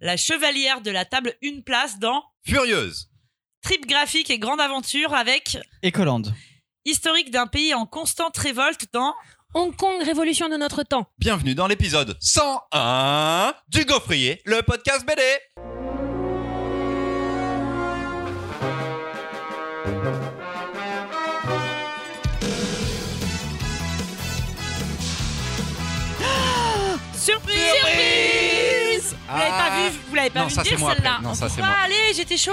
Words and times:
la 0.00 0.16
chevalière 0.16 0.80
de 0.80 0.90
la 0.90 1.04
table 1.04 1.34
une 1.42 1.62
place 1.62 1.98
dans 1.98 2.22
Furieuse. 2.44 3.10
Trip 3.62 3.86
graphique 3.86 4.30
et 4.30 4.38
grande 4.38 4.60
aventure 4.60 5.14
avec 5.14 5.58
Ecoland. 5.84 6.22
historique 6.84 7.30
d'un 7.30 7.46
pays 7.46 7.74
en 7.74 7.86
constante 7.86 8.36
révolte 8.36 8.86
dans 8.92 9.14
Hong 9.54 9.74
Kong, 9.74 10.02
révolution 10.04 10.48
de 10.48 10.56
notre 10.56 10.82
temps. 10.82 11.06
Bienvenue 11.18 11.54
dans 11.54 11.66
l'épisode 11.66 12.16
101 12.20 13.54
du 13.68 13.84
Gaufrier, 13.84 14.40
le 14.44 14.62
podcast 14.62 15.06
BD. 15.06 15.22
Pas 30.30 30.40
Non, 30.40 30.46
vu 30.46 30.54
ça, 30.54 30.64
celle-là. 30.64 31.18
Non, 31.22 31.34
ça, 31.34 31.46
On 31.46 31.48
c'est 31.48 31.60
moi. 31.60 31.70
Allez, 31.84 32.14
j'étais 32.14 32.36
chaud. 32.36 32.52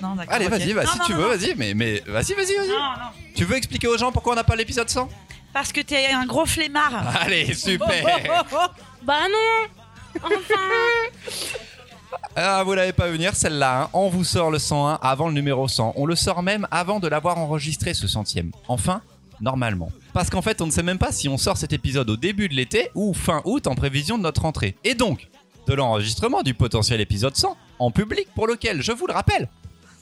Non, 0.00 0.14
d'accord. 0.14 0.34
Allez, 0.34 0.48
vas-y, 0.48 0.72
vas-y, 0.72 0.86
si 0.88 0.98
tu 1.06 1.12
veux, 1.12 1.28
vas-y, 1.36 1.54
mais, 1.56 1.74
mais 1.74 2.02
vas-y, 2.06 2.34
vas-y, 2.34 2.56
vas-y. 2.56 3.34
Tu 3.34 3.44
veux 3.44 3.56
expliquer 3.56 3.88
aux 3.88 3.96
gens 3.96 4.12
pourquoi 4.12 4.32
on 4.32 4.36
n'a 4.36 4.44
pas 4.44 4.56
l'épisode 4.56 4.88
100 4.88 5.08
Parce 5.52 5.72
que 5.72 5.80
t'es 5.80 6.06
un 6.08 6.26
gros 6.26 6.46
flemmard. 6.46 6.92
Allez, 7.20 7.54
super 7.54 7.88
Bah 9.02 9.20
non 9.30 10.28
Ah, 12.36 12.62
vous 12.64 12.74
l'avez 12.74 12.92
pas 12.92 13.08
venir 13.08 13.34
celle-là, 13.34 13.82
hein. 13.82 13.90
on 13.92 14.08
vous 14.08 14.24
sort 14.24 14.50
le 14.50 14.58
101 14.58 14.98
avant 15.02 15.28
le 15.28 15.34
numéro 15.34 15.68
100. 15.68 15.94
On 15.96 16.06
le 16.06 16.16
sort 16.16 16.42
même 16.42 16.66
avant 16.70 17.00
de 17.00 17.08
l'avoir 17.08 17.38
enregistré 17.38 17.94
ce 17.94 18.06
centième. 18.06 18.52
Enfin, 18.68 19.02
normalement. 19.40 19.90
Parce 20.12 20.30
qu'en 20.30 20.42
fait, 20.42 20.60
on 20.60 20.66
ne 20.66 20.70
sait 20.70 20.82
même 20.82 20.98
pas 20.98 21.12
si 21.12 21.28
on 21.28 21.36
sort 21.38 21.56
cet 21.56 21.72
épisode 21.72 22.08
au 22.10 22.16
début 22.16 22.48
de 22.48 22.54
l'été 22.54 22.90
ou 22.94 23.12
fin 23.14 23.42
août 23.44 23.66
en 23.66 23.74
prévision 23.74 24.18
de 24.18 24.22
notre 24.22 24.42
rentrée. 24.42 24.76
Et 24.84 24.94
donc, 24.94 25.28
de 25.66 25.74
l'enregistrement 25.74 26.42
du 26.42 26.54
potentiel 26.54 27.00
épisode 27.00 27.36
100 27.36 27.56
en 27.78 27.90
public 27.90 28.28
pour 28.34 28.46
lequel, 28.46 28.82
je 28.82 28.92
vous 28.92 29.06
le 29.06 29.12
rappelle, 29.12 29.48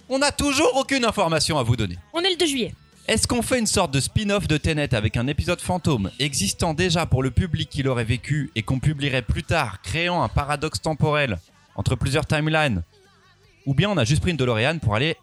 on 0.08 0.18
n'a 0.18 0.32
toujours 0.32 0.76
aucune 0.76 1.04
information 1.04 1.58
à 1.58 1.62
vous 1.62 1.76
donner. 1.76 1.96
On 2.12 2.20
est 2.20 2.30
le 2.30 2.36
2 2.36 2.46
juillet. 2.46 2.74
Est-ce 3.08 3.26
qu'on 3.26 3.42
fait 3.42 3.58
une 3.58 3.66
sorte 3.66 3.92
de 3.92 4.00
spin-off 4.00 4.46
de 4.46 4.56
Tenet 4.56 4.94
avec 4.94 5.16
un 5.16 5.26
épisode 5.26 5.60
fantôme 5.60 6.10
existant 6.18 6.74
déjà 6.74 7.06
pour 7.06 7.22
le 7.22 7.30
public 7.30 7.68
qui 7.68 7.82
l'aurait 7.82 8.04
vécu 8.04 8.50
et 8.54 8.62
qu'on 8.62 8.78
publierait 8.78 9.22
plus 9.22 9.42
tard, 9.42 9.82
créant 9.82 10.22
un 10.22 10.28
paradoxe 10.28 10.80
temporel 10.80 11.38
entre 11.74 11.96
plusieurs 11.96 12.26
timelines? 12.26 12.82
Ou 13.66 13.74
bien 13.74 13.90
on 13.90 13.96
a 13.96 14.04
juste 14.04 14.22
pris 14.22 14.30
une 14.30 14.36
DeLorean 14.36 14.78
pour, 14.78 14.94
aller, 14.94 15.16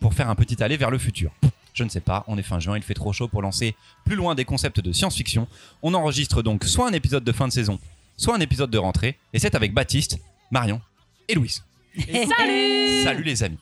pour 0.00 0.14
faire 0.14 0.28
un 0.28 0.34
petit 0.34 0.62
aller 0.62 0.76
vers 0.76 0.90
le 0.90 0.98
futur? 0.98 1.30
Je 1.72 1.84
ne 1.84 1.88
sais 1.88 2.00
pas, 2.00 2.24
on 2.26 2.36
est 2.36 2.42
fin 2.42 2.58
juin, 2.58 2.76
il 2.76 2.82
fait 2.82 2.94
trop 2.94 3.12
chaud 3.12 3.28
pour 3.28 3.42
lancer 3.42 3.74
plus 4.04 4.16
loin 4.16 4.34
des 4.34 4.44
concepts 4.44 4.80
de 4.80 4.92
science-fiction. 4.92 5.46
On 5.82 5.94
enregistre 5.94 6.42
donc 6.42 6.64
soit 6.64 6.88
un 6.88 6.92
épisode 6.92 7.24
de 7.24 7.32
fin 7.32 7.48
de 7.48 7.52
saison, 7.52 7.78
soit 8.20 8.36
un 8.36 8.40
épisode 8.40 8.70
de 8.70 8.76
rentrée, 8.76 9.18
et 9.32 9.38
c'est 9.38 9.54
avec 9.54 9.72
Baptiste, 9.72 10.18
Marion 10.50 10.82
et 11.26 11.34
Louise. 11.34 11.64
Salut 11.96 13.02
Salut 13.02 13.22
les 13.22 13.42
amis. 13.42 13.58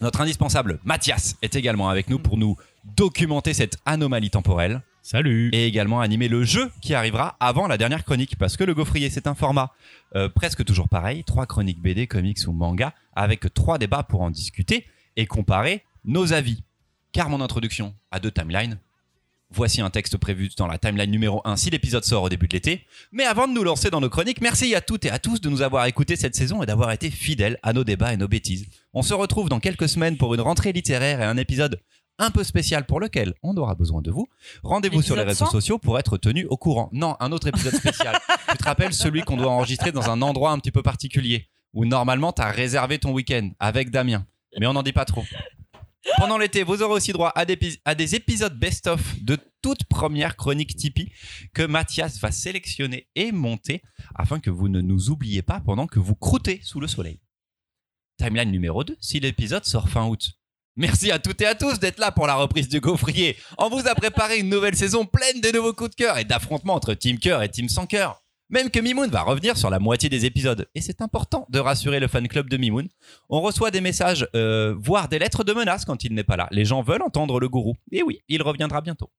Notre 0.00 0.20
indispensable 0.20 0.80
Mathias 0.84 1.36
est 1.42 1.54
également 1.54 1.88
avec 1.88 2.10
nous 2.10 2.18
pour 2.18 2.36
nous 2.36 2.56
documenter 2.96 3.54
cette 3.54 3.78
anomalie 3.86 4.30
temporelle 4.30 4.82
Salut 5.02 5.50
et 5.52 5.66
également 5.66 6.00
animer 6.00 6.28
le 6.28 6.42
jeu 6.44 6.70
qui 6.82 6.92
arrivera 6.92 7.36
avant 7.40 7.68
la 7.68 7.78
dernière 7.78 8.04
chronique 8.04 8.36
parce 8.36 8.56
que 8.56 8.64
le 8.64 8.74
gaufrier 8.74 9.10
c'est 9.10 9.26
un 9.26 9.34
format 9.34 9.72
euh, 10.16 10.28
presque 10.28 10.64
toujours 10.64 10.88
pareil, 10.88 11.24
trois 11.24 11.46
chroniques 11.46 11.80
BD, 11.80 12.06
comics 12.06 12.38
ou 12.46 12.52
manga 12.52 12.92
avec 13.14 13.52
trois 13.54 13.78
débats 13.78 14.02
pour 14.02 14.22
en 14.22 14.30
discuter 14.30 14.86
et 15.16 15.26
comparer 15.26 15.84
nos 16.04 16.32
avis. 16.32 16.64
Car 17.12 17.30
mon 17.30 17.40
introduction 17.40 17.94
à 18.10 18.20
deux 18.20 18.30
timelines, 18.30 18.78
voici 19.50 19.80
un 19.80 19.90
texte 19.90 20.16
prévu 20.16 20.50
dans 20.56 20.66
la 20.66 20.78
timeline 20.78 21.10
numéro 21.10 21.40
1 21.44 21.56
si 21.56 21.70
l'épisode 21.70 22.04
sort 22.04 22.24
au 22.24 22.28
début 22.28 22.48
de 22.48 22.52
l'été. 22.52 22.84
Mais 23.12 23.24
avant 23.24 23.48
de 23.48 23.52
nous 23.52 23.64
lancer 23.64 23.90
dans 23.90 24.00
nos 24.00 24.10
chroniques, 24.10 24.40
merci 24.40 24.74
à 24.74 24.80
toutes 24.80 25.04
et 25.04 25.10
à 25.10 25.18
tous 25.18 25.40
de 25.40 25.48
nous 25.48 25.62
avoir 25.62 25.86
écoutés 25.86 26.16
cette 26.16 26.34
saison 26.34 26.62
et 26.62 26.66
d'avoir 26.66 26.90
été 26.92 27.10
fidèles 27.10 27.58
à 27.62 27.72
nos 27.72 27.84
débats 27.84 28.12
et 28.12 28.16
nos 28.16 28.28
bêtises. 28.28 28.66
On 28.92 29.02
se 29.02 29.14
retrouve 29.14 29.48
dans 29.48 29.60
quelques 29.60 29.88
semaines 29.88 30.16
pour 30.16 30.34
une 30.34 30.40
rentrée 30.40 30.72
littéraire 30.72 31.20
et 31.20 31.24
un 31.24 31.36
épisode 31.36 31.80
un 32.18 32.30
peu 32.30 32.42
spécial 32.44 32.84
pour 32.84 33.00
lequel 33.00 33.34
on 33.42 33.56
aura 33.56 33.74
besoin 33.74 34.02
de 34.02 34.10
vous. 34.10 34.28
Rendez-vous 34.62 35.02
sur 35.02 35.16
les 35.16 35.22
réseaux 35.22 35.46
100? 35.46 35.50
sociaux 35.52 35.78
pour 35.78 35.98
être 35.98 36.16
tenu 36.18 36.46
au 36.46 36.56
courant. 36.56 36.90
Non, 36.92 37.16
un 37.20 37.32
autre 37.32 37.46
épisode 37.46 37.74
spécial. 37.74 38.18
tu 38.50 38.56
te 38.58 38.64
rappelles 38.64 38.92
celui 38.92 39.22
qu'on 39.22 39.36
doit 39.36 39.52
enregistrer 39.52 39.92
dans 39.92 40.10
un 40.10 40.20
endroit 40.20 40.50
un 40.50 40.58
petit 40.58 40.72
peu 40.72 40.82
particulier 40.82 41.48
où 41.74 41.84
normalement 41.84 42.32
tu 42.32 42.42
as 42.42 42.50
réservé 42.50 42.98
ton 42.98 43.12
week-end 43.12 43.50
avec 43.60 43.90
Damien. 43.90 44.26
Mais 44.58 44.66
on 44.66 44.72
n'en 44.72 44.82
dit 44.82 44.92
pas 44.92 45.04
trop. 45.04 45.24
Pendant 46.18 46.36
l'été, 46.36 46.64
vous 46.64 46.82
aurez 46.82 46.94
aussi 46.94 47.12
droit 47.12 47.32
à 47.36 47.44
des, 47.44 48.14
épisodes 48.16 48.58
best-of 48.58 49.22
de 49.22 49.38
toute 49.62 49.84
première 49.84 50.36
chronique 50.36 50.74
Tipeee 50.74 51.12
que 51.54 51.62
Mathias 51.62 52.18
va 52.18 52.32
sélectionner 52.32 53.08
et 53.14 53.30
monter 53.30 53.82
afin 54.16 54.40
que 54.40 54.50
vous 54.50 54.68
ne 54.68 54.80
nous 54.80 55.10
oubliez 55.10 55.42
pas 55.42 55.60
pendant 55.60 55.86
que 55.86 56.00
vous 56.00 56.16
croûtez 56.16 56.60
sous 56.64 56.80
le 56.80 56.88
soleil. 56.88 57.20
Timeline 58.18 58.50
numéro 58.50 58.82
2, 58.82 58.96
si 59.00 59.20
l'épisode 59.20 59.64
sort 59.64 59.88
fin 59.88 60.08
août. 60.08 60.32
Merci 60.74 61.12
à 61.12 61.20
toutes 61.20 61.40
et 61.40 61.46
à 61.46 61.54
tous 61.54 61.78
d'être 61.78 62.00
là 62.00 62.10
pour 62.10 62.26
la 62.26 62.34
reprise 62.34 62.68
du 62.68 62.80
gaufrier. 62.80 63.36
On 63.56 63.68
vous 63.68 63.86
a 63.86 63.94
préparé 63.94 64.40
une 64.40 64.48
nouvelle 64.48 64.76
saison 64.76 65.06
pleine 65.06 65.40
de 65.40 65.52
nouveaux 65.52 65.72
coups 65.72 65.90
de 65.90 65.94
cœur 65.94 66.18
et 66.18 66.24
d'affrontements 66.24 66.74
entre 66.74 66.94
Team 66.94 67.20
Cœur 67.20 67.44
et 67.44 67.48
Team 67.48 67.68
Sans 67.68 67.86
Cœur. 67.86 68.20
Même 68.50 68.70
que 68.70 68.80
Mimoun 68.80 69.10
va 69.10 69.22
revenir 69.22 69.58
sur 69.58 69.68
la 69.68 69.78
moitié 69.78 70.08
des 70.08 70.24
épisodes. 70.24 70.66
Et 70.74 70.80
c'est 70.80 71.02
important 71.02 71.46
de 71.50 71.58
rassurer 71.58 72.00
le 72.00 72.08
fan 72.08 72.26
club 72.28 72.48
de 72.48 72.56
Mimoun. 72.56 72.88
On 73.28 73.42
reçoit 73.42 73.70
des 73.70 73.82
messages, 73.82 74.26
euh, 74.34 74.74
voire 74.78 75.08
des 75.08 75.18
lettres 75.18 75.44
de 75.44 75.52
menaces 75.52 75.84
quand 75.84 76.02
il 76.02 76.14
n'est 76.14 76.24
pas 76.24 76.36
là. 76.36 76.48
Les 76.50 76.64
gens 76.64 76.80
veulent 76.80 77.02
entendre 77.02 77.40
le 77.40 77.48
gourou. 77.50 77.74
Et 77.92 78.02
oui, 78.02 78.22
il 78.28 78.42
reviendra 78.42 78.80
bientôt. 78.80 79.10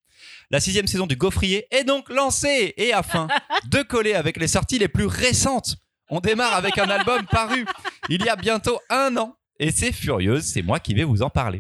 La 0.49 0.59
sixième 0.59 0.87
saison 0.87 1.05
du 1.05 1.15
Gaufrier 1.15 1.67
est 1.69 1.83
donc 1.83 2.09
lancée. 2.09 2.73
Et 2.77 2.91
afin 2.91 3.27
de 3.69 3.83
coller 3.83 4.15
avec 4.15 4.37
les 4.37 4.47
sorties 4.47 4.79
les 4.79 4.87
plus 4.87 5.05
récentes, 5.05 5.77
on 6.09 6.21
démarre 6.21 6.55
avec 6.55 6.79
un 6.79 6.89
album 6.89 7.23
paru 7.27 7.67
il 8.09 8.23
y 8.25 8.29
a 8.29 8.35
bientôt 8.35 8.79
un 8.89 9.15
an. 9.17 9.35
Et 9.59 9.69
c'est 9.69 9.91
Furieuse, 9.91 10.45
c'est 10.45 10.63
moi 10.63 10.79
qui 10.79 10.95
vais 10.95 11.03
vous 11.03 11.21
en 11.21 11.29
parler. 11.29 11.59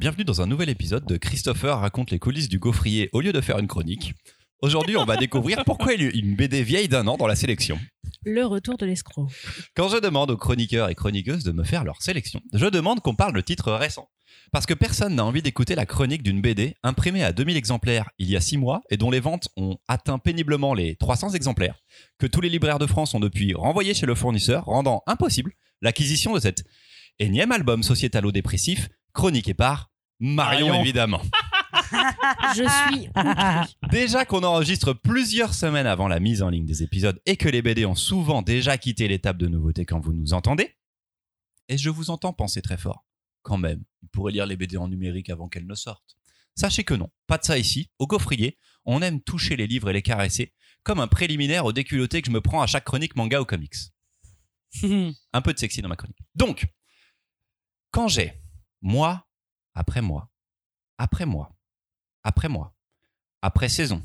Bienvenue 0.00 0.24
dans 0.24 0.42
un 0.42 0.46
nouvel 0.46 0.68
épisode 0.68 1.06
de 1.06 1.16
Christopher 1.16 1.78
raconte 1.78 2.10
les 2.10 2.18
coulisses 2.18 2.48
du 2.48 2.58
Gaufrier 2.58 3.08
au 3.12 3.20
lieu 3.20 3.32
de 3.32 3.40
faire 3.40 3.60
une 3.60 3.68
chronique. 3.68 4.14
Aujourd'hui, 4.62 4.96
on 4.96 5.04
va 5.04 5.16
découvrir 5.16 5.64
pourquoi 5.64 5.92
il 5.94 6.02
y 6.02 6.06
a 6.06 6.10
une 6.14 6.36
BD 6.36 6.62
vieille 6.62 6.86
d'un 6.86 7.08
an 7.08 7.16
dans 7.16 7.26
la 7.26 7.34
sélection. 7.34 7.80
Le 8.24 8.46
retour 8.46 8.78
de 8.78 8.86
l'escroc. 8.86 9.26
Quand 9.74 9.88
je 9.88 9.96
demande 9.96 10.30
aux 10.30 10.36
chroniqueurs 10.36 10.88
et 10.88 10.94
chroniqueuses 10.94 11.42
de 11.42 11.50
me 11.50 11.64
faire 11.64 11.82
leur 11.82 12.00
sélection, 12.00 12.40
je 12.52 12.66
demande 12.66 13.00
qu'on 13.00 13.16
parle 13.16 13.32
de 13.32 13.40
titres 13.40 13.72
récents. 13.72 14.08
Parce 14.52 14.66
que 14.66 14.74
personne 14.74 15.16
n'a 15.16 15.24
envie 15.24 15.42
d'écouter 15.42 15.74
la 15.74 15.84
chronique 15.84 16.22
d'une 16.22 16.40
BD 16.40 16.76
imprimée 16.84 17.24
à 17.24 17.32
2000 17.32 17.56
exemplaires 17.56 18.08
il 18.18 18.30
y 18.30 18.36
a 18.36 18.40
6 18.40 18.56
mois 18.56 18.82
et 18.88 18.96
dont 18.96 19.10
les 19.10 19.18
ventes 19.18 19.48
ont 19.56 19.78
atteint 19.88 20.20
péniblement 20.20 20.74
les 20.74 20.94
300 20.94 21.30
exemplaires, 21.30 21.80
que 22.20 22.28
tous 22.28 22.40
les 22.40 22.48
libraires 22.48 22.78
de 22.78 22.86
France 22.86 23.14
ont 23.14 23.20
depuis 23.20 23.54
renvoyé 23.54 23.94
chez 23.94 24.06
le 24.06 24.14
fournisseur, 24.14 24.66
rendant 24.66 25.02
impossible 25.08 25.54
l'acquisition 25.80 26.34
de 26.34 26.40
cet 26.40 26.62
énième 27.18 27.50
album 27.50 27.82
sociétalo-dépressif, 27.82 28.90
chroniqué 29.12 29.54
par 29.54 29.90
Marion, 30.20 30.68
Marion. 30.68 30.82
évidemment. 30.82 31.20
Je 32.54 32.64
suis 32.68 33.08
outrée. 33.08 33.88
Déjà 33.90 34.24
qu'on 34.24 34.42
enregistre 34.42 34.92
plusieurs 34.92 35.54
semaines 35.54 35.86
avant 35.86 36.08
la 36.08 36.20
mise 36.20 36.42
en 36.42 36.48
ligne 36.48 36.66
des 36.66 36.82
épisodes 36.82 37.20
et 37.26 37.36
que 37.36 37.48
les 37.48 37.62
BD 37.62 37.84
ont 37.84 37.94
souvent 37.94 38.42
déjà 38.42 38.78
quitté 38.78 39.08
l'étape 39.08 39.38
de 39.38 39.48
nouveauté 39.48 39.84
quand 39.84 40.00
vous 40.00 40.12
nous 40.12 40.32
entendez, 40.32 40.76
et 41.68 41.78
je 41.78 41.90
vous 41.90 42.10
entends 42.10 42.32
penser 42.32 42.62
très 42.62 42.76
fort. 42.76 43.04
Quand 43.42 43.58
même, 43.58 43.82
vous 44.02 44.08
pourrez 44.08 44.32
lire 44.32 44.46
les 44.46 44.56
BD 44.56 44.76
en 44.76 44.88
numérique 44.88 45.30
avant 45.30 45.48
qu'elles 45.48 45.66
ne 45.66 45.74
sortent. 45.74 46.16
Sachez 46.54 46.84
que 46.84 46.94
non, 46.94 47.10
pas 47.26 47.38
de 47.38 47.44
ça 47.44 47.58
ici. 47.58 47.90
Au 47.98 48.06
gaufrier, 48.06 48.58
on 48.84 49.00
aime 49.00 49.20
toucher 49.20 49.56
les 49.56 49.66
livres 49.66 49.90
et 49.90 49.92
les 49.92 50.02
caresser, 50.02 50.52
comme 50.82 51.00
un 51.00 51.08
préliminaire 51.08 51.64
au 51.64 51.72
déculotté 51.72 52.20
que 52.20 52.26
je 52.26 52.32
me 52.32 52.40
prends 52.40 52.62
à 52.62 52.66
chaque 52.66 52.84
chronique 52.84 53.16
manga 53.16 53.40
ou 53.40 53.44
comics. 53.44 53.74
Un 55.32 55.42
peu 55.42 55.52
de 55.52 55.58
sexy 55.58 55.82
dans 55.82 55.88
ma 55.88 55.96
chronique. 55.96 56.18
Donc, 56.34 56.66
quand 57.90 58.08
j'ai 58.08 58.32
mois 58.80 59.28
après 59.74 60.02
mois, 60.02 60.30
après 60.98 61.26
mois, 61.26 61.54
après 62.24 62.48
mois, 62.48 62.74
après 63.42 63.68
saison, 63.68 64.02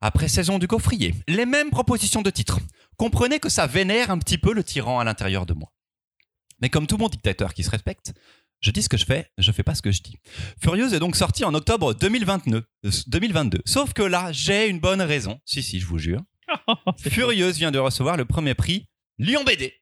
après 0.00 0.28
saison 0.28 0.58
du 0.58 0.66
gaufrier, 0.66 1.14
les 1.28 1.46
mêmes 1.46 1.70
propositions 1.70 2.22
de 2.22 2.30
titres, 2.30 2.60
comprenez 2.96 3.38
que 3.38 3.48
ça 3.48 3.66
vénère 3.66 4.10
un 4.10 4.18
petit 4.18 4.38
peu 4.38 4.52
le 4.52 4.64
tyran 4.64 4.98
à 4.98 5.04
l'intérieur 5.04 5.46
de 5.46 5.54
moi. 5.54 5.72
Mais 6.60 6.70
comme 6.70 6.86
tout 6.86 6.96
bon 6.96 7.08
dictateur 7.08 7.54
qui 7.54 7.64
se 7.64 7.70
respecte, 7.70 8.12
je 8.60 8.70
dis 8.70 8.82
ce 8.82 8.88
que 8.88 8.96
je 8.96 9.04
fais, 9.04 9.28
je 9.38 9.50
fais 9.50 9.64
pas 9.64 9.74
ce 9.74 9.82
que 9.82 9.90
je 9.90 10.02
dis. 10.02 10.16
Furieuse 10.62 10.94
est 10.94 11.00
donc 11.00 11.16
sortie 11.16 11.44
en 11.44 11.52
octobre 11.52 11.94
2029, 11.94 12.62
euh, 12.84 12.90
2022. 13.08 13.60
Sauf 13.64 13.92
que 13.92 14.02
là, 14.02 14.30
j'ai 14.30 14.68
une 14.68 14.78
bonne 14.78 15.02
raison. 15.02 15.40
Si, 15.44 15.62
si, 15.62 15.80
je 15.80 15.86
vous 15.86 15.98
jure. 15.98 16.22
Furieuse 16.98 17.58
vient 17.58 17.72
de 17.72 17.80
recevoir 17.80 18.16
le 18.16 18.24
premier 18.24 18.54
prix 18.54 18.88
Lyon 19.18 19.42
BD, 19.44 19.80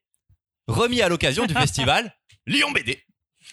remis 0.66 1.02
à 1.02 1.08
l'occasion 1.08 1.46
du 1.46 1.54
festival 1.64 2.14
Lyon 2.46 2.70
BD. 2.72 3.02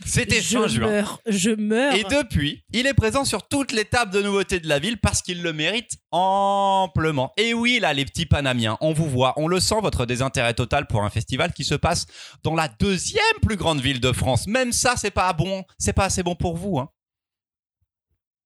C'était 0.06 0.42
je 0.42 0.60
fin 0.60 0.68
juin. 0.68 0.88
meurs, 0.88 1.22
je 1.28 1.50
meurs. 1.52 1.94
Et 1.96 2.04
depuis, 2.04 2.64
il 2.72 2.86
est 2.86 2.94
présent 2.94 3.26
sur 3.26 3.48
toutes 3.48 3.72
les 3.72 3.86
tables 3.86 4.12
de 4.12 4.22
nouveautés 4.22 4.60
de 4.60 4.68
la 4.68 4.80
ville 4.80 4.98
parce 5.00 5.22
qu'il 5.22 5.42
le 5.42 5.54
mérite 5.54 5.98
amplement. 6.12 7.34
Et 7.38 7.54
oui, 7.54 7.80
là, 7.80 7.94
les 7.94 8.06
petits 8.06 8.26
Panamiens, 8.26 8.78
on 8.82 8.94
vous 8.94 9.10
voit, 9.10 9.34
on 9.38 9.48
le 9.48 9.60
sent, 9.60 9.82
votre 9.82 10.06
désintérêt 10.06 10.54
total 10.54 10.88
pour 10.88 11.04
un 11.04 11.10
festival 11.10 11.54
qui 11.54 11.64
se 11.64 11.76
passe 11.76 12.06
dans 12.44 12.56
la 12.56 12.68
deuxième 12.68 13.24
plus 13.42 13.56
grande 13.56 13.82
ville 13.82 14.00
de 14.00 14.12
France. 14.12 14.48
Même 14.48 14.72
ça, 14.72 14.96
c'est 14.98 15.12
pas 15.12 15.32
bon, 15.34 15.64
c'est 15.78 15.94
pas 15.94 16.06
assez 16.06 16.24
bon 16.24 16.36
pour 16.36 16.58
vous. 16.58 16.80
Hein. 16.80 16.90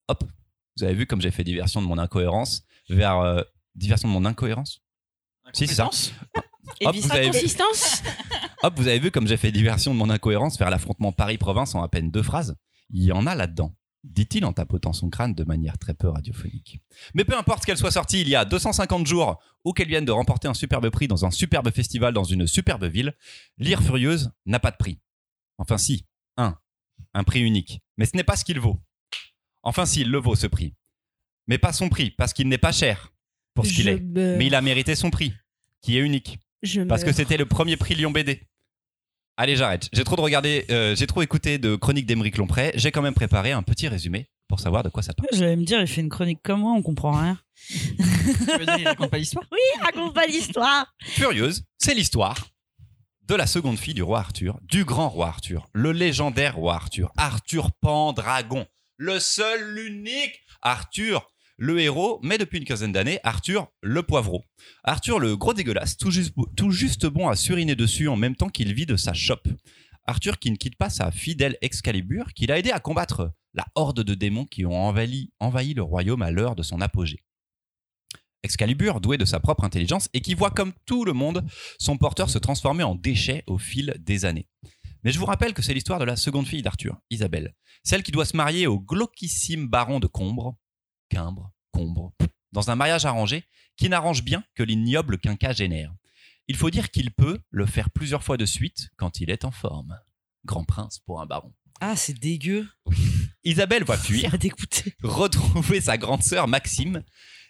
Hop, 0.08 0.24
vous 0.78 0.84
avez 0.84 0.94
vu 0.94 1.06
comme 1.06 1.22
j'ai 1.22 1.32
fait 1.32 1.44
diversion 1.44 1.82
de 1.82 1.88
mon 1.88 1.98
incohérence 1.98 2.64
vers 2.90 3.20
euh, 3.20 3.42
diversion 3.76 4.08
de 4.08 4.14
mon 4.14 4.26
incohérence? 4.26 4.82
Si, 5.54 5.68
c'est 5.68 5.76
ça. 5.76 5.90
Et 6.80 6.88
Hop, 6.88 6.96
vous 6.96 7.12
avez 7.12 7.26
vu 7.26 7.32
Consistance 7.32 8.04
Hop, 8.64 8.74
vous 8.78 8.88
avez 8.88 9.00
vu 9.00 9.12
comme 9.12 9.28
j'ai 9.28 9.38
fait 9.38 9.52
diversion 9.52 9.94
de 9.94 10.00
mon 10.00 10.10
incohérence 10.10 10.58
vers 10.58 10.70
l'affrontement 10.70 11.12
Paris-Province 11.12 11.76
en 11.76 11.84
à 11.84 11.88
peine 11.90 12.12
deux 12.12 12.24
phrases 12.24 12.56
Il 12.90 13.04
y 13.04 13.12
en 13.12 13.26
a 13.28 13.36
là-dedans, 13.36 13.76
dit-il 14.04 14.46
en 14.46 14.54
tapotant 14.54 14.94
son 14.94 15.10
crâne 15.10 15.34
de 15.34 15.44
manière 15.44 15.78
très 15.78 15.94
peu 15.94 16.08
radiophonique. 16.10 16.80
Mais 17.14 17.26
peu 17.26 17.38
importe 17.38 17.66
qu'elle 17.66 17.78
soit 17.78 17.92
sortie 17.92 18.22
il 18.22 18.30
y 18.30 18.36
a 18.36 18.46
250 18.46 19.06
jours 19.06 19.40
ou 19.64 19.74
qu'elle 19.74 19.88
vienne 19.88 20.06
de 20.06 20.12
remporter 20.12 20.48
un 20.48 20.54
superbe 20.54 20.90
prix 20.90 21.08
dans 21.08 21.26
un 21.26 21.32
superbe 21.32 21.72
festival 21.72 22.14
dans 22.14 22.24
une 22.24 22.48
superbe 22.48 22.86
ville, 22.86 23.16
Lire 23.58 23.82
Furieuse 23.82 24.32
n'a 24.46 24.60
pas 24.60 24.72
de 24.72 24.78
prix. 24.78 25.00
Enfin 25.58 25.78
si, 25.78 26.06
un. 26.38 26.58
Un 27.14 27.24
prix 27.24 27.42
unique. 27.42 27.82
Mais 27.98 28.06
ce 28.06 28.16
n'est 28.16 28.24
pas 28.24 28.36
ce 28.36 28.46
qu'il 28.46 28.60
vaut. 28.60 28.80
Enfin 29.64 29.86
si, 29.86 30.02
il 30.02 30.10
le 30.10 30.18
vaut 30.18 30.36
ce 30.36 30.48
prix. 30.48 30.76
Mais 31.48 31.58
pas 31.58 31.74
son 31.74 31.90
prix, 31.90 32.12
parce 32.12 32.34
qu'il 32.34 32.48
n'est 32.48 32.58
pas 32.58 32.72
cher 32.72 33.14
pour 33.54 33.66
ce 33.66 33.74
qu'il 33.74 33.88
est. 33.88 34.00
meurs. 34.00 34.38
Mais 34.38 34.48
il 34.48 34.56
a 34.56 34.62
mérité 34.62 34.96
son 34.96 35.10
prix, 35.10 35.34
qui 35.82 35.98
est 35.98 36.02
unique. 36.02 36.40
Je 36.64 36.82
Parce 36.82 37.04
que 37.04 37.12
c'était 37.12 37.38
le 37.38 37.46
premier 37.46 37.78
prix 37.78 37.96
Lyon 37.96 38.12
BD. 38.12 38.42
Allez, 39.38 39.56
j'arrête. 39.56 39.90
J'ai 39.94 40.04
trop 40.04 40.16
de 40.16 40.22
regarder, 40.22 40.66
euh, 40.70 40.96
j'ai 40.96 41.08
trop 41.08 41.22
écouté 41.22 41.58
de 41.58 41.76
chroniques 41.76 42.06
d'Emeric 42.06 42.38
Lompré. 42.38 42.72
J'ai 42.76 42.92
quand 42.92 43.02
même 43.02 43.14
préparé 43.14 43.52
un 43.52 43.64
petit 43.64 43.88
résumé 43.88 44.30
pour 44.48 44.60
savoir 44.60 44.84
de 44.84 44.90
quoi 44.90 45.02
ça 45.02 45.14
parle. 45.14 45.30
J'allais 45.32 45.56
me 45.56 45.64
dire, 45.64 45.80
il 45.80 45.88
fait 45.88 46.02
une 46.02 46.10
chronique 46.10 46.42
comme 46.44 46.60
moi, 46.60 46.74
on 46.74 46.82
comprend 46.82 47.14
rien. 47.14 47.40
Tu 47.70 48.60
veux 48.60 48.66
dire, 48.66 48.78
il 48.78 48.88
raconte 48.88 49.10
pas 49.10 49.18
l'histoire? 49.18 49.46
Raconte 49.82 50.14
pas 50.14 50.28
l'histoire. 50.28 50.94
Furieuse, 51.02 51.64
c'est 51.78 51.96
l'histoire 51.96 52.36
de 53.28 53.36
la 53.36 53.48
seconde 53.48 53.80
fille 53.80 53.94
du 53.94 54.04
roi 54.04 54.20
Arthur, 54.20 54.60
du 54.64 54.84
grand 54.84 55.10
roi 55.10 55.28
Arthur, 55.28 55.68
le 55.74 55.92
légendaire 55.92 56.56
roi 56.56 56.76
Arthur, 56.76 57.12
Arthur 57.18 57.72
Pendragon, 57.72 58.66
le 58.98 59.20
seul, 59.20 59.74
l'unique 59.74 60.42
Arthur, 60.62 61.32
le 61.62 61.80
héros, 61.80 62.20
mais 62.24 62.40
depuis 62.40 62.58
une 62.58 62.66
quinzaine 62.66 62.92
d'années, 62.92 63.20
Arthur 63.24 63.68
le 63.84 64.02
poivreau. 64.02 64.44
Arthur 64.84 65.20
le 65.20 65.38
gros 65.38 65.54
dégueulasse, 65.54 65.96
tout 65.96 66.10
juste, 66.10 66.34
tout 67.00 67.12
bon 67.12 67.30
à 67.30 67.36
suriner 67.36 67.76
dessus 67.76 68.08
en 68.08 68.16
même 68.16 68.36
temps 68.36 68.50
qu'il 68.50 68.74
vit 68.74 68.88
de 68.88 68.96
sa 68.96 69.14
chope. 69.14 69.48
Arthur 70.08 70.40
qui 70.40 70.50
ne 70.50 70.56
quitte 70.56 70.76
pas 70.76 70.90
sa 70.90 71.12
fidèle 71.12 71.60
Excalibur, 71.62 72.34
qu'il 72.34 72.52
a 72.52 72.58
aidé 72.58 72.72
à 72.72 72.80
combattre 72.80 73.32
la 73.54 73.64
horde 73.76 74.02
de 74.02 74.16
démons 74.16 74.46
qui 74.46 74.66
ont 74.66 74.76
envahi, 74.76 75.30
envahi 75.40 75.76
le 75.76 75.84
royaume 75.84 76.24
à 76.24 76.32
l'heure 76.32 76.56
de 76.56 76.64
son 76.64 76.82
apogée. 76.82 77.20
Excalibur, 78.42 79.00
doué 79.00 79.20
de 79.20 79.26
sa 79.26 79.40
propre 79.40 79.64
intelligence 79.64 80.10
et 80.14 80.22
qui 80.22 80.34
voit 80.34 80.50
comme 80.50 80.74
tout 80.88 81.06
le 81.06 81.14
monde 81.14 81.46
son 81.78 81.96
porteur 81.96 82.32
se 82.32 82.40
transformer 82.40 82.82
en 82.82 82.96
déchet 82.96 83.44
au 83.46 83.60
fil 83.60 83.94
des 84.00 84.26
années. 84.26 84.48
Mais 85.04 85.12
je 85.12 85.20
vous 85.20 85.26
rappelle 85.26 85.54
que 85.54 85.62
c'est 85.62 85.76
l'histoire 85.76 86.00
de 86.00 86.06
la 86.06 86.16
seconde 86.16 86.48
fille 86.48 86.64
d'Arthur, 86.64 86.98
Isabelle, 87.12 87.54
celle 87.84 88.02
qui 88.02 88.12
doit 88.12 88.26
se 88.26 88.36
marier 88.36 88.66
au 88.66 88.80
glauquissime 88.80 89.68
baron 89.68 90.00
de 90.00 90.08
Combre, 90.08 90.58
Quimbre, 91.12 91.52
Combre, 91.74 92.14
dans 92.54 92.72
un 92.72 92.76
mariage 92.76 93.06
arrangé 93.06 93.44
qui 93.76 93.90
n'arrange 93.90 94.24
bien 94.24 94.46
que 94.56 94.64
l'ignoble 94.64 95.18
quinquagénaire. 95.18 95.94
Il 96.48 96.56
faut 96.56 96.70
dire 96.70 96.90
qu'il 96.90 97.12
peut 97.12 97.40
le 97.50 97.66
faire 97.66 97.90
plusieurs 97.90 98.24
fois 98.24 98.38
de 98.38 98.46
suite 98.46 98.90
quand 98.96 99.20
il 99.20 99.30
est 99.30 99.44
en 99.44 99.52
forme. 99.52 100.00
Grand 100.46 100.64
prince 100.64 101.00
pour 101.00 101.20
un 101.20 101.26
baron. 101.26 101.52
Ah, 101.82 101.98
c'est 101.98 102.18
dégueu. 102.18 102.66
Isabelle 103.44 103.84
va 103.84 103.98
fuir 103.98 104.32
retrouver 105.04 105.82
sa 105.82 105.98
grande 105.98 106.24
sœur 106.24 106.48
Maxime, 106.48 107.04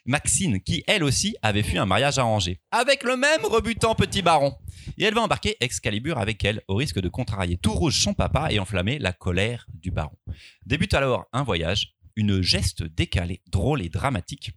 Maxine, 0.05 0.59
qui 0.59 0.83
elle 0.87 1.03
aussi 1.03 1.35
avait 1.43 1.61
fui 1.61 1.77
un 1.77 1.85
mariage 1.85 2.17
arrangé, 2.17 2.61
avec 2.71 3.03
le 3.03 3.15
même 3.15 3.45
rebutant 3.45 3.93
petit 3.93 4.23
baron. 4.23 4.55
Et 4.97 5.03
elle 5.03 5.13
va 5.13 5.21
embarquer 5.21 5.57
Excalibur 5.59 6.17
avec 6.17 6.43
elle, 6.43 6.63
au 6.67 6.75
risque 6.75 6.99
de 6.99 7.09
contrarier 7.09 7.57
tout 7.57 7.73
rouge 7.73 8.01
son 8.01 8.15
papa 8.15 8.51
et 8.51 8.59
enflammer 8.59 8.97
la 8.97 9.13
colère 9.13 9.67
du 9.73 9.91
baron. 9.91 10.17
Débute 10.65 10.95
alors 10.95 11.27
un 11.31 11.43
voyage, 11.43 11.93
une 12.15 12.41
geste 12.41 12.83
décalée, 12.83 13.41
drôle 13.51 13.81
et 13.81 13.89
dramatique, 13.89 14.51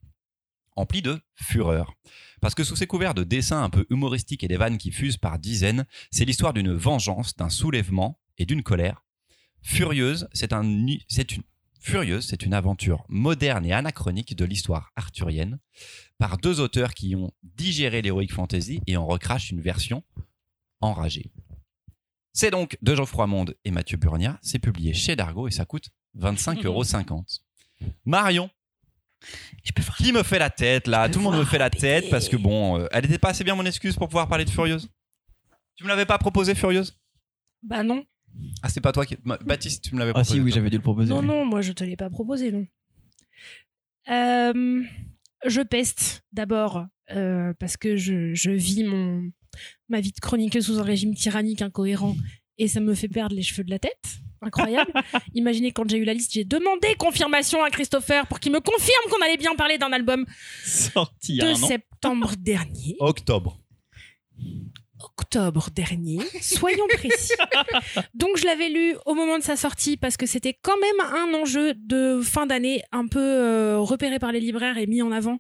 empli 0.77 1.03
de 1.03 1.21
fureur. 1.35 1.95
Parce 2.41 2.55
que 2.55 2.65
sous 2.65 2.77
ces 2.77 2.87
couverts 2.87 3.15
de 3.15 3.25
dessins 3.25 3.63
un 3.63 3.71
peu 3.71 3.87
humoristiques 3.91 4.45
et 4.45 4.49
des 4.49 4.57
vannes 4.57 4.79
qui 4.79 4.91
fusent 4.91 5.17
par 5.17 5.39
dizaines, 5.39 5.87
c'est 6.11 6.25
l'histoire 6.25 6.53
d'une 6.53 6.73
vengeance, 6.73 7.37
d'un 7.37 7.51
soulèvement 7.51 8.21
et 8.39 8.47
d'une 8.47 8.63
colère. 8.63 9.05
Furieuse, 9.63 10.29
c'est 10.33 10.53
un, 10.53 10.87
c'est 11.09 11.33
une, 11.33 11.43
Furieuse, 11.85 12.27
c'est 12.27 12.47
une 12.47 12.55
aventure 12.55 13.05
moderne 13.11 13.67
et 13.67 13.75
anachronique 13.75 14.35
de 14.35 14.47
l'histoire 14.47 14.91
arthurienne 14.97 15.59
par 16.17 16.39
deux 16.39 16.61
auteurs 16.61 16.95
qui 16.95 17.15
ont 17.15 17.31
digéré 17.43 18.01
l'heroic 18.01 18.29
fantasy 18.31 18.81
et 18.87 18.97
en 18.97 19.07
recrachent 19.07 19.51
une 19.51 19.61
version 19.61 20.03
enragée. 20.81 21.31
C'est 22.33 22.51
donc 22.51 22.79
de 22.81 22.95
Geoffroy 22.95 23.27
Monde 23.27 23.55
et 23.67 23.71
Mathieu 23.71 23.99
Burnia, 23.99 24.39
c'est 24.41 24.59
publié 24.59 24.95
chez 24.95 25.15
Dargo 25.15 25.47
et 25.47 25.51
ça 25.51 25.67
coûte 25.67 25.91
25,50 26.19 26.65
euros. 26.65 26.85
Marion, 28.05 28.51
Je 29.65 29.73
peux 29.73 29.83
voir. 29.83 29.97
qui 29.97 30.13
me 30.13 30.23
fait 30.23 30.39
la 30.39 30.51
tête 30.51 30.87
là? 30.87 31.09
Tout 31.09 31.19
le 31.19 31.25
monde 31.25 31.37
me 31.39 31.45
fait 31.45 31.59
la 31.59 31.71
tête 31.71 32.09
parce 32.11 32.29
que 32.29 32.37
bon, 32.37 32.79
euh, 32.81 32.87
elle 32.93 33.03
n'était 33.05 33.19
pas 33.19 33.31
assez 33.31 33.45
bien 33.45 33.55
mon 33.55 33.65
excuse 33.67 33.97
pour 33.97 34.09
pouvoir 34.09 34.29
parler 34.29 34.45
de 34.45 34.51
Furieuse. 34.51 34.89
Tu 35.77 35.85
me 35.85 35.89
l'avais 35.89 36.07
pas 36.07 36.19
proposé 36.19 36.55
Furieuse? 36.55 36.97
Bah 37.63 37.83
non. 37.83 38.05
Ah 38.63 38.69
c'est 38.69 38.81
pas 38.81 38.93
toi 38.93 39.07
qui... 39.07 39.17
Ma- 39.25 39.39
Baptiste, 39.39 39.85
tu 39.85 39.95
me 39.95 40.01
l'avais 40.01 40.11
Ah 40.11 40.15
proposé. 40.15 40.35
si, 40.35 40.41
oui, 40.41 40.51
toi. 40.51 40.57
j'avais 40.59 40.71
dû 40.71 40.77
le 40.77 40.83
proposer. 40.83 41.09
Non, 41.11 41.21
oui. 41.21 41.27
non, 41.27 41.45
moi 41.45 41.61
je 41.63 41.73
te 41.73 41.83
l'ai 41.85 41.97
pas 41.97 42.11
proposé, 42.11 42.53
non. 42.53 42.67
Euh, 44.11 44.83
je 45.47 45.61
peste 45.63 46.23
d'abord 46.33 46.87
euh, 47.11 47.53
parce 47.59 47.77
que 47.77 47.97
je, 47.97 48.35
je 48.35 48.51
vis 48.51 48.85
mon, 48.85 49.31
ma 49.89 50.01
vie 50.01 50.13
de 50.13 50.21
chroniqueuse 50.21 50.67
sous 50.67 50.79
un 50.79 50.83
régime 50.83 51.15
tyrannique 51.15 51.63
incohérent 51.63 52.15
et 52.59 52.69
ça 52.69 52.81
me 52.81 52.95
fait 52.95 53.09
perdre 53.09 53.35
les 53.35 53.43
cheveux 53.43 53.65
de 53.65 53.71
la 53.71 53.79
tête. 53.79 54.19
Incroyable. 54.45 54.93
Imaginez 55.35 55.73
quand 55.73 55.89
j'ai 55.89 55.97
eu 55.99 56.05
la 56.05 56.15
liste, 56.15 56.33
j'ai 56.33 56.45
demandé 56.45 56.95
confirmation 56.99 57.63
à 57.63 57.71
Christopher 57.71 58.27
pour 58.27 58.41
qu'il 58.41 58.53
me 58.53 58.61
confirme 58.61 59.03
qu'on 59.11 59.23
allait 59.25 59.37
bien 59.37 59.55
parler 59.55 59.79
d'un 59.79 59.93
album 59.93 60.27
Sorti 60.65 61.39
de 61.39 61.45
un 61.47 61.53
an. 61.53 61.67
septembre 61.67 62.33
dernier. 62.39 62.97
Octobre. 63.01 63.59
octobre 65.01 65.69
dernier, 65.71 66.19
soyons 66.41 66.87
précis. 66.89 67.35
Donc 68.15 68.37
je 68.37 68.45
l'avais 68.47 68.69
lu 68.69 68.97
au 69.07 69.15
moment 69.15 69.39
de 69.39 69.43
sa 69.43 69.57
sortie 69.57 69.97
parce 69.97 70.17
que 70.17 70.27
c'était 70.27 70.55
quand 70.55 70.79
même 70.79 71.01
un 71.13 71.35
enjeu 71.35 71.75
de 71.75 72.21
fin 72.23 72.47
d'année 72.47 72.83
un 72.93 73.07
peu 73.07 73.21
euh, 73.21 73.79
repéré 73.79 74.19
par 74.19 74.33
les 74.33 74.41
libraires 74.41 74.79
et 74.79 74.87
mis 74.87 75.03
en 75.03 75.13
avant. 75.13 75.39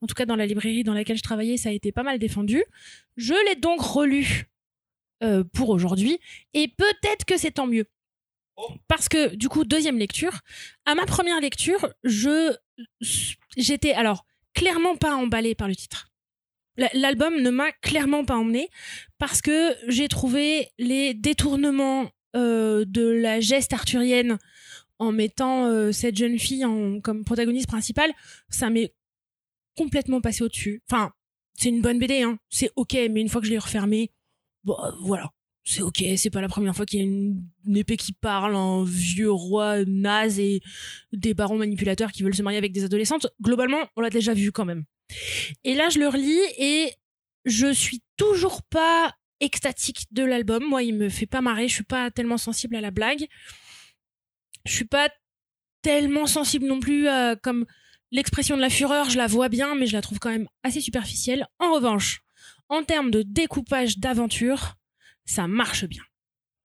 En 0.00 0.06
tout 0.06 0.14
cas 0.14 0.26
dans 0.26 0.36
la 0.36 0.46
librairie 0.46 0.82
dans 0.82 0.94
laquelle 0.94 1.16
je 1.16 1.22
travaillais, 1.22 1.56
ça 1.56 1.68
a 1.68 1.72
été 1.72 1.92
pas 1.92 2.02
mal 2.02 2.18
défendu. 2.18 2.64
Je 3.16 3.34
l'ai 3.48 3.54
donc 3.54 3.80
relu 3.80 4.46
euh, 5.22 5.44
pour 5.52 5.68
aujourd'hui 5.70 6.18
et 6.54 6.68
peut-être 6.68 7.24
que 7.24 7.36
c'est 7.36 7.52
tant 7.52 7.66
mieux. 7.66 7.86
Parce 8.88 9.08
que 9.08 9.34
du 9.34 9.48
coup, 9.48 9.64
deuxième 9.64 9.98
lecture, 9.98 10.40
à 10.84 10.94
ma 10.94 11.06
première 11.06 11.40
lecture, 11.40 11.92
je 12.04 12.54
j'étais 13.56 13.92
alors 13.92 14.24
clairement 14.54 14.96
pas 14.96 15.14
emballée 15.16 15.54
par 15.54 15.68
le 15.68 15.74
titre. 15.76 16.08
La- 16.76 16.90
L'album 16.94 17.40
ne 17.40 17.50
m'a 17.50 17.72
clairement 17.72 18.24
pas 18.24 18.36
emmené 18.36 18.68
parce 19.18 19.42
que 19.42 19.74
j'ai 19.88 20.08
trouvé 20.08 20.68
les 20.78 21.14
détournements 21.14 22.10
euh, 22.36 22.84
de 22.86 23.06
la 23.06 23.40
geste 23.40 23.72
arthurienne 23.72 24.38
en 24.98 25.12
mettant 25.12 25.66
euh, 25.66 25.92
cette 25.92 26.16
jeune 26.16 26.38
fille 26.38 26.64
en, 26.64 27.00
comme 27.00 27.24
protagoniste 27.24 27.66
principale, 27.68 28.12
ça 28.48 28.70
m'est 28.70 28.94
complètement 29.76 30.20
passé 30.20 30.44
au-dessus. 30.44 30.82
Enfin, 30.90 31.12
c'est 31.58 31.68
une 31.70 31.82
bonne 31.82 31.98
BD, 31.98 32.22
hein. 32.22 32.38
c'est 32.48 32.70
ok, 32.76 32.94
mais 33.10 33.20
une 33.20 33.28
fois 33.28 33.40
que 33.40 33.46
je 33.46 33.52
l'ai 33.52 33.58
refermée, 33.58 34.10
euh, 34.68 34.72
voilà, 35.02 35.30
c'est 35.64 35.82
ok, 35.82 36.02
c'est 36.16 36.30
pas 36.30 36.40
la 36.40 36.48
première 36.48 36.74
fois 36.74 36.86
qu'il 36.86 37.00
y 37.00 37.02
a 37.02 37.06
une, 37.06 37.76
épée 37.76 37.96
qui 37.96 38.12
parle, 38.12 38.56
un 38.56 38.84
vieux 38.84 39.30
roi 39.30 39.84
naze 39.84 40.40
et 40.40 40.60
des 41.12 41.34
barons 41.34 41.56
manipulateurs 41.56 42.10
qui 42.10 42.22
veulent 42.22 42.34
se 42.34 42.42
marier 42.42 42.58
avec 42.58 42.72
des 42.72 42.84
adolescentes. 42.84 43.28
Globalement, 43.40 43.86
on 43.96 44.00
l'a 44.00 44.10
déjà 44.10 44.34
vu 44.34 44.50
quand 44.50 44.64
même. 44.64 44.84
Et 45.62 45.74
là, 45.74 45.88
je 45.88 45.98
le 45.98 46.08
relis 46.08 46.40
et 46.58 46.92
je 47.44 47.72
suis 47.72 48.02
toujours 48.16 48.62
pas 48.62 49.14
extatique 49.40 50.06
de 50.10 50.24
l'album. 50.24 50.64
Moi, 50.64 50.82
il 50.82 50.96
me 50.96 51.08
fait 51.08 51.26
pas 51.26 51.40
marrer. 51.40 51.68
Je 51.68 51.74
suis 51.74 51.84
pas 51.84 52.10
tellement 52.10 52.38
sensible 52.38 52.76
à 52.76 52.80
la 52.80 52.90
blague. 52.90 53.26
Je 54.64 54.72
suis 54.72 54.84
pas 54.84 55.10
tellement 55.82 56.26
sensible 56.26 56.66
non 56.66 56.80
plus 56.80 57.08
à, 57.08 57.36
comme 57.36 57.66
l'expression 58.10 58.56
de 58.56 58.60
la 58.60 58.70
fureur. 58.70 59.10
Je 59.10 59.18
la 59.18 59.26
vois 59.26 59.48
bien, 59.48 59.74
mais 59.74 59.86
je 59.86 59.92
la 59.92 60.02
trouve 60.02 60.18
quand 60.18 60.30
même 60.30 60.48
assez 60.62 60.80
superficielle. 60.80 61.46
En 61.58 61.72
revanche, 61.72 62.22
en 62.68 62.82
termes 62.82 63.10
de 63.10 63.22
découpage 63.22 63.98
d'aventure, 63.98 64.76
ça 65.24 65.46
marche 65.46 65.84
bien. 65.86 66.02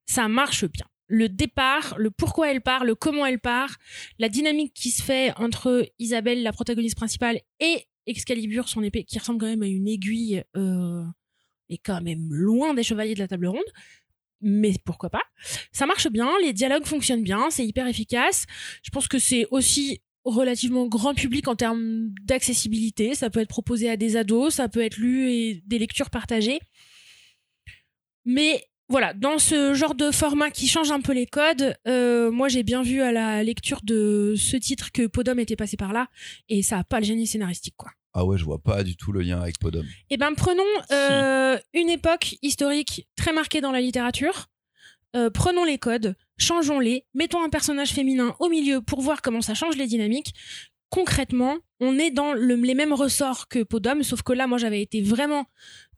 Ça 0.05 0.27
marche 0.27 0.65
bien. 0.65 0.85
Le 1.07 1.29
départ, 1.29 1.95
le 1.97 2.11
pourquoi 2.11 2.51
elle 2.51 2.61
part, 2.61 2.83
le 2.83 2.95
comment 2.95 3.25
elle 3.25 3.39
part, 3.39 3.77
la 4.19 4.27
dynamique 4.27 4.73
qui 4.73 4.91
se 4.91 5.01
fait 5.01 5.33
entre 5.37 5.89
Isabelle, 5.99 6.43
la 6.43 6.51
protagoniste 6.51 6.97
principale, 6.97 7.39
et 7.59 7.85
Excalibur, 8.07 8.69
son 8.69 8.83
épée, 8.83 9.03
qui 9.03 9.19
ressemble 9.19 9.39
quand 9.39 9.47
même 9.47 9.63
à 9.63 9.67
une 9.67 9.87
aiguille, 9.87 10.43
euh, 10.55 11.03
est 11.69 11.77
quand 11.77 12.01
même 12.01 12.27
loin 12.31 12.73
des 12.73 12.83
chevaliers 12.83 13.13
de 13.13 13.19
la 13.19 13.27
table 13.27 13.47
ronde. 13.47 13.59
Mais 14.41 14.73
pourquoi 14.85 15.09
pas 15.09 15.23
Ça 15.71 15.85
marche 15.85 16.07
bien, 16.07 16.29
les 16.43 16.53
dialogues 16.53 16.85
fonctionnent 16.85 17.23
bien, 17.23 17.49
c'est 17.49 17.65
hyper 17.65 17.87
efficace. 17.87 18.45
Je 18.83 18.89
pense 18.91 19.07
que 19.07 19.19
c'est 19.19 19.47
aussi 19.51 20.01
relativement 20.23 20.87
grand 20.87 21.13
public 21.13 21.47
en 21.47 21.55
termes 21.55 22.09
d'accessibilité. 22.23 23.15
Ça 23.15 23.29
peut 23.29 23.39
être 23.39 23.49
proposé 23.49 23.89
à 23.89 23.97
des 23.97 24.15
ados, 24.15 24.55
ça 24.55 24.69
peut 24.69 24.81
être 24.81 24.97
lu 24.97 25.31
et 25.31 25.63
des 25.65 25.79
lectures 25.79 26.09
partagées. 26.09 26.59
Mais 28.27 28.63
voilà, 28.89 29.13
dans 29.13 29.39
ce 29.39 29.73
genre 29.73 29.95
de 29.95 30.11
format 30.11 30.51
qui 30.51 30.67
change 30.67 30.91
un 30.91 31.01
peu 31.01 31.13
les 31.13 31.25
codes, 31.25 31.75
euh, 31.87 32.29
moi 32.29 32.49
j'ai 32.49 32.61
bien 32.63 32.83
vu 32.83 33.01
à 33.01 33.11
la 33.11 33.41
lecture 33.43 33.79
de 33.83 34.35
ce 34.37 34.55
titre 34.57 34.91
que 34.91 35.07
Podom 35.07 35.39
était 35.39 35.55
passé 35.55 35.75
par 35.77 35.93
là 35.93 36.07
et 36.49 36.61
ça 36.61 36.77
a 36.79 36.83
pas 36.83 36.99
le 36.99 37.05
génie 37.05 37.25
scénaristique 37.25 37.75
quoi. 37.77 37.89
Ah 38.13 38.25
ouais, 38.25 38.37
je 38.37 38.43
vois 38.45 38.59
pas 38.59 38.83
du 38.83 38.95
tout 38.95 39.11
le 39.11 39.21
lien 39.21 39.39
avec 39.41 39.59
Podom. 39.59 39.83
Eh 40.09 40.17
ben, 40.17 40.33
prenons 40.35 40.63
euh, 40.91 41.57
une 41.73 41.89
époque 41.89 42.35
historique 42.41 43.07
très 43.15 43.31
marquée 43.33 43.61
dans 43.61 43.71
la 43.71 43.79
littérature. 43.81 44.47
Euh, 45.15 45.29
prenons 45.29 45.63
les 45.63 45.77
codes, 45.77 46.15
changeons-les, 46.37 47.05
mettons 47.13 47.43
un 47.43 47.49
personnage 47.49 47.89
féminin 47.91 48.35
au 48.39 48.49
milieu 48.49 48.81
pour 48.81 49.01
voir 49.01 49.21
comment 49.21 49.41
ça 49.41 49.53
change 49.53 49.77
les 49.77 49.87
dynamiques. 49.87 50.33
Concrètement, 50.89 51.57
on 51.79 51.99
est 51.99 52.11
dans 52.11 52.33
le- 52.33 52.55
les 52.55 52.73
mêmes 52.73 52.93
ressorts 52.93 53.47
que 53.49 53.61
Podom, 53.63 54.01
sauf 54.03 54.21
que 54.23 54.31
là, 54.33 54.47
moi, 54.47 54.57
j'avais 54.57 54.81
été 54.81 55.01
vraiment 55.01 55.45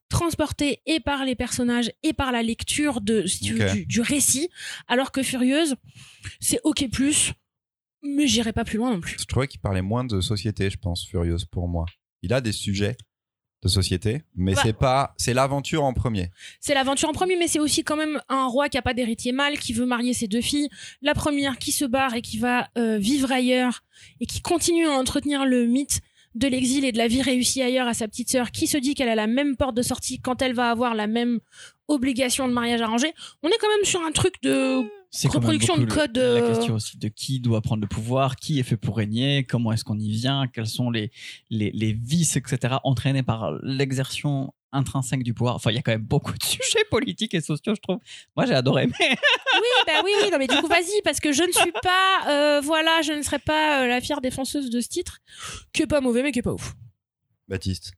transportée 0.10 0.82
et 0.86 1.00
par 1.00 1.24
les 1.25 1.36
personnages 1.36 1.92
et 2.04 2.13
par 2.13 2.32
la 2.32 2.44
lecture 2.44 3.00
de, 3.01 3.25
si 3.25 3.51
veux, 3.51 3.72
du, 3.72 3.86
du 3.86 4.01
récit, 4.01 4.50
alors 4.88 5.12
que 5.12 5.24
Furieuse, 5.24 5.75
c'est 6.39 6.60
ok 6.63 6.89
plus, 6.92 7.32
mais 8.04 8.28
j'irai 8.28 8.54
pas 8.54 8.66
plus 8.66 8.78
loin 8.78 8.92
non 8.92 9.00
plus. 9.00 9.16
Je 9.20 9.25
trouvais 9.25 9.48
qu'il 9.48 9.60
parlait 9.62 9.82
moins 9.82 10.04
de 10.04 10.20
société, 10.22 10.70
je 10.70 10.78
pense, 10.78 11.06
Furious 11.06 11.46
pour 11.51 11.68
moi. 11.68 11.86
Il 12.22 12.34
a 12.34 12.42
des 12.42 12.51
sujets 12.51 12.98
de 13.62 13.68
société, 13.68 14.22
mais 14.36 14.56
Ouais. 14.56 14.62
c'est 14.63 14.74
pas, 14.74 15.13
c'est 15.18 15.34
l'aventure 15.34 15.84
en 15.84 15.94
premier. 15.94 16.32
C'est 16.62 16.74
l'aventure 16.74 17.10
en 17.10 17.12
premier, 17.13 17.36
mais 17.36 17.50
c'est 17.50 17.60
aussi 17.60 17.84
quand 17.84 17.98
même 17.98 18.22
un 18.30 18.48
roi 18.48 18.70
qui 18.70 18.78
a 18.78 18.82
pas 18.82 18.94
d'héritier 18.94 19.34
mâle, 19.34 19.60
qui 19.60 19.74
veut 19.74 19.86
marier 19.86 20.13
ses 20.13 20.28
deux 20.30 20.39
filles. 20.39 20.70
La 21.01 21.13
première 21.13 21.58
qui 21.58 21.74
se 21.74 21.84
barre 21.84 22.13
et 22.16 22.22
qui 22.22 22.38
va 22.38 22.70
euh, 22.78 22.98
vivre 22.98 23.32
ailleurs 23.34 23.84
et 24.22 24.25
qui 24.25 24.42
continue 24.42 24.88
à 24.88 24.92
entretenir 24.92 25.46
le 25.46 25.66
mythe 25.66 26.00
de 26.36 26.48
l'exil 26.48 26.86
et 26.86 26.91
de 26.91 26.98
la 26.98 27.07
vie 27.07 27.21
réussie 27.21 27.62
ailleurs 27.62 27.88
à 27.88 27.93
sa 27.93 28.07
petite 28.07 28.29
sœur, 28.29 28.51
qui 28.51 28.67
se 28.67 28.77
dit 28.77 28.93
qu'elle 28.93 29.09
a 29.09 29.15
la 29.15 29.27
même 29.27 29.55
porte 29.57 29.75
de 29.75 29.81
sortie 29.81 30.19
quand 30.19 30.41
elle 30.41 30.53
va 30.53 30.69
avoir 30.69 30.93
la 30.95 31.07
même 31.07 31.39
obligation 31.88 32.48
de 32.48 32.53
mariage 32.53 32.81
arrangé. 32.81 33.07
On 33.43 33.48
est 33.50 33.57
quand 33.59 33.67
même 33.69 33.86
sur 33.86 34.01
un 34.01 34.12
truc 34.12 34.36
de 34.43 34.83
Reproduction 35.27 35.75
de 35.77 35.86
le- 35.86 35.88
code, 35.91 36.17
euh, 36.19 36.39
La 36.39 36.48
question 36.55 36.75
aussi 36.75 36.98
de 37.00 37.07
qui 37.07 37.39
doit 37.39 37.62
prendre 37.62 37.81
le 37.81 37.88
pouvoir, 37.88 38.36
qui 38.36 38.59
est 38.59 38.63
fait 38.63 38.77
pour 38.77 38.98
régner, 38.98 39.43
comment 39.43 39.71
est-ce 39.71 39.83
qu'on 39.83 39.98
y 39.98 40.12
vient, 40.12 40.45
quels 40.48 40.67
sont 40.67 40.91
les, 40.91 41.09
les, 41.50 41.71
les 41.71 41.93
vices, 41.93 42.38
etc., 42.38 42.75
entraînés 42.83 43.24
par 43.24 43.53
l'exertion 43.63 44.53
intrinsèque 44.71 45.23
du 45.23 45.33
pouvoir. 45.33 45.55
Enfin, 45.55 45.71
il 45.71 45.75
y 45.75 45.79
a 45.79 45.81
quand 45.81 45.91
même 45.91 46.01
beaucoup 46.01 46.33
de 46.33 46.43
sujets 46.43 46.85
politiques 46.89 47.33
et 47.33 47.41
sociaux, 47.41 47.75
je 47.75 47.81
trouve. 47.81 47.99
Moi, 48.35 48.45
j'ai 48.45 48.53
adoré. 48.53 48.88
Mais 48.88 48.93
Oui, 49.09 49.83
bah 49.85 50.01
oui, 50.03 50.11
oui, 50.23 50.29
non, 50.31 50.38
mais 50.38 50.47
du 50.47 50.55
coup, 50.57 50.67
vas-y, 50.67 51.01
parce 51.03 51.19
que 51.19 51.31
je 51.31 51.43
ne 51.43 51.51
suis 51.51 51.73
pas, 51.83 52.29
euh, 52.29 52.61
voilà, 52.61 53.01
je 53.01 53.13
ne 53.13 53.21
serai 53.21 53.39
pas 53.39 53.81
euh, 53.81 53.88
la 53.88 53.99
fière 54.01 54.21
défenseuse 54.21 54.69
de 54.69 54.79
ce 54.79 54.88
titre, 54.88 55.19
qui 55.73 55.81
est 55.81 55.88
pas 55.88 56.01
mauvais, 56.01 56.23
mais 56.23 56.31
qui 56.31 56.39
est 56.39 56.43
pas 56.43 56.53
ouf. 56.53 56.75
Baptiste. 57.49 57.93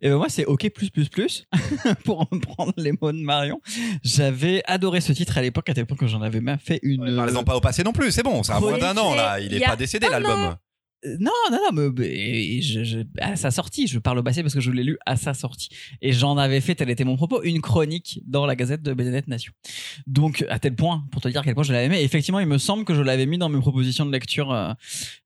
Et 0.00 0.08
ben 0.08 0.16
moi, 0.16 0.30
c'est 0.30 0.46
OK 0.46 0.70
plus 0.70 0.90
plus 0.90 1.10
plus 1.10 1.44
pour 2.04 2.20
reprendre 2.30 2.72
les 2.78 2.92
mots 2.92 3.12
de 3.12 3.18
Marion. 3.18 3.60
J'avais 4.02 4.62
adoré 4.66 5.02
ce 5.02 5.12
titre 5.12 5.36
à 5.36 5.42
l'époque, 5.42 5.68
à 5.68 5.74
tel 5.74 5.84
point 5.84 5.98
que 5.98 6.06
j'en 6.06 6.22
avais 6.22 6.40
même 6.40 6.58
fait 6.58 6.80
une. 6.82 7.14
Parlez-en 7.14 7.44
pas 7.44 7.56
au 7.56 7.60
passé 7.60 7.84
non 7.84 7.92
plus, 7.92 8.10
c'est 8.10 8.22
bon, 8.22 8.42
c'est 8.42 8.52
à 8.52 8.60
moins 8.60 8.78
d'un 8.78 8.96
an 8.96 9.14
là, 9.14 9.38
il 9.38 9.46
Il 9.46 9.54
est 9.54 9.58
y 9.58 9.64
a 9.64 9.68
pas 9.68 9.76
décédé 9.76 10.08
l'album. 10.08 10.56
Non, 11.20 11.30
non, 11.50 11.58
non, 11.72 11.92
mais, 11.96 12.60
à 13.20 13.36
sa 13.36 13.50
sortie, 13.50 13.86
je 13.86 13.98
parle 13.98 14.18
au 14.18 14.22
passé 14.22 14.42
parce 14.42 14.54
que 14.54 14.60
je 14.60 14.70
l'ai 14.70 14.82
lu 14.82 14.98
à 15.06 15.16
sa 15.16 15.34
sortie. 15.34 15.68
Et 16.02 16.12
j'en 16.12 16.36
avais 16.36 16.60
fait, 16.60 16.74
tel 16.74 16.90
était 16.90 17.04
mon 17.04 17.16
propos, 17.16 17.42
une 17.42 17.60
chronique 17.60 18.20
dans 18.26 18.46
la 18.46 18.56
gazette 18.56 18.82
de 18.82 18.92
Bénédette 18.92 19.28
Nation. 19.28 19.52
Donc, 20.06 20.44
à 20.48 20.58
tel 20.58 20.74
point, 20.74 21.04
pour 21.10 21.22
te 21.22 21.28
dire 21.28 21.40
à 21.40 21.44
quel 21.44 21.54
point 21.54 21.64
je 21.64 21.72
l'avais 21.72 21.86
aimé, 21.86 22.02
effectivement, 22.02 22.40
il 22.40 22.46
me 22.46 22.58
semble 22.58 22.84
que 22.84 22.94
je 22.94 23.02
l'avais 23.02 23.26
mis 23.26 23.38
dans 23.38 23.48
mes 23.48 23.60
propositions 23.60 24.06
de 24.06 24.12
lecture 24.12 24.52
euh, 24.52 24.72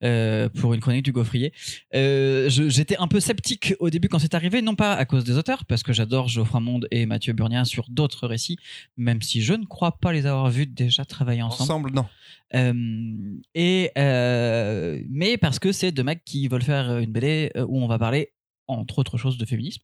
euh, 0.05 0.49
pour 0.49 0.75
une 0.75 0.81
chronique 0.81 1.05
du 1.05 1.13
Gaufrier. 1.13 1.53
Euh, 1.95 2.49
J'étais 2.49 2.97
un 2.99 3.09
peu 3.09 3.21
sceptique 3.21 3.75
au 3.81 3.91
début 3.91 4.09
quand 4.09 4.19
c'est 4.19 4.35
arrivé, 4.35 4.63
non 4.63 4.75
pas 4.75 4.95
à 4.95 5.05
cause 5.05 5.25
des 5.25 5.37
auteurs, 5.37 5.65
parce 5.65 5.83
que 5.83 5.93
j'adore 5.93 6.29
Geoffroy 6.29 6.61
Monde 6.61 6.89
et 6.91 7.07
Mathieu 7.07 7.33
Burnia 7.33 7.65
sur 7.65 7.87
d'autres 7.89 8.27
récits, 8.27 8.59
même 8.97 9.23
si 9.23 9.43
je 9.43 9.55
ne 9.55 9.65
crois 9.65 9.93
pas 9.93 10.13
les 10.13 10.27
avoir 10.27 10.51
vus 10.51 10.67
déjà 10.67 11.05
travailler 11.05 11.43
ensemble. 11.43 11.63
Ensemble, 11.63 11.91
non. 11.93 12.07
Et 12.53 13.91
mais 13.95 15.37
parce 15.39 15.59
que 15.59 15.73
c'est 15.73 15.93
deux 15.93 16.05
mecs 16.05 16.25
qui 16.25 16.49
veulent 16.49 16.63
faire 16.63 16.99
une 16.99 17.13
BD 17.13 17.51
où 17.57 17.83
on 17.83 17.87
va 17.87 17.99
parler 17.99 18.33
entre 18.67 19.01
autres 19.01 19.19
choses 19.19 19.37
de 19.37 19.45
féminisme 19.45 19.83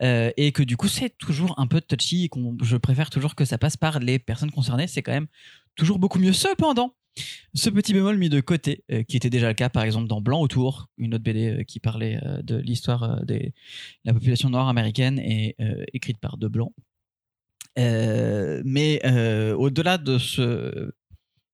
et 0.00 0.52
que 0.52 0.62
du 0.62 0.76
coup 0.76 0.88
c'est 0.88 1.16
toujours 1.18 1.58
un 1.58 1.66
peu 1.66 1.80
touchy 1.80 2.24
et 2.24 2.28
qu'on 2.28 2.56
je 2.62 2.76
préfère 2.76 3.10
toujours 3.10 3.34
que 3.34 3.44
ça 3.44 3.58
passe 3.58 3.76
par 3.76 3.98
les 3.98 4.18
personnes 4.18 4.50
concernées 4.50 4.86
c'est 4.86 5.02
quand 5.02 5.12
même 5.12 5.28
toujours 5.76 5.98
beaucoup 5.98 6.18
mieux 6.18 6.32
cependant 6.32 6.94
ce 7.54 7.70
petit 7.70 7.92
bémol 7.92 8.16
mis 8.16 8.28
de 8.28 8.40
côté, 8.40 8.84
euh, 8.90 9.02
qui 9.02 9.16
était 9.16 9.30
déjà 9.30 9.48
le 9.48 9.54
cas 9.54 9.68
par 9.68 9.82
exemple 9.82 10.06
dans 10.06 10.20
Blanc 10.20 10.40
autour, 10.40 10.88
une 10.98 11.14
autre 11.14 11.24
BD 11.24 11.48
euh, 11.48 11.62
qui 11.64 11.80
parlait 11.80 12.18
euh, 12.24 12.42
de 12.42 12.56
l'histoire 12.56 13.24
de 13.24 13.52
la 14.04 14.12
population 14.12 14.50
noire 14.50 14.68
américaine 14.68 15.18
et 15.18 15.56
écrite 15.92 16.18
par 16.18 16.36
deux 16.36 16.48
blancs. 16.48 16.72
Euh, 17.78 18.62
mais 18.64 19.00
au-delà 19.54 19.98
de 19.98 20.18
ce, 20.18 20.92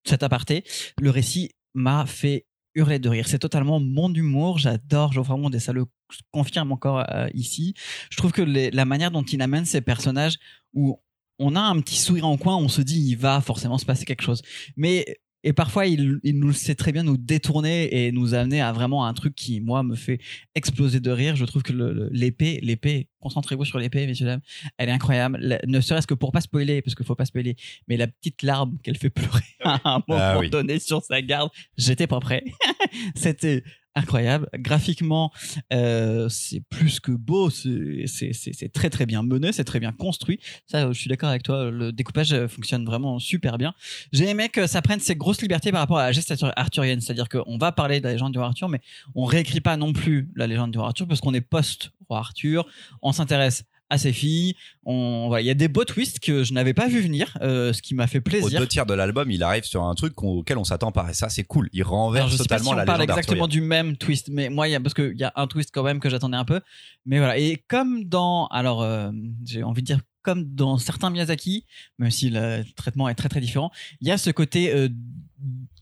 cet 0.08 0.22
aparté, 0.22 0.64
le 1.00 1.10
récit 1.10 1.50
m'a 1.74 2.06
fait 2.06 2.46
hurler 2.74 2.98
de 2.98 3.08
rire. 3.08 3.26
C'est 3.26 3.38
totalement 3.38 3.80
mon 3.80 4.12
humour. 4.12 4.58
J'adore 4.58 5.12
Geoffroy 5.12 5.36
Monde 5.36 5.54
et 5.54 5.60
ça 5.60 5.72
le 5.72 5.86
confirme 6.30 6.72
encore 6.72 7.04
euh, 7.10 7.28
ici. 7.34 7.74
Je 8.10 8.16
trouve 8.16 8.32
que 8.32 8.42
la 8.42 8.84
manière 8.84 9.10
dont 9.10 9.22
il 9.22 9.42
amène 9.42 9.64
ces 9.64 9.80
personnages 9.80 10.36
où 10.74 11.00
on 11.38 11.56
a 11.56 11.60
un 11.60 11.80
petit 11.80 11.96
sourire 11.96 12.26
en 12.26 12.36
coin, 12.36 12.56
on 12.56 12.68
se 12.68 12.80
dit 12.80 13.00
il 13.10 13.16
va 13.16 13.40
forcément 13.40 13.78
se 13.78 13.84
passer 13.84 14.04
quelque 14.04 14.22
chose. 14.22 14.42
Mais 14.76 15.04
et 15.46 15.52
parfois 15.52 15.86
il, 15.86 16.18
il 16.24 16.38
nous 16.38 16.52
sait 16.52 16.74
très 16.74 16.92
bien 16.92 17.02
nous 17.04 17.16
détourner 17.16 18.06
et 18.06 18.12
nous 18.12 18.34
amener 18.34 18.60
à 18.60 18.72
vraiment 18.72 19.06
un 19.06 19.14
truc 19.14 19.34
qui 19.34 19.60
moi 19.60 19.82
me 19.82 19.94
fait 19.94 20.18
exploser 20.54 21.00
de 21.00 21.10
rire. 21.10 21.36
Je 21.36 21.44
trouve 21.44 21.62
que 21.62 21.72
l'épée, 22.12 22.58
l'épée, 22.62 23.08
concentrez-vous 23.20 23.64
sur 23.64 23.78
l'épée, 23.78 24.06
messieurs 24.06 24.26
dames, 24.26 24.40
elle 24.76 24.88
est 24.88 24.92
incroyable. 24.92 25.38
La- 25.40 25.60
ne 25.66 25.80
serait-ce 25.80 26.06
que 26.06 26.14
pour 26.14 26.32
pas 26.32 26.40
spoiler, 26.40 26.82
parce 26.82 26.94
qu'il 26.94 27.06
faut 27.06 27.14
pas 27.14 27.24
spoiler, 27.26 27.56
mais 27.88 27.96
la 27.96 28.08
petite 28.08 28.42
larme 28.42 28.76
qu'elle 28.82 28.96
fait 28.98 29.10
pleurer 29.10 29.44
à 29.64 29.80
un 29.84 30.02
moment 30.08 30.20
Ah 30.20 30.38
oui. 30.38 30.50
donné 30.50 30.78
sur 30.80 31.02
sa 31.02 31.22
garde, 31.22 31.50
j'étais 31.78 32.06
pas 32.06 32.20
prêt. 32.20 32.42
C'était 33.14 33.62
incroyable. 33.96 34.48
Graphiquement, 34.54 35.32
euh, 35.72 36.28
c'est 36.28 36.60
plus 36.60 37.00
que 37.00 37.10
beau. 37.10 37.50
C'est 37.50 38.70
très 38.72 38.90
très 38.90 39.06
bien 39.06 39.22
mené, 39.22 39.52
c'est 39.52 39.64
très 39.64 39.80
bien 39.80 39.92
construit. 39.92 40.38
Ça, 40.66 40.92
je 40.92 40.98
suis 40.98 41.08
d'accord 41.08 41.30
avec 41.30 41.42
toi. 41.42 41.70
Le 41.70 41.92
découpage 41.92 42.32
euh, 42.32 42.46
fonctionne 42.46 42.84
vraiment 42.84 43.18
super 43.18 43.58
bien. 43.58 43.74
J'ai 44.12 44.28
aimé 44.28 44.48
que 44.48 44.66
ça 44.66 44.82
prenne 44.82 45.00
ses 45.00 45.16
grosses 45.16 45.42
libertés 45.42 45.72
par 45.72 45.80
rapport 45.80 45.98
à 45.98 46.06
la 46.06 46.12
geste 46.12 46.32
arthurienne, 46.56 47.00
c'est-à-dire 47.00 47.28
qu'on 47.28 47.58
va 47.58 47.72
parler 47.72 48.00
de 48.00 48.04
la 48.04 48.12
légende 48.12 48.32
du 48.32 48.38
roi 48.38 48.48
Arthur, 48.48 48.68
mais 48.68 48.80
on 49.14 49.24
réécrit 49.24 49.60
pas 49.60 49.76
non 49.76 49.92
plus 49.92 50.28
la 50.36 50.46
légende 50.46 50.70
du 50.70 50.78
roi 50.78 50.88
Arthur 50.88 51.08
parce 51.08 51.20
qu'on 51.20 51.34
est 51.34 51.40
post 51.40 51.90
roi 52.08 52.18
Arthur. 52.18 52.66
On 53.02 53.12
s'intéresse 53.12 53.64
à 53.88 53.98
ses 53.98 54.12
filles. 54.12 54.54
On, 54.84 55.26
voilà, 55.28 55.42
il 55.42 55.46
y 55.46 55.50
a 55.50 55.54
des 55.54 55.68
beaux 55.68 55.84
twists 55.84 56.20
que 56.20 56.44
je 56.44 56.52
n'avais 56.52 56.74
pas 56.74 56.88
vu 56.88 57.00
venir, 57.00 57.36
euh, 57.40 57.72
ce 57.72 57.82
qui 57.82 57.94
m'a 57.94 58.06
fait 58.06 58.18
Aux 58.18 58.22
plaisir. 58.22 58.58
deux 58.60 58.66
tiers 58.66 58.86
de 58.86 58.94
l'album, 58.94 59.30
il 59.30 59.42
arrive 59.42 59.64
sur 59.64 59.84
un 59.84 59.94
truc 59.94 60.22
auquel 60.22 60.58
on 60.58 60.64
s'attend 60.64 60.92
pas. 60.92 61.10
Et 61.10 61.14
ça, 61.14 61.28
c'est 61.28 61.44
cool. 61.44 61.68
Il 61.72 61.82
Alors, 61.82 61.92
renverse 61.92 62.32
je 62.32 62.36
sais 62.36 62.44
pas 62.44 62.58
si 62.58 62.64
totalement 62.64 62.70
on 62.70 62.74
la 62.74 62.84
parle 62.84 63.02
exactement 63.02 63.44
arthurienne. 63.44 63.62
du 63.62 63.68
même 63.68 63.96
twist, 63.96 64.28
mais 64.30 64.48
moi, 64.48 64.68
y 64.68 64.74
a, 64.74 64.80
parce 64.80 64.94
qu'il 64.94 65.16
y 65.16 65.24
a 65.24 65.32
un 65.36 65.46
twist 65.46 65.70
quand 65.72 65.82
même 65.82 66.00
que 66.00 66.10
j'attendais 66.10 66.36
un 66.36 66.44
peu. 66.44 66.60
Mais 67.04 67.18
voilà. 67.18 67.38
Et 67.38 67.62
comme 67.68 68.04
dans, 68.04 68.46
alors, 68.48 68.82
euh, 68.82 69.10
j'ai 69.44 69.62
envie 69.62 69.82
de 69.82 69.86
dire, 69.86 70.00
comme 70.22 70.44
dans 70.44 70.76
certains 70.78 71.10
Miyazaki, 71.10 71.66
même 71.98 72.10
si 72.10 72.30
le 72.30 72.64
traitement 72.74 73.08
est 73.08 73.14
très 73.14 73.28
très 73.28 73.40
différent, 73.40 73.70
il 74.00 74.08
y 74.08 74.10
a 74.10 74.18
ce 74.18 74.30
côté, 74.30 74.74
euh, 74.74 74.88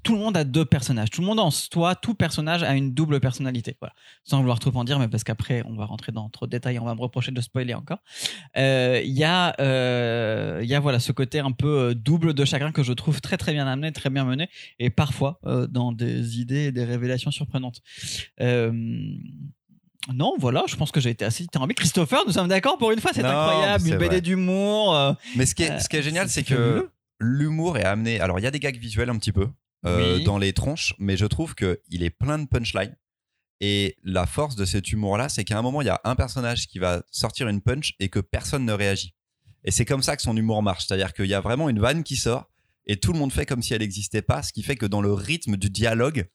tout 0.04 0.12
le 0.14 0.20
monde 0.20 0.36
a 0.36 0.44
deux 0.44 0.64
personnages. 0.64 1.10
Tout 1.10 1.20
le 1.22 1.26
monde 1.26 1.40
en 1.40 1.50
soi, 1.50 1.94
tout 1.96 2.14
personnage 2.14 2.62
a 2.62 2.74
une 2.74 2.94
double 2.94 3.18
personnalité. 3.18 3.76
Voilà. 3.80 3.94
Sans 4.22 4.38
vouloir 4.38 4.58
trop 4.60 4.70
en 4.76 4.84
dire, 4.84 4.98
mais 5.00 5.08
parce 5.08 5.24
qu'après, 5.24 5.62
on 5.66 5.74
va 5.74 5.86
rentrer 5.86 6.12
dans 6.12 6.28
trop 6.28 6.46
de 6.46 6.50
détails, 6.52 6.78
on 6.78 6.84
va 6.84 6.94
me 6.94 7.00
reprocher 7.00 7.32
de 7.32 7.40
spoiler 7.40 7.74
encore. 7.74 7.98
Euh, 8.56 9.00
Il 9.04 9.12
y 9.12 9.24
a, 9.24 9.54
euh, 9.60 10.60
y 10.62 10.74
a 10.74 10.80
voilà 10.80 11.00
ce 11.00 11.10
côté 11.10 11.40
un 11.40 11.50
peu 11.52 11.66
euh, 11.90 11.94
double 11.94 12.34
de 12.34 12.44
chacun 12.44 12.70
que 12.70 12.82
je 12.84 12.92
trouve 12.92 13.20
très 13.20 13.36
très 13.36 13.52
bien 13.52 13.66
amené, 13.66 13.90
très 13.92 14.10
bien 14.10 14.24
mené, 14.24 14.48
et 14.78 14.90
parfois 14.90 15.40
euh, 15.46 15.66
dans 15.66 15.90
des 15.92 16.38
idées 16.38 16.66
et 16.66 16.72
des 16.72 16.84
révélations 16.84 17.30
surprenantes. 17.30 17.80
Euh, 18.40 18.70
non, 20.12 20.34
voilà, 20.38 20.64
je 20.66 20.76
pense 20.76 20.92
que 20.92 21.00
j'ai 21.00 21.10
été 21.10 21.24
assez 21.24 21.44
dithyrambique. 21.44 21.78
Christopher, 21.78 22.24
nous 22.26 22.32
sommes 22.32 22.48
d'accord 22.48 22.76
pour 22.76 22.90
une 22.92 23.00
fois, 23.00 23.12
c'est 23.14 23.22
Non, 23.22 23.30
incroyable, 23.30 23.88
une 23.88 23.96
BD 23.96 24.20
d'humour. 24.20 24.94
euh, 24.94 25.12
Mais 25.34 25.46
ce 25.46 25.54
qui 25.54 25.62
est, 25.62 25.70
Euh, 25.70 25.78
ce 25.78 25.88
qui 25.88 25.96
est 25.96 26.02
génial, 26.02 26.28
c'est 26.28 26.40
c'est 26.46 26.54
que 26.54 26.90
l'humour 27.20 27.78
est 27.78 27.84
amené. 27.84 28.20
Alors, 28.20 28.38
il 28.38 28.42
y 28.42 28.46
a 28.46 28.50
des 28.50 28.60
gags 28.60 28.76
visuels 28.76 29.08
un 29.08 29.16
petit 29.16 29.32
peu 29.32 29.48
euh, 29.86 30.16
Oui. 30.16 30.24
dans 30.24 30.38
les 30.38 30.52
tronches, 30.52 30.94
mais 30.98 31.16
je 31.16 31.26
trouve 31.26 31.54
qu'il 31.54 32.02
est 32.02 32.10
plein 32.10 32.38
de 32.38 32.46
punchlines. 32.46 32.96
Et 33.60 33.96
la 34.02 34.26
force 34.26 34.56
de 34.56 34.64
cet 34.64 34.92
humour-là, 34.92 35.28
c'est 35.28 35.44
qu'à 35.44 35.58
un 35.58 35.62
moment, 35.62 35.80
il 35.80 35.86
y 35.86 35.90
a 35.90 36.00
un 36.04 36.16
personnage 36.16 36.66
qui 36.66 36.78
va 36.78 37.02
sortir 37.10 37.48
une 37.48 37.60
punch 37.60 37.94
et 38.00 38.08
que 38.08 38.18
personne 38.18 38.64
ne 38.64 38.72
réagit. 38.72 39.14
Et 39.64 39.70
c'est 39.70 39.84
comme 39.84 40.02
ça 40.02 40.16
que 40.16 40.22
son 40.22 40.36
humour 40.36 40.62
marche. 40.62 40.86
C'est-à-dire 40.86 41.12
qu'il 41.12 41.26
y 41.26 41.34
a 41.34 41.40
vraiment 41.40 41.68
une 41.68 41.78
vanne 41.80 42.02
qui 42.02 42.16
sort 42.16 42.50
et 42.86 42.96
tout 42.98 43.12
le 43.12 43.18
monde 43.18 43.32
fait 43.32 43.46
comme 43.46 43.62
si 43.62 43.72
elle 43.72 43.80
n'existait 43.80 44.22
pas, 44.22 44.42
ce 44.42 44.52
qui 44.52 44.62
fait 44.62 44.76
que 44.76 44.84
dans 44.86 45.00
le 45.00 45.12
rythme 45.12 45.56
du 45.56 45.70
dialogue, 45.70 46.28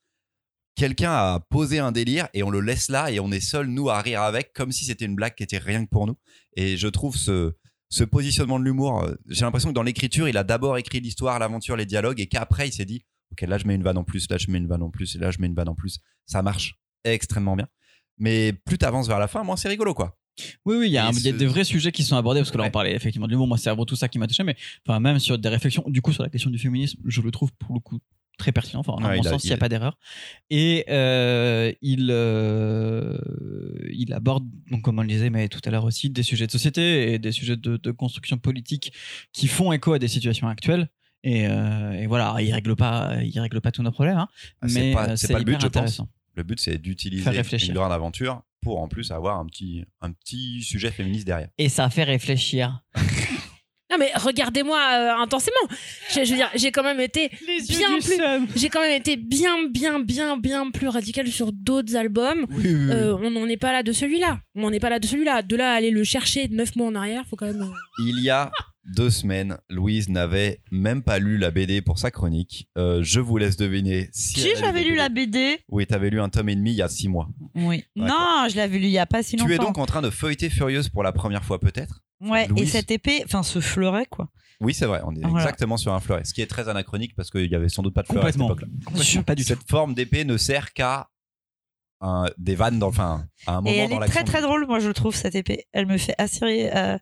quelqu'un 0.75 1.11
a 1.11 1.39
posé 1.49 1.77
un 1.79 1.91
délire 1.91 2.27
et 2.33 2.41
on 2.41 2.49
le 2.49 2.61
laisse 2.61 2.89
là 2.89 3.11
et 3.11 3.19
on 3.19 3.31
est 3.31 3.39
seul, 3.39 3.67
nous, 3.67 3.89
à 3.89 4.01
rire 4.01 4.21
avec, 4.21 4.53
comme 4.53 4.71
si 4.71 4.85
c'était 4.85 5.05
une 5.05 5.15
blague 5.15 5.35
qui 5.35 5.43
était 5.43 5.57
rien 5.59 5.83
que 5.85 5.89
pour 5.89 6.07
nous. 6.07 6.17
Et 6.55 6.77
je 6.77 6.87
trouve 6.87 7.15
ce, 7.17 7.53
ce 7.89 8.03
positionnement 8.03 8.59
de 8.59 8.63
l'humour, 8.63 9.03
euh, 9.03 9.13
j'ai 9.27 9.41
l'impression 9.45 9.69
que 9.69 9.75
dans 9.75 9.83
l'écriture, 9.83 10.27
il 10.27 10.37
a 10.37 10.43
d'abord 10.43 10.77
écrit 10.77 10.99
l'histoire, 11.01 11.37
l'aventure, 11.37 11.75
les 11.75 11.85
dialogues 11.85 12.19
et 12.19 12.27
qu'après, 12.27 12.67
il 12.67 12.73
s'est 12.73 12.85
dit, 12.85 13.03
OK, 13.31 13.41
là, 13.41 13.57
je 13.57 13.65
mets 13.67 13.75
une 13.75 13.83
vanne 13.83 13.97
en 13.97 14.03
plus, 14.03 14.29
là, 14.29 14.37
je 14.37 14.49
mets 14.49 14.57
une 14.57 14.67
vanne 14.67 14.81
en 14.83 14.89
plus 14.89 15.15
et 15.15 15.19
là, 15.19 15.31
je 15.31 15.39
mets 15.39 15.47
une 15.47 15.55
vanne 15.55 15.69
en 15.69 15.75
plus. 15.75 15.99
Ça 16.25 16.41
marche 16.41 16.75
extrêmement 17.03 17.55
bien. 17.55 17.67
Mais 18.17 18.53
plus 18.53 18.77
t'avances 18.77 19.07
vers 19.07 19.19
la 19.19 19.27
fin, 19.27 19.43
moins 19.43 19.55
c'est 19.55 19.69
rigolo, 19.69 19.93
quoi. 19.93 20.17
Oui, 20.65 20.75
oui, 20.77 20.87
il 20.87 20.91
y 20.93 20.97
a, 20.97 21.05
un- 21.07 21.11
y 21.11 21.27
a 21.27 21.31
des 21.33 21.45
vrais 21.45 21.63
sujets 21.65 21.91
qui 21.91 22.03
sont 22.03 22.15
abordés, 22.15 22.39
parce 22.39 22.49
que 22.51 22.57
là, 22.57 22.63
Ouais. 22.63 22.69
on 22.69 22.71
parlait 22.71 22.95
effectivement 22.95 23.27
de 23.27 23.31
l'humour. 23.31 23.47
Moi, 23.47 23.57
c'est 23.57 23.69
avant 23.69 23.85
tout 23.85 23.95
ça 23.95 24.07
qui 24.07 24.19
m'a 24.19 24.27
touché, 24.27 24.43
mais 24.43 24.55
enfin, 24.87 24.99
même 24.99 25.19
sur 25.19 25.37
des 25.37 25.49
réflexions, 25.49 25.83
du 25.87 26.01
coup, 26.01 26.13
sur 26.13 26.23
la 26.23 26.29
question 26.29 26.49
du 26.49 26.57
féminisme, 26.57 26.99
je 27.05 27.21
le 27.21 27.29
trouve 27.31 27.51
pour 27.59 27.73
le 27.73 27.79
coup 27.81 27.99
très 28.37 28.53
pertinent, 28.53 28.79
enfin, 28.79 28.93
à 29.03 29.09
Ouais, 29.09 29.17
mon 29.17 29.21
il 29.21 29.27
sens, 29.27 29.43
il 29.43 29.47
n'y 29.47 29.49
il 29.49 29.53
a 29.53 29.55
a- 29.55 29.59
pas 29.59 29.67
d'erreur. 29.69 29.97
Et 30.49 30.85
euh, 30.89 31.73
il, 31.81 32.07
euh, 32.09 33.17
il 33.91 34.13
aborde, 34.13 34.45
donc, 34.71 34.81
comme 34.81 34.99
on 34.99 35.01
le 35.01 35.07
disait, 35.07 35.29
mais 35.29 35.49
tout 35.49 35.59
à 35.65 35.71
l'heure 35.71 35.83
aussi, 35.83 36.09
des 36.09 36.23
sujets 36.23 36.47
de 36.47 36.51
société 36.51 37.13
et 37.13 37.19
des 37.19 37.31
sujets 37.31 37.57
de, 37.57 37.77
de 37.77 37.91
construction 37.91 38.37
politique 38.37 38.93
qui 39.33 39.47
font 39.47 39.71
écho 39.71 39.93
à 39.93 39.99
des 39.99 40.07
situations 40.07 40.47
actuelles. 40.47 40.89
Et, 41.23 41.47
euh, 41.47 41.91
et 41.93 42.07
voilà, 42.07 42.35
il 42.39 42.51
règle 42.53 42.75
pas, 42.75 43.15
il 43.21 43.37
règle 43.39 43.59
pas 43.61 43.71
tous 43.71 43.83
nos 43.83 43.91
problèmes, 43.91 44.17
hein, 44.17 44.29
Ah, 44.61 44.67
mais 44.71 44.95
euh, 44.95 45.15
c'est 45.15 45.33
pas 45.33 45.39
le 45.39 45.45
but, 45.45 45.59
je 45.61 45.67
pense. 45.67 46.01
Le 46.35 46.43
but, 46.43 46.59
c'est 46.59 46.77
d'utiliser 46.77 47.29
une 47.67 47.73
grande 47.73 47.91
aventure 47.91 48.43
pour 48.61 48.79
en 48.79 48.87
plus 48.87 49.11
avoir 49.11 49.39
un 49.39 49.45
petit, 49.45 49.83
un 50.01 50.11
petit 50.11 50.61
sujet 50.63 50.91
féministe 50.91 51.25
derrière. 51.25 51.49
Et 51.57 51.67
ça 51.69 51.89
fait 51.89 52.03
réfléchir. 52.03 52.81
Non 53.91 53.97
mais 53.97 54.11
regardez-moi 54.13 54.77
euh, 54.77 55.23
intensément. 55.23 55.55
Je, 56.11 56.23
je 56.23 56.29
veux 56.29 56.35
dire, 56.35 56.49
j'ai 56.53 56.71
quand 56.71 56.83
même 56.83 56.99
été 56.99 57.31
bien 57.67 57.97
plus, 57.99 58.21
j'ai 58.55 58.69
quand 58.69 58.81
même 58.81 58.95
été 58.95 59.17
bien, 59.17 59.67
bien, 59.67 59.99
bien, 59.99 60.37
bien 60.37 60.69
plus 60.69 60.87
radical 60.87 61.27
sur 61.27 61.51
d'autres 61.51 61.95
albums. 61.95 62.45
Oui, 62.51 62.57
oui, 62.65 62.73
oui. 62.75 62.91
Euh, 62.91 63.17
on 63.19 63.31
n'en 63.31 63.47
est 63.47 63.57
pas 63.57 63.71
là 63.71 63.81
de 63.81 63.91
celui-là. 63.91 64.41
On 64.53 64.61
n'en 64.61 64.71
est 64.71 64.79
pas 64.79 64.91
là 64.91 64.99
de 64.99 65.07
celui-là. 65.07 65.41
De 65.41 65.55
là 65.55 65.71
à 65.71 65.75
aller 65.75 65.89
le 65.89 66.03
chercher 66.03 66.47
neuf 66.49 66.75
mois 66.75 66.85
en 66.87 66.93
arrière, 66.93 67.23
faut 67.27 67.35
quand 67.35 67.47
même. 67.47 67.67
Il 68.05 68.19
y 68.21 68.29
a 68.29 68.51
deux 68.95 69.09
semaines, 69.09 69.57
Louise 69.69 70.09
n'avait 70.09 70.61
même 70.71 71.01
pas 71.03 71.19
lu 71.19 71.37
la 71.37 71.51
BD 71.51 71.81
pour 71.81 71.99
sa 71.99 72.11
chronique. 72.11 72.67
Euh, 72.77 73.01
je 73.03 73.19
vous 73.19 73.37
laisse 73.37 73.57
deviner 73.57 74.09
si. 74.11 74.39
Si 74.39 74.49
j'avais 74.57 74.83
lu 74.83 74.95
la 74.95 75.09
BD. 75.09 75.59
Oui, 75.69 75.85
t'avais 75.87 76.09
lu 76.09 76.19
un 76.21 76.29
tome 76.29 76.49
et 76.49 76.55
demi 76.55 76.71
il 76.71 76.75
y 76.77 76.81
a 76.81 76.87
six 76.89 77.07
mois. 77.07 77.29
Oui. 77.55 77.83
Non, 77.95 78.47
je 78.49 78.55
l'avais 78.57 78.77
lu 78.79 78.85
il 78.85 78.91
y 78.91 78.99
a 78.99 79.05
pas 79.05 79.23
si 79.23 79.35
longtemps. 79.37 79.47
Tu 79.47 79.53
es 79.55 79.57
donc 79.57 79.77
en 79.77 79.85
train 79.85 80.01
de 80.01 80.09
feuilleter 80.09 80.49
Furieuse 80.49 80.89
pour 80.89 81.03
la 81.03 81.11
première 81.11 81.43
fois, 81.43 81.59
peut-être? 81.59 82.01
Ouais. 82.21 82.47
Et 82.57 82.65
cette 82.65 82.91
épée, 82.91 83.21
enfin 83.25 83.43
ce 83.43 83.59
fleuret 83.61 84.05
quoi. 84.09 84.29
Oui, 84.61 84.73
c'est 84.73 84.85
vrai, 84.85 84.99
on 85.05 85.15
est 85.15 85.21
Voilà. 85.21 85.43
exactement 85.45 85.77
sur 85.77 85.93
un 85.93 86.01
fleuret. 86.01 86.25
Ce 86.25 86.33
qui 86.33 86.41
est 86.41 86.47
très 86.47 86.67
anachronique 86.67 87.15
parce 87.15 87.29
qu'il 87.31 87.49
y 87.49 87.55
avait 87.55 87.69
sans 87.69 87.81
doute 87.81 87.93
pas 87.93 88.01
de 88.01 88.07
fleuret 88.07 88.27
à 88.27 88.31
cette 88.33 88.41
Complètement. 88.41 88.67
époque-là. 88.67 88.91
Complètement, 88.91 89.23
pas 89.23 89.35
du 89.35 89.43
tout. 89.43 89.47
Cette 89.47 89.69
forme 89.69 89.93
d'épée 89.93 90.25
ne 90.25 90.35
sert 90.35 90.73
qu'à 90.73 91.07
un- 92.01 92.25
des 92.37 92.55
vannes, 92.55 92.79
dans, 92.79 92.87
enfin, 92.87 93.25
à 93.47 93.53
un 93.57 93.61
moment 93.61 93.69
Et 93.69 93.77
elle 93.77 93.89
dans 93.89 94.01
est 94.01 94.07
très 94.07 94.23
très 94.23 94.41
drôle, 94.41 94.65
moi 94.67 94.79
je 94.79 94.89
trouve 94.89 95.15
cette 95.15 95.35
épée. 95.35 95.65
Elle 95.71 95.85
me 95.85 95.97
fait 95.97 96.15
assez 96.17 96.43
rire. 96.45 96.71
euh, 96.75 96.97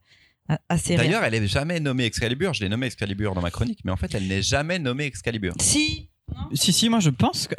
assez. 0.70 0.96
D'ailleurs, 0.96 1.24
elle 1.24 1.36
est 1.36 1.48
jamais 1.48 1.80
nommée 1.80 2.06
Excalibur. 2.06 2.54
Je 2.54 2.64
l'ai 2.64 2.70
nommée 2.70 2.88
Excalibur 2.88 3.34
dans 3.34 3.42
ma 3.42 3.52
chronique, 3.52 3.80
mais 3.84 3.92
en 3.92 3.98
fait, 3.98 4.14
elle 4.16 4.28
n'est 4.28 4.42
jamais 4.42 4.80
nommée 4.80 5.06
Excalibur. 5.06 5.54
Si. 5.60 6.10
Si, 6.54 6.74
si, 6.74 6.90
moi 6.90 7.00
je 7.00 7.10
pense 7.10 7.48
que. 7.48 7.56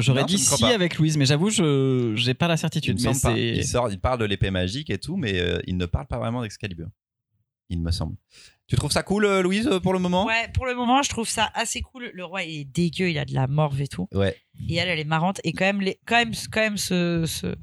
J'aurais 0.00 0.24
dit 0.24 0.38
si 0.38 0.60
pas. 0.60 0.72
avec 0.72 0.96
Louise, 0.96 1.16
mais 1.16 1.26
j'avoue, 1.26 1.50
je 1.50 2.12
j'ai 2.14 2.34
pas 2.34 2.46
la 2.46 2.56
certitude. 2.56 3.00
Mais 3.02 3.10
pas. 3.20 3.32
Il 3.36 3.66
sort, 3.66 3.90
il 3.90 3.98
parle 3.98 4.20
de 4.20 4.24
l'épée 4.24 4.50
magique 4.50 4.90
et 4.90 4.98
tout, 4.98 5.16
mais 5.16 5.40
euh, 5.40 5.58
il 5.66 5.76
ne 5.76 5.86
parle 5.86 6.06
pas 6.06 6.18
vraiment 6.18 6.42
d'Excalibur. 6.42 6.86
Il 7.68 7.80
me 7.82 7.90
semble. 7.90 8.16
Tu 8.68 8.76
trouves 8.76 8.92
ça 8.92 9.02
cool, 9.02 9.24
euh, 9.24 9.42
Louise, 9.42 9.68
pour 9.82 9.92
le 9.92 9.98
moment? 9.98 10.24
Ouais, 10.24 10.48
pour 10.54 10.66
le 10.66 10.74
moment, 10.74 11.02
je 11.02 11.10
trouve 11.10 11.28
ça 11.28 11.50
assez 11.54 11.80
cool. 11.80 12.10
Le 12.14 12.24
roi 12.24 12.42
il 12.44 12.60
est 12.60 12.64
dégueu, 12.64 13.10
il 13.10 13.18
a 13.18 13.24
de 13.24 13.34
la 13.34 13.46
morve 13.46 13.80
et 13.80 13.88
tout. 13.88 14.08
Ouais. 14.14 14.36
Et 14.68 14.76
elle, 14.76 14.88
elle 14.88 15.00
est 15.00 15.04
marrante. 15.04 15.40
Et 15.44 15.52
quand 15.52 15.64
même, 15.64 15.80
les, 15.80 15.98
quand 16.06 16.16
même, 16.16 16.32
quand 16.50 16.60
même 16.60 16.76
ce, 16.76 17.24
ce, 17.26 17.54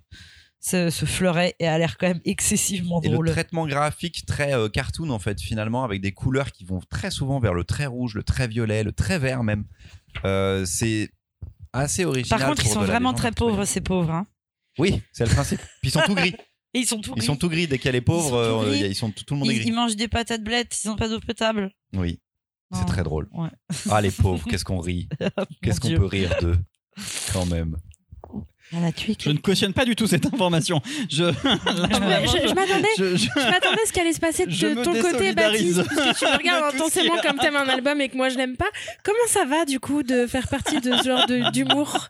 ce, 0.62 0.90
ce 0.90 1.06
fleuret 1.06 1.56
et 1.60 1.68
a 1.68 1.78
l'air 1.78 1.98
quand 1.98 2.08
même 2.08 2.22
excessivement 2.26 3.02
Et 3.02 3.08
le 3.08 3.14
drôle. 3.14 3.30
traitement 3.32 3.66
graphique 3.68 4.26
très 4.26 4.54
euh, 4.54 4.68
cartoon, 4.70 5.10
en 5.10 5.20
fait, 5.20 5.40
finalement, 5.42 5.84
avec 5.84 6.02
des 6.02 6.12
couleurs 6.12 6.52
qui 6.52 6.66
vont 6.66 6.82
très 6.90 7.12
souvent 7.12 7.40
vers 7.40 7.54
le 7.54 7.64
très 7.64 7.86
rouge, 7.86 8.16
le 8.16 8.24
très 8.24 8.48
violet, 8.48 8.84
le 8.84 8.92
très 8.92 9.20
vert 9.20 9.44
même. 9.44 9.66
Euh, 10.26 10.66
c'est 10.66 11.10
assez 11.74 12.04
original. 12.06 12.40
Par 12.40 12.50
contre, 12.50 12.66
ils 12.66 12.70
sont 12.72 12.82
vraiment 12.82 13.14
très 13.14 13.32
pauvres, 13.32 13.64
ces 13.66 13.82
pauvres. 13.82 14.12
Hein. 14.12 14.28
Oui, 14.78 15.02
c'est 15.14 15.26
le 15.26 15.32
principe. 15.34 15.60
Puis 15.82 15.90
ils 15.90 15.92
sont 15.92 16.02
tout 16.06 16.16
gris. 16.16 16.34
Et 16.74 16.80
ils 16.80 16.86
sont 16.86 17.00
tout 17.02 17.12
Ils 17.16 17.20
gris. 17.20 17.26
sont 17.28 17.36
tout 17.36 17.50
gris. 17.50 17.68
Dès 17.68 17.78
qu'il 17.78 17.86
y 17.88 17.90
a 17.90 17.94
les 17.94 18.02
pauvres, 18.02 18.42
Ils 18.44 18.50
sont 18.50 18.64
tout 18.64 18.70
euh, 18.70 18.88
ils 18.88 18.96
sont 18.96 19.12
tout, 19.12 19.24
tout 19.24 19.34
le 19.36 19.40
monde 19.42 19.50
est 19.50 19.54
Ils, 19.54 19.60
gris. 19.60 19.68
ils 19.70 19.74
mangent 19.74 19.96
des 19.96 20.08
patates 20.08 20.44
blettes, 20.44 20.78
ils 20.84 20.88
n'ont 20.88 20.96
pas 20.96 21.08
d'eau 21.10 21.20
potable. 21.20 21.72
Oui, 21.94 22.20
c'est 22.74 22.86
très 22.86 23.04
drôle. 23.04 23.28
Ouais. 23.34 23.50
Ah, 23.90 24.02
les 24.02 24.12
pauvres, 24.12 24.46
qu'est-ce 24.50 24.66
qu'on 24.66 24.80
rit. 24.80 25.08
Qu'est-ce 25.62 25.80
qu'on 25.80 25.90
peut 25.96 26.06
rire 26.06 26.36
d'eux, 26.42 26.58
quand 27.34 27.46
même. 27.46 27.78
Elle 28.72 28.86
a 28.86 28.92
tué 28.92 29.16
Je 29.20 29.30
ne 29.32 29.38
cautionne 29.38 29.74
pas 29.74 29.84
du 29.86 29.96
tout 29.96 30.06
cette 30.06 30.26
information. 30.28 30.80
Je. 31.10 31.24
Là, 31.24 31.34
Je, 31.66 31.98
vraiment, 31.98 32.26
je- 32.32 32.48
je 32.48 32.54
m'attendais. 32.54 32.88
je- 32.98 33.16
je- 33.16 33.28
Je 33.36 33.50
m'attendais 33.50 33.82
à 33.84 33.88
ce 33.88 33.92
qui 33.94 34.00
allait 34.00 34.14
se 34.14 34.20
passer 34.20 34.46
de 34.46 34.84
ton 34.84 34.94
côté, 35.02 35.34
Baptiste, 35.34 35.82
puisque 35.88 36.20
tu 36.20 36.26
me 36.26 36.38
regardes 36.38 36.76
intensément 36.76 37.16
comme 37.24 37.38
t'aimes 37.40 37.56
un 37.56 37.68
album 37.68 38.00
et 38.02 38.10
que 38.10 38.16
moi 38.18 38.30
je 38.30 38.38
l'aime 38.38 38.56
pas. 38.58 38.70
Comment 39.04 39.18
ça 39.28 39.46
va 39.46 39.66
du 39.66 39.80
coup 39.80 40.04
de 40.04 40.28
faire 40.28 40.48
partie 40.48 40.80
de 40.82 40.96
ce 40.98 41.04
genre 41.04 41.26
d'humour? 41.52 42.08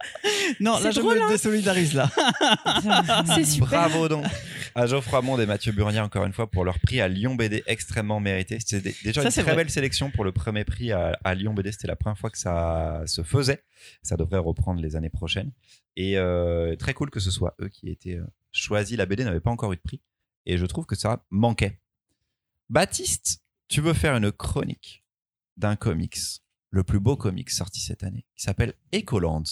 Non, 0.59 0.73
là, 0.73 0.79
C'est 0.83 0.91
je 0.93 0.99
drôle, 0.99 1.17
me 1.17 1.23
hein. 1.23 1.29
désolidarise 1.29 1.93
là. 1.93 2.09
C'est 3.35 3.45
super. 3.45 3.69
Bravo 3.69 4.07
donc 4.09 4.25
à 4.75 4.85
Geoffroy 4.85 5.21
Monde 5.21 5.41
et 5.41 5.45
Mathieu 5.45 5.71
Burnier 5.71 5.99
encore 5.99 6.25
une 6.25 6.33
fois 6.33 6.49
pour 6.49 6.63
leur 6.63 6.79
prix 6.79 7.01
à 7.01 7.07
Lyon 7.07 7.35
BD 7.35 7.63
extrêmement 7.67 8.19
mérité. 8.19 8.57
C'était 8.65 8.93
déjà 9.03 9.21
Ça, 9.21 9.27
une 9.27 9.31
très 9.33 9.41
vrai. 9.43 9.55
belle 9.55 9.69
sélection 9.69 10.11
pour 10.11 10.23
le 10.23 10.31
premier 10.31 10.63
prix 10.63 10.91
à, 10.91 11.17
à 11.23 11.33
Lyon 11.35 11.53
BD. 11.53 11.71
C'était 11.71 11.87
la 11.87 11.95
première 11.95 12.17
fois 12.17 12.29
que 12.29 12.37
ça 12.37 13.01
se 13.05 13.23
faisait. 13.23 13.63
Ça 14.03 14.17
devrait 14.17 14.37
reprendre 14.39 14.81
les 14.81 14.95
années 14.95 15.09
prochaines. 15.09 15.51
Et 16.01 16.17
euh, 16.17 16.77
très 16.77 16.93
cool 16.93 17.09
que 17.09 17.19
ce 17.19 17.29
soit 17.29 17.55
eux 17.59 17.67
qui 17.67 17.89
aient 17.89 17.91
été 17.91 18.15
euh, 18.15 18.25
choisis. 18.53 18.97
La 18.97 19.05
BD 19.05 19.25
n'avait 19.25 19.41
pas 19.41 19.51
encore 19.51 19.73
eu 19.73 19.75
de 19.75 19.81
prix. 19.81 19.99
Et 20.45 20.57
je 20.57 20.65
trouve 20.65 20.85
que 20.85 20.95
ça 20.95 21.25
manquait. 21.29 21.81
Baptiste, 22.69 23.43
tu 23.67 23.81
veux 23.81 23.91
faire 23.91 24.15
une 24.15 24.31
chronique 24.31 25.03
d'un 25.57 25.75
comics, 25.75 26.17
le 26.69 26.83
plus 26.85 27.01
beau 27.01 27.17
comics 27.17 27.49
sorti 27.49 27.81
cette 27.81 28.03
année, 28.03 28.25
qui 28.37 28.43
s'appelle 28.43 28.75
Ecolands. 28.95 29.43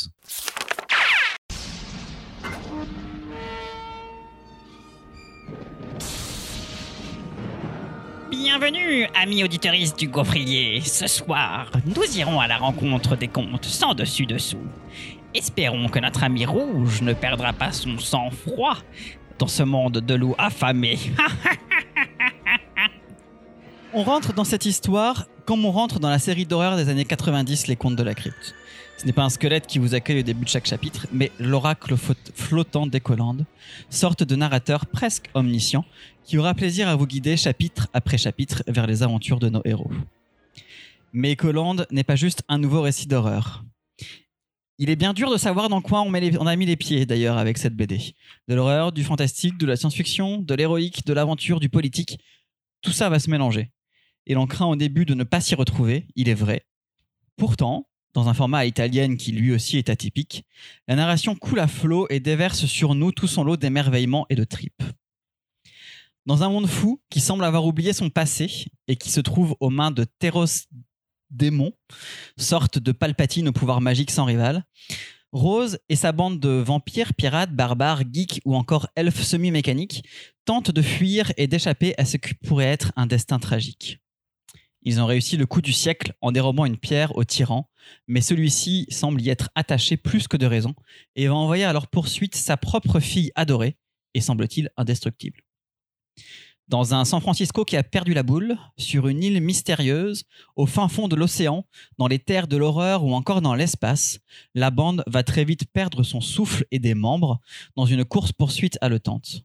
Bienvenue, 8.32 9.06
amis 9.22 9.44
auditeuristes 9.44 10.00
du 10.00 10.08
Gaufrier. 10.08 10.80
Ce 10.80 11.08
soir, 11.08 11.70
nous 11.86 12.18
irons 12.18 12.40
à 12.40 12.48
la 12.48 12.58
rencontre 12.58 13.18
des 13.18 13.28
contes 13.28 13.66
sans 13.66 13.94
dessus-dessous. 13.94 14.66
Espérons 15.38 15.88
que 15.88 16.00
notre 16.00 16.24
ami 16.24 16.48
rouge 16.48 17.04
ne 17.04 17.14
perdra 17.14 17.54
pas 17.54 17.72
son 17.72 18.00
sang-froid 18.00 18.78
dans 19.38 19.46
ce 19.46 19.62
monde 19.62 20.00
de 20.00 20.16
loups 20.16 20.34
affamés. 20.40 20.98
On 23.94 24.02
rentre 24.02 24.34
dans 24.34 24.44
cette 24.44 24.66
histoire 24.66 25.28
comme 25.46 25.64
on 25.64 25.72
rentre 25.72 26.00
dans 26.00 26.10
la 26.10 26.18
série 26.18 26.48
d'horreur 26.48 26.76
des 26.76 26.90
années 26.90 27.06
90, 27.06 27.68
Les 27.68 27.76
Contes 27.76 27.96
de 27.96 28.02
la 28.02 28.16
Crypte. 28.16 28.56
Ce 28.98 29.06
n'est 29.06 29.14
pas 29.14 29.24
un 29.24 29.30
squelette 29.30 29.68
qui 29.68 29.78
vous 29.78 29.94
accueille 29.94 30.22
au 30.22 30.24
début 30.24 30.44
de 30.44 30.50
chaque 30.50 30.66
chapitre, 30.66 31.06
mais 31.14 31.32
l'oracle 31.40 31.96
flottant 32.34 32.88
d'Ecolande, 32.88 33.46
sorte 33.92 34.24
de 34.24 34.36
narrateur 34.36 34.88
presque 34.88 35.30
omniscient 35.36 35.86
qui 36.26 36.40
aura 36.40 36.56
plaisir 36.56 36.90
à 36.90 36.96
vous 36.96 37.06
guider 37.06 37.38
chapitre 37.38 37.90
après 37.94 38.18
chapitre 38.18 38.64
vers 38.68 38.88
les 38.88 39.04
aventures 39.04 39.40
de 39.40 39.50
nos 39.50 39.62
héros. 39.66 39.92
Mais 41.14 41.34
Ecolande 41.34 41.86
n'est 41.92 42.04
pas 42.04 42.16
juste 42.16 42.42
un 42.50 42.58
nouveau 42.58 42.82
récit 42.82 43.06
d'horreur. 43.06 43.64
Il 44.80 44.92
est 44.92 44.96
bien 44.96 45.14
dur 45.14 45.32
de 45.32 45.38
savoir 45.38 45.70
dans 45.70 45.82
quoi 45.82 46.02
on, 46.02 46.14
a 46.14 46.56
mis 46.56 46.66
les 46.68 46.76
pieds 46.76 47.08
d'ailleurs 47.08 47.40
avec 47.40 47.58
cette 47.58 47.76
BD. 47.76 48.14
De 48.48 48.54
l'horreur, 48.54 48.92
du 48.92 49.04
fantastique, 49.04 49.58
de 49.58 49.66
la 49.66 49.76
science-fiction, 49.76 50.38
de 50.38 50.54
l'héroïque, 50.54 51.04
de 51.06 51.14
l'aventure, 51.14 51.60
du 51.60 51.68
politique. 51.68 52.20
Tout 52.82 52.92
ça 52.92 53.10
va 53.10 53.18
se 53.18 53.30
mélanger. 53.30 53.72
Et 54.28 54.36
l'on 54.36 54.46
craint 54.46 54.68
au 54.68 54.76
début 54.76 55.06
de 55.06 55.16
ne 55.16 55.24
pas 55.24 55.42
s'y 55.42 55.56
retrouver, 55.56 56.06
il 56.16 56.30
est 56.30 56.36
vrai. 56.36 56.68
Pourtant, 57.38 57.88
dans 58.14 58.30
un 58.30 58.36
format 58.36 58.60
à 58.60 58.66
italienne 58.66 59.18
qui 59.18 59.32
lui 59.32 59.52
aussi 59.52 59.78
est 59.78 59.90
atypique, 59.90 60.46
la 60.88 60.96
narration 60.96 61.36
coule 61.36 61.60
à 61.60 61.68
flot 61.68 62.06
et 62.12 62.20
déverse 62.20 62.66
sur 62.66 62.94
nous 62.94 63.12
tout 63.12 63.28
son 63.28 63.44
lot 63.44 63.58
d'émerveillement 63.58 64.28
et 64.30 64.36
de 64.36 64.44
tripes. 64.44 64.84
Dans 66.28 66.44
un 66.44 66.50
monde 66.50 66.68
fou 66.68 67.02
qui 67.10 67.20
semble 67.20 67.46
avoir 67.46 67.66
oublié 67.66 67.94
son 67.94 68.10
passé 68.12 68.66
et 68.88 68.96
qui 68.96 69.10
se 69.10 69.22
trouve 69.22 69.56
aux 69.60 69.70
mains 69.70 69.92
de 69.92 70.04
Teros 70.04 70.68
démons, 71.30 71.74
sorte 72.38 72.80
de 72.80 72.92
Palpatine 72.92 73.50
au 73.50 73.52
pouvoir 73.52 73.82
magique 73.82 74.12
sans 74.12 74.26
rival, 74.26 74.64
Rose 75.34 75.80
et 75.90 75.98
sa 75.98 76.14
bande 76.14 76.40
de 76.40 76.50
vampires, 76.50 77.14
pirates, 77.14 77.52
barbares, 77.52 78.04
geeks 78.12 78.40
ou 78.46 78.56
encore 78.56 78.88
elfes 78.96 79.24
semi-mécaniques 79.24 80.04
tentent 80.46 80.72
de 80.72 80.82
fuir 80.82 81.34
et 81.36 81.48
d'échapper 81.48 81.94
à 81.98 82.06
ce 82.06 82.16
qui 82.18 82.34
pourrait 82.34 82.66
être 82.66 82.94
un 82.96 83.08
destin 83.08 83.38
tragique. 83.38 84.00
Ils 84.84 85.02
ont 85.02 85.06
réussi 85.06 85.36
le 85.36 85.46
coup 85.46 85.62
du 85.62 85.74
siècle 85.74 86.14
en 86.22 86.32
dérobant 86.32 86.66
une 86.66 86.78
pierre 86.78 87.16
au 87.18 87.26
tyran, 87.26 87.70
mais 88.08 88.22
celui-ci 88.22 88.86
semble 88.90 89.22
y 89.22 89.30
être 89.30 89.50
attaché 89.54 89.98
plus 89.98 90.30
que 90.30 90.38
de 90.38 90.46
raison 90.46 90.74
et 91.18 91.28
va 91.28 91.36
envoyer 91.36 91.66
à 91.66 91.74
leur 91.74 91.88
poursuite 91.88 92.36
sa 92.36 92.56
propre 92.56 93.02
fille 93.02 93.32
adorée 93.36 93.76
et 94.14 94.22
semble-t-il 94.22 94.70
indestructible. 94.78 95.42
Dans 96.68 96.94
un 96.94 97.06
San 97.06 97.22
Francisco 97.22 97.64
qui 97.64 97.78
a 97.78 97.84
perdu 97.84 98.14
la 98.14 98.24
boule, 98.24 98.58
sur 98.78 99.08
une 99.08 99.24
île 99.24 99.40
mystérieuse, 99.42 100.26
au 100.58 100.66
fin 100.66 100.90
fond 100.90 101.08
de 101.08 101.16
l'océan, 101.16 101.66
dans 101.98 102.08
les 102.08 102.20
terres 102.20 102.50
de 102.50 102.58
l'horreur 102.58 103.06
ou 103.06 103.14
encore 103.14 103.42
dans 103.42 103.56
l'espace, 103.56 104.20
la 104.54 104.70
bande 104.70 105.02
va 105.08 105.24
très 105.24 105.46
vite 105.46 105.72
perdre 105.72 106.04
son 106.04 106.20
souffle 106.20 106.66
et 106.72 106.80
des 106.80 106.94
membres 106.94 107.40
dans 107.78 107.86
une 107.86 108.04
course-poursuite 108.04 108.78
haletante. 108.82 109.44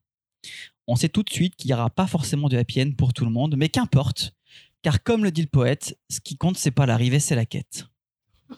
On 0.89 0.97
sait 0.97 1.09
tout 1.09 1.23
de 1.23 1.31
suite 1.31 1.55
qu'il 1.55 1.69
n'y 1.69 1.75
aura 1.75 1.91
pas 1.91 2.09
forcément 2.09 2.49
de 2.49 2.57
happy 2.57 2.83
end 2.83 2.91
pour 2.99 3.13
tout 3.13 3.25
le 3.25 3.31
monde, 3.31 3.55
mais 3.57 3.69
qu'importe, 3.69 4.35
car 4.83 5.05
comme 5.05 5.23
le 5.23 5.31
dit 5.31 5.43
le 5.43 5.49
poète, 5.49 5.97
ce 6.11 6.19
qui 6.19 6.37
compte 6.37 6.57
c'est 6.57 6.73
pas 6.73 6.87
l'arrivée, 6.87 7.21
c'est 7.21 7.37
la 7.37 7.47
quête. 7.47 7.87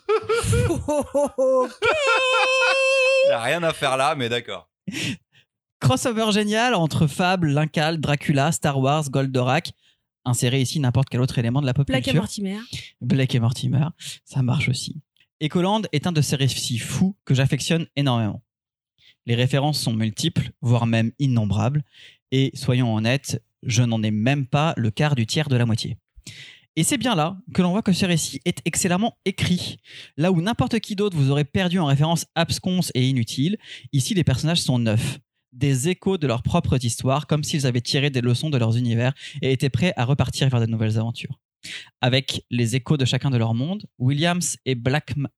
Il 3.26 3.28
n'y 3.28 3.32
a 3.32 3.42
rien 3.42 3.62
à 3.62 3.74
faire 3.74 3.98
là, 3.98 4.14
mais 4.14 4.30
d'accord. 4.30 4.70
Crossover 5.84 6.32
génial 6.32 6.72
entre 6.72 7.06
Fable, 7.06 7.50
Lincal, 7.50 8.00
Dracula, 8.00 8.50
Star 8.52 8.80
Wars, 8.80 9.10
Goldorak. 9.10 9.72
Insérez 10.24 10.62
ici 10.62 10.80
n'importe 10.80 11.10
quel 11.10 11.20
autre 11.20 11.38
élément 11.38 11.60
de 11.60 11.66
la 11.66 11.74
pop 11.74 11.86
Black 11.86 12.08
et. 12.08 12.14
Mortimer. 12.14 12.56
Blake 13.02 13.34
et 13.34 13.38
Mortimer, 13.38 13.88
ça 14.24 14.42
marche 14.42 14.70
aussi. 14.70 15.02
Ecoland 15.42 15.82
est 15.92 16.06
un 16.06 16.12
de 16.12 16.22
ces 16.22 16.36
récits 16.36 16.78
fous 16.78 17.16
que 17.26 17.34
j'affectionne 17.34 17.86
énormément. 17.96 18.42
Les 19.26 19.34
références 19.34 19.78
sont 19.78 19.92
multiples, 19.92 20.52
voire 20.62 20.86
même 20.86 21.12
innombrables, 21.18 21.82
et 22.32 22.50
soyons 22.54 22.94
honnêtes, 22.94 23.42
je 23.62 23.82
n'en 23.82 24.02
ai 24.02 24.10
même 24.10 24.46
pas 24.46 24.72
le 24.78 24.90
quart 24.90 25.14
du 25.14 25.26
tiers 25.26 25.50
de 25.50 25.56
la 25.56 25.66
moitié. 25.66 25.98
Et 26.76 26.82
c'est 26.82 26.96
bien 26.96 27.14
là 27.14 27.36
que 27.52 27.60
l'on 27.60 27.72
voit 27.72 27.82
que 27.82 27.92
ce 27.92 28.06
récit 28.06 28.40
est 28.46 28.62
excellemment 28.64 29.18
écrit. 29.26 29.76
Là 30.16 30.32
où 30.32 30.40
n'importe 30.40 30.80
qui 30.80 30.96
d'autre 30.96 31.18
vous 31.18 31.30
aurait 31.30 31.44
perdu 31.44 31.78
en 31.78 31.84
références 31.84 32.24
absconses 32.34 32.90
et 32.94 33.06
inutiles, 33.06 33.58
ici 33.92 34.14
les 34.14 34.24
personnages 34.24 34.62
sont 34.62 34.78
neufs. 34.78 35.20
Des 35.54 35.88
échos 35.88 36.18
de 36.18 36.26
leurs 36.26 36.42
propres 36.42 36.84
histoires, 36.84 37.26
comme 37.26 37.44
s'ils 37.44 37.64
avaient 37.66 37.80
tiré 37.80 38.10
des 38.10 38.20
leçons 38.20 38.50
de 38.50 38.58
leurs 38.58 38.76
univers 38.76 39.14
et 39.40 39.52
étaient 39.52 39.70
prêts 39.70 39.92
à 39.96 40.04
repartir 40.04 40.48
vers 40.48 40.60
de 40.60 40.66
nouvelles 40.66 40.98
aventures. 40.98 41.38
Avec 42.00 42.44
les 42.50 42.74
échos 42.76 42.96
de 42.96 43.04
chacun 43.04 43.30
de 43.30 43.36
leurs 43.36 43.54
mondes, 43.54 43.86
Williams 43.98 44.56
et 44.66 44.74
Blackma- 44.74 45.28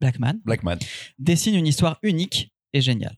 Blackman 0.00 0.34
Blackman. 0.44 0.78
dessine 1.18 1.54
une 1.54 1.66
histoire 1.66 1.98
unique 2.02 2.52
et 2.72 2.80
géniale. 2.80 3.16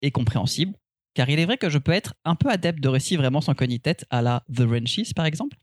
Et 0.00 0.10
compréhensible, 0.12 0.74
car 1.14 1.28
il 1.28 1.38
est 1.40 1.44
vrai 1.44 1.58
que 1.58 1.68
je 1.68 1.78
peux 1.78 1.92
être 1.92 2.14
un 2.24 2.36
peu 2.36 2.48
adepte 2.50 2.80
de 2.80 2.88
récits 2.88 3.16
vraiment 3.16 3.40
sans 3.40 3.54
cogner 3.54 3.80
tête, 3.80 4.06
à 4.10 4.22
la 4.22 4.44
The 4.54 4.60
Wrenchies 4.60 5.12
par 5.14 5.26
exemple. 5.26 5.56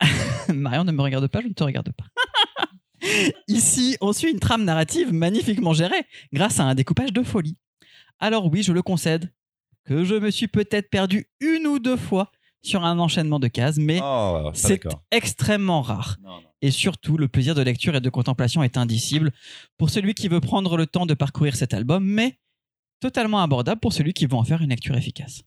Marion 0.48 0.84
ne 0.84 0.92
me 0.92 1.02
regarde 1.02 1.26
pas, 1.28 1.42
je 1.42 1.48
ne 1.48 1.52
te 1.52 1.62
regarde 1.62 1.92
pas. 1.92 2.06
Ici, 3.48 3.96
on 4.00 4.12
suit 4.12 4.30
une 4.30 4.40
trame 4.40 4.64
narrative 4.64 5.12
magnifiquement 5.12 5.74
gérée, 5.74 6.04
grâce 6.32 6.58
à 6.58 6.64
un 6.64 6.74
découpage 6.74 7.12
de 7.12 7.22
folie. 7.22 7.56
Alors 8.20 8.46
oui, 8.46 8.62
je 8.62 8.72
le 8.72 8.82
concède, 8.82 9.32
que 9.84 10.04
je 10.04 10.14
me 10.14 10.30
suis 10.30 10.48
peut-être 10.48 10.90
perdu 10.90 11.26
une 11.40 11.66
ou 11.66 11.78
deux 11.78 11.96
fois 11.96 12.30
sur 12.62 12.84
un 12.84 12.98
enchaînement 12.98 13.40
de 13.40 13.48
cases, 13.48 13.78
mais 13.78 13.98
Oh, 14.02 14.40
pas 14.44 14.50
c'est 14.54 14.82
extrêmement 15.10 15.80
rare. 15.80 16.18
Non, 16.22 16.36
non. 16.36 16.42
Et 16.62 16.70
surtout, 16.70 17.16
le 17.16 17.26
plaisir 17.26 17.54
de 17.54 17.62
lecture 17.62 17.96
et 17.96 18.00
de 18.00 18.10
contemplation 18.10 18.62
est 18.62 18.76
indicible 18.76 19.32
pour 19.78 19.88
celui 19.88 20.12
qui 20.12 20.28
veut 20.28 20.40
prendre 20.40 20.76
le 20.76 20.86
temps 20.86 21.06
de 21.06 21.14
parcourir 21.14 21.56
cet 21.56 21.72
album, 21.72 22.04
mais 22.04 22.38
totalement 23.00 23.40
abordable 23.40 23.80
pour 23.80 23.94
celui 23.94 24.12
qui 24.12 24.26
veut 24.26 24.34
en 24.34 24.44
faire 24.44 24.60
une 24.60 24.68
lecture 24.68 24.94
efficace. 24.94 25.42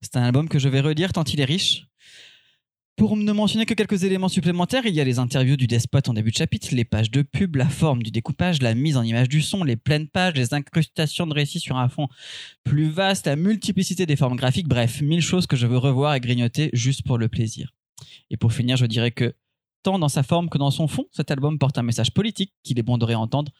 C'est 0.00 0.16
un 0.16 0.22
album 0.22 0.48
que 0.48 0.60
je 0.60 0.68
vais 0.68 0.80
relire 0.80 1.12
tant 1.12 1.24
il 1.24 1.40
est 1.40 1.44
riche. 1.44 1.86
Pour 2.96 3.16
ne 3.16 3.32
mentionner 3.32 3.64
que 3.64 3.72
quelques 3.72 4.04
éléments 4.04 4.28
supplémentaires, 4.28 4.84
il 4.84 4.94
y 4.94 5.00
a 5.00 5.04
les 5.04 5.18
interviews 5.18 5.56
du 5.56 5.66
despote 5.66 6.08
en 6.10 6.12
début 6.12 6.32
de 6.32 6.36
chapitre, 6.36 6.68
les 6.72 6.84
pages 6.84 7.10
de 7.10 7.22
pub, 7.22 7.56
la 7.56 7.68
forme 7.68 8.02
du 8.02 8.10
découpage, 8.10 8.60
la 8.60 8.74
mise 8.74 8.98
en 8.98 9.02
image 9.02 9.28
du 9.28 9.40
son, 9.40 9.64
les 9.64 9.76
pleines 9.76 10.06
pages, 10.06 10.34
les 10.34 10.52
incrustations 10.52 11.26
de 11.26 11.32
récits 11.32 11.60
sur 11.60 11.78
un 11.78 11.88
fond 11.88 12.08
plus 12.62 12.90
vaste, 12.90 13.26
la 13.26 13.36
multiplicité 13.36 14.04
des 14.04 14.16
formes 14.16 14.36
graphiques, 14.36 14.68
bref, 14.68 15.00
mille 15.00 15.22
choses 15.22 15.46
que 15.46 15.56
je 15.56 15.66
veux 15.66 15.78
revoir 15.78 16.14
et 16.14 16.20
grignoter 16.20 16.68
juste 16.74 17.02
pour 17.02 17.16
le 17.16 17.28
plaisir. 17.28 17.72
Et 18.28 18.36
pour 18.36 18.52
finir, 18.52 18.76
je 18.76 18.86
dirais 18.86 19.12
que 19.12 19.34
tant 19.82 19.98
dans 19.98 20.08
sa 20.08 20.22
forme 20.22 20.50
que 20.50 20.58
dans 20.58 20.70
son 20.70 20.86
fond, 20.86 21.06
cet 21.10 21.30
album 21.30 21.58
porte 21.58 21.78
un 21.78 21.82
message 21.82 22.12
politique 22.12 22.52
qu'il 22.62 22.78
est 22.78 22.82
bon 22.82 22.98
de 22.98 23.04
réentendre. 23.04 23.50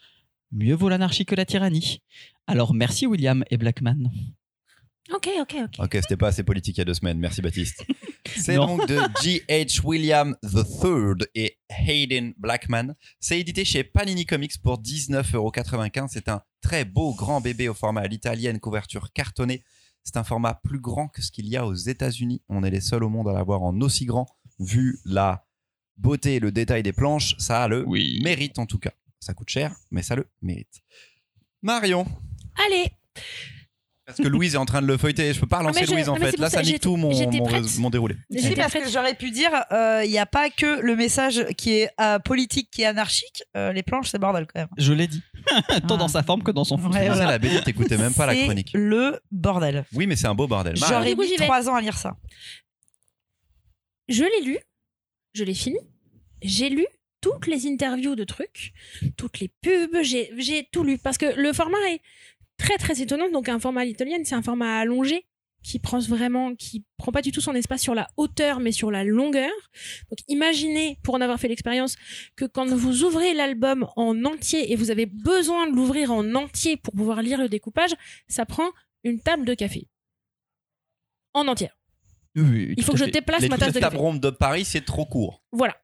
Mieux 0.53 0.75
vaut 0.75 0.89
l'anarchie 0.89 1.25
que 1.25 1.35
la 1.35 1.47
tyrannie. 1.47 2.01
Alors 2.47 2.75
merci 2.75 3.07
William 3.07 3.45
et 3.51 3.57
Blackman. 3.57 4.11
Ok, 5.15 5.29
ok, 5.41 5.55
ok. 5.65 5.71
Ok, 5.79 5.91
c'était 6.03 6.17
pas 6.17 6.29
assez 6.29 6.43
politique 6.45 6.77
il 6.77 6.81
y 6.81 6.83
a 6.83 6.85
deux 6.85 6.95
semaines. 6.95 7.19
Merci 7.19 7.43
Baptiste. 7.43 7.85
C'est 8.37 8.55
donc 8.55 8.87
de 8.87 8.97
G.H. 9.23 9.81
William 9.85 10.37
III 10.45 11.27
et 11.35 11.59
Hayden 11.69 12.33
Blackman. 12.37 12.95
C'est 13.19 13.41
édité 13.41 13.65
chez 13.65 13.83
Panini 13.83 14.25
Comics 14.25 14.61
pour 14.63 14.81
19,95€. 14.81 16.09
C'est 16.11 16.29
un 16.29 16.43
très 16.61 16.85
beau 16.85 17.13
grand 17.15 17.41
bébé 17.41 17.69
au 17.69 17.75
format 17.75 18.03
à 18.03 18.07
l'italienne, 18.07 18.61
couverture 18.61 19.13
cartonnée. 19.13 19.65
C'est 20.05 20.17
un 20.17 20.25
format 20.25 20.55
plus 20.63 20.79
grand 20.81 21.09
que 21.09 21.23
ce 21.23 21.31
qu'il 21.33 21.49
y 21.49 21.57
a 21.57 21.67
aux 21.67 21.75
États-Unis. 21.75 22.43
On 22.49 22.63
est 22.63 22.71
les 22.71 22.81
seuls 22.81 23.03
au 23.05 23.09
monde 23.09 23.29
à 23.29 23.33
l'avoir 23.33 23.63
en 23.63 23.79
aussi 23.81 24.05
grand. 24.07 24.27
Vu 24.61 24.99
la 25.05 25.45
beauté 25.97 26.37
et 26.37 26.41
le 26.41 26.53
détail 26.53 26.83
des 26.83 26.93
planches, 26.93 27.35
ça 27.39 27.65
a 27.65 27.69
le 27.69 27.85
Oui. 27.87 28.21
mérite 28.23 28.59
en 28.59 28.67
tout 28.67 28.79
cas. 28.79 28.93
Ça 29.19 29.35
coûte 29.35 29.51
cher, 29.51 29.75
mais 29.91 30.03
ça 30.03 30.15
le 30.15 30.27
mérite. 30.41 30.81
Marion, 31.63 32.07
Allez, 32.67 32.91
parce 34.11 34.23
que 34.23 34.29
Louise 34.29 34.55
est 34.55 34.59
en 34.59 34.65
train 34.65 34.83
de 34.83 34.87
le 34.87 34.97
feuilleter. 34.97 35.33
Je 35.33 35.41
peux 35.41 35.47
pas 35.47 35.59
relancer 35.59 35.87
Louise 35.87 36.09
en 36.09 36.17
fait. 36.17 36.39
Là, 36.39 36.51
ça 36.51 36.59
ça, 36.59 36.63
nique 36.63 36.81
tout 36.81 36.97
mon, 36.97 37.11
mon, 37.79 37.91
déroulé. 37.91 38.17
Si, 38.37 38.55
parce 38.55 38.73
que 38.73 38.89
j'aurais 38.91 39.15
pu 39.15 39.31
dire, 39.31 39.51
euh, 39.73 40.03
il 40.05 40.11
n'y 40.11 40.19
a 40.19 40.27
pas 40.27 40.51
que 40.51 40.81
le 40.81 40.97
message 40.97 41.47
qui 41.57 41.73
est 41.73 41.91
euh, 42.01 42.19
politique, 42.19 42.71
qui 42.71 42.83
est 42.83 42.87
anarchique. 42.87 43.43
Euh, 43.57 43.73
les 43.73 43.83
planches, 43.83 44.09
c'est 44.11 44.19
bordel 44.19 44.47
quand 44.47 44.61
même. 44.61 44.69
Je 44.77 44.93
l'ai 44.93 45.07
dit. 45.07 45.23
Tant 45.89 45.95
Ah. 45.95 45.97
dans 45.97 46.09
sa 46.09 46.23
forme 46.23 46.43
que 46.43 46.51
dans 46.51 46.65
son 46.65 46.79
fond. 46.79 46.89
La 46.91 47.39
BD, 47.39 47.61
t'écoutais 47.63 47.97
même 47.97 48.15
pas 48.15 48.27
la 48.27 48.35
chronique. 48.37 48.71
le 48.75 49.21
bordel. 49.31 49.85
Oui, 49.95 50.07
mais 50.07 50.17
c'est 50.17 50.27
un 50.27 50.35
beau 50.35 50.47
bordel. 50.47 50.79
Marion. 50.79 50.99
J'aurais 50.99 51.15
mis 51.15 51.37
trois 51.37 51.69
ans 51.69 51.75
à 51.75 51.81
lire 51.81 51.97
ça. 51.97 52.17
je 54.09 54.25
l'ai 54.25 54.45
lu, 54.45 54.59
je 55.35 55.45
l'ai 55.45 55.55
fini, 55.55 55.79
j'ai 56.43 56.69
lu 56.69 56.87
toutes 57.21 57.47
les 57.47 57.67
interviews 57.67 58.17
de 58.17 58.25
trucs, 58.25 58.73
toutes 59.17 59.41
les 59.41 59.49
pubs, 59.49 60.03
j'ai 60.03 60.69
tout 60.73 60.85
lu 60.85 60.99
parce 60.99 61.19
que 61.19 61.39
le 61.39 61.53
format 61.53 61.79
est 61.91 62.01
très 62.61 62.77
très 62.79 63.01
étonnant. 63.01 63.31
Donc 63.31 63.49
un 63.49 63.59
format 63.59 63.85
l'italienne, 63.85 64.25
c'est 64.25 64.35
un 64.35 64.43
format 64.43 64.79
allongé 64.79 65.25
qui 65.63 65.79
prend 65.79 65.99
vraiment, 65.99 66.55
qui 66.55 66.85
prend 66.97 67.13
pas 67.13 67.21
du 67.21 67.33
tout 67.33 67.41
son 67.43 67.55
espace 67.55 67.83
sur 67.83 67.95
la 67.95 68.09
hauteur, 68.17 68.61
mais 68.61 68.73
sur 68.73 68.91
la 68.91 69.05
longueur. 69.05 69.51
Donc 70.11 70.19
imaginez, 70.29 70.99
pour 71.03 71.15
en 71.15 71.21
avoir 71.21 71.39
fait 71.39 71.49
l'expérience, 71.49 71.97
que 72.37 72.47
quand 72.47 72.67
vous 72.67 73.05
ouvrez 73.05 73.35
l'album 73.35 73.87
en 73.97 74.25
entier 74.25 74.73
et 74.73 74.77
vous 74.77 74.91
avez 74.91 75.07
besoin 75.07 75.69
de 75.69 75.75
l'ouvrir 75.77 76.13
en 76.13 76.35
entier 76.35 76.77
pour 76.79 76.95
pouvoir 76.95 77.21
lire 77.23 77.39
le 77.39 77.49
découpage, 77.49 77.91
ça 78.29 78.47
prend 78.47 78.71
une 79.05 79.21
table 79.21 79.45
de 79.45 79.55
café. 79.55 79.87
En 81.35 81.47
entière. 81.47 81.77
Oui, 82.37 82.43
oui, 82.43 82.75
Il 82.77 82.85
faut 82.85 82.93
que 82.93 82.99
je 82.99 83.05
déplace 83.05 83.43
Les 83.43 83.49
ma 83.49 83.59
tasse 83.59 83.75
de 83.75 83.81
café. 83.81 83.91
table 83.91 83.97
ronde 84.03 84.21
de 84.21 84.31
Paris, 84.31 84.65
c'est 84.65 84.85
trop 84.85 85.05
court. 85.05 85.43
Voilà. 85.53 85.77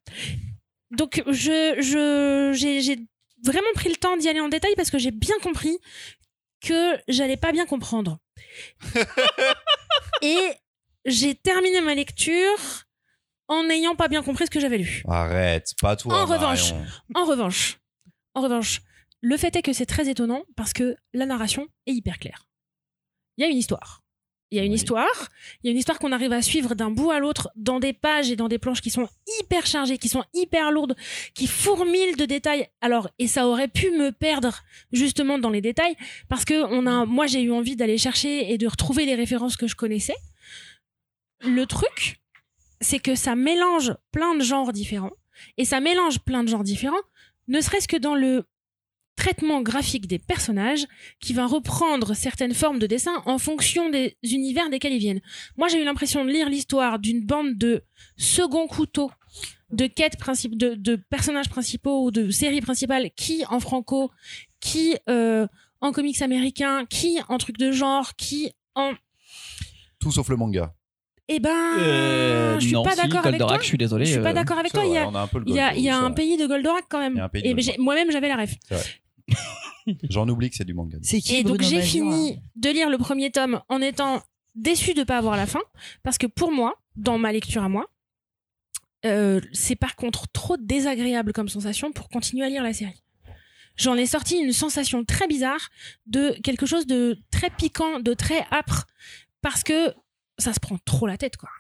Donc 0.90 1.22
je 1.26 2.52
j'ai 2.54 2.96
vraiment 3.44 3.72
pris 3.74 3.88
le 3.88 3.96
temps 3.96 4.16
d'y 4.16 4.28
aller 4.28 4.40
en 4.40 4.48
détail 4.48 4.72
parce 4.76 4.90
que 4.90 4.98
j'ai 4.98 5.10
bien 5.10 5.36
compris 5.42 5.76
que 6.60 6.98
j'allais 7.08 7.36
pas 7.36 7.52
bien 7.52 7.66
comprendre. 7.66 8.18
Et 10.22 10.38
j'ai 11.04 11.34
terminé 11.34 11.80
ma 11.80 11.94
lecture 11.94 12.84
en 13.48 13.64
n'ayant 13.64 13.94
pas 13.94 14.08
bien 14.08 14.22
compris 14.22 14.46
ce 14.46 14.50
que 14.50 14.60
j'avais 14.60 14.78
lu. 14.78 15.02
Arrête, 15.08 15.74
pas 15.80 15.96
toi. 15.96 16.22
En 16.22 16.26
revanche. 16.26 16.72
En 17.14 17.24
revanche, 17.24 17.78
en 18.34 18.42
revanche, 18.42 18.80
le 19.20 19.36
fait 19.36 19.54
est 19.56 19.62
que 19.62 19.72
c'est 19.72 19.86
très 19.86 20.08
étonnant 20.08 20.42
parce 20.56 20.72
que 20.72 20.96
la 21.12 21.26
narration 21.26 21.68
est 21.86 21.92
hyper 21.92 22.18
claire. 22.18 22.48
Il 23.36 23.42
y 23.42 23.44
a 23.44 23.50
une 23.50 23.56
histoire. 23.58 24.02
Il 24.56 24.60
y 24.60 24.62
a 24.62 24.64
une 24.64 24.72
Oui. 24.72 24.76
histoire. 24.76 25.28
Il 25.62 25.66
y 25.66 25.68
a 25.68 25.72
une 25.72 25.76
histoire 25.76 25.98
qu'on 25.98 26.12
arrive 26.12 26.32
à 26.32 26.40
suivre 26.40 26.74
d'un 26.74 26.90
bout 26.90 27.10
à 27.10 27.18
l'autre 27.18 27.50
dans 27.56 27.78
des 27.78 27.92
pages 27.92 28.30
et 28.30 28.36
dans 28.36 28.48
des 28.48 28.58
planches 28.58 28.80
qui 28.80 28.88
sont 28.88 29.06
hyper 29.38 29.66
chargées, 29.66 29.98
qui 29.98 30.08
sont 30.08 30.24
hyper 30.32 30.70
lourdes, 30.72 30.96
qui 31.34 31.46
fourmillent 31.46 32.16
de 32.16 32.24
détails. 32.24 32.66
Alors, 32.80 33.10
et 33.18 33.26
ça 33.26 33.46
aurait 33.48 33.68
pu 33.68 33.90
me 33.90 34.12
perdre 34.12 34.62
justement 34.92 35.38
dans 35.38 35.50
les 35.50 35.60
détails 35.60 35.94
parce 36.30 36.46
que 36.46 36.54
on 36.72 36.86
a, 36.86 37.04
moi, 37.04 37.26
j'ai 37.26 37.42
eu 37.42 37.52
envie 37.52 37.76
d'aller 37.76 37.98
chercher 37.98 38.50
et 38.50 38.56
de 38.56 38.66
retrouver 38.66 39.04
les 39.04 39.14
références 39.14 39.58
que 39.58 39.66
je 39.66 39.76
connaissais. 39.76 40.16
Le 41.42 41.66
truc, 41.66 42.18
c'est 42.80 42.98
que 42.98 43.14
ça 43.14 43.34
mélange 43.36 43.92
plein 44.10 44.34
de 44.36 44.42
genres 44.42 44.72
différents 44.72 45.12
et 45.58 45.66
ça 45.66 45.80
mélange 45.80 46.20
plein 46.20 46.44
de 46.44 46.48
genres 46.48 46.64
différents, 46.64 46.96
ne 47.48 47.60
serait-ce 47.60 47.88
que 47.88 47.98
dans 47.98 48.14
le 48.14 48.44
traitement 49.16 49.62
graphique 49.62 50.06
des 50.06 50.18
personnages 50.18 50.86
qui 51.20 51.32
va 51.32 51.46
reprendre 51.46 52.14
certaines 52.14 52.54
formes 52.54 52.78
de 52.78 52.86
dessin 52.86 53.22
en 53.24 53.38
fonction 53.38 53.90
des 53.90 54.16
univers 54.22 54.68
desquels 54.70 54.92
ils 54.92 54.98
viennent. 54.98 55.22
Moi, 55.56 55.68
j'ai 55.68 55.80
eu 55.80 55.84
l'impression 55.84 56.24
de 56.24 56.30
lire 56.30 56.48
l'histoire 56.48 56.98
d'une 56.98 57.24
bande 57.24 57.56
de 57.56 57.82
second 58.16 58.66
couteau 58.66 59.10
de 59.70 59.86
quêtes 59.86 60.16
principes 60.18 60.56
de, 60.56 60.74
de 60.74 60.96
personnages 61.10 61.48
principaux 61.48 62.04
ou 62.04 62.10
de 62.10 62.30
séries 62.30 62.60
principales 62.60 63.10
qui 63.16 63.44
en 63.48 63.58
franco, 63.58 64.10
qui 64.60 64.96
euh, 65.08 65.46
en 65.80 65.92
comics 65.92 66.22
américains, 66.22 66.86
qui 66.86 67.18
en 67.28 67.38
trucs 67.38 67.58
de 67.58 67.72
genre, 67.72 68.14
qui 68.16 68.52
en 68.74 68.92
Tout 69.98 70.12
sauf 70.12 70.28
le 70.28 70.36
manga. 70.36 70.72
eh 71.28 71.40
ben 71.40 71.50
Euh, 71.80 72.60
je 72.60 72.66
suis 72.66 72.74
non, 72.74 72.84
pas 72.84 72.92
si, 72.92 73.02
d'accord 73.02 73.26
avec 73.26 73.40
toi. 73.40 73.58
Je 73.60 73.66
suis 73.66 73.78
désolé. 73.78 74.04
Je 74.04 74.12
suis 74.12 74.20
pas 74.20 74.30
euh, 74.30 74.32
d'accord 74.34 74.58
avec 74.58 74.72
toi. 74.72 74.84
Il 74.84 74.92
y 74.92 74.98
a, 74.98 75.06
un 75.08 75.26
peu 75.26 75.40
le 75.40 75.44
il 75.48 75.54
y 75.54 75.58
a, 75.58 75.68
Goldo, 75.68 75.78
il 75.80 75.84
y 75.84 75.90
a 75.90 75.92
c'est 75.94 75.98
un 75.98 76.02
vrai. 76.02 76.14
pays 76.14 76.36
de 76.36 76.46
Goldorak 76.46 76.84
quand 76.88 77.00
même. 77.00 77.28
Et 77.34 77.54
ben, 77.54 77.64
moi-même 77.78 78.12
j'avais 78.12 78.28
la 78.28 78.36
ref. 78.36 78.54
J'en 80.10 80.28
oublie 80.28 80.50
que 80.50 80.56
c'est 80.56 80.64
du 80.64 80.74
manga. 80.74 80.98
C'est 81.02 81.20
qui 81.20 81.36
Et 81.36 81.44
donc 81.44 81.62
j'ai 81.62 81.82
fini 81.82 82.34
hein 82.34 82.48
de 82.56 82.70
lire 82.70 82.90
le 82.90 82.98
premier 82.98 83.30
tome 83.30 83.60
en 83.68 83.80
étant 83.80 84.22
déçue 84.54 84.94
de 84.94 85.04
pas 85.04 85.18
avoir 85.18 85.36
la 85.36 85.46
fin 85.46 85.60
parce 86.02 86.18
que 86.18 86.26
pour 86.26 86.50
moi, 86.50 86.74
dans 86.96 87.18
ma 87.18 87.32
lecture 87.32 87.62
à 87.62 87.68
moi, 87.68 87.86
euh, 89.04 89.40
c'est 89.52 89.76
par 89.76 89.94
contre 89.94 90.26
trop 90.28 90.56
désagréable 90.56 91.32
comme 91.32 91.48
sensation 91.48 91.92
pour 91.92 92.08
continuer 92.08 92.44
à 92.44 92.48
lire 92.48 92.62
la 92.62 92.72
série. 92.72 93.02
J'en 93.76 93.94
ai 93.94 94.06
sorti 94.06 94.38
une 94.38 94.52
sensation 94.52 95.04
très 95.04 95.28
bizarre 95.28 95.68
de 96.06 96.34
quelque 96.42 96.66
chose 96.66 96.86
de 96.86 97.18
très 97.30 97.50
piquant, 97.50 98.00
de 98.00 98.14
très 98.14 98.46
âpre 98.50 98.86
parce 99.42 99.62
que 99.62 99.94
ça 100.38 100.52
se 100.52 100.60
prend 100.60 100.78
trop 100.84 101.06
la 101.06 101.18
tête 101.18 101.36
quoi. 101.36 101.50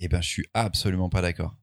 Eh 0.00 0.08
ben, 0.08 0.20
je 0.20 0.28
suis 0.28 0.46
absolument 0.52 1.08
pas 1.08 1.22
d'accord. 1.22 1.56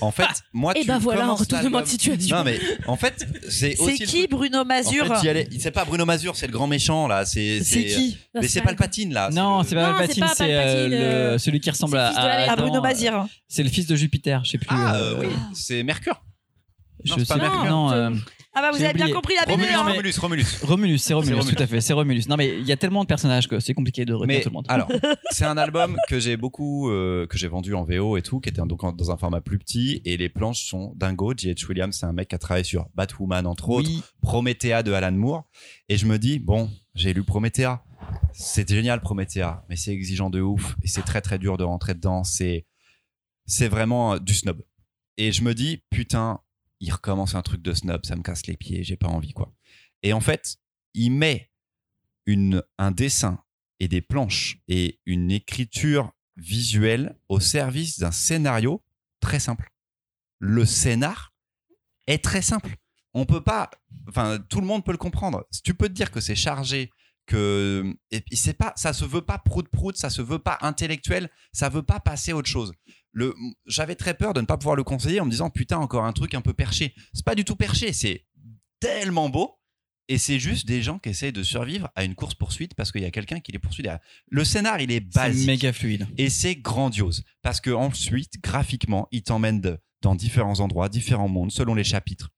En 0.00 0.10
fait, 0.10 0.26
moi, 0.52 0.72
Et 0.76 0.80
tu 0.80 0.88
ben 0.88 0.98
voilà, 0.98 1.20
un 1.20 1.24
commences 1.26 1.40
retournement 1.40 1.68
de 1.68 1.74
l'album- 1.76 1.86
situation. 1.90 2.36
Non, 2.36 2.42
mais 2.44 2.58
en 2.88 2.96
fait, 2.96 3.24
c'est 3.48 3.76
C'est 3.76 3.80
aussi. 3.80 3.98
le 4.00 4.06
qui 4.06 4.18
truc- 4.18 4.30
Bruno 4.30 4.58
En 4.58 4.64
Mazur 4.64 5.06
fait, 5.20 5.28
allais- 5.28 5.48
C'est 5.60 5.70
pas 5.70 5.84
Bruno 5.84 6.04
Mazur, 6.04 6.34
c'est 6.34 6.48
le 6.48 6.52
grand 6.52 6.66
méchant 6.66 7.06
là. 7.06 7.24
C'est 7.24 7.62
C'est 7.62 7.84
qui 7.84 8.10
Ça, 8.34 8.40
Mais 8.40 8.48
c'est 8.48 8.62
pas 8.62 8.72
le 8.72 8.76
patine 8.76 9.12
là. 9.14 9.30
Non, 9.30 9.60
le- 9.60 9.64
c'est 9.64 9.76
pas 9.76 9.92
Non, 9.92 9.98
Palpatine, 9.98 10.14
c'est 10.14 10.20
pas 10.28 10.34
c'est 10.34 10.54
euh, 10.54 10.62
Palpatine, 10.64 10.90
le- 10.90 10.96
euh, 11.04 11.38
celui 11.38 11.60
qui 11.60 11.70
ressemble 11.70 11.92
c'est 11.92 11.96
le 11.98 12.02
à, 12.02 12.08
fils 12.10 12.18
de 12.20 12.26
la 12.26 12.32
à. 12.34 12.36
Ah, 12.48 12.52
Adam, 12.52 12.62
Bruno 12.64 12.78
euh, 12.78 12.82
Mazir. 12.82 13.26
C'est 13.46 13.62
le 13.62 13.68
fils 13.70 13.86
de 13.86 13.94
Jupiter, 13.94 14.44
je 14.44 14.50
sais 14.50 14.58
plus. 14.58 14.66
Ah, 14.70 14.96
euh, 14.96 15.14
euh, 15.14 15.20
oui, 15.20 15.28
c'est 15.54 15.82
Mercure. 15.84 16.20
Je 17.04 17.10
Non, 17.12 17.18
c'est 17.18 17.24
sais 17.26 17.34
pas. 17.34 17.48
Mercure. 17.48 17.64
Non, 17.70 17.92
euh, 17.92 18.10
Ah 18.58 18.62
bah 18.62 18.70
vous 18.72 18.82
avez 18.82 18.94
bien 18.94 19.10
compris 19.12 19.34
la 19.34 19.44
BD. 19.44 19.52
Romulus, 19.52 19.74
hein. 19.74 19.82
Romulus, 19.84 20.18
Romulus. 20.18 20.46
Romulus, 20.62 20.98
c'est 20.98 21.12
Romulus, 21.14 21.34
Romulus. 21.34 21.54
tout 21.54 21.62
à 21.62 21.66
fait, 21.66 21.80
c'est 21.82 21.92
Romulus. 21.92 22.22
Non 22.26 22.36
mais 22.36 22.58
il 22.58 22.66
y 22.66 22.72
a 22.72 22.76
tellement 22.78 23.02
de 23.02 23.06
personnages 23.06 23.48
que 23.48 23.60
c'est 23.60 23.74
compliqué 23.74 24.06
de 24.06 24.14
retenir 24.14 24.38
Mais 24.38 24.42
tout 24.42 24.48
le 24.48 24.54
monde. 24.54 24.64
alors, 24.68 24.88
c'est 25.30 25.44
un 25.44 25.58
album 25.58 25.96
que 26.08 26.18
j'ai 26.18 26.38
beaucoup, 26.38 26.88
euh, 26.90 27.26
que 27.26 27.36
j'ai 27.36 27.48
vendu 27.48 27.74
en 27.74 27.84
VO 27.84 28.16
et 28.16 28.22
tout, 28.22 28.40
qui 28.40 28.48
était 28.48 28.62
donc 28.62 28.82
en- 28.82 28.92
dans 28.92 29.10
un 29.10 29.18
format 29.18 29.42
plus 29.42 29.58
petit, 29.58 30.00
et 30.06 30.16
les 30.16 30.30
planches 30.30 30.64
sont 30.64 30.94
dingo. 30.96 31.34
J.H. 31.36 31.66
Williams, 31.68 31.96
c'est 32.00 32.06
un 32.06 32.12
mec 32.14 32.28
qui 32.28 32.34
a 32.34 32.38
travaillé 32.38 32.64
sur 32.64 32.86
Batwoman 32.94 33.46
entre 33.46 33.68
autres, 33.68 33.90
Promethea 34.22 34.82
de 34.82 34.92
Alan 34.92 35.12
Moore, 35.12 35.44
et 35.90 35.98
je 35.98 36.06
me 36.06 36.18
dis 36.18 36.38
bon, 36.38 36.70
j'ai 36.94 37.12
lu 37.12 37.24
Promethea, 37.24 37.84
c'est 38.32 38.66
génial 38.68 39.00
Promethea, 39.02 39.64
mais 39.68 39.76
c'est 39.76 39.92
exigeant 39.92 40.30
de 40.30 40.40
ouf 40.40 40.76
et 40.82 40.88
c'est 40.88 41.02
très 41.02 41.20
très 41.20 41.38
dur 41.38 41.58
de 41.58 41.64
rentrer 41.64 41.92
dedans. 41.92 42.24
C'est 42.24 42.64
c'est 43.44 43.68
vraiment 43.68 44.14
euh, 44.14 44.18
du 44.18 44.32
snob. 44.34 44.62
Et 45.18 45.30
je 45.32 45.42
me 45.42 45.54
dis 45.54 45.82
putain, 45.90 46.40
il 46.80 46.92
recommence 46.92 47.34
un 47.34 47.42
truc 47.42 47.62
de 47.62 47.72
snob, 47.72 48.04
ça 48.04 48.16
me 48.16 48.22
casse 48.22 48.46
les 48.46 48.56
pieds, 48.56 48.84
j'ai 48.84 48.96
pas 48.96 49.08
envie 49.08 49.32
quoi. 49.32 49.52
Et 50.02 50.12
en 50.12 50.20
fait, 50.20 50.58
il 50.94 51.10
met 51.10 51.50
une, 52.26 52.62
un 52.78 52.90
dessin 52.90 53.42
et 53.80 53.88
des 53.88 54.00
planches 54.00 54.58
et 54.68 55.00
une 55.06 55.30
écriture 55.30 56.12
visuelle 56.36 57.18
au 57.28 57.40
service 57.40 57.98
d'un 57.98 58.10
scénario 58.10 58.84
très 59.20 59.40
simple. 59.40 59.70
Le 60.38 60.64
scénar 60.64 61.34
est 62.06 62.22
très 62.22 62.42
simple. 62.42 62.76
On 63.14 63.24
peut 63.24 63.42
pas, 63.42 63.70
enfin, 64.08 64.38
tout 64.38 64.60
le 64.60 64.66
monde 64.66 64.84
peut 64.84 64.92
le 64.92 64.98
comprendre. 64.98 65.46
Tu 65.64 65.74
peux 65.74 65.88
te 65.88 65.94
dire 65.94 66.10
que 66.10 66.20
c'est 66.20 66.34
chargé, 66.34 66.90
que 67.26 67.94
et 68.10 68.22
c'est 68.32 68.54
pas, 68.54 68.72
ça 68.76 68.92
se 68.92 69.04
veut 69.04 69.22
pas 69.22 69.38
prout 69.38 69.68
prout, 69.68 69.96
ça 69.96 70.10
se 70.10 70.22
veut 70.22 70.38
pas 70.38 70.58
intellectuel, 70.60 71.30
ça 71.52 71.68
veut 71.68 71.82
pas 71.82 72.00
passer 72.00 72.32
à 72.32 72.36
autre 72.36 72.48
chose. 72.48 72.72
Le, 73.18 73.34
j'avais 73.64 73.94
très 73.94 74.12
peur 74.12 74.34
de 74.34 74.42
ne 74.42 74.46
pas 74.46 74.58
pouvoir 74.58 74.76
le 74.76 74.84
conseiller 74.84 75.20
en 75.20 75.24
me 75.24 75.30
disant 75.30 75.48
putain 75.48 75.78
encore 75.78 76.04
un 76.04 76.12
truc 76.12 76.34
un 76.34 76.42
peu 76.42 76.52
perché. 76.52 76.94
C'est 77.14 77.24
pas 77.24 77.34
du 77.34 77.46
tout 77.46 77.56
perché, 77.56 77.94
c'est 77.94 78.26
tellement 78.78 79.30
beau. 79.30 79.54
Et 80.08 80.18
c'est 80.18 80.38
juste 80.38 80.66
des 80.66 80.82
gens 80.82 80.98
qui 80.98 81.08
essayent 81.08 81.32
de 81.32 81.42
survivre 81.42 81.88
à 81.96 82.04
une 82.04 82.14
course 82.14 82.34
poursuite 82.34 82.74
parce 82.74 82.92
qu'il 82.92 83.00
y 83.00 83.06
a 83.06 83.10
quelqu'un 83.10 83.40
qui 83.40 83.52
les 83.52 83.58
poursuit 83.58 83.82
derrière. 83.82 84.00
Le 84.30 84.44
scénar, 84.44 84.80
il 84.82 84.92
est 84.92 85.02
c'est 85.10 85.18
basique. 85.18 85.46
méga 85.46 85.72
fluide. 85.72 86.06
Et 86.18 86.28
c'est 86.28 86.56
grandiose 86.56 87.24
parce 87.40 87.60
que 87.62 87.70
ensuite, 87.70 88.34
graphiquement, 88.42 89.08
il 89.12 89.22
t'emmène 89.22 89.60
de- 89.62 89.78
dans 90.02 90.14
différents 90.14 90.60
endroits, 90.60 90.88
différents 90.90 91.28
mondes, 91.28 91.50
selon 91.50 91.74
les 91.74 91.84
chapitres. 91.84 92.30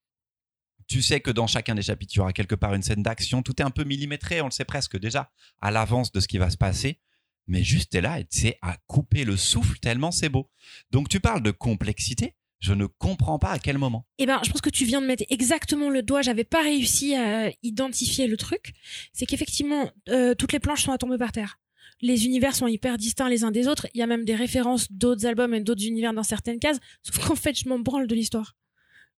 Tu 0.87 1.01
sais 1.03 1.19
que 1.19 1.29
dans 1.29 1.45
chacun 1.45 1.75
des 1.75 1.81
chapitres, 1.83 2.13
il 2.15 2.17
y 2.17 2.21
aura 2.21 2.33
quelque 2.33 2.55
part 2.55 2.73
une 2.73 2.81
scène 2.83 3.03
d'action. 3.03 3.43
Tout 3.43 3.61
est 3.61 3.65
un 3.65 3.69
peu 3.69 3.83
millimétré, 3.83 4.41
on 4.41 4.45
le 4.45 4.51
sait 4.51 4.65
presque 4.65 4.97
déjà 4.97 5.29
à 5.61 5.69
l'avance 5.71 6.11
de 6.13 6.21
ce 6.21 6.27
qui 6.29 6.37
va 6.39 6.49
se 6.49 6.57
passer. 6.57 6.99
Mais 7.49 7.63
juste, 7.63 7.95
là 7.95 8.19
et 8.19 8.27
c'est 8.29 8.57
à 8.61 8.77
couper 8.85 9.25
le 9.25 9.35
souffle 9.35 9.79
tellement 9.79 10.11
c'est 10.11 10.29
beau. 10.29 10.49
Donc 10.91 11.09
tu 11.09 11.19
parles 11.19 11.41
de 11.41 11.51
complexité. 11.51 12.35
Je 12.59 12.73
ne 12.73 12.85
comprends 12.85 13.39
pas 13.39 13.51
à 13.51 13.59
quel 13.59 13.77
moment. 13.77 14.05
Eh 14.17 14.25
ben, 14.25 14.39
je 14.45 14.51
pense 14.51 14.61
que 14.61 14.69
tu 14.69 14.85
viens 14.85 15.01
de 15.01 15.07
mettre 15.07 15.23
exactement 15.29 15.89
le 15.89 16.03
doigt. 16.03 16.21
J'avais 16.21 16.43
pas 16.43 16.61
réussi 16.61 17.15
à 17.15 17.51
identifier 17.63 18.27
le 18.27 18.37
truc. 18.37 18.73
C'est 19.13 19.25
qu'effectivement, 19.25 19.89
euh, 20.09 20.35
toutes 20.35 20.51
les 20.51 20.59
planches 20.59 20.83
sont 20.83 20.91
à 20.91 20.97
tomber 20.97 21.17
par 21.17 21.31
terre. 21.31 21.57
Les 22.01 22.25
univers 22.25 22.55
sont 22.55 22.67
hyper 22.67 22.97
distincts 22.97 23.29
les 23.29 23.43
uns 23.43 23.51
des 23.51 23.67
autres. 23.67 23.87
Il 23.93 23.99
y 23.99 24.03
a 24.03 24.07
même 24.07 24.25
des 24.25 24.35
références 24.35 24.91
d'autres 24.91 25.25
albums 25.25 25.53
et 25.53 25.61
d'autres 25.61 25.85
univers 25.85 26.13
dans 26.13 26.23
certaines 26.23 26.59
cases. 26.59 26.79
Sauf 27.01 27.25
qu'en 27.25 27.35
fait, 27.35 27.57
je 27.57 27.67
m'en 27.67 27.79
branle 27.79 28.07
de 28.07 28.15
l'histoire. 28.15 28.55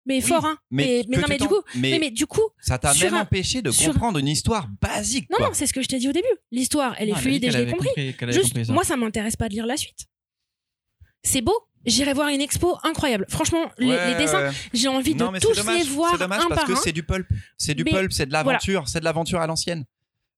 Mais 0.06 0.20
fort, 0.20 0.44
hein. 0.46 0.56
Mais, 0.70 1.04
mais 1.08 1.16
que 1.16 1.20
non, 1.20 1.26
mais 1.28 1.38
du 1.38 1.46
coup, 1.46 1.60
mais 1.76 1.90
mais, 1.92 1.98
mais 1.98 2.10
du 2.10 2.26
coup, 2.26 2.40
ça 2.60 2.78
t'a 2.78 2.94
même 2.94 3.14
un- 3.14 3.20
empêché 3.20 3.60
de 3.62 3.70
comprendre 3.70 4.18
une 4.18 4.28
histoire 4.28 4.66
basique. 4.80 5.28
non, 5.30 5.36
quoi. 5.36 5.46
non, 5.48 5.52
c'est 5.54 5.66
ce 5.66 5.72
que 5.74 5.82
je 5.82 5.88
t'ai 5.88 5.98
dit 5.98 6.08
au 6.08 6.12
début. 6.12 6.26
L'histoire, 6.50 6.94
elle 6.98 7.10
est 7.10 7.12
Non, 7.12 7.18
fluide 7.18 7.44
et 7.44 7.50
je 7.50 7.58
l'ai 7.58 7.70
compris. 7.70 7.90
Juste, 8.32 8.48
compris 8.48 8.64
ça. 8.66 8.72
moi, 8.72 8.82
ça 8.84 8.96
m'intéresse 8.96 9.36
pas 9.36 9.48
de 9.48 9.54
lire 9.54 9.66
la 9.66 9.76
suite. 9.76 10.06
C'est 11.22 11.42
beau. 11.42 11.54
J'irai 11.86 12.12
voir 12.12 12.28
une 12.28 12.40
expo 12.42 12.76
incroyable. 12.82 13.24
Franchement, 13.28 13.70
les, 13.78 13.86
Ouais, 13.88 14.12
les 14.12 14.18
dessins, 14.18 14.48
ouais. 14.48 14.54
j'ai 14.74 14.88
envie 14.88 15.14
de 15.14 15.18
non, 15.18 15.30
mais 15.30 15.40
tous 15.40 15.54
dommage, 15.56 15.78
les 15.78 15.84
voir 15.90 16.12
C'est 16.12 16.18
dommage 16.18 16.42
un 16.44 16.48
parce 16.48 16.60
par 16.60 16.68
que 16.68 16.74
c'est 16.76 16.92
du 16.92 17.02
pulp. 17.02 17.26
C'est 17.56 17.74
du 17.74 17.84
Mais 17.84 17.90
pulp, 17.90 18.12
c'est 18.12 18.26
de 18.26 18.30
voilà. 18.30 18.48
l'aventure, 18.48 18.88
c'est 18.88 19.00
de 19.00 19.04
l'aventure 19.04 19.40
à 19.40 19.46
l'ancienne. 19.46 19.84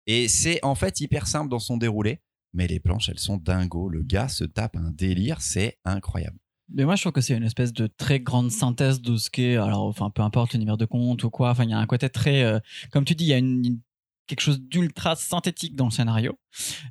Et 0.06 0.28
c'est 0.28 0.60
en 0.64 0.74
fait 0.76 1.00
hyper 1.00 1.26
simple 1.26 1.48
dans 1.50 1.58
son 1.58 1.76
déroulé. 1.76 2.20
Mais 2.54 2.66
les 2.68 2.78
planches, 2.80 3.08
elles 3.08 3.18
sont 3.18 3.38
dingo. 3.38 3.88
Le 3.88 4.02
gars 4.02 4.28
se 4.28 4.44
tape 4.44 4.76
un 4.76 4.90
délire, 4.90 5.40
c'est 5.40 5.78
incroyable. 5.84 6.36
Mais 6.74 6.84
moi, 6.84 6.96
je 6.96 7.02
trouve 7.02 7.12
que 7.12 7.20
c'est 7.20 7.36
une 7.36 7.42
espèce 7.44 7.72
de 7.72 7.86
très 7.86 8.20
grande 8.20 8.50
synthèse 8.50 9.00
de 9.02 9.16
ce 9.16 9.30
qu'est, 9.30 9.56
alors, 9.56 9.82
enfin, 9.84 10.10
peu 10.10 10.22
importe 10.22 10.52
l'univers 10.54 10.76
de 10.76 10.84
conte 10.86 11.22
ou 11.24 11.30
quoi. 11.30 11.50
Enfin, 11.50 11.64
il 11.64 11.70
y 11.70 11.74
a 11.74 11.78
un 11.78 11.86
côté 11.86 12.08
très, 12.08 12.42
euh, 12.44 12.58
comme 12.90 13.04
tu 13.04 13.14
dis, 13.14 13.24
il 13.24 13.28
y 13.28 13.32
a 13.34 13.38
une, 13.38 13.64
une- 13.64 13.80
quelque 14.26 14.40
chose 14.40 14.60
d'ultra 14.62 15.16
synthétique 15.16 15.74
dans 15.76 15.86
le 15.86 15.90
scénario, 15.90 16.38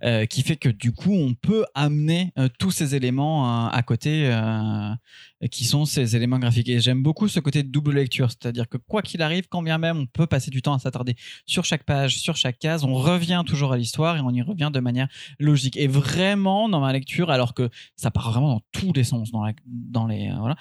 euh, 0.03 0.25
qui 0.25 0.41
fait 0.43 0.55
que 0.55 0.69
du 0.69 0.91
coup, 0.93 1.13
on 1.13 1.33
peut 1.33 1.65
amener 1.75 2.31
euh, 2.37 2.47
tous 2.59 2.71
ces 2.71 2.95
éléments 2.95 3.67
euh, 3.67 3.69
à 3.71 3.81
côté, 3.83 4.27
euh, 4.31 4.93
qui 5.51 5.65
sont 5.65 5.85
ces 5.85 6.15
éléments 6.15 6.39
graphiques. 6.39 6.69
Et 6.69 6.79
j'aime 6.79 7.01
beaucoup 7.03 7.27
ce 7.27 7.39
côté 7.39 7.63
de 7.63 7.69
double 7.69 7.93
lecture, 7.95 8.29
c'est-à-dire 8.29 8.67
que 8.69 8.77
quoi 8.77 9.01
qu'il 9.01 9.21
arrive, 9.21 9.47
quand 9.49 9.61
bien 9.63 9.77
même 9.77 9.97
on 9.97 10.05
peut 10.05 10.27
passer 10.27 10.51
du 10.51 10.61
temps 10.61 10.73
à 10.73 10.79
s'attarder 10.79 11.15
sur 11.45 11.65
chaque 11.65 11.83
page, 11.83 12.17
sur 12.19 12.35
chaque 12.35 12.59
case, 12.59 12.83
on 12.83 12.93
revient 12.93 13.43
toujours 13.45 13.73
à 13.73 13.77
l'histoire 13.77 14.17
et 14.17 14.19
on 14.21 14.31
y 14.31 14.41
revient 14.41 14.69
de 14.73 14.79
manière 14.79 15.07
logique. 15.39 15.77
Et 15.77 15.87
vraiment, 15.87 16.69
dans 16.69 16.79
ma 16.79 16.93
lecture, 16.93 17.29
alors 17.31 17.53
que 17.53 17.69
ça 17.95 18.11
part 18.11 18.31
vraiment 18.31 18.49
dans 18.49 18.61
tous 18.71 18.93
les 18.93 19.03
sens, 19.03 19.31
dans, 19.31 19.43
la, 19.43 19.53
dans 19.65 20.05
les 20.07 20.29
euh, 20.29 20.35
voilà, 20.39 20.55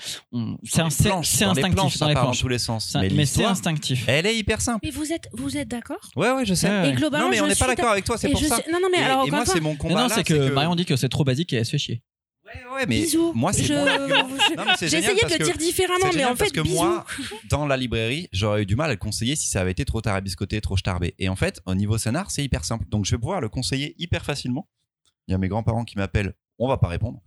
c'est 0.64 0.82
c'est 0.90 1.08
dans 1.08 1.20
les 1.20 1.62
instinctif 1.62 1.74
planches, 1.74 1.92
dans 1.98 1.98
ça 1.98 2.08
les 2.08 2.14
part 2.14 2.26
dans 2.26 2.32
tous 2.32 2.48
les 2.48 2.58
sens. 2.58 2.96
Un- 2.96 3.00
Mais, 3.02 3.10
Mais 3.10 3.26
c'est 3.26 3.44
instinctif. 3.44 4.04
elle 4.08 4.26
est 4.26 4.36
hyper 4.36 4.60
simple. 4.60 4.80
Mais 4.84 4.90
vous 4.90 5.12
êtes, 5.12 5.28
vous 5.32 5.56
êtes 5.56 5.68
d'accord? 5.68 6.10
Ouais, 6.16 6.30
ouais, 6.32 6.44
je 6.46 6.54
sais. 6.54 6.68
Ouais, 6.68 6.80
ouais. 6.82 6.90
Et 6.90 6.92
globalement, 6.92 7.26
non, 7.26 7.30
mais 7.30 7.36
je 7.38 7.42
on 7.42 7.46
n'est 7.46 7.54
suis 7.54 7.64
pas 7.64 7.68
d'accord 7.74 7.90
avec 7.92 8.04
toi, 8.04 8.16
c'est 8.18 8.28
pour 8.30 8.40
ça. 8.40 8.56
sais- 8.56 8.70
Non, 8.72 8.78
non, 8.82 8.88
mais 8.90 8.98
et, 8.98 9.02
alors 9.02 9.18
et 9.18 9.28
encore 9.28 9.34
moi, 9.36 9.46
c'est 9.46 9.60
mon 9.60 9.76
combat. 9.76 9.94
non, 9.94 10.08
là, 10.08 10.14
c'est 10.14 10.24
que, 10.24 10.50
Marion 10.50 10.74
dit 10.74 10.84
que 10.84 10.96
c'est 10.96 11.08
trop 11.08 11.24
basique 11.24 11.52
et 11.52 11.56
elle 11.56 11.64
se 11.66 11.70
fait 11.72 11.78
chier. 11.78 12.02
Ouais, 12.44 12.74
ouais, 12.74 12.86
mais 12.88 13.00
bisous. 13.02 13.32
moi, 13.34 13.52
c'est 13.52 13.62
Je- 13.64 13.74
J'ai 14.80 14.98
essayé 14.98 15.14
de 15.14 15.38
le 15.38 15.44
dire 15.44 15.56
différemment, 15.56 16.06
mais 16.14 16.24
en 16.24 16.30
fait, 16.30 16.36
parce 16.38 16.52
que 16.52 16.60
bisous. 16.62 16.74
moi, 16.74 17.04
dans 17.48 17.66
la 17.66 17.76
librairie, 17.76 18.28
j'aurais 18.32 18.62
eu 18.62 18.66
du 18.66 18.74
mal 18.76 18.90
à 18.90 18.94
le 18.94 18.98
conseiller 18.98 19.36
si 19.36 19.46
ça 19.48 19.60
avait 19.60 19.70
été 19.70 19.84
trop 19.84 20.00
tarabiscoté, 20.00 20.60
trop 20.60 20.76
starbé. 20.76 21.14
Et 21.18 21.28
en 21.28 21.36
fait, 21.36 21.60
au 21.66 21.74
niveau 21.74 21.96
scénar, 21.98 22.30
c'est 22.30 22.42
hyper 22.42 22.64
simple. 22.64 22.86
Donc, 22.88 23.04
je 23.04 23.12
vais 23.12 23.18
pouvoir 23.18 23.40
le 23.40 23.48
conseiller 23.48 23.94
hyper 23.98 24.24
facilement. 24.24 24.68
Il 25.28 25.32
y 25.32 25.34
a 25.34 25.38
mes 25.38 25.46
grands-parents 25.48 25.84
qui 25.84 25.96
m'appellent. 25.96 26.34
On 26.58 26.66
va 26.68 26.76
pas 26.76 26.88
répondre. 26.88 27.22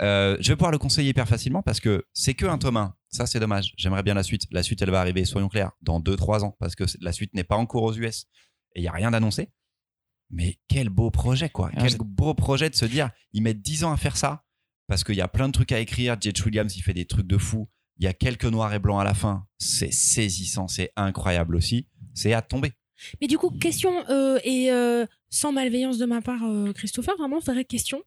Euh, 0.00 0.36
je 0.40 0.48
vais 0.48 0.56
pouvoir 0.56 0.70
le 0.72 0.78
conseiller 0.78 1.10
hyper 1.10 1.28
facilement 1.28 1.62
parce 1.62 1.80
que 1.80 2.04
c'est 2.14 2.32
que 2.34 2.46
un 2.46 2.56
tome 2.56 2.76
1. 2.78 2.94
Ça, 3.08 3.26
c'est 3.26 3.40
dommage. 3.40 3.74
J'aimerais 3.76 4.02
bien 4.02 4.14
la 4.14 4.22
suite. 4.22 4.44
La 4.52 4.62
suite, 4.62 4.80
elle 4.80 4.90
va 4.90 5.00
arriver, 5.00 5.24
soyons 5.26 5.48
clairs, 5.48 5.72
dans 5.82 6.00
2-3 6.00 6.44
ans 6.44 6.56
parce 6.60 6.74
que 6.76 6.84
la 7.00 7.12
suite 7.12 7.34
n'est 7.34 7.44
pas 7.44 7.56
encore 7.56 7.82
aux 7.82 7.92
US 7.94 8.26
et 8.74 8.80
il 8.80 8.84
y 8.84 8.88
a 8.88 8.92
rien 8.92 9.10
d'annoncé. 9.10 9.48
Mais 10.30 10.58
quel 10.68 10.88
beau 10.88 11.10
projet, 11.10 11.48
quoi. 11.48 11.70
Ah, 11.74 11.82
quel 11.82 11.96
beau 11.98 12.34
projet 12.34 12.70
de 12.70 12.74
se 12.74 12.84
dire, 12.84 13.10
ils 13.32 13.42
mettent 13.42 13.62
10 13.62 13.84
ans 13.84 13.92
à 13.92 13.96
faire 13.96 14.16
ça 14.16 14.44
parce 14.86 15.04
qu'il 15.04 15.14
y 15.14 15.20
a 15.20 15.28
plein 15.28 15.46
de 15.46 15.52
trucs 15.52 15.70
à 15.70 15.78
écrire. 15.78 16.16
J.H. 16.20 16.44
Williams, 16.44 16.76
il 16.76 16.82
fait 16.82 16.94
des 16.94 17.04
trucs 17.04 17.26
de 17.26 17.38
fou. 17.38 17.68
Il 17.98 18.04
y 18.04 18.08
a 18.08 18.12
quelques 18.12 18.44
noirs 18.44 18.74
et 18.74 18.80
blancs 18.80 19.00
à 19.00 19.04
la 19.04 19.14
fin. 19.14 19.46
C'est 19.58 19.92
saisissant, 19.92 20.66
c'est 20.66 20.90
incroyable 20.96 21.54
aussi. 21.54 21.86
C'est 22.12 22.32
à 22.32 22.42
tomber. 22.42 22.72
Mais 23.20 23.28
du 23.28 23.38
coup, 23.38 23.50
question, 23.50 24.04
euh, 24.08 24.40
et 24.42 24.72
euh, 24.72 25.06
sans 25.30 25.52
malveillance 25.52 25.98
de 25.98 26.06
ma 26.06 26.20
part, 26.20 26.44
euh, 26.44 26.72
Christopher, 26.72 27.16
vraiment, 27.16 27.38
vraie 27.38 27.64
question. 27.64 28.02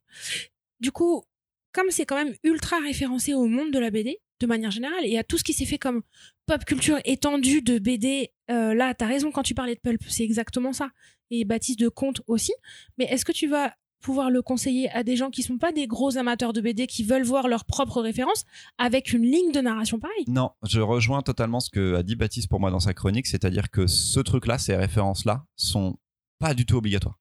Du 0.82 0.92
coup, 0.92 1.24
comme 1.72 1.90
c'est 1.90 2.06
quand 2.06 2.22
même 2.22 2.36
ultra 2.44 2.80
référencé 2.80 3.34
au 3.34 3.48
monde 3.48 3.72
de 3.72 3.80
la 3.80 3.90
BD, 3.90 4.20
de 4.42 4.46
manière 4.46 4.72
générale, 4.72 5.06
et 5.06 5.18
à 5.18 5.24
tout 5.24 5.38
ce 5.38 5.44
qui 5.44 5.54
s'est 5.54 5.66
fait 5.66 5.78
comme 5.78 6.02
pop 6.46 6.64
culture 6.66 7.00
étendue 7.06 7.62
de 7.62 7.80
BD, 7.80 8.32
euh, 8.52 8.74
là, 8.74 8.94
t'as 8.94 9.08
raison 9.08 9.32
quand 9.32 9.44
tu 9.44 9.56
parlais 9.56 9.76
de 9.76 9.80
pulp, 9.80 10.02
c'est 10.08 10.24
exactement 10.24 10.74
ça. 10.74 10.90
Et 11.36 11.46
Baptiste 11.46 11.80
de 11.80 11.90
Conte 11.90 12.22
aussi. 12.28 12.54
Mais 12.98 13.06
est-ce 13.06 13.26
que 13.26 13.32
tu 13.32 13.48
vas 13.48 13.74
pouvoir 14.02 14.30
le 14.30 14.44
conseiller 14.44 14.90
à 14.92 15.04
des 15.04 15.16
gens 15.16 15.32
qui 15.32 15.42
sont 15.42 15.58
pas 15.58 15.72
des 15.72 15.88
gros 15.88 16.18
amateurs 16.18 16.54
de 16.54 16.62
BD, 16.62 16.86
qui 16.86 17.04
veulent 17.04 17.24
voir 17.24 17.48
leurs 17.48 17.66
propres 17.66 18.02
références, 18.02 18.44
avec 18.78 19.14
une 19.14 19.24
ligne 19.24 19.52
de 19.52 19.62
narration 19.62 20.00
pareille? 20.00 20.26
Non, 20.28 20.52
je 20.62 20.82
rejoins 20.82 21.24
totalement 21.24 21.60
ce 21.60 21.72
que 21.72 21.96
a 21.96 22.04
dit 22.04 22.16
Baptiste 22.16 22.50
pour 22.50 22.60
moi 22.60 22.70
dans 22.70 22.82
sa 22.82 22.94
chronique, 22.94 23.26
c'est-à-dire 23.26 23.72
que 23.72 23.88
ce 23.88 24.20
truc-là, 24.20 24.60
ces 24.60 24.76
références-là, 24.76 25.46
sont 25.56 25.98
pas 26.38 26.54
du 26.54 26.66
tout 26.66 26.76
obligatoires. 26.76 27.20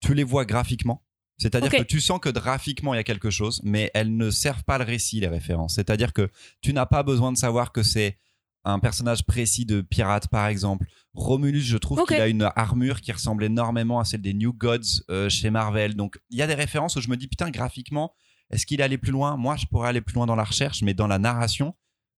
Tu 0.00 0.14
les 0.14 0.24
vois 0.24 0.44
graphiquement, 0.44 1.04
c'est-à-dire 1.36 1.70
que 1.70 1.82
tu 1.82 2.00
sens 2.00 2.20
que 2.20 2.28
graphiquement 2.28 2.94
il 2.94 2.98
y 2.98 3.00
a 3.00 3.04
quelque 3.04 3.30
chose, 3.30 3.60
mais 3.64 3.90
elles 3.92 4.16
ne 4.16 4.30
servent 4.30 4.64
pas 4.64 4.78
le 4.78 4.84
récit, 4.84 5.20
les 5.20 5.28
références. 5.28 5.74
C'est-à-dire 5.74 6.12
que 6.12 6.30
tu 6.60 6.72
n'as 6.72 6.86
pas 6.86 7.02
besoin 7.02 7.32
de 7.32 7.36
savoir 7.36 7.72
que 7.72 7.82
c'est 7.82 8.18
un 8.64 8.78
personnage 8.78 9.24
précis 9.24 9.66
de 9.66 9.80
pirate, 9.80 10.28
par 10.28 10.46
exemple. 10.46 10.86
Romulus, 11.14 11.62
je 11.62 11.76
trouve 11.76 12.04
qu'il 12.06 12.20
a 12.20 12.28
une 12.28 12.50
armure 12.56 13.00
qui 13.00 13.12
ressemble 13.12 13.44
énormément 13.44 14.00
à 14.00 14.04
celle 14.04 14.22
des 14.22 14.34
New 14.34 14.52
Gods 14.52 15.02
euh, 15.10 15.28
chez 15.28 15.50
Marvel. 15.50 15.94
Donc 15.94 16.18
il 16.30 16.38
y 16.38 16.42
a 16.42 16.46
des 16.46 16.54
références 16.54 16.96
où 16.96 17.00
je 17.00 17.08
me 17.08 17.16
dis, 17.16 17.28
putain, 17.28 17.50
graphiquement, 17.50 18.14
est-ce 18.50 18.66
qu'il 18.66 18.80
est 18.80 18.84
allé 18.84 18.98
plus 18.98 19.12
loin? 19.12 19.36
Moi, 19.36 19.56
je 19.56 19.66
pourrais 19.66 19.88
aller 19.88 20.00
plus 20.00 20.14
loin 20.14 20.26
dans 20.26 20.36
la 20.36 20.44
recherche, 20.44 20.82
mais 20.82 20.94
dans 20.94 21.06
la 21.06 21.18
narration, 21.18 21.74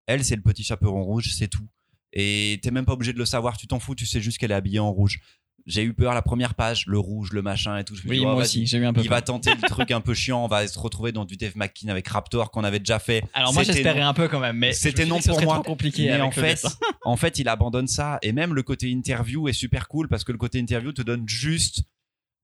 elle, 0.06 0.24
c'est 0.24 0.36
le 0.36 0.42
petit 0.42 0.62
chaperon 0.62 1.02
rouge, 1.02 1.32
c'est 1.34 1.48
tout. 1.48 1.66
Et 2.12 2.60
t'es 2.62 2.70
même 2.70 2.86
pas 2.86 2.92
obligé 2.92 3.12
de 3.12 3.18
le 3.18 3.26
savoir, 3.26 3.56
tu 3.56 3.66
t'en 3.66 3.78
fous, 3.78 3.94
tu 3.94 4.06
sais 4.06 4.20
juste 4.20 4.38
qu'elle 4.38 4.52
est 4.52 4.54
habillée 4.54 4.78
en 4.78 4.90
rouge. 4.90 5.20
J'ai 5.66 5.82
eu 5.82 5.92
peur 5.94 6.14
la 6.14 6.22
première 6.22 6.54
page, 6.54 6.86
le 6.86 6.96
rouge, 6.98 7.32
le 7.32 7.42
machin 7.42 7.76
et 7.76 7.82
tout. 7.84 7.96
Je 7.96 8.04
me 8.04 8.10
Oui, 8.10 8.18
dis, 8.18 8.22
oh, 8.22 8.26
moi 8.28 8.34
vas-y, 8.36 8.42
aussi, 8.44 8.66
j'ai 8.66 8.78
eu 8.78 8.84
un 8.86 8.92
peu 8.92 9.00
Il 9.00 9.08
peur. 9.08 9.16
va 9.16 9.22
tenter 9.22 9.52
le 9.52 9.62
truc 9.68 9.90
un 9.90 10.00
peu 10.00 10.14
chiant, 10.14 10.44
on 10.44 10.48
va 10.48 10.66
se 10.68 10.78
retrouver 10.78 11.10
dans 11.10 11.24
du 11.24 11.36
Dave 11.36 11.56
McKean 11.56 11.88
avec 11.88 12.06
Raptor 12.06 12.52
qu'on 12.52 12.62
avait 12.62 12.78
déjà 12.78 13.00
fait. 13.00 13.24
Alors 13.34 13.52
moi, 13.52 13.64
j'espérais 13.64 14.00
non. 14.00 14.06
un 14.06 14.14
peu 14.14 14.28
quand 14.28 14.38
même, 14.38 14.56
mais 14.56 14.72
C'était 14.72 15.06
non 15.06 15.18
pour 15.20 15.42
moi. 15.42 15.54
trop 15.54 15.64
compliqué. 15.64 16.06
Mais 16.06 16.20
en 16.20 16.30
fait, 16.30 16.64
en 17.04 17.16
fait, 17.16 17.38
il 17.40 17.48
abandonne 17.48 17.88
ça. 17.88 18.18
Et 18.22 18.30
même 18.32 18.54
le 18.54 18.62
côté 18.62 18.88
interview 18.90 19.48
est 19.48 19.52
super 19.52 19.88
cool 19.88 20.08
parce 20.08 20.22
que 20.22 20.30
le 20.32 20.38
côté 20.38 20.58
interview 20.60 20.92
te 20.92 21.02
donne 21.02 21.28
juste 21.28 21.82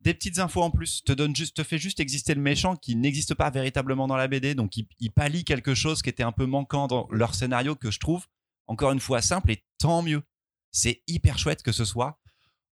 des 0.00 0.14
petites 0.14 0.40
infos 0.40 0.62
en 0.62 0.72
plus, 0.72 1.04
te 1.04 1.12
donne 1.12 1.36
juste, 1.36 1.56
te 1.56 1.62
fait 1.62 1.78
juste 1.78 2.00
exister 2.00 2.34
le 2.34 2.40
méchant 2.40 2.74
qui 2.74 2.96
n'existe 2.96 3.34
pas 3.34 3.50
véritablement 3.50 4.08
dans 4.08 4.16
la 4.16 4.26
BD. 4.26 4.56
Donc, 4.56 4.76
il, 4.76 4.88
il 4.98 5.12
pallie 5.12 5.44
quelque 5.44 5.74
chose 5.76 6.02
qui 6.02 6.10
était 6.10 6.24
un 6.24 6.32
peu 6.32 6.44
manquant 6.46 6.88
dans 6.88 7.06
leur 7.12 7.36
scénario 7.36 7.76
que 7.76 7.92
je 7.92 8.00
trouve, 8.00 8.26
encore 8.66 8.90
une 8.90 8.98
fois, 8.98 9.22
simple 9.22 9.52
et 9.52 9.62
tant 9.78 10.02
mieux. 10.02 10.22
c'est 10.72 11.02
hyper 11.06 11.38
chouette 11.38 11.62
que 11.62 11.70
ce 11.70 11.84
soit 11.84 12.18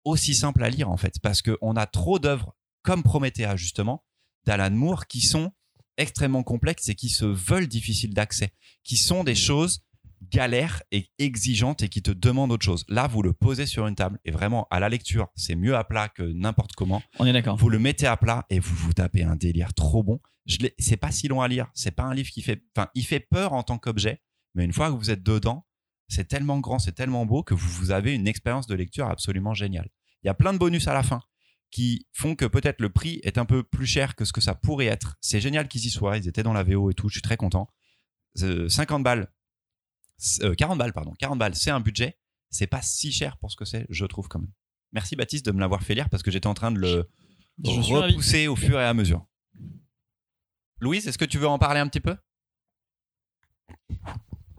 aussi 0.07 0.33
simple 0.33 0.63
à 0.63 0.69
lire 0.69 0.89
en 0.89 0.97
fait, 0.97 1.19
parce 1.21 1.41
qu'on 1.41 1.75
a 1.75 1.85
trop 1.85 2.19
d'œuvres 2.19 2.55
comme 2.81 3.03
Promethea 3.03 3.55
justement 3.55 4.03
d'Alan 4.45 4.71
Moore 4.71 5.07
qui 5.07 5.21
sont 5.21 5.51
extrêmement 5.97 6.43
complexes 6.43 6.89
et 6.89 6.95
qui 6.95 7.09
se 7.09 7.25
veulent 7.25 7.67
difficiles 7.67 8.13
d'accès, 8.13 8.53
qui 8.83 8.97
sont 8.97 9.23
des 9.23 9.35
choses 9.35 9.81
galères 10.21 10.81
et 10.91 11.09
exigeantes 11.19 11.83
et 11.83 11.89
qui 11.89 12.01
te 12.01 12.11
demandent 12.11 12.51
autre 12.51 12.65
chose. 12.65 12.85
Là, 12.87 13.07
vous 13.07 13.21
le 13.21 13.33
posez 13.33 13.65
sur 13.65 13.87
une 13.87 13.95
table 13.95 14.19
et 14.25 14.31
vraiment 14.31 14.67
à 14.71 14.79
la 14.79 14.89
lecture, 14.89 15.27
c'est 15.35 15.55
mieux 15.55 15.75
à 15.75 15.83
plat 15.83 16.09
que 16.09 16.23
n'importe 16.23 16.73
comment. 16.73 17.01
On 17.19 17.25
est 17.25 17.33
d'accord. 17.33 17.57
Vous 17.57 17.69
le 17.69 17.79
mettez 17.79 18.07
à 18.07 18.17
plat 18.17 18.45
et 18.49 18.59
vous 18.59 18.75
vous 18.75 18.93
tapez 18.93 19.23
un 19.23 19.35
délire 19.35 19.73
trop 19.73 20.03
bon. 20.03 20.19
Je 20.45 20.57
c'est 20.79 20.97
pas 20.97 21.11
si 21.11 21.27
long 21.27 21.41
à 21.41 21.47
lire. 21.47 21.67
C'est 21.73 21.91
pas 21.91 22.03
un 22.03 22.13
livre 22.13 22.29
qui 22.29 22.41
fait, 22.41 22.63
enfin, 22.75 22.89
il 22.95 23.05
fait 23.05 23.19
peur 23.19 23.53
en 23.53 23.63
tant 23.63 23.77
qu'objet, 23.77 24.21
mais 24.55 24.63
une 24.63 24.73
fois 24.73 24.89
que 24.89 24.95
vous 24.95 25.11
êtes 25.11 25.23
dedans, 25.23 25.65
c'est 26.07 26.27
tellement 26.27 26.59
grand, 26.59 26.79
c'est 26.79 26.93
tellement 26.93 27.25
beau 27.25 27.43
que 27.43 27.53
vous, 27.53 27.69
vous 27.69 27.91
avez 27.91 28.13
une 28.13 28.27
expérience 28.27 28.65
de 28.65 28.75
lecture 28.75 29.07
absolument 29.07 29.53
géniale. 29.53 29.89
Il 30.23 30.27
y 30.27 30.29
a 30.29 30.33
plein 30.33 30.53
de 30.53 30.57
bonus 30.57 30.87
à 30.87 30.93
la 30.93 31.03
fin 31.03 31.21
qui 31.69 32.07
font 32.13 32.35
que 32.35 32.45
peut-être 32.45 32.81
le 32.81 32.89
prix 32.89 33.19
est 33.23 33.37
un 33.37 33.45
peu 33.45 33.63
plus 33.63 33.85
cher 33.85 34.15
que 34.15 34.25
ce 34.25 34.33
que 34.33 34.41
ça 34.41 34.55
pourrait 34.55 34.85
être. 34.85 35.17
C'est 35.21 35.41
génial 35.41 35.67
qu'ils 35.67 35.85
y 35.85 35.89
soient. 35.89 36.17
Ils 36.17 36.27
étaient 36.27 36.43
dans 36.43 36.53
la 36.53 36.63
VO 36.63 36.89
et 36.89 36.93
tout. 36.93 37.09
Je 37.09 37.15
suis 37.15 37.21
très 37.21 37.37
content. 37.37 37.69
Euh, 38.41 38.69
50 38.69 39.03
balles, 39.03 39.31
euh, 40.41 40.55
40 40.55 40.77
balles, 40.77 40.93
pardon. 40.93 41.13
40 41.19 41.37
balles, 41.39 41.55
c'est 41.55 41.71
un 41.71 41.79
budget. 41.79 42.17
C'est 42.49 42.67
pas 42.67 42.81
si 42.81 43.11
cher 43.11 43.37
pour 43.37 43.51
ce 43.51 43.57
que 43.57 43.65
c'est, 43.65 43.85
je 43.89 44.05
trouve 44.05 44.27
quand 44.27 44.39
même. 44.39 44.51
Merci 44.93 45.15
Baptiste 45.15 45.45
de 45.45 45.51
me 45.51 45.59
l'avoir 45.59 45.83
fait 45.83 45.95
lire 45.95 46.09
parce 46.09 46.23
que 46.23 46.31
j'étais 46.31 46.47
en 46.47 46.53
train 46.53 46.71
de 46.71 46.79
le 46.79 47.09
Je 47.63 47.71
repousser 47.71 48.47
au 48.47 48.55
fur 48.55 48.79
et 48.79 48.85
à 48.85 48.93
mesure. 48.93 49.25
Louise, 50.79 51.07
est-ce 51.07 51.17
que 51.17 51.25
tu 51.25 51.37
veux 51.37 51.47
en 51.47 51.59
parler 51.59 51.79
un 51.79 51.87
petit 51.87 51.99
peu? 51.99 52.15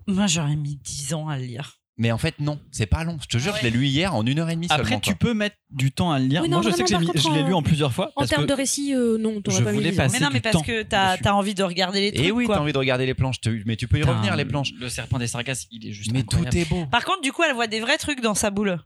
Moi, 0.06 0.26
j'aurais 0.26 0.56
mis 0.56 0.76
10 0.76 1.14
ans 1.14 1.28
à 1.28 1.38
le 1.38 1.44
lire. 1.44 1.80
Mais 2.00 2.12
en 2.12 2.18
fait, 2.18 2.36
non, 2.38 2.60
c'est 2.70 2.86
pas 2.86 3.02
long. 3.02 3.18
Je 3.20 3.26
te 3.26 3.38
jure, 3.38 3.52
Ah 3.54 3.58
je 3.58 3.64
l'ai 3.64 3.70
lu 3.70 3.84
hier 3.86 4.14
en 4.14 4.24
une 4.24 4.38
heure 4.38 4.48
et 4.48 4.54
demie 4.54 4.68
Après, 4.70 4.84
seulement. 4.84 5.00
tu 5.00 5.10
quoi. 5.10 5.18
peux 5.18 5.34
mettre 5.34 5.56
du 5.70 5.90
temps 5.90 6.12
à 6.12 6.20
le 6.20 6.26
lire. 6.26 6.42
Oui, 6.42 6.48
non, 6.48 6.60
Moi, 6.62 6.70
je 6.70 6.76
sais 6.76 6.84
que 6.84 6.88
j'ai 6.88 6.96
mis- 6.98 7.06
par 7.06 7.16
je 7.16 7.22
l'ai 7.28 7.34
contre, 7.34 7.46
lu 7.48 7.54
en 7.54 7.62
plusieurs 7.62 7.92
fois. 7.92 8.12
En 8.14 8.20
parce 8.20 8.30
termes 8.30 8.44
que 8.44 8.48
de 8.48 8.52
récit, 8.54 8.94
euh, 8.94 9.18
non, 9.18 9.40
t'aurais 9.42 9.58
je 9.58 9.64
pas 9.64 9.72
mis 9.72 9.78
voulais 9.78 9.92
ans. 9.92 9.96
passer 9.96 10.12
Mais 10.18 10.20
non, 10.24 10.28
du 10.28 10.34
mais 10.34 10.40
parce 10.40 10.52
temps 10.54 10.62
que 10.62 10.82
t'as 10.84 11.16
dessus. 11.16 11.26
as 11.28 11.34
envie 11.34 11.54
de 11.54 11.62
regarder 11.64 12.00
les 12.00 12.12
trucs. 12.12 12.24
Et 12.24 12.30
oui, 12.30 12.46
quoi. 12.46 12.54
t'as 12.54 12.60
envie 12.62 12.72
de 12.72 12.78
regarder 12.78 13.04
les 13.04 13.14
planches, 13.14 13.40
te- 13.40 13.50
mais 13.66 13.74
tu 13.74 13.88
peux 13.88 13.96
y 13.98 14.00
Putain, 14.02 14.12
revenir 14.12 14.36
les 14.36 14.44
planches. 14.44 14.70
Le 14.78 14.88
serpent 14.88 15.18
des 15.18 15.26
sargasses, 15.26 15.66
il 15.72 15.88
est 15.88 15.92
juste 15.92 16.12
Mais 16.12 16.20
incroyable. 16.20 16.50
tout 16.50 16.56
est 16.58 16.68
beau. 16.68 16.86
Par 16.86 17.04
contre, 17.04 17.20
du 17.22 17.32
coup, 17.32 17.42
elle 17.42 17.54
voit 17.54 17.66
des 17.66 17.80
vrais 17.80 17.98
trucs 17.98 18.20
dans 18.20 18.34
sa 18.34 18.50
boule. 18.50 18.78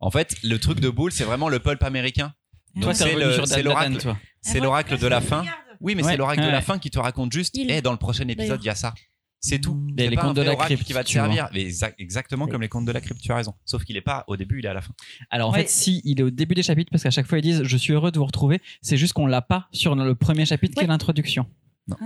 En 0.00 0.10
fait, 0.10 0.36
le 0.44 0.58
truc 0.58 0.78
de 0.80 0.90
boule, 0.90 1.10
c'est 1.10 1.24
vraiment 1.24 1.48
le 1.48 1.60
pulp 1.60 1.82
américain. 1.82 2.34
Toi, 2.74 2.82
Donc, 2.82 2.92
t'es 2.92 2.98
c'est 2.98 3.04
revenu 3.14 3.24
le- 3.24 3.32
sur 3.32 3.46
c'est 3.48 3.54
Daldadan, 3.62 3.70
l'oracle. 3.74 3.96
toi. 4.02 4.18
C'est 4.42 4.60
l'oracle 4.60 4.98
de 4.98 5.06
la 5.06 5.20
fin. 5.22 5.42
Oui, 5.80 5.94
mais 5.94 6.04
Ouais, 6.04 6.10
c'est 6.12 6.16
l'oracle 6.18 6.42
de 6.42 6.46
ouais. 6.46 6.52
la 6.52 6.60
fin 6.60 6.78
qui 6.78 6.90
te 6.90 6.98
raconte 6.98 7.32
juste. 7.32 7.56
Il- 7.56 7.70
Et 7.70 7.80
dans 7.82 7.92
le 7.92 7.98
prochain 7.98 8.28
épisode, 8.28 8.60
il 8.62 8.66
y 8.66 8.70
a 8.70 8.74
ça. 8.74 8.92
C'est 9.40 9.60
tout. 9.60 9.86
C'est 9.96 10.08
les 10.08 10.16
un 10.16 10.34
de 10.34 10.42
la 10.42 10.56
crypte, 10.56 10.82
qui 10.84 10.92
va 10.92 11.04
te 11.04 11.10
servir. 11.10 11.48
Mais 11.54 11.64
exa- 11.64 11.94
exactement 11.98 12.46
comme 12.48 12.60
les 12.62 12.68
contes 12.68 12.86
de 12.86 12.92
la 12.92 13.00
crypte, 13.00 13.20
tu 13.20 13.30
as 13.30 13.36
raison. 13.36 13.54
Sauf 13.64 13.84
qu'il 13.84 13.96
est 13.96 14.00
pas 14.00 14.24
au 14.26 14.36
début, 14.36 14.58
il 14.58 14.66
est 14.66 14.68
à 14.68 14.74
la 14.74 14.80
fin. 14.80 14.92
Alors 15.30 15.50
en 15.50 15.52
Ouais. 15.52 15.60
fait, 15.62 15.68
si 15.68 16.00
il 16.04 16.18
est 16.20 16.24
au 16.24 16.30
début 16.30 16.54
des 16.56 16.62
chapitres, 16.64 16.90
parce 16.90 17.02
qu'à 17.04 17.10
chaque 17.10 17.26
fois 17.26 17.38
ils 17.38 17.42
disent 17.42 17.62
je 17.62 17.76
suis 17.76 17.92
heureux 17.92 18.10
de 18.10 18.18
vous 18.18 18.26
retrouver, 18.26 18.60
c'est 18.82 18.96
juste 18.96 19.12
qu'on 19.12 19.26
l'a 19.26 19.40
pas 19.42 19.68
sur 19.72 19.94
le 19.94 20.14
premier 20.14 20.44
chapitre 20.44 20.74
qui 20.76 20.84
est 20.84 20.88
l'introduction. 20.88 21.46
Ah. 21.92 21.96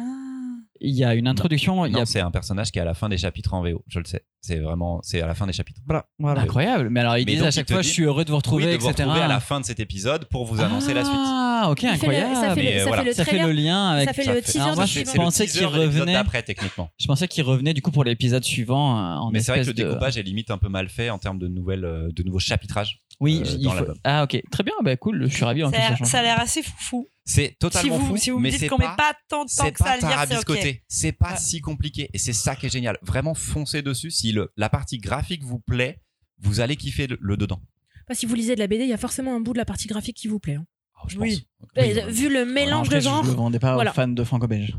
Il 0.84 0.94
y 0.96 1.04
a 1.04 1.14
une 1.14 1.28
introduction, 1.28 1.86
Non, 1.88 2.00
a 2.02 2.06
c'est 2.06 2.20
un 2.20 2.30
personnage 2.32 2.72
qui 2.72 2.78
est 2.78 2.82
à 2.82 2.84
la 2.84 2.94
fin 2.94 3.08
des 3.08 3.16
chapitres 3.18 3.54
en 3.54 3.62
VO. 3.62 3.84
Je 3.86 3.98
le 4.00 4.04
sais. 4.04 4.24
C'est 4.40 4.58
vraiment, 4.58 5.00
c'est 5.04 5.20
à 5.22 5.26
la 5.28 5.34
fin 5.36 5.46
des 5.46 5.52
chapitres. 5.52 5.80
Voilà. 5.86 6.06
voilà. 6.18 6.40
incroyable. 6.40 6.88
Mais 6.90 6.98
alors 7.00 7.16
ils 7.16 7.24
Mais 7.24 7.32
disent 7.32 7.40
donc, 7.42 7.48
à 7.48 7.50
chaque 7.52 7.70
fois 7.70 7.82
dit- 7.82 7.86
je 7.88 7.92
suis 7.92 8.02
heureux 8.02 8.24
de 8.24 8.30
vous 8.30 8.36
retrouver, 8.36 8.66
oui, 8.66 8.72
de 8.72 8.78
vous 8.78 8.88
etc. 8.88 9.04
retrouver 9.04 9.24
à 9.24 9.28
la 9.28 9.38
fin 9.38 9.60
de 9.60 9.64
cet 9.64 9.78
épisode 9.78 10.24
pour 10.24 10.44
vous 10.44 10.60
annoncer 10.60 10.92
la 10.94 11.04
suite. 11.04 11.14
Ah 11.16 11.68
ok 11.70 11.84
incroyable. 11.84 12.34
ça 12.34 12.54
fait 12.54 12.62
Mais, 12.62 12.72
le, 12.74 12.78
ça 12.80 12.86
voilà. 12.88 13.02
fait 13.02 13.08
le 13.10 13.14
Ça 13.14 13.24
fait 13.24 13.30
trailer. 13.30 13.46
le 13.46 13.52
lien 13.52 13.88
avec. 13.90 14.08
ça 14.08 14.12
fait 14.14 14.34
le 14.34 14.42
teaser 14.42 14.60
Alors, 14.60 14.74
moi, 14.74 14.84
du 14.86 14.90
je 14.92 15.12
pensais 15.14 15.46
qu'il 15.46 15.64
revenait. 15.66 16.12
d'après, 16.14 16.42
techniquement. 16.42 16.90
Je 16.98 17.06
pensais 17.06 17.28
qu'il 17.28 17.44
revenait 17.44 17.72
du 17.74 17.82
coup 17.82 17.92
pour 17.92 18.02
l'épisode 18.02 18.42
suivant 18.42 18.98
euh, 18.98 19.14
en 19.18 19.30
Mais 19.30 19.38
c'est 19.40 19.52
vrai 19.52 19.60
que 19.62 19.66
le 19.68 19.74
découpage 19.74 20.18
est 20.18 20.22
limite 20.24 20.50
un 20.50 20.58
peu 20.58 20.68
mal 20.68 20.88
fait 20.88 21.10
en 21.10 21.18
termes 21.18 21.38
de 21.38 21.46
nouvelles, 21.46 21.84
euh, 21.84 22.08
de 22.12 22.22
nouveaux 22.24 22.40
chapitrages. 22.40 23.00
Oui, 23.20 23.42
euh, 23.46 23.56
il 23.58 23.62
dans 23.64 23.70
faut-. 23.70 23.92
Ah 24.02 24.24
ok, 24.24 24.42
très 24.50 24.64
bien, 24.64 24.74
bah 24.82 24.96
cool, 24.96 25.28
je 25.28 25.34
suis 25.36 25.44
ravi 25.44 25.60
Ça 25.60 25.68
a 26.00 26.04
ça 26.04 26.18
a 26.18 26.22
l'air 26.22 26.40
assez 26.40 26.62
foufou. 26.64 27.08
C'est 27.24 27.48
Si 27.50 27.56
totalement 27.56 27.98
vous, 27.98 28.06
fou, 28.06 28.16
si 28.16 28.30
vous 28.30 28.38
me 28.38 28.42
mais 28.42 28.50
dites 28.50 28.60
c'est 28.60 28.66
qu'on 28.68 28.78
pas, 28.78 28.90
met 28.90 28.96
pas 28.96 29.14
tant 29.28 29.44
de 29.44 29.50
temps 29.54 29.70
que 29.70 29.78
ça 29.78 29.92
à 29.92 29.96
lire, 30.26 30.40
c'est. 30.46 30.82
C'est 30.88 31.12
pas 31.12 31.30
Ouais. 31.32 31.36
si 31.38 31.60
compliqué 31.60 32.10
et 32.12 32.18
c'est 32.18 32.32
ça 32.32 32.56
qui 32.56 32.66
est 32.66 32.68
génial. 32.68 32.98
Vraiment 33.02 33.34
foncez 33.34 33.80
dessus. 33.82 34.10
Si 34.10 34.32
le, 34.32 34.52
la 34.56 34.68
partie 34.68 34.98
graphique 34.98 35.42
vous 35.44 35.60
plaît, 35.60 36.00
vous 36.40 36.58
allez 36.60 36.74
kiffer 36.76 37.06
le, 37.06 37.16
le 37.20 37.36
dedans. 37.36 37.60
Bah, 38.08 38.14
si 38.16 38.26
vous 38.26 38.34
lisez 38.34 38.54
de 38.56 38.60
la 38.60 38.66
BD, 38.66 38.82
il 38.84 38.90
y 38.90 38.92
a 38.92 38.96
forcément 38.98 39.36
un 39.36 39.40
bout 39.40 39.52
de 39.52 39.58
la 39.58 39.64
partie 39.64 39.86
graphique 39.86 40.16
qui 40.16 40.26
vous 40.26 40.40
plaît. 40.40 40.54
hein. 40.56 40.66
Oh, 41.00 41.06
je 41.08 41.16
Oui. 41.18 41.46
pense. 41.60 41.68
Et, 41.84 42.02
vu 42.10 42.28
le 42.28 42.44
mélange 42.44 42.88
de 42.88 42.98
genres, 42.98 43.22
Je 43.24 43.30
le 43.30 43.36
vendais 43.36 43.60
pas 43.60 43.74
Voilà. 43.74 43.92
aux 43.92 43.94
fans 43.94 44.08
de 44.08 44.24
franco-belge. 44.24 44.76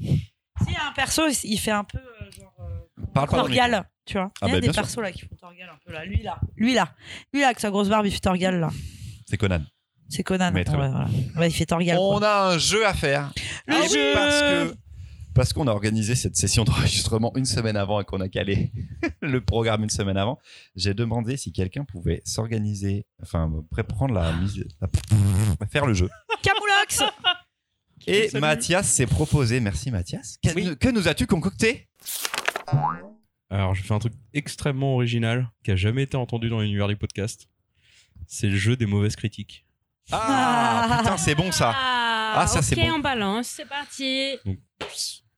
Si, 0.00 0.30
un 0.80 0.92
perso, 0.94 1.22
il 1.44 1.58
fait 1.58 1.70
un 1.72 1.84
peu 1.84 1.98
euh, 1.98 2.30
genre. 2.30 2.54
euh, 2.60 3.04
Parle. 3.14 3.28
Torgal, 3.30 3.88
tu 4.04 4.14
vois. 4.14 4.30
Ah 4.40 4.46
il 4.46 4.48
y 4.48 4.50
a 4.52 4.54
bah, 4.54 4.60
des 4.60 4.66
sûr. 4.72 4.74
persos 4.82 4.98
là 4.98 5.12
qui 5.12 5.20
font 5.22 5.34
Torgal 5.40 5.68
un 5.68 5.78
peu 5.84 5.92
là. 5.92 6.04
Lui 6.04 6.22
là. 6.22 6.40
Lui 6.56 6.74
là. 6.74 6.94
Lui 7.32 7.40
là, 7.40 7.46
avec 7.48 7.60
sa 7.60 7.70
grosse 7.70 7.88
barbe, 7.88 8.06
il 8.06 8.12
fait 8.12 8.18
Torgal 8.20 8.58
là. 8.60 8.70
C'est 9.26 9.36
Conan. 9.36 9.62
C'est 10.08 10.22
Conan. 10.22 10.50
Mais 10.52 10.64
très 10.64 10.76
Ouais, 10.76 10.88
bien. 10.88 10.90
voilà. 10.90 11.08
Ouais, 11.40 11.48
il 11.48 11.52
fait 11.52 11.66
Torgal. 11.66 11.96
On 11.98 12.18
quoi. 12.18 12.28
a 12.28 12.48
un 12.52 12.58
jeu 12.58 12.86
à 12.86 12.94
faire. 12.94 13.30
Le 13.66 13.74
Ah 13.74 13.80
oui, 13.90 13.98
parce 14.14 14.40
que 14.40 14.74
parce 15.34 15.52
qu'on 15.52 15.68
a 15.68 15.70
organisé 15.70 16.16
cette 16.16 16.34
session 16.36 16.64
d'enregistrement 16.64 17.30
une 17.36 17.44
semaine 17.44 17.76
avant 17.76 18.00
et 18.00 18.04
qu'on 18.04 18.20
a 18.20 18.28
calé 18.28 18.72
le 19.22 19.40
programme 19.40 19.84
une 19.84 19.90
semaine 19.90 20.16
avant, 20.16 20.38
j'ai 20.74 20.94
demandé 20.94 21.36
si 21.36 21.52
quelqu'un 21.52 21.84
pouvait 21.84 22.22
s'organiser, 22.24 23.06
enfin 23.22 23.48
prendre 23.88 24.14
la 24.14 24.32
mise, 24.32 24.64
la- 24.80 24.88
faire 25.70 25.86
le 25.86 25.94
jeu. 25.94 26.08
Camoulox 26.42 27.02
Et 28.08 28.30
Mathias 28.40 28.88
s'est 28.90 29.06
proposé, 29.06 29.60
merci 29.60 29.90
Mathias. 29.92 30.38
Que, 30.42 30.52
Oui. 30.54 30.76
que 30.78 30.88
nous 30.88 31.06
as-tu 31.06 31.26
concocté? 31.26 31.86
Alors, 33.50 33.74
je 33.74 33.82
fais 33.82 33.94
un 33.94 33.98
truc 33.98 34.14
extrêmement 34.34 34.94
original 34.94 35.50
qui 35.64 35.70
a 35.70 35.76
jamais 35.76 36.02
été 36.04 36.16
entendu 36.16 36.48
dans 36.48 36.60
l'univers 36.60 36.88
du 36.88 36.96
podcast. 36.96 37.48
C'est 38.26 38.48
le 38.48 38.56
jeu 38.56 38.76
des 38.76 38.86
mauvaises 38.86 39.16
critiques. 39.16 39.64
Ah 40.12 40.98
putain, 41.00 41.16
c'est 41.16 41.34
bon 41.34 41.52
ça. 41.52 41.72
Ah, 41.74 42.40
Ah, 42.40 42.46
ça, 42.46 42.62
c'est 42.62 42.76
ok, 42.78 42.86
bon. 42.88 42.94
on 42.96 42.98
balance, 43.00 43.46
c'est 43.48 43.66
parti. 43.68 44.36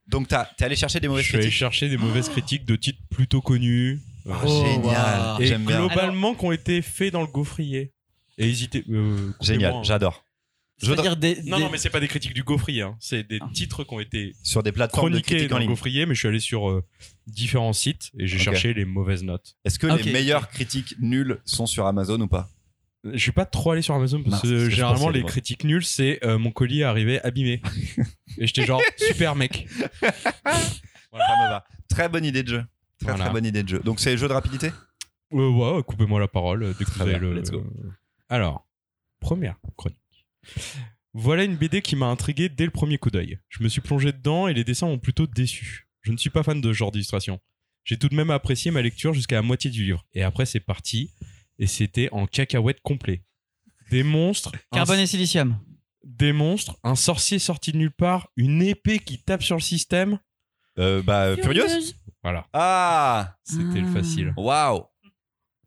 Donc 0.06 0.28
t'as- 0.28 0.50
t'es 0.56 0.64
allé 0.64 0.76
chercher 0.76 0.98
des 1.00 1.06
Je 1.06 1.10
mauvaises 1.10 1.24
suis 1.24 1.34
allé 1.36 1.42
critiques. 1.44 1.58
chercher 1.58 1.88
des 1.88 1.96
mauvaises 1.96 2.28
critiques 2.28 2.64
de 2.64 2.76
titres 2.76 2.98
plutôt 3.10 3.40
connus. 3.40 4.00
Oh, 4.26 4.32
Oh, 4.44 4.64
génial, 4.66 5.20
wow. 5.36 5.40
et 5.40 5.46
j'aime 5.46 5.64
bien. 5.64 5.86
globalement 5.86 6.34
qui 6.34 6.44
ont 6.44 6.52
été 6.52 6.82
faits 6.82 7.12
dans 7.12 7.20
le 7.22 7.26
gaufrier. 7.28 7.92
Et 8.38 8.48
hésitez. 8.48 8.84
euh, 8.90 9.30
Génial, 9.40 9.70
coupez-moi, 9.70 9.78
hein. 9.78 9.82
j'adore. 9.84 10.24
Je 10.82 10.86
C'est-à-dire 10.86 11.16
des, 11.16 11.36
Non, 11.44 11.58
des- 11.58 11.62
non, 11.64 11.70
mais 11.70 11.76
c'est 11.78 11.90
pas 11.90 12.00
des 12.00 12.08
critiques 12.08 12.32
du 12.34 12.42
gaufrier. 12.42 12.82
hein. 12.82 12.96
C'est 13.00 13.22
des 13.28 13.38
Ah. 13.40 13.48
titres 13.52 13.84
qui 13.84 13.94
ont 13.94 14.00
été 14.00 14.34
Sur 14.42 14.62
des 14.62 14.72
plateformes 14.72 15.08
de 15.10 15.10
chroniqués 15.10 15.34
critiques 15.36 15.50
en 15.52 15.54
dans 15.54 15.58
le 15.58 15.62
ligne. 15.64 15.70
gaufrier, 15.70 16.06
mais 16.06 16.14
je 16.14 16.20
suis 16.20 16.28
allé 16.28 16.40
sur 16.40 16.70
euh, 16.70 16.82
différents 17.26 17.72
sites 17.74 18.10
et 18.18 18.26
j'ai 18.26 18.36
Ok. 18.38 18.42
cherché 18.44 18.72
les 18.74 18.84
mauvaises 18.86 19.22
notes. 19.22 19.56
Est-ce 19.64 19.78
que 19.78 19.86
Ok, 19.86 20.02
les 20.04 20.12
meilleures 20.12 20.48
critiques 20.48 20.94
nulles 20.98 21.38
sont 21.44 21.66
sur 21.66 21.86
Amazon 21.86 22.18
ou 22.20 22.28
pas? 22.28 22.48
Je 23.04 23.16
suis 23.18 23.32
pas 23.32 23.46
trop 23.46 23.70
allé 23.70 23.80
sur 23.82 23.94
Amazon 23.94 24.22
parce 24.22 24.42
que 24.42 24.68
généralement 24.68 25.08
les 25.08 25.22
critiques 25.24 25.64
nulles 25.64 25.84
c'est 25.84 26.22
euh, 26.24 26.36
mon 26.38 26.50
colis 26.50 26.80
est 26.80 26.84
arrivé 26.84 27.20
abîmé. 27.22 27.62
et 28.38 28.46
j'étais 28.46 28.64
genre 28.66 28.82
super 28.98 29.34
mec. 29.36 29.66
Voilà, 31.12 31.26
ça 31.26 31.34
me 31.44 31.48
va. 31.50 31.64
Très 31.88 32.08
bonne 32.08 32.24
idée 32.24 32.42
de 32.44 32.48
jeu. 32.48 32.64
Très 33.00 33.08
Voilà. 33.10 33.24
très 33.24 33.32
bonne 33.32 33.44
idée 33.44 33.62
de 33.64 33.68
jeu. 33.68 33.80
Donc 33.80 33.98
c'est 33.98 34.16
jeu 34.16 34.28
de 34.28 34.32
rapidité? 34.32 34.70
Euh, 35.32 35.48
ouais, 35.50 35.82
coupez-moi 35.82 36.20
la 36.20 36.28
parole. 36.28 36.62
euh, 36.62 36.74
Dès 36.78 36.84
que 36.84 36.90
vous 36.90 37.02
avez 37.02 37.12
bien, 37.18 37.18
le... 37.20 37.34
let's 37.34 37.50
go. 37.50 37.64
Alors, 38.28 38.68
première 39.18 39.56
chronique. 39.76 39.98
Voilà 41.12 41.42
une 41.42 41.56
BD 41.56 41.82
qui 41.82 41.96
m'a 41.96 42.06
intrigué 42.06 42.48
dès 42.48 42.64
le 42.64 42.70
premier 42.70 42.96
coup 42.98 43.10
d'œil. 43.10 43.40
Je 43.48 43.62
me 43.64 43.68
suis 43.68 43.80
plongé 43.80 44.12
dedans 44.12 44.46
et 44.46 44.54
les 44.54 44.62
dessins 44.62 44.86
m'ont 44.86 44.98
plutôt 45.00 45.26
déçu. 45.26 45.88
Je 46.02 46.12
ne 46.12 46.16
suis 46.16 46.30
pas 46.30 46.44
fan 46.44 46.60
de 46.60 46.68
ce 46.68 46.76
genre 46.76 46.92
d'illustration. 46.92 47.40
J'ai 47.82 47.96
tout 47.98 48.08
de 48.08 48.14
même 48.14 48.30
apprécié 48.30 48.70
ma 48.70 48.82
lecture 48.82 49.12
jusqu'à 49.12 49.34
la 49.36 49.42
moitié 49.42 49.70
du 49.70 49.82
livre. 49.84 50.04
Et 50.14 50.22
après, 50.22 50.46
c'est 50.46 50.60
parti. 50.60 51.10
Et 51.60 51.66
c'était 51.68 52.08
en 52.10 52.26
cacahuète 52.26 52.80
complet. 52.82 53.22
Des 53.90 54.02
monstres, 54.02 54.50
Carbone 54.72 54.98
et 55.00 55.06
silicium. 55.06 55.56
des 56.04 56.32
monstres, 56.32 56.76
un 56.82 56.94
sorcier 56.96 57.38
sorti 57.38 57.70
de 57.72 57.76
nulle 57.76 57.92
part, 57.92 58.28
une 58.36 58.62
épée 58.62 58.98
qui 58.98 59.22
tape 59.22 59.42
sur 59.42 59.54
le 59.56 59.60
système. 59.62 60.18
euh, 60.78 61.02
Bah, 61.02 61.36
Furieuse 61.36 61.94
Voilà, 62.22 62.46
Ah 62.52 63.36
c'était 63.44 63.80
le 63.80 63.88
Ah. 63.88 63.92
facile. 63.92 64.34
Waouh 64.36 64.84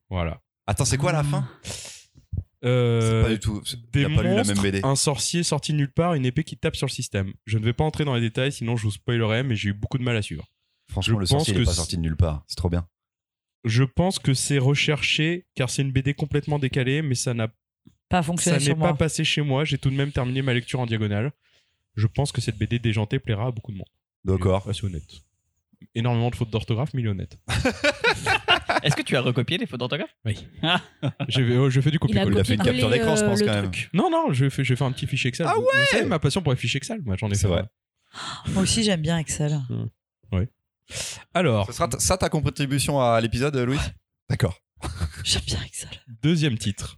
Voilà. 0.10 0.42
Attends, 0.68 0.86
c'est 0.86 0.98
quoi 0.98 1.12
la 1.12 1.24
fin? 1.24 1.48
Euh, 2.66 3.22
C'est 3.24 3.28
pas 3.28 3.34
du 3.34 3.40
tout. 3.40 3.62
des 3.92 4.04
pas 4.04 4.10
lu 4.10 4.16
la 4.16 4.24
monstres, 4.38 4.54
même 4.54 4.64
BD. 4.64 4.82
un 4.84 4.96
sorcier 4.96 5.44
sorti 5.44 5.74
de 5.74 5.78
nulle 5.78 5.92
part, 5.92 6.14
une 6.14 6.26
épée 6.26 6.44
qui 6.46 6.56
tape 6.58 6.76
sur 6.78 6.88
le 6.88 6.92
système. 6.92 7.34
Je 7.46 7.58
ne 7.58 7.66
vais 7.66 7.74
pas 7.74 7.84
entrer 7.84 8.06
dans 8.06 8.16
les 8.16 8.22
détails, 8.22 8.52
sinon 8.54 8.78
je 8.78 8.84
vous 8.84 8.92
spoilerai, 8.92 9.44
mais 9.44 9.56
j'ai 9.56 9.70
eu 9.70 9.74
beaucoup 9.74 9.98
de 9.98 10.04
mal 10.04 10.16
à 10.16 10.22
suivre. 10.22 10.48
Franchement, 10.90 11.16
je 11.16 11.20
le 11.20 11.26
pense 11.26 11.30
sorcier 11.30 11.54
il 11.54 11.58
est 11.58 11.60
que 11.62 11.66
pas 11.66 11.72
c'est- 11.72 11.78
sorti 11.78 11.98
de 11.98 12.02
nulle 12.02 12.16
part. 12.16 12.44
C'est 12.48 12.56
trop 12.56 12.70
bien. 12.70 12.88
Je 13.64 13.84
pense 13.84 14.20
que 14.20 14.34
c'est 14.34 14.58
recherché, 14.58 15.46
car 15.56 15.70
c'est 15.70 15.82
une 15.84 15.92
BD 15.92 16.14
complètement 16.14 16.60
décalée, 16.60 17.02
mais 17.02 17.16
ça 17.16 17.34
n'a 17.34 17.48
Pas 18.10 18.18
ça 18.18 18.24
fonctionné 18.24 18.58
n'est 18.58 18.64
sur 18.66 18.78
pas 18.78 18.94
passé 18.94 19.24
chez 19.24 19.42
moi. 19.42 19.64
J'ai 19.66 19.78
tout 19.78 19.90
de 19.90 19.96
même 19.96 20.12
terminé 20.12 20.42
ma 20.42 20.54
lecture 20.54 20.80
en 20.80 20.86
diagonale. 20.86 21.32
Je 21.96 22.08
pense 22.08 22.32
que 22.32 22.42
cette 22.42 22.58
BD 22.58 22.80
déjantée 22.80 23.20
plaira 23.20 23.48
à 23.48 23.52
beaucoup 23.52 23.72
de 23.72 23.78
monde. 23.78 23.88
D'accord. 24.26 24.68
Assez 24.70 24.86
honnête. 24.86 25.04
Énormément 25.96 26.30
de 26.30 26.36
fautes 26.36 26.50
d'orthographe, 26.50 26.94
mais 26.94 27.02
il 27.02 27.06
est 27.08 27.10
honnête. 27.10 27.38
Est-ce 28.84 28.96
que 28.96 29.02
tu 29.02 29.16
as 29.16 29.22
recopié 29.22 29.58
les 29.58 29.66
fautes 29.66 29.80
d'orthographe? 29.80 30.14
J'ai 31.28 31.58
oh, 31.58 31.70
je 31.70 31.82
fais 31.82 31.92
du 31.92 31.98
Il 31.98 32.18
a 32.18 32.26
copier-coller. 32.26 32.36
Il 32.36 32.40
a 32.40 32.44
fait 32.44 32.56
une 32.56 32.64
capture 32.64 32.90
d'écran, 32.90 33.16
je 33.16 33.24
euh, 33.24 33.30
pense, 33.30 33.40
le 33.42 33.46
quand 33.46 33.54
même. 33.54 33.72
truc. 33.72 33.90
Non, 33.94 34.10
non, 34.10 34.34
je 34.34 34.50
fais, 34.50 34.64
je 34.64 34.76
fais 34.76 34.84
un 34.84 34.92
petit 34.92 35.08
fichier 35.08 35.28
Excel. 35.30 35.46
Ah 35.50 35.54
Vous- 35.56 35.62
Vous 35.62 35.86
savez 35.92 36.06
ma 36.06 36.20
passion 36.20 36.42
pour 36.42 36.52
les 36.54 36.58
fichiers 36.58 36.78
Excel 36.80 37.02
Moi, 37.06 37.16
j'en 37.20 37.30
ai 37.30 37.36
C'est 37.36 37.42
fait. 37.44 37.48
vrai. 37.48 37.64
Moi 38.50 38.64
aussi, 38.64 38.84
j'aime 38.84 39.02
bien 39.02 39.18
Excel. 39.18 39.60
Alors, 41.34 41.68
Ce 41.68 41.74
sera 41.74 41.90
ça 42.00 42.18
ta 42.18 42.30
contribution 42.30 43.02
à 43.02 43.20
l'épisode, 43.22 43.56
Louis? 43.56 43.80
D'accord. 44.30 44.60
J'aime 45.24 45.42
bien 45.46 45.62
Excel. 45.66 45.90
Deuxième 46.22 46.58
titre. 46.58 46.98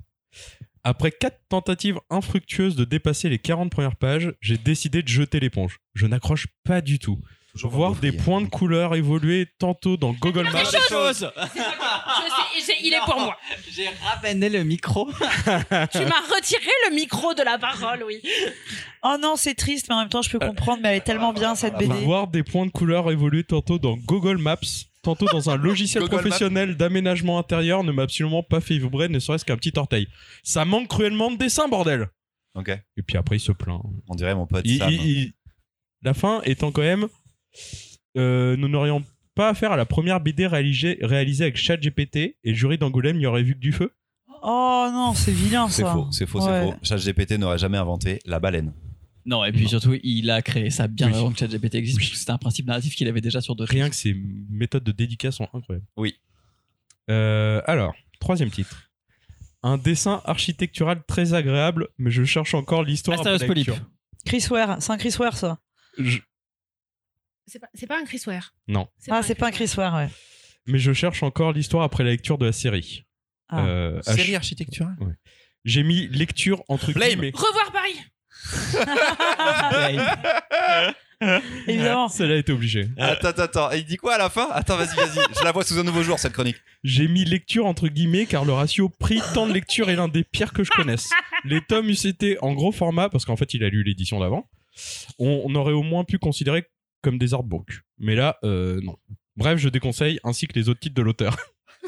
Après 0.84 1.12
quatre 1.12 1.40
tentatives 1.50 2.00
infructueuses 2.10 2.76
de 2.76 2.86
dépasser 2.86 3.28
les 3.30 3.40
40 3.40 3.72
premières 3.72 3.96
pages, 3.96 4.34
j'ai 4.40 4.58
décidé 4.58 5.02
de 5.02 5.08
jeter 5.08 5.40
l'éponge. 5.40 5.80
Je 5.96 6.06
n'accroche 6.06 6.48
pas 6.64 6.82
du 6.82 7.00
tout. 7.00 7.20
Voir 7.64 7.96
des 7.96 8.12
points 8.12 8.42
de 8.42 8.50
couleur 8.50 8.96
évoluer 8.96 9.48
tantôt 9.60 9.96
dans 9.98 10.12
Google 10.12 10.44
Maps. 10.52 10.66
chose 10.90 11.32
Je 11.38 12.35
il 12.84 12.94
est 12.94 13.00
pour 13.06 13.20
moi. 13.20 13.38
J'ai 13.72 13.88
ramené 14.04 14.50
le 14.50 14.64
micro. 14.64 15.08
Tu 15.12 16.00
m'as 16.00 16.36
retiré 16.36 16.70
le 16.90 16.96
micro 16.96 17.34
de 17.34 17.44
la 17.44 17.58
parole, 17.58 18.04
oui. 18.06 18.22
Oh 19.04 19.16
non, 19.20 19.36
c'est 19.36 19.56
triste, 19.56 19.88
mais 19.90 19.96
en 19.96 20.00
même 20.00 20.10
temps, 20.10 20.22
je 20.22 20.30
peux 20.30 20.40
comprendre, 20.40 20.80
mais 20.84 20.90
elle 20.90 20.98
est 20.98 21.02
tellement 21.02 21.34
bien 21.34 21.56
cette 21.56 21.76
BD. 21.78 21.94
Voir 22.04 22.28
des 22.28 22.44
points 22.44 22.66
de 22.66 22.72
couleur 22.72 23.12
évoluer 23.12 23.44
tantôt 23.44 23.78
dans 23.80 23.98
Google 23.98 24.38
Maps, 24.38 24.58
tantôt 25.04 25.26
dans 25.26 25.50
un 25.50 25.58
logiciel 25.58 26.04
Google 26.04 26.18
professionnel 26.22 26.76
d'aménagement 26.78 27.38
intérieur 27.40 27.84
ne 27.84 27.92
m'a 27.92 28.04
absolument 28.04 28.44
pas 28.44 28.62
fait 28.62 28.78
vibrer, 28.78 29.10
ne 29.10 29.20
serait-ce 29.20 29.46
qu'un 29.46 29.58
petit 29.58 29.74
orteil. 29.78 30.08
Ça 30.44 30.66
manque 30.66 30.88
cruellement 30.88 31.32
de 31.32 31.38
dessin, 31.38 31.68
bordel 31.68 32.08
Ok. 32.56 32.70
Et 32.70 33.02
puis 33.04 33.18
après, 33.18 33.36
il 33.36 33.40
se 33.42 33.52
plaint. 33.52 33.82
On 34.08 34.16
dirait 34.16 34.34
mon 34.34 34.48
pote 34.48 34.62
Il- 34.66 34.78
Sam. 34.80 34.90
il- 34.92 35.06
il- 35.06 35.34
La 36.04 36.14
fin 36.14 36.42
étant 36.46 36.72
quand 36.72 36.82
même... 36.82 37.08
euh, 38.18 38.56
nous 38.58 38.68
n'aurions 38.68 39.04
pas 39.36 39.50
affaire 39.50 39.72
à 39.72 39.78
la 39.78 39.86
première 39.86 40.20
BD 40.22 40.48
réalisée, 40.48 40.98
réalisée 41.02 41.44
avec 41.44 41.58
ChatGPT 41.58 42.16
et 42.16 42.38
le 42.44 42.54
jury 42.54 42.78
d'Angoulême 42.78 43.18
n'y 43.18 43.26
aurait 43.26 43.44
vu 43.44 43.54
que 43.54 43.60
du 43.60 43.72
feu? 43.72 43.92
Oh 44.42 44.88
non, 44.92 45.14
c'est 45.14 45.32
vilain 45.32 45.68
ça. 45.70 45.76
C'est 45.76 45.84
faux, 45.84 46.08
c'est 46.12 46.26
faux, 46.26 46.40
Ouais. 46.46 46.72
c'est 46.82 46.96
faux. 46.96 46.98
ChatGPT 47.02 47.32
n'aurait 47.38 47.58
jamais 47.58 47.78
inventé 47.78 48.20
la 48.26 48.40
baleine. 48.40 48.74
Non, 49.26 49.44
et 49.44 49.52
puis 49.52 49.68
surtout, 49.68 49.98
il 50.04 50.30
a 50.30 50.42
créé 50.44 50.70
ça 50.70 50.88
bien 50.88 51.08
Oui. 51.12 51.16
avant 51.18 51.32
que 51.32 51.40
ChatGPT 51.40 51.76
existe, 51.76 51.98
Oui. 51.98 52.04
parce 52.04 52.12
que 52.14 52.18
c'était 52.20 52.32
un 52.32 52.38
principe 52.38 52.68
narratif 52.68 52.96
qu'il 52.96 53.08
avait 53.08 53.22
déjà 53.22 53.42
sur 53.42 53.56
d'autres. 53.56 53.72
Rien 53.72 53.90
que 53.90 53.96
ses 53.96 54.16
méthodes 54.50 54.84
de 54.84 54.92
dédicace 54.92 55.36
sont 55.38 55.48
incroyables. 55.54 55.86
Oui. 55.98 56.16
Euh, 57.10 57.62
alors, 57.66 57.94
troisième 58.20 58.50
titre. 58.52 58.90
Un 59.64 59.78
dessin 59.80 60.22
architectural 60.26 61.02
très 61.08 61.34
agréable, 61.34 61.88
mais 61.98 62.12
je 62.12 62.24
cherche 62.24 62.54
encore 62.54 62.84
l'histoire. 62.84 63.18
Astérios 63.18 63.36
après 63.38 63.48
Polype. 63.48 63.68
lecture. 63.68 63.86
Chris 64.26 64.46
Ware, 64.52 64.78
c'est 64.80 64.92
un 64.92 64.98
Chris 64.98 65.16
Ware 65.20 65.36
ça. 65.36 65.58
Je- 65.98 66.20
C'est 67.48 67.60
pas, 67.60 67.68
c'est 67.74 67.88
pas 67.88 68.00
un 68.00 68.06
Chris 68.06 68.22
Ware. 68.28 68.54
Non. 68.68 68.88
Ah, 69.10 69.22
c'est 69.24 69.36
pas 69.36 69.48
un 69.48 69.52
Chris 69.52 69.72
Ware, 69.78 69.94
ouais. 69.96 70.10
Mais 70.66 70.80
je 70.80 70.94
cherche 70.94 71.22
encore 71.24 71.52
l'histoire 71.54 71.84
après 71.84 72.04
la 72.04 72.10
lecture 72.12 72.38
de 72.38 72.46
la 72.48 72.52
série. 72.52 73.06
Ah. 73.50 73.66
Euh, 73.66 74.02
Série 74.02 74.32
H- 74.32 74.38
architecturale 74.38 74.96
J'ai 75.64 75.84
mis 75.84 76.08
lecture 76.08 76.64
entre 76.68 76.92
Blame. 76.92 77.10
guillemets. 77.10 77.32
Revoir 77.36 77.72
Paris. 77.72 78.00
Évidemment. 81.68 82.10
Celle-là 82.10 82.36
été 82.38 82.52
obligée. 82.52 82.90
Attends, 82.98 83.30
attends, 83.30 83.42
attends. 83.44 83.72
Et 83.72 83.78
il 83.80 83.86
dit 83.86 83.98
quoi 83.98 84.16
à 84.16 84.18
la 84.18 84.30
fin? 84.30 84.50
Attends, 84.52 84.76
vas-y, 84.78 84.96
vas-y. 84.96 85.20
Je 85.40 85.44
la 85.44 85.52
vois 85.52 85.64
sous 85.64 85.80
un 85.80 85.84
nouveau 85.84 86.04
jour, 86.04 86.20
cette 86.20 86.34
chronique. 86.34 86.58
J'ai 86.84 87.08
mis 87.08 87.24
lecture 87.26 87.66
entre 87.66 87.88
guillemets 87.88 88.26
car 88.26 88.44
le 88.46 88.54
ratio 88.54 88.90
prix-temps 88.90 89.48
de 89.48 89.54
lecture 89.54 89.90
est 89.90 89.96
l'un 89.96 90.08
des 90.08 90.24
pires 90.24 90.52
que 90.54 90.64
je 90.64 90.72
connaisse. 90.72 91.10
Les 91.46 91.62
tomes 91.62 91.88
eussent 91.90 92.06
été 92.06 92.38
en 92.42 92.54
gros 92.54 92.72
format, 92.72 93.10
parce 93.10 93.26
qu'en 93.26 93.38
fait 93.38 93.54
il 93.54 93.64
a 93.64 93.70
lu 93.70 93.84
l'édition 93.84 94.20
d'avant, 94.20 94.50
on, 95.20 95.44
on 95.46 95.56
aurait 95.56 95.74
au 95.74 95.84
moins 95.84 96.04
pu 96.04 96.18
considérer 96.20 96.66
comme 97.06 97.18
des 97.20 97.34
artbooks. 97.36 97.82
Mais 98.00 98.16
là, 98.16 98.38
euh, 98.44 98.82
non. 98.82 98.98
Bref, 99.38 99.60
je 99.60 99.70
déconseille, 99.70 100.20
ainsi 100.24 100.48
que 100.48 100.54
les 100.58 100.70
autres 100.70 100.80
titres 100.80 100.96
de 100.96 101.02
l'auteur. 101.04 101.38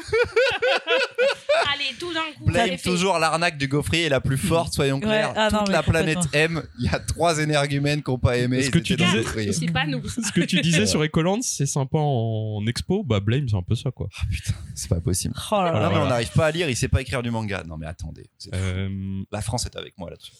Allez, 1.74 1.96
tout 1.98 2.12
d'un 2.14 2.20
coup. 2.36 2.44
Blame 2.46 2.68
c'est 2.70 2.76
fait. 2.78 2.88
toujours 2.90 3.18
l'arnaque 3.18 3.58
du 3.58 3.66
gaufrier 3.66 4.04
est 4.04 4.08
la 4.08 4.20
plus 4.20 4.36
forte, 4.38 4.72
soyons 4.72 5.00
clairs. 5.00 5.30
Ouais, 5.30 5.34
ah 5.36 5.48
non, 5.50 5.58
Toute 5.58 5.68
mais 5.68 5.72
la 5.74 5.82
planète 5.82 6.18
aime. 6.32 6.62
Il 6.78 6.84
y 6.84 6.88
a 6.88 7.00
trois 7.00 7.38
énergumènes 7.40 8.02
qui 8.02 8.10
n'ont 8.10 8.18
pas 8.18 8.36
aimé. 8.38 8.60
Ils 8.62 8.70
que 8.70 8.78
tu 8.78 8.94
disais- 8.94 9.18
gaufrier. 9.22 9.52
C'est 9.52 9.66
pas 9.72 9.86
nous. 9.86 10.06
Ce 10.08 10.30
que 10.32 10.42
tu 10.42 10.60
disais 10.60 10.86
sur 10.86 11.02
Ecoland, 11.02 11.42
c'est 11.42 11.66
sympa 11.66 11.98
en 11.98 12.64
expo, 12.68 13.02
bah 13.02 13.18
Blame 13.20 13.48
c'est 13.48 13.56
un 13.56 13.62
peu 13.62 13.74
ça 13.74 13.90
quoi. 13.90 14.08
Ah 14.18 14.22
putain, 14.30 14.54
c'est 14.74 14.88
pas 14.88 15.00
possible. 15.00 15.34
Oh 15.50 15.54
là 15.56 15.72
là. 15.72 15.80
non, 15.88 15.90
mais 15.90 15.98
on 15.98 16.08
n'arrive 16.08 16.30
pas 16.32 16.46
à 16.46 16.50
lire, 16.52 16.70
il 16.70 16.76
sait 16.76 16.88
pas 16.88 17.00
écrire 17.00 17.22
du 17.22 17.30
manga. 17.32 17.64
Non, 17.66 17.76
mais 17.76 17.86
attendez. 17.86 18.26
Euh, 18.54 18.88
La 19.32 19.40
France 19.42 19.66
est 19.66 19.76
avec 19.76 19.98
moi 19.98 20.10
là-dessus. 20.10 20.32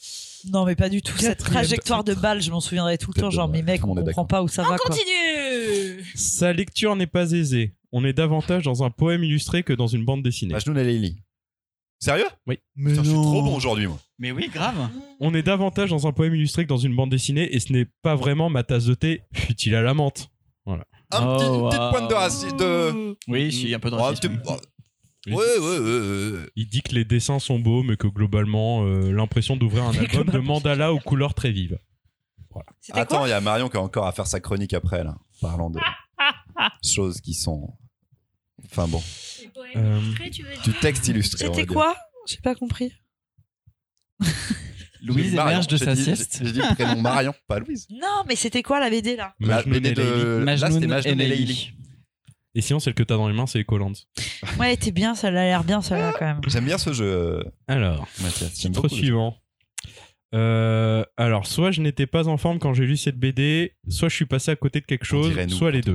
Non, 0.52 0.64
mais 0.64 0.76
pas 0.76 0.88
du 0.88 1.02
tout. 1.02 1.16
Cette 1.18 1.38
trajectoire 1.38 2.04
de 2.04 2.14
balle, 2.14 2.40
je 2.40 2.50
m'en 2.50 2.60
souviendrai 2.60 2.98
tout 2.98 3.10
le 3.14 3.20
temps. 3.20 3.30
Genre, 3.30 3.48
mais 3.48 3.62
mec, 3.62 3.84
on 3.86 3.94
comprend 3.94 4.24
pas 4.24 4.42
où 4.42 4.48
ça 4.48 4.62
On 4.66 4.70
va 4.70 4.76
quoi. 4.78 4.90
continue. 4.94 6.04
sa 6.14 6.52
lecture 6.52 6.94
n'est 6.96 7.06
pas 7.06 7.30
aisée. 7.32 7.74
On 7.92 8.04
est 8.04 8.12
davantage 8.12 8.64
dans 8.64 8.82
un 8.82 8.90
poème 8.90 9.24
illustré 9.24 9.62
que 9.62 9.72
dans 9.72 9.86
une 9.86 10.04
bande 10.04 10.22
dessinée. 10.22 10.52
Majnoun 10.52 10.76
et 10.78 10.84
Leili. 10.84 11.16
Sérieux? 12.00 12.26
Oui. 12.46 12.58
Putain, 12.76 13.02
je 13.02 13.08
suis 13.08 13.12
trop 13.12 13.42
bon 13.42 13.56
aujourd'hui, 13.56 13.86
moi. 13.88 13.98
Mais 14.18 14.30
oui, 14.30 14.48
grave. 14.52 14.88
On 15.20 15.34
est 15.34 15.42
davantage 15.42 15.90
dans 15.90 16.06
un 16.06 16.12
poème 16.12 16.34
illustré 16.34 16.64
que 16.64 16.68
dans 16.68 16.76
une 16.76 16.94
bande 16.94 17.10
dessinée 17.10 17.52
et 17.54 17.58
ce 17.60 17.72
n'est 17.72 17.86
pas 18.02 18.14
vraiment 18.14 18.50
ma 18.50 18.62
tasse 18.62 18.84
de 18.84 18.94
thé, 18.94 19.22
fut-il 19.32 19.74
à 19.74 19.82
la 19.82 19.94
menthe. 19.94 20.28
Un 20.66 20.78
Oh, 21.10 21.36
petit, 21.38 21.46
une 21.46 21.68
petite 21.68 21.80
wow. 21.80 21.90
pointe 21.90 22.10
de 22.10 22.14
racisme. 22.14 22.56
De... 22.58 23.16
Oui, 23.28 23.50
si, 23.50 23.74
un 23.74 23.78
peu 23.80 23.90
de 23.90 23.96
Oh, 23.96 24.00
un 24.00 24.02
racisme. 24.02 24.40
oh. 24.46 24.56
Oui. 25.30 25.36
Ouais, 25.60 25.78
ouais. 26.38 26.46
Il 26.56 26.68
dit 26.68 26.82
que 26.82 26.94
les 26.94 27.04
dessins 27.04 27.38
sont 27.38 27.58
beaux, 27.58 27.82
mais 27.82 27.96
que 27.96 28.06
globalement, 28.06 28.84
euh, 28.84 29.10
l'impression 29.12 29.56
d'ouvrir 29.56 29.84
un 29.84 29.92
album 29.98 30.28
de 30.28 30.38
mandala 30.38 30.92
aux 30.92 30.98
couleurs 31.00 31.34
très 31.34 31.50
vives. 31.52 31.78
C'était 32.80 32.98
Attends, 32.98 33.18
quoi 33.18 33.28
il 33.28 33.30
y 33.30 33.34
a 33.34 33.40
Marion 33.40 33.68
qui 33.68 33.76
a 33.76 33.80
encore 33.80 34.06
à 34.06 34.12
faire 34.12 34.26
sa 34.26 34.40
chronique 34.40 34.74
après, 34.74 35.04
là. 35.04 35.16
Parlant 35.40 35.70
de 35.70 35.78
choses 36.84 37.20
qui 37.20 37.34
sont. 37.34 37.72
Enfin 38.64 38.88
bon, 38.88 39.00
Euh, 39.76 40.00
Après, 40.12 40.30
tu 40.30 40.42
veux 40.42 40.52
dire. 40.52 40.62
du 40.62 40.72
texte 40.74 41.06
illustré. 41.08 41.46
C'était 41.46 41.66
quoi? 41.66 41.94
J'ai 42.26 42.38
pas 42.38 42.54
compris. 42.56 42.92
Louise 45.00 45.30
dit 45.30 45.36
Marion, 45.36 45.50
émerge 45.52 45.66
de 45.68 45.76
sa 45.76 45.94
dit- 45.94 46.02
sieste. 46.02 46.40
J'ai 46.42 46.52
dit 46.52 46.58
le 46.58 46.74
prénom 46.74 47.00
Marion, 47.00 47.32
pas 47.46 47.60
Louise. 47.60 47.86
Non, 47.90 48.24
mais 48.26 48.34
c'était 48.34 48.62
quoi 48.64 48.80
la 48.80 48.90
BD 48.90 49.14
là? 49.14 49.34
La 49.38 49.56
Majnoun 49.62 49.78
BD. 49.80 49.94
Là, 50.88 51.02
c'était 51.02 51.12
et 51.12 51.14
Leili. 51.14 51.72
Et 52.58 52.60
sinon, 52.60 52.80
celle 52.80 52.94
que 52.94 53.04
t'as 53.04 53.16
dans 53.16 53.28
les 53.28 53.34
mains, 53.34 53.46
c'est 53.46 53.60
Ecoland. 53.60 53.92
Ouais, 54.58 54.74
était 54.74 54.90
bien, 54.90 55.14
ça 55.14 55.28
a 55.28 55.30
l'air 55.30 55.62
bien, 55.62 55.80
celle-là 55.80 56.12
quand 56.18 56.24
même. 56.24 56.40
J'aime 56.48 56.64
bien 56.64 56.76
ce 56.76 56.92
jeu, 56.92 57.44
Alors, 57.68 58.08
Mathias. 58.20 58.60
J'aime 58.60 58.72
titre 58.72 58.82
beaucoup 58.82 58.88
suivant. 58.92 59.36
Euh, 60.34 61.04
alors, 61.16 61.46
soit 61.46 61.70
je 61.70 61.80
n'étais 61.80 62.08
pas 62.08 62.26
en 62.26 62.36
forme 62.36 62.58
quand 62.58 62.74
j'ai 62.74 62.84
lu 62.84 62.96
cette 62.96 63.16
BD, 63.16 63.76
soit 63.88 64.08
je 64.08 64.16
suis 64.16 64.26
passé 64.26 64.50
à 64.50 64.56
côté 64.56 64.80
de 64.80 64.86
quelque 64.86 65.04
chose, 65.04 65.32
soit 65.50 65.70
les 65.70 65.82
deux. 65.82 65.94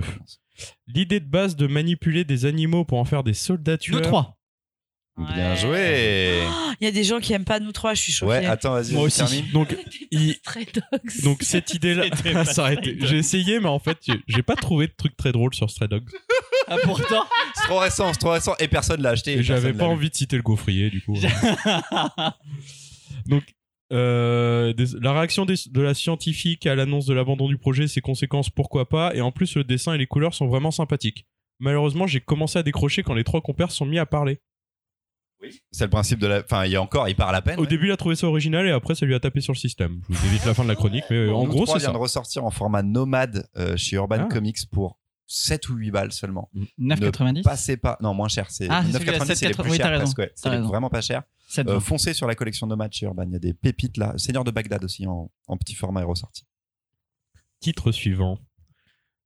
L'idée 0.87 1.19
de 1.19 1.27
base 1.27 1.57
de 1.57 1.67
manipuler 1.67 2.23
des 2.23 2.45
animaux 2.45 2.85
pour 2.85 2.97
en 2.97 3.03
faire 3.03 3.25
des 3.25 3.33
soldats 3.33 3.73
Nous 3.73 3.77
tueurs. 3.77 4.01
trois. 4.01 4.37
Bien 5.15 5.51
Ouais. 5.51 5.55
joué. 5.57 6.43
Il 6.81 6.85
y 6.85 6.87
a 6.87 6.91
des 6.91 7.03
gens 7.03 7.19
qui 7.19 7.33
aiment 7.33 7.45
pas 7.45 7.59
nous 7.59 7.71
trois, 7.71 7.93
je 7.93 8.01
suis 8.01 8.11
choquée. 8.11 8.31
Ouais, 8.31 8.45
attends, 8.47 8.71
vas-y, 8.73 8.93
Moi 8.93 9.03
aussi. 9.03 9.17
termine. 9.19 9.45
Donc, 9.51 9.75
il- 10.11 10.33
Stray 10.35 10.65
Dogs. 10.73 11.21
donc 11.23 11.43
cette 11.43 11.71
idée-là, 11.73 12.05
ça 12.45 12.63
aurait 12.63 12.73
été- 12.73 12.97
j'ai 12.99 13.17
essayé, 13.17 13.59
mais 13.59 13.67
en 13.69 13.77
fait, 13.79 13.97
j'ai- 14.27 14.41
pas 14.43 14.55
trouvé 14.55 14.87
de 14.87 14.93
truc 14.97 15.15
très 15.15 15.31
drôle 15.31 15.53
sur 15.53 15.69
Stray 15.69 15.87
Dogs. 15.87 16.09
Ah, 16.69 16.77
pourtant. 16.81 17.25
C'est 17.55 17.65
trop 17.67 17.77
récent, 17.79 18.13
c'est 18.13 18.19
trop 18.19 18.31
récent. 18.31 18.53
Et 18.57 18.69
personne 18.69 19.01
l'a 19.01 19.09
acheté. 19.09 19.33
Et 19.33 19.43
j'avais 19.43 19.73
pas 19.73 19.83
envie 19.85 20.09
de 20.09 20.15
citer 20.15 20.37
le 20.37 20.41
gaufrier, 20.43 20.89
du 20.89 21.01
coup. 21.01 21.13
Donc, 23.27 23.43
euh, 23.91 24.73
des- 24.73 24.97
la 25.01 25.11
réaction 25.13 25.45
des- 25.45 25.55
de 25.69 25.81
la 25.81 25.93
scientifique 25.93 26.65
à 26.65 26.75
l'annonce 26.75 27.05
de 27.05 27.13
l'abandon 27.13 27.47
du 27.49 27.57
projet, 27.57 27.87
ses 27.89 27.99
conséquences, 28.01 28.49
pourquoi 28.49 28.87
pas. 28.87 29.13
Et 29.13 29.19
en 29.21 29.31
plus, 29.33 29.55
le 29.55 29.65
dessin 29.65 29.93
et 29.93 29.97
les 29.97 30.07
couleurs 30.07 30.33
sont 30.33 30.47
vraiment 30.47 30.71
sympathiques. 30.71 31.25
Malheureusement, 31.59 32.07
j'ai 32.07 32.21
commencé 32.21 32.57
à 32.57 32.63
décrocher 32.63 33.03
quand 33.03 33.13
les 33.13 33.25
trois 33.25 33.41
compères 33.41 33.71
sont 33.71 33.85
mis 33.85 33.99
à 33.99 34.05
parler. 34.05 34.39
C'est 35.71 35.83
le 35.85 35.89
principe 35.89 36.19
de 36.19 36.27
la. 36.27 36.39
Enfin, 36.41 36.65
il 36.65 36.71
y 36.71 36.75
a 36.75 36.81
encore, 36.81 37.07
il 37.09 37.15
parle 37.15 37.35
à 37.35 37.41
peine. 37.41 37.57
Au 37.59 37.63
ouais. 37.63 37.67
début, 37.67 37.87
il 37.87 37.91
a 37.91 37.97
trouvé 37.97 38.15
ça 38.15 38.27
original 38.27 38.65
et 38.67 38.71
après, 38.71 38.95
ça 38.95 39.05
lui 39.05 39.15
a 39.15 39.19
tapé 39.19 39.41
sur 39.41 39.53
le 39.53 39.57
système. 39.57 40.01
Je 40.09 40.15
vous 40.15 40.25
évite 40.27 40.45
la 40.45 40.53
fin 40.53 40.63
de 40.63 40.69
la 40.69 40.75
chronique, 40.75 41.03
mais 41.09 41.17
euh, 41.17 41.33
en 41.33 41.45
gros, 41.45 41.65
c'est 41.65 41.73
vient 41.79 41.87
ça. 41.87 41.91
de 41.91 41.97
ressortir 41.97 42.45
en 42.45 42.51
format 42.51 42.83
nomade 42.83 43.47
euh, 43.57 43.75
chez 43.77 43.95
Urban 43.97 44.17
Ah. 44.21 44.27
Comics 44.31 44.57
pour 44.71 44.99
7 45.27 45.69
ou 45.69 45.75
8 45.75 45.91
balles 45.91 46.11
seulement. 46.11 46.49
9,90 46.79 47.41
Passez 47.43 47.77
pas. 47.77 47.97
Non, 48.01 48.13
moins 48.13 48.27
cher. 48.27 48.49
C'est 48.49 48.67
Ah, 48.69 48.83
c'est 48.85 48.93
celui 48.99 49.09
à 49.09 49.19
9,90, 49.19 49.35
c'est 49.35 49.47
les 49.47 49.53
7,80. 49.53 49.61
plus 49.63 49.71
Oui, 49.71 49.77
chers 49.77 49.85
t'as 49.85 49.91
raison. 49.97 50.13
ouais. 50.17 50.31
C'est 50.35 50.49
vraiment 50.59 50.89
pas 50.89 51.01
cher. 51.01 51.23
Euh, 51.59 51.79
foncez 51.79 52.13
sur 52.13 52.27
la 52.27 52.35
collection 52.35 52.65
nomade 52.67 52.93
chez 52.93 53.05
Urban. 53.05 53.23
Il 53.27 53.33
y 53.33 53.35
a 53.35 53.39
des 53.39 53.53
pépites 53.53 53.97
là. 53.97 54.13
Seigneur 54.17 54.43
de 54.43 54.51
Bagdad 54.51 54.83
aussi 54.83 55.05
en, 55.07 55.29
en 55.47 55.57
petit 55.57 55.75
format 55.75 56.01
est 56.01 56.05
ressorti. 56.05 56.45
Titre 57.59 57.91
suivant. 57.91 58.39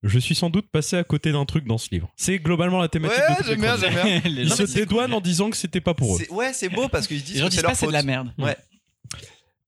Je 0.04 0.20
suis 0.20 0.36
sans 0.36 0.50
doute 0.50 0.68
passé 0.72 0.95
à 0.95 1.04
côté 1.04 1.32
d'un 1.32 1.45
truc 1.45 1.66
dans 1.66 1.78
ce 1.80 1.89
livre. 1.91 2.10
C'est 2.16 2.38
globalement 2.39 2.80
la 2.80 2.88
thématique 2.88 3.18
de 3.18 3.36
toutes 3.38 3.48
les 3.48 3.58
chroniques. 3.58 3.82
j'aime 3.82 4.22
bien. 4.22 4.22
Ils 4.43 4.54
se 4.54 4.64
dédouanent 4.64 5.14
en 5.14 5.22
disant 5.22 5.50
que 5.50 5.58
c'était 5.58 5.82
pas 5.82 5.93
pour 5.95 6.16
eux. 6.18 6.20
Ouais, 6.30 6.54
c'est 6.54 6.70
beau 6.70 6.88
parce 6.88 7.08
qu'ils 7.08 7.18
les 7.18 7.24
disent 7.24 7.39
gens 7.39 7.45
que 7.45 7.50
disent 7.52 7.60
c'est 7.60 7.64
pas 7.64 7.70
leur 7.70 7.78
c'est 7.78 7.88
de 7.88 7.91
la 7.91 8.00
faute. 8.00 8.06
merde. 8.08 8.32
Ouais. 8.38 8.56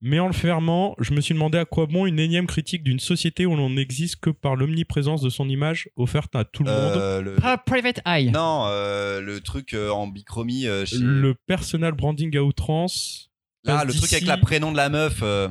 Mais 0.02 0.18
en 0.18 0.28
le 0.28 0.32
fermant, 0.32 0.94
je 0.98 1.12
me 1.12 1.20
suis 1.20 1.34
demandé 1.34 1.58
à 1.58 1.66
quoi 1.66 1.84
bon 1.84 2.06
une 2.06 2.18
énième 2.18 2.46
critique 2.46 2.82
d'une 2.82 3.00
société 3.00 3.44
où 3.44 3.54
l'on 3.54 3.68
n'existe 3.68 4.16
que 4.16 4.30
par 4.30 4.56
l'omniprésence 4.56 5.20
de 5.20 5.28
son 5.28 5.46
image 5.46 5.90
offerte 5.96 6.34
à 6.34 6.44
tout 6.44 6.62
le 6.64 6.70
monde. 6.70 6.78
Euh, 6.96 7.20
le- 7.20 7.34
Pas 7.34 7.58
Private 7.58 8.00
Eye. 8.06 8.30
Non, 8.30 8.64
euh, 8.68 9.20
le 9.20 9.40
truc 9.40 9.74
euh, 9.74 9.90
en 9.90 10.06
bichromie 10.06 10.66
euh, 10.66 10.86
chez... 10.86 10.96
Le 10.98 11.34
personal 11.46 11.92
branding 11.92 12.34
à 12.38 12.42
outrance. 12.42 13.30
Là, 13.64 13.78
passe 13.84 13.88
le 13.88 13.92
truc 13.94 14.12
avec 14.14 14.26
le 14.26 14.40
prénom 14.40 14.72
de 14.72 14.78
la 14.78 14.88
meuf. 14.88 15.18
euh, 15.22 15.48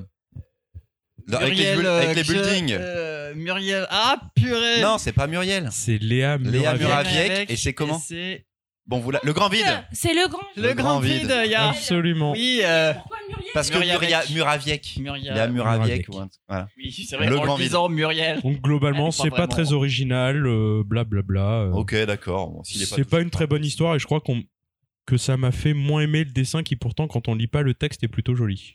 avec 1.37 1.57
les, 1.57 1.65
euh, 1.65 2.01
avec 2.01 2.15
les 2.15 2.23
que- 2.23 2.31
buildings. 2.31 2.77
euh, 2.79 3.33
Muriel. 3.35 3.85
Ah, 3.89 4.17
purée. 4.35 4.81
Non, 4.81 4.97
c'est 4.97 5.11
pas 5.13 5.27
Muriel. 5.27 5.69
C'est 5.71 5.97
Léa 5.97 6.37
Léa 6.37 6.73
Muraviec. 6.73 6.81
Muraviec. 6.87 7.51
et 7.51 7.55
c'est 7.55 7.73
comment 7.73 7.99
c'est 7.99 8.45
Bon, 8.87 8.97
vous 8.97 9.11
la- 9.11 9.19
le 9.23 9.33
grand 9.33 9.49
vide. 9.49 9.67
C'est 9.91 10.15
le 10.15 10.27
grand. 10.27 10.41
Le, 10.55 10.69
Le 10.69 10.73
grand 10.73 10.99
vide. 10.99 11.31
Il 11.45 11.51
y 11.51 11.53
a. 11.53 11.69
Absolument. 11.69 12.31
Oui, 12.31 12.61
euh, 12.63 12.91
Pourquoi 12.95 13.17
Muriel 13.29 13.51
Parce 13.53 13.69
que. 13.69 13.77
Muria, 13.77 14.23
Muraviec. 14.33 14.97
Muriel. 14.99 15.33
Léa 15.35 15.47
Muraviec. 15.47 16.07
Muraviec. 16.07 16.09
ou 16.09 16.17
un- 16.19 16.29
Voilà. 16.47 16.67
Oui, 16.75 17.05
c'est 17.07 17.15
vrai. 17.15 17.27
Le 17.29 17.37
en 17.37 17.43
grand 17.43 17.53
le 17.55 17.59
vide. 17.59 17.67
disant 17.69 17.87
Muriel. 17.87 18.41
Donc 18.41 18.59
globalement, 18.61 19.07
Elle 19.07 19.13
c'est 19.13 19.29
pas 19.29 19.35
vraiment- 19.35 19.47
très 19.47 19.73
original, 19.73 20.43
euh, 20.47 20.81
blablabla. 20.83 21.65
euh. 21.65 21.71
Ok, 21.73 21.93
d'accord. 22.05 22.49
Bon, 22.49 22.63
s'il 22.63 22.81
est 22.81 22.85
c'est 22.85 23.03
pas 23.07 23.21
une 23.21 23.29
très 23.29 23.45
bonne 23.45 23.63
histoire 23.63 23.95
et 23.95 23.99
je 23.99 24.05
crois 24.05 24.21
qu'on 24.21 24.41
que 25.05 25.17
ça 25.17 25.37
m'a 25.37 25.51
fait 25.51 25.73
moins 25.75 26.01
aimer 26.01 26.23
le 26.23 26.31
dessin 26.31 26.63
qui 26.63 26.75
pourtant 26.75 27.07
quand 27.07 27.27
on 27.27 27.35
lit 27.35 27.47
pas 27.47 27.61
le 27.61 27.75
texte 27.75 28.03
est 28.03 28.07
plutôt 28.07 28.33
joli. 28.35 28.73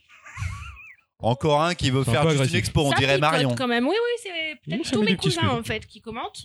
Encore 1.19 1.61
un 1.63 1.75
qui 1.75 1.89
veut 1.91 2.03
C'est 2.03 2.09
un 2.11 2.13
faire 2.13 2.23
peu 2.23 2.37
juste 2.37 2.51
une 2.51 2.55
expo, 2.57 2.81
on 2.81 2.91
Ça 2.91 2.97
dirait 2.97 3.15
picote 3.15 3.21
Marion. 3.31 3.55
quand 3.55 3.67
même. 3.67 3.87
Oui, 3.87 3.95
oui, 3.95 4.21
c'est 4.21 4.59
peut-être 4.69 4.85
ça 4.85 4.91
tous 4.91 4.99
met 4.99 5.05
mes 5.05 5.11
des 5.11 5.17
petits 5.17 5.29
cousins 5.35 5.47
en 5.49 5.63
fait 5.63 5.85
qui 5.87 6.01
commentent. 6.01 6.43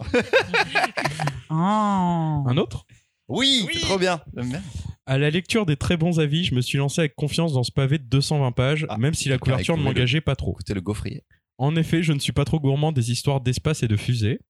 Oh. 1.51 1.55
Un 2.49 2.57
autre? 2.57 2.87
Oui, 3.29 3.67
c'est 3.73 3.81
trop 3.81 3.99
bien. 3.99 4.23
J'aime 4.37 4.51
bien. 4.51 4.63
À 5.07 5.19
la 5.19 5.31
lecture 5.31 5.67
des 5.67 5.77
très 5.77 5.97
bons 5.97 6.21
avis, 6.21 6.45
je 6.45 6.55
me 6.55 6.61
suis 6.61 6.79
lancé 6.79 7.01
avec 7.01 7.15
confiance 7.17 7.53
dans 7.53 7.63
ce 7.65 7.73
pavé 7.73 7.99
de 7.99 8.05
220 8.05 8.53
pages, 8.53 8.87
Ah, 8.89 8.97
même 8.97 9.15
si 9.15 9.29
la 9.29 9.39
couverture 9.39 9.77
ne 9.77 9.83
m'engageait 9.83 10.21
pas 10.21 10.37
trop. 10.37 10.53
Écoutez 10.53 10.75
le 10.75 10.81
gaufrier. 10.81 11.25
En 11.59 11.75
effet, 11.77 12.03
je 12.03 12.13
ne 12.13 12.19
suis 12.19 12.33
pas 12.33 12.45
trop 12.45 12.61
gourmand 12.61 12.93
des 12.93 13.11
histoires 13.11 13.41
d'espace 13.41 13.83
et 13.83 13.89
de 13.89 13.97
fusées. 13.97 14.41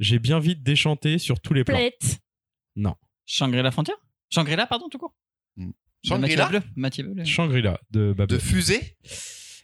J'ai 0.00 0.18
bien 0.18 0.38
vite 0.40 0.62
déchanté 0.62 1.18
sur 1.18 1.38
tous 1.40 1.54
les 1.54 1.64
plans. 1.64 1.76
Plate. 1.76 2.18
Shangri-La 3.26 3.70
Frontière? 3.70 3.96
Shangri-La, 4.30 4.66
pardon, 4.66 4.88
tout 4.88 4.98
court? 4.98 5.14
De 6.04 6.08
Shangri-La 6.08 6.62
Mathieu 6.76 7.04
Bleu. 7.04 7.24
Shangri-La 7.24 7.80
de 7.90 8.38
fusée 8.38 8.80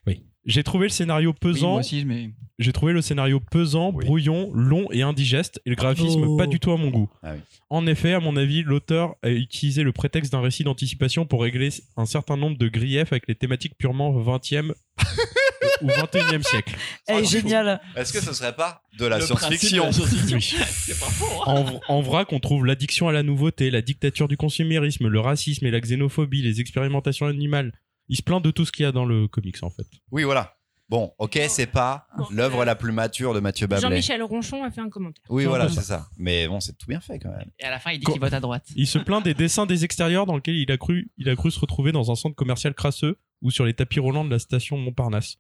Oui. 0.07 0.25
J'ai 0.47 0.63
trouvé 0.63 0.87
le 0.87 0.91
scénario 0.91 1.31
Oui, 1.31 1.37
pesant. 1.41 1.71
moi 1.73 1.81
aussi, 1.81 2.05
mais. 2.05 2.31
J'ai 2.59 2.73
trouvé 2.73 2.93
le 2.93 3.01
scénario 3.01 3.41
pesant, 3.41 3.91
Oui. 3.95 4.05
brouillon, 4.05 4.51
long 4.55 4.87
et 4.93 5.01
indigeste, 5.03 5.61
et 5.65 5.71
le 5.71 5.77
graphisme 5.77 6.25
Oh. 6.27 6.37
pas 6.37 6.47
du 6.47 6.59
tout 6.61 6.73
à 6.73 6.77
mon 6.77 6.89
goût. 6.91 7.09
Ah 7.23 7.33
oui. 7.35 7.41
En 7.71 7.87
effet, 7.87 8.13
à 8.15 8.21
mon 8.21 8.37
avis, 8.37 8.63
l'auteur 8.63 9.15
a 9.23 9.31
utilisé 9.31 9.83
le 9.83 9.93
prétexte 9.93 10.33
d'un 10.33 10.41
récit 10.41 10.65
d'anticipation 10.65 11.25
pour 11.27 11.43
régler 11.43 11.71
un 11.97 12.05
certain 12.07 12.37
nombre 12.37 12.59
de 12.59 12.69
griefs 12.69 13.13
avec 13.13 13.29
les 13.29 13.35
thématiques 13.35 13.77
purement 13.79 14.11
20e 14.13 14.73
ou 15.83 15.89
21e 15.89 16.43
siècle. 16.43 16.77
Elle 17.07 17.25
est 17.25 17.27
géniale. 17.27 17.81
Est-ce 17.97 18.13
que 18.13 18.21
ce 18.21 18.33
serait 18.33 18.55
pas 18.55 18.83
de 18.99 19.07
la 19.07 19.21
science-fiction. 19.21 19.91
C'est 19.93 20.99
pas 20.99 21.07
faux. 21.07 21.43
hein. 21.47 21.65
En, 21.89 21.95
en 21.97 22.01
vrac, 22.03 22.33
on 22.33 22.41
trouve 22.41 22.67
l'addiction 22.67 23.09
à 23.09 23.13
la 23.13 23.23
nouveauté, 23.23 23.71
la 23.71 23.83
dictature 23.83 24.29
du 24.29 24.37
consumérisme, 24.37 25.09
le 25.09 25.21
racisme 25.21 25.67
et 25.67 25.71
la 25.71 25.81
xénophobie, 25.81 26.43
les 26.43 26.61
expérimentations 26.61 27.27
animales. 27.27 27.73
Il 28.09 28.17
se 28.17 28.23
plaint 28.23 28.43
de 28.43 28.51
tout 28.51 28.65
ce 28.65 28.73
qu'il 28.73 28.83
y 28.85 28.87
a 28.87 28.93
dans 28.93 29.05
le 29.05 29.29
comics, 29.29 29.63
en 29.63 29.71
fait. 29.71 29.87
Oui, 30.11 30.25
voilà. 30.25 30.57
Bon, 30.89 31.13
ok, 31.19 31.39
c'est 31.49 31.69
pas 31.69 32.09
Bon, 32.19 32.27
l'œuvre 32.33 32.65
la 32.65 32.75
plus 32.75 32.91
mature 32.91 33.33
de 33.33 33.39
Mathieu 33.39 33.69
Babelet. 33.69 33.89
Jean-Michel 33.89 34.25
Ronchon 34.25 34.65
a 34.65 34.73
fait 34.73 34.81
un 34.81 34.89
commentaire. 34.89 35.23
Oui, 35.29 35.45
voilà, 35.45 35.69
c'est 35.69 35.83
ça. 35.83 36.09
Mais 36.19 36.49
bon, 36.49 36.59
c'est 36.59 36.77
tout 36.77 36.89
bien 36.89 36.99
fait 36.99 37.21
quand 37.21 37.31
même. 37.31 37.49
Et 37.61 37.65
à 37.65 37.71
la 37.71 37.79
fin, 37.79 37.93
il 37.93 38.01
dit 38.01 38.07
qu'il 38.07 38.21
vote 38.21 38.33
à 38.33 38.41
droite. 38.41 38.67
Il 38.75 38.89
se 38.89 38.99
plaint 38.99 39.23
des 39.23 39.33
dessins 39.33 39.67
des 39.67 39.85
extérieurs 39.85 40.27
dans 40.27 40.35
lesquels 40.35 40.57
il 40.57 40.69
a 40.73 40.77
cru, 40.77 41.13
il 41.17 41.29
a 41.29 41.37
cru 41.37 41.53
se 41.53 41.61
retrouver 41.61 41.93
dans 41.93 42.11
un 42.11 42.17
centre 42.17 42.35
commercial 42.35 42.75
crasseux 42.75 43.21
ou 43.41 43.53
sur 43.53 43.65
les 43.65 43.73
tapis 43.75 44.01
roulants 44.01 44.25
de 44.25 44.31
la 44.31 44.41
station 44.41 44.79
Montparnasse. 44.79 45.37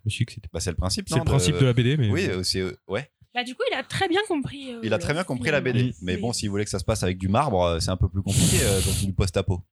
Je 0.00 0.06
me 0.06 0.10
suis 0.10 0.24
dit 0.24 0.26
que 0.26 0.32
c'était 0.34 0.48
Bah, 0.52 0.60
c'est 0.60 0.70
le 0.70 0.76
principe, 0.76 1.08
c'est 1.08 1.18
le 1.18 1.24
principe 1.24 1.58
de 1.58 1.64
la 1.66 1.72
BD, 1.72 1.96
mais 1.96 2.10
Oui, 2.10 2.26
euh, 2.26 2.42
c'est 2.42 2.60
euh, 2.60 2.76
ouais. 2.88 3.10
Bah 3.34 3.44
du 3.44 3.54
coup, 3.54 3.62
il 3.70 3.74
a 3.76 3.84
très 3.84 4.08
bien 4.08 4.20
compris. 4.26 4.72
euh, 4.72 4.80
Il 4.82 4.92
a 4.92 4.98
très 4.98 5.12
bien 5.12 5.22
compris 5.24 5.50
la 5.50 5.60
BD. 5.60 5.94
Mais 6.02 6.16
bon, 6.16 6.32
s'il 6.32 6.50
voulait 6.50 6.64
que 6.64 6.70
ça 6.70 6.78
se 6.80 6.84
passe 6.84 7.02
avec 7.04 7.16
du 7.18 7.28
marbre, 7.28 7.78
c'est 7.80 7.90
un 7.90 7.96
peu 7.96 8.08
plus 8.08 8.22
compliqué 8.22 8.56
euh, 8.62 8.80
dans 8.80 9.06
du 9.06 9.12
post-apo. 9.12 9.62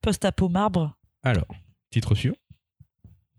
Post-apo 0.00 0.48
marbre. 0.48 0.96
Alors, 1.22 1.46
titre 1.90 2.14
suivant. 2.14 2.36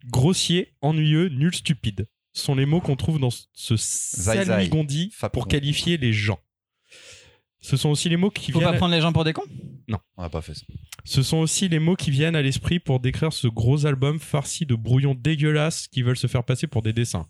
Grossier, 0.07 0.73
ennuyeux, 0.81 1.29
nul, 1.29 1.53
stupide 1.53 2.07
sont 2.33 2.55
les 2.55 2.65
mots 2.65 2.81
qu'on 2.81 2.95
trouve 2.95 3.19
dans 3.19 3.29
ce 3.53 3.77
salmigondi 3.77 5.13
pour 5.33 5.47
qualifier 5.47 5.97
les 5.97 6.13
gens. 6.13 6.39
Ce 7.63 7.77
sont 7.77 7.89
aussi 7.89 8.09
les 8.09 8.17
mots 8.17 8.29
qui 8.29 8.51
Faut 8.51 8.59
viennent. 8.59 8.71
pas 8.73 8.77
prendre 8.77 8.93
les 8.93 9.01
gens 9.01 9.11
pour 9.13 9.23
des 9.23 9.33
cons? 9.33 9.41
On 10.17 10.21
n'a 10.21 10.29
pas 10.29 10.41
fait 10.41 10.53
ça. 10.53 10.61
Ce 11.05 11.23
sont 11.23 11.37
aussi 11.37 11.67
les 11.69 11.79
mots 11.79 11.95
qui 11.95 12.11
viennent 12.11 12.35
à 12.35 12.41
l'esprit 12.41 12.79
pour 12.79 12.99
décrire 12.99 13.33
ce 13.33 13.47
gros 13.47 13.85
album 13.85 14.19
farci 14.19 14.65
de 14.65 14.75
brouillons 14.75 15.15
dégueulasses 15.15 15.87
qui 15.87 16.01
veulent 16.03 16.17
se 16.17 16.27
faire 16.27 16.43
passer 16.43 16.67
pour 16.67 16.81
des 16.81 16.93
dessins. 16.93 17.25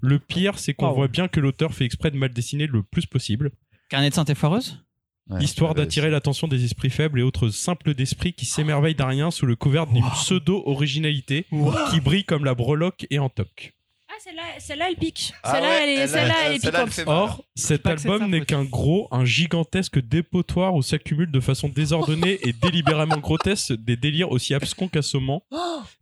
Le 0.00 0.18
pire, 0.18 0.58
c'est 0.58 0.72
qu'on 0.74 0.88
Wow. 0.88 0.94
voit 0.94 1.08
bien 1.08 1.28
que 1.28 1.40
l'auteur 1.40 1.74
fait 1.74 1.84
exprès 1.84 2.10
de 2.10 2.16
mal 2.16 2.30
dessiner 2.32 2.66
le 2.66 2.82
plus 2.82 3.06
possible, 3.06 3.50
Carnet 3.88 4.08
de 4.10 4.14
santé 4.14 4.34
foireuse 4.34 4.82
Ouais, 5.30 5.42
histoire 5.44 5.74
d'attirer 5.74 6.10
l'attention 6.10 6.48
des 6.48 6.64
esprits 6.64 6.90
faibles 6.90 7.20
et 7.20 7.22
autres 7.22 7.48
simples 7.50 7.94
d'esprit 7.94 8.32
qui 8.32 8.44
s'émerveillent 8.46 8.96
d'un 8.96 9.06
rien 9.06 9.30
sous 9.30 9.46
le 9.46 9.54
couvert 9.54 9.86
d'une 9.86 10.02
pseudo-originalité 10.10 11.46
qui 11.90 12.00
brille 12.00 12.24
comme 12.24 12.44
la 12.44 12.54
breloque 12.54 13.06
et 13.10 13.18
en 13.20 13.28
toc. 13.28 13.74
Ah, 14.14 14.18
celle-là, 14.22 14.42
celle-là, 14.58 14.90
elle 14.90 14.96
pique. 14.96 15.32
Ah 15.42 15.52
celle-là, 15.52 15.68
ouais, 15.68 15.82
elle 15.84 15.88
est, 15.88 15.94
elle- 15.94 16.08
celle-là, 16.08 16.34
elle- 16.44 16.46
elle 16.50 16.56
est 16.56 16.58
celle-là, 16.58 16.78
elle 16.80 16.84
piquante. 16.90 16.94
fait 16.94 17.04
mal. 17.06 17.14
Or, 17.16 17.44
cet 17.54 17.82
pas 17.82 17.94
que 17.94 18.00
c'est 18.02 18.10
album 18.10 18.30
n'est 18.30 18.44
qu'un 18.44 18.64
gros, 18.64 19.08
un 19.10 19.24
gigantesque 19.24 19.98
dépotoir 20.00 20.74
où 20.74 20.82
s'accumulent 20.82 21.30
de 21.30 21.40
façon 21.40 21.68
désordonnée 21.68 22.38
et 22.46 22.52
délibérément 22.52 23.16
grotesque 23.18 23.72
des 23.72 23.96
délires 23.96 24.30
aussi 24.30 24.52
abscons 24.54 24.88
qu'assommants 24.88 25.44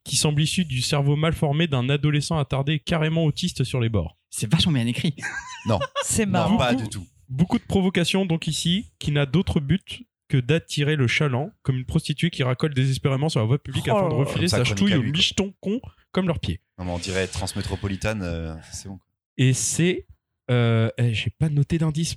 qui 0.04 0.16
semblent 0.16 0.42
issus 0.42 0.64
du 0.64 0.82
cerveau 0.82 1.14
mal 1.14 1.34
formé 1.34 1.68
d'un 1.68 1.88
adolescent 1.88 2.36
attardé 2.38 2.80
carrément 2.80 3.24
autiste 3.24 3.62
sur 3.64 3.80
les 3.80 3.88
bords. 3.88 4.16
C'est 4.30 4.50
vachement 4.50 4.72
bien 4.72 4.86
écrit. 4.86 5.14
C'est 6.02 6.26
Non, 6.26 6.32
marrant. 6.32 6.56
pas 6.56 6.74
du 6.74 6.88
tout. 6.88 7.06
Beaucoup 7.28 7.58
de 7.58 7.64
provocations 7.64 8.26
donc 8.26 8.48
ici, 8.48 8.86
qui 8.98 9.12
n'a 9.12 9.24
d'autre 9.26 9.60
but 9.60 10.02
que 10.28 10.36
d'attirer 10.36 10.94
le 10.96 11.06
chaland, 11.08 11.50
comme 11.62 11.76
une 11.76 11.84
prostituée 11.84 12.30
qui 12.30 12.42
racole 12.44 12.72
désespérément 12.72 13.28
sur 13.28 13.40
la 13.40 13.46
voie 13.46 13.58
publique 13.58 13.86
Oh 13.88 13.96
afin 13.96 14.06
de 14.08 14.12
là 14.12 14.18
là. 14.18 14.24
refiler 14.24 14.40
Comme 14.46 14.48
sa 14.48 14.56
sa 14.58 14.62
chronique 14.64 14.78
ch'touille 14.78 14.94
aux 14.94 15.02
lui, 15.02 15.10
quoi. 15.10 15.18
michetons 15.18 15.54
cons 15.60 15.80
comme 16.12 16.26
leurs 16.28 16.38
pieds. 16.38 16.60
Non, 16.80 16.86
mais 16.86 16.92
on 16.92 16.98
dirait 16.98 17.26
transmétropolitane, 17.26 18.22
euh, 18.24 18.54
c'est 18.72 18.88
bon. 18.88 18.98
Et 19.36 19.52
c'est... 19.52 20.06
Euh, 20.50 20.88
eh, 20.98 21.12
J'ai 21.14 21.30
pas 21.30 21.48
noté 21.50 21.76
d'indice. 21.78 22.16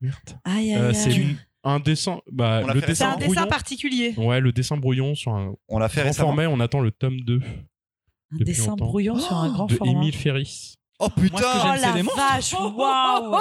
Merde. 0.00 0.16
Aïe, 0.44 0.72
aïe, 0.72 0.80
Euh, 0.80 0.88
aïe. 0.90 0.94
c'est 0.94 1.14
une- 1.14 1.36
un 1.64 1.80
dessin... 1.80 2.20
Bah, 2.30 2.60
On 2.62 2.66
l'a 2.68 2.74
le 2.74 2.80
fait 2.80 2.86
C'est 2.86 2.92
dessin 2.92 3.12
un 3.12 3.16
dessin 3.16 3.32
brouillon... 3.32 3.46
particulier. 3.48 4.14
Ouais, 4.16 4.40
le 4.40 4.52
dessin 4.52 4.76
brouillon 4.76 5.14
sur 5.16 5.34
un 5.34 5.54
On 5.68 5.78
l'a 5.80 5.88
fait 5.88 6.00
grand 6.02 6.10
récemment. 6.10 6.28
format, 6.28 6.46
on 6.46 6.60
attend 6.60 6.78
le 6.80 6.92
tome 6.92 7.20
2 7.22 7.40
Un 7.42 8.36
Depuis 8.38 8.44
dessin 8.44 8.70
longtemps. 8.70 8.84
brouillon 8.86 9.18
sur 9.18 9.36
un 9.36 9.50
grand 9.52 9.66
de 9.66 9.74
format. 9.74 9.92
Émile 9.92 10.14
Ferris. 10.14 10.76
Oh 11.00 11.08
Moi, 11.08 11.10
ce 11.16 11.20
que 11.20 11.36
putain 11.36 11.48
Oh 11.56 11.70
c'est 11.74 11.80
la 11.82 11.92
les 11.94 12.02
monstres. 12.04 12.16
vache, 12.32 12.52
waouh 12.54 13.34
Un 13.36 13.40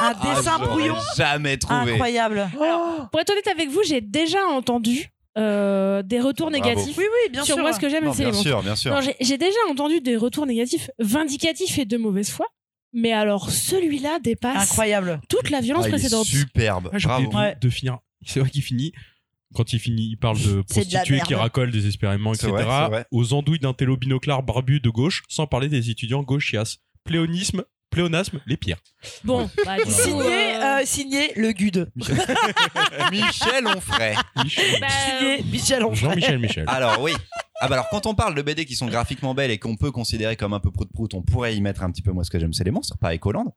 Ah, 0.00 0.14
dessin 0.22 0.58
j'aurais 0.58 0.66
brouillon 0.68 0.94
Jamais 1.16 1.56
trouvé. 1.56 1.92
incroyable. 1.92 2.48
Pour 3.10 3.20
être 3.20 3.30
honnête 3.30 3.46
avec 3.48 3.70
vous, 3.70 3.82
j'ai 3.84 4.00
déjà 4.02 4.44
entendu 4.46 5.10
euh, 5.36 6.02
des 6.02 6.20
retours 6.20 6.50
Bravo. 6.50 6.64
négatifs 6.64 6.96
Oui, 6.96 7.04
oui, 7.04 7.30
bien 7.32 7.44
sur 7.44 7.54
sûr. 7.56 7.62
moi 7.62 7.72
ce 7.72 7.80
que 7.80 7.88
j'aime, 7.88 8.10
c'est 8.12 8.24
les 8.24 8.30
bien 8.30 8.40
sûr, 8.42 8.62
bien 8.62 8.76
sûr. 8.76 8.92
Non, 8.94 9.00
j'ai- 9.00 9.16
j'ai 9.20 9.38
déjà 9.38 9.58
entendu 9.70 10.00
des 10.00 10.16
retours 10.16 10.46
négatifs 10.46 10.90
vindicatifs 10.98 11.78
et 11.78 11.84
de 11.84 11.96
mauvaise 11.96 12.30
foi, 12.30 12.46
mais 12.92 13.12
alors 13.12 13.50
celui-là 13.50 14.18
dépasse 14.22 14.70
Incroyable. 14.70 15.20
toute 15.28 15.50
la 15.50 15.60
violence 15.60 15.84
Ah, 15.84 15.88
il 15.88 15.94
est 15.94 15.98
précédente. 15.98 16.26
superbe. 16.26 16.90
Ah, 16.92 16.98
j'ai 16.98 17.08
oublié 17.08 17.26
Bravo. 17.28 17.30
de, 17.30 17.36
Ouais. 17.50 17.56
de 17.60 17.68
finir. 17.70 17.98
C'est 18.24 18.40
vrai 18.40 18.50
qu'il 18.50 18.62
finit. 18.62 18.92
Quand 19.54 19.72
il 19.72 19.78
finit, 19.78 20.08
il 20.10 20.16
parle 20.16 20.38
de 20.42 20.62
prostituées 20.62 21.20
qui 21.20 21.34
racolent 21.34 21.70
désespérément, 21.70 22.34
C'est 22.34 22.48
etc. 22.48 22.52
vrai, 22.52 22.62
c'est 22.82 22.88
vrai. 22.90 23.06
Aux 23.12 23.32
andouilles 23.32 23.60
d'un 23.60 23.72
télo 23.74 23.96
binoclard 23.96 24.42
barbu 24.42 24.80
de 24.80 24.90
gauche, 24.90 25.22
sans 25.28 25.46
parler 25.46 25.68
des 25.68 25.88
étudiants 25.90 26.22
gauchias. 26.22 26.76
Pléonisme, 27.04 27.62
pléonasme, 27.96 28.40
les 28.46 28.56
pires. 28.56 28.76
Bon, 29.24 29.48
bah, 29.64 29.76
du 29.78 29.84
coup, 29.84 29.90
Signé, 29.90 30.56
euh, 30.56 30.80
euh, 30.80 30.84
signé 30.84 31.32
le 31.36 31.52
Gude. 31.52 31.90
Michel 33.10 33.66
Onfray. 33.66 34.14
Michel- 34.42 34.80
bah, 34.80 34.86
Signé 34.88 35.42
Michel 35.50 35.84
Onfray. 35.84 35.96
Jean-Michel 36.10 36.38
Michel. 36.38 36.64
Alors 36.68 37.00
oui. 37.00 37.12
Ah 37.60 37.68
bah 37.68 37.76
alors 37.76 37.88
quand 37.88 38.04
on 38.04 38.14
parle 38.14 38.34
de 38.34 38.42
BD 38.42 38.66
qui 38.66 38.76
sont 38.76 38.86
graphiquement 38.86 39.32
belles 39.34 39.50
et 39.50 39.58
qu'on 39.58 39.76
peut 39.76 39.90
considérer 39.90 40.36
comme 40.36 40.52
un 40.52 40.60
peu 40.60 40.70
prout 40.70 40.90
prout, 40.92 41.14
on 41.14 41.22
pourrait 41.22 41.56
y 41.56 41.60
mettre 41.62 41.82
un 41.82 41.90
petit 41.90 42.02
peu 42.02 42.12
moi 42.12 42.22
ce 42.22 42.28
que 42.30 42.38
j'aime 42.38 42.52
c'est 42.52 42.64
les 42.64 42.70
monstres, 42.70 42.98
pas 42.98 43.14
Ecoland. 43.14 43.56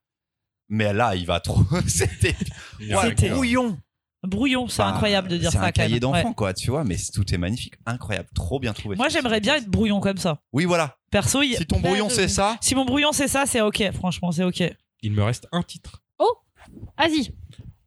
Mais 0.70 0.94
là 0.94 1.16
il 1.16 1.26
va 1.26 1.42
trop. 1.42 1.62
C'était 1.88 2.36
Ouais, 2.80 2.96
C'était 3.10 3.30
brouillon. 3.30 3.78
Brouillon, 4.24 4.67
c'est 4.67 4.82
incroyable 4.82 5.28
de 5.30 5.38
dire 5.38 5.49
C'est 5.51 5.57
ça 5.57 5.63
un 5.63 5.67
quand 5.67 5.82
cahier 5.82 5.99
d'enfant 5.99 6.30
Ouais. 6.30 6.34
quoi, 6.36 6.53
tu 6.53 6.70
vois, 6.72 6.84
mais 6.84 6.97
c'est- 6.97 7.11
tout 7.13 7.34
est 7.34 7.38
magnifique, 7.38 7.76
incroyable, 7.86 8.28
trop 8.36 8.59
bien 8.59 8.74
trouvé. 8.74 8.95
Moi, 8.97 9.07
j'aimerais 9.09 9.39
bien 9.39 9.55
être 9.55 9.70
brouillon 9.70 9.99
comme 10.01 10.17
ça. 10.17 10.41
Oui 10.51 10.65
voilà. 10.65 10.97
Perso, 11.09 11.41
il- 11.41 11.55
Si 11.55 11.65
ton 11.65 11.80
brouillon 11.80 12.09
c'est 12.09 12.28
ça, 12.28 12.57
si 12.61 12.76
mon 12.76 12.84
brouillon 12.86 13.11
c'est 13.13 13.30
ça, 13.30 13.45
c'est 13.45 13.61
ok. 13.61 13.91
Franchement, 13.93 14.32
c'est 14.32 14.43
ok. 14.43 14.63
Il 15.01 15.13
me 15.13 15.24
reste 15.24 15.47
un 15.53 15.63
titre. 15.63 16.03
Vas-y. 16.97 17.32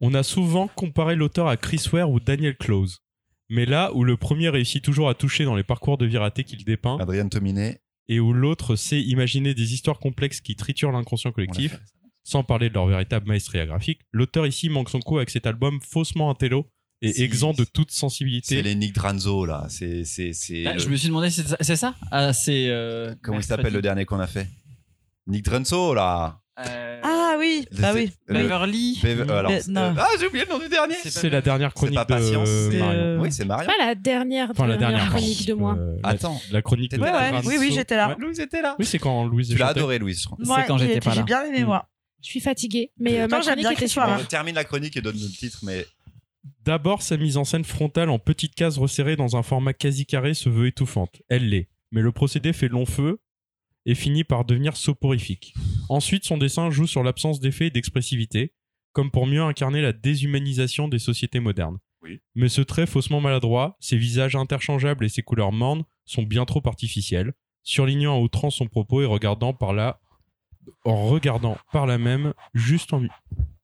On 0.00 0.14
a 0.14 0.22
souvent 0.22 0.66
comparé 0.68 1.14
l'auteur 1.14 1.46
à 1.46 1.56
Chris 1.56 1.84
Ware 1.92 2.10
ou 2.10 2.18
Daniel 2.18 2.56
Close. 2.56 3.00
Mais 3.50 3.66
là 3.66 3.92
où 3.94 4.02
le 4.02 4.16
premier 4.16 4.48
réussit 4.48 4.82
toujours 4.82 5.08
à 5.08 5.14
toucher 5.14 5.44
dans 5.44 5.54
les 5.54 5.62
parcours 5.62 5.98
de 5.98 6.06
vie 6.06 6.16
ratés 6.16 6.42
qu'il 6.44 6.64
dépeint, 6.64 6.96
Adrien 6.98 7.28
Tominé. 7.28 7.80
et 8.08 8.18
où 8.18 8.32
l'autre 8.32 8.74
sait 8.74 9.00
imaginer 9.00 9.54
des 9.54 9.74
histoires 9.74 9.98
complexes 9.98 10.40
qui 10.40 10.56
triturent 10.56 10.90
l'inconscient 10.92 11.30
collectif. 11.30 11.78
Sans 12.24 12.42
parler 12.44 12.68
de 12.68 12.74
leur 12.74 12.86
véritable 12.86 13.26
maestria 13.28 13.66
graphique, 13.66 14.00
l'auteur 14.12 14.46
ici 14.46 14.68
manque 14.68 14.88
son 14.90 15.00
coup 15.00 15.16
avec 15.18 15.30
cet 15.30 15.46
album 15.46 15.80
faussement 15.82 16.30
intello 16.30 16.66
et 17.00 17.12
Si. 17.12 17.22
exempt 17.22 17.52
de 17.58 17.64
toute 17.64 17.90
C'est 17.90 17.98
sensibilité. 17.98 18.62
les 18.62 18.74
Nick 18.76 18.94
Dranzo 18.94 19.44
là, 19.44 19.66
c'est 19.68 20.04
c'est 20.04 20.32
c'est 20.32 20.64
Ah, 20.66 20.74
le- 20.74 20.78
Je 20.78 20.88
me 20.88 20.96
suis 20.96 21.08
demandé, 21.08 21.30
c'est 21.30 21.42
ça- 21.48 21.56
c'est 21.60 21.76
ça? 21.76 21.94
Ah, 22.12 22.32
c'est. 22.32 22.68
euh, 22.68 23.14
comment 23.22 23.38
il 23.38 23.44
s'appelle 23.44 23.72
le 23.72 23.82
dernier 23.82 24.04
qu'on 24.04 24.20
a 24.20 24.26
fait? 24.28 24.46
Nick 25.26 25.44
Dranzo 25.44 25.94
là. 25.94 26.38
Euh, 26.64 27.00
Ah 27.02 27.36
oui, 27.38 27.66
bah 27.80 27.92
oui. 27.94 28.12
Beverly. 28.28 29.00
Bev- 29.02 29.28
euh, 29.30 29.38
alors, 29.38 29.50
c'est- 29.52 29.68
non. 29.70 29.80
euh, 29.80 29.94
ah 29.96 30.06
j'ai 30.20 30.26
oublié 30.26 30.44
le 30.44 30.50
nom 30.52 30.58
du 30.58 30.68
dernier. 30.68 30.94
C'est 31.02 31.30
la 31.30 31.40
dernière 31.40 31.70
C'est 31.70 31.74
chronique 31.76 31.94
pas 31.96 32.04
patience, 32.04 32.48
de 32.48 32.68
c'est 32.70 32.78
Marion. 32.78 33.00
euh, 33.00 33.18
Oui 33.20 33.32
c'est 33.32 33.44
Marion. 33.46 33.66
Pas 33.66 33.84
la 33.86 33.94
dernière, 33.94 34.50
Enfin, 34.50 34.66
la 34.66 34.76
dernière 34.76 35.08
chronique 35.08 35.46
de 35.46 35.54
moi. 35.54 35.74
Euh, 35.78 35.96
la- 36.04 36.10
Attends. 36.10 36.38
La 36.52 36.60
chronique 36.60 36.92
de 36.92 37.00
Ouais, 37.00 37.10
oui, 37.46 37.56
oui, 37.58 37.70
j'étais 37.74 37.96
là. 37.96 38.10
Ouais. 38.10 38.16
Louise 38.18 38.38
était 38.38 38.60
là. 38.60 38.76
Oui, 38.78 38.84
c'est 38.84 38.98
quand 38.98 39.24
Louise 39.24 39.48
Tu 39.48 39.56
l'as 39.56 39.68
adoré 39.68 39.98
Louise. 39.98 40.20
je 40.20 40.26
crois. 40.26 40.38
C'est 40.44 40.66
quand 40.68 40.76
j'ai- 40.78 40.88
j'étais 40.88 41.00
pas 41.00 41.12
J'ai 41.12 41.20
là. 41.20 41.24
bien 41.24 41.44
aimé 41.46 41.64
moi. 41.64 41.88
Je 42.22 42.28
suis 42.28 42.40
fatiguée, 42.40 42.92
mais 42.98 43.20
euh, 43.20 43.28
ma 43.28 43.40
chronique 43.40 43.72
était 43.72 43.88
super. 43.88 44.18
On 44.20 44.24
termine 44.24 44.54
la 44.54 44.64
chronique 44.64 44.96
et 44.96 45.02
donne 45.02 45.16
le 45.16 45.28
titre 45.28 45.58
mais 45.62 45.86
D'abord, 46.64 47.02
sa 47.02 47.16
mise 47.16 47.36
en 47.36 47.44
scène 47.44 47.64
frontale 47.64 48.10
en 48.10 48.18
petites 48.18 48.54
cases 48.54 48.78
resserrées 48.78 49.16
dans 49.16 49.36
un 49.36 49.42
format 49.42 49.72
quasi 49.72 50.06
carré 50.06 50.34
se 50.34 50.48
veut 50.48 50.68
étouffante. 50.68 51.22
Elle 51.28 51.48
l'est. 51.48 51.68
Mais 51.90 52.00
le 52.00 52.12
procédé 52.12 52.52
fait 52.52 52.68
long 52.68 52.86
feu 52.86 53.20
et 53.84 53.94
finit 53.94 54.24
par 54.24 54.44
devenir 54.44 54.76
soporifique. 54.76 55.54
Ensuite, 55.88 56.24
son 56.24 56.38
dessin 56.38 56.70
joue 56.70 56.86
sur 56.86 57.02
l'absence 57.02 57.40
d'effet 57.40 57.66
et 57.66 57.70
d'expressivité, 57.70 58.54
comme 58.92 59.10
pour 59.10 59.26
mieux 59.26 59.42
incarner 59.42 59.82
la 59.82 59.92
déshumanisation 59.92 60.88
des 60.88 60.98
sociétés 60.98 61.40
modernes. 61.40 61.78
Oui. 62.02 62.20
Mais 62.34 62.48
ce 62.48 62.62
trait 62.62 62.86
faussement 62.86 63.20
maladroit, 63.20 63.76
ses 63.80 63.96
visages 63.96 64.36
interchangeables 64.36 65.04
et 65.04 65.08
ses 65.08 65.22
couleurs 65.22 65.52
mornes 65.52 65.84
sont 66.04 66.22
bien 66.22 66.44
trop 66.44 66.62
artificiels, 66.64 67.32
surlignant 67.62 68.16
à 68.16 68.20
outrance 68.20 68.56
son 68.56 68.66
propos 68.66 69.02
et 69.02 69.06
regardant 69.06 69.52
par 69.52 69.72
là, 69.72 70.00
en 70.84 71.06
regardant 71.08 71.56
par 71.72 71.86
là 71.86 71.98
même 71.98 72.32
juste 72.54 72.92
ennuyeux 72.92 73.10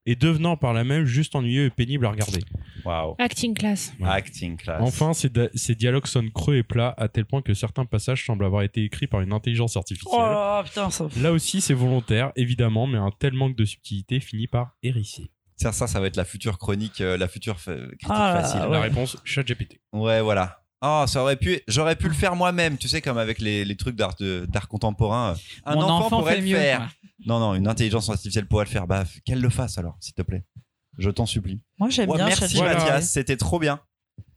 et 0.07 0.17
devenant 0.17 0.57
par 0.57 0.73
là 0.73 0.85
même 0.85 1.05
juste 1.05 1.35
ennuyeux 1.37 1.67
et 1.67 1.71
pénible 1.71 2.07
à 2.07 2.11
regarder. 2.11 2.41
Waouh. 2.85 3.15
Acting 3.19 3.53
class. 3.55 3.93
Acting 4.03 4.57
class. 4.57 4.81
Enfin, 4.81 5.13
ces, 5.13 5.29
da- 5.29 5.51
ces 5.55 5.75
dialogues 5.75 6.07
sonnent 6.07 6.31
creux 6.31 6.57
et 6.57 6.63
plats 6.63 6.95
à 6.97 7.09
tel 7.09 7.27
point 7.27 7.43
que 7.43 7.53
certains 7.53 7.85
passages 7.85 8.25
semblent 8.25 8.45
avoir 8.47 8.63
été 8.63 8.83
écrits 8.85 9.07
par 9.07 9.21
une 9.21 9.35
intelligence 9.35 9.77
artificielle. 9.77 10.15
Oh 10.19 10.23
là 10.23 10.31
là, 10.33 10.63
putain, 10.65 10.89
ça. 10.89 11.09
Là 11.21 11.33
aussi, 11.33 11.61
c'est 11.61 11.75
volontaire, 11.75 12.33
évidemment, 12.37 12.87
mais 12.87 12.97
un 12.97 13.11
tel 13.19 13.35
manque 13.35 13.55
de 13.57 13.67
subtilité 13.67 14.19
finit 14.21 14.47
par 14.47 14.77
hérisser. 14.83 15.31
Ça, 15.57 15.73
ça, 15.73 15.87
ça 15.87 16.01
va 16.01 16.07
être 16.07 16.17
la 16.17 16.25
future 16.25 16.57
chronique, 16.57 17.01
euh, 17.03 17.19
la 17.19 17.29
future 17.29 17.59
fa- 17.61 17.75
critique 17.75 18.07
Ah 18.09 18.39
facile. 18.41 18.61
La 18.61 18.69
ouais. 18.71 18.79
réponse, 18.81 19.19
ChatGPT. 19.25 19.81
Ouais, 19.93 20.23
voilà. 20.23 20.63
Ah, 20.81 21.07
ça 21.09 21.23
aurait 21.23 21.37
pu, 21.37 21.61
j'aurais 21.67 21.97
pu 21.97 22.07
le 22.09 22.15
faire 22.15 22.37
moi-même, 22.37 22.79
tu 22.79 22.87
sais, 22.89 23.01
comme 23.03 23.19
avec 23.19 23.41
les, 23.41 23.65
les 23.65 23.77
trucs 23.77 23.97
d'art, 23.97 24.15
contemporain. 24.69 25.37
Un 25.65 25.75
Mon 25.75 25.83
enfant, 25.83 26.19
pourrait 26.21 26.35
fait 26.37 26.41
le 26.41 26.47
mieux. 26.47 26.57
faire. 26.57 26.89
Non, 27.27 27.41
non, 27.41 27.55
une 27.57 27.67
intelligence 27.67 28.09
artificielle 28.11 28.47
pourrait 28.47 28.65
le 28.67 28.71
faire. 28.71 28.87
Bah, 28.87 29.05
qu'elle 29.25 29.41
le 29.41 29.51
fasse 29.51 29.77
alors, 29.79 29.97
s'il 30.01 30.15
te 30.15 30.23
plaît. 30.23 30.45
Je 30.99 31.11
t'en 31.11 31.27
supplie. 31.27 31.61
Moi, 31.79 31.91
j'aime 31.91 32.09
Ouais, 32.11 32.17
bien 32.17 32.27
merci. 32.27 32.57
Voilà. 32.57 32.75
Mathias, 32.79 33.11
c'était 33.13 33.37
trop 33.37 33.59
bien. 33.59 33.81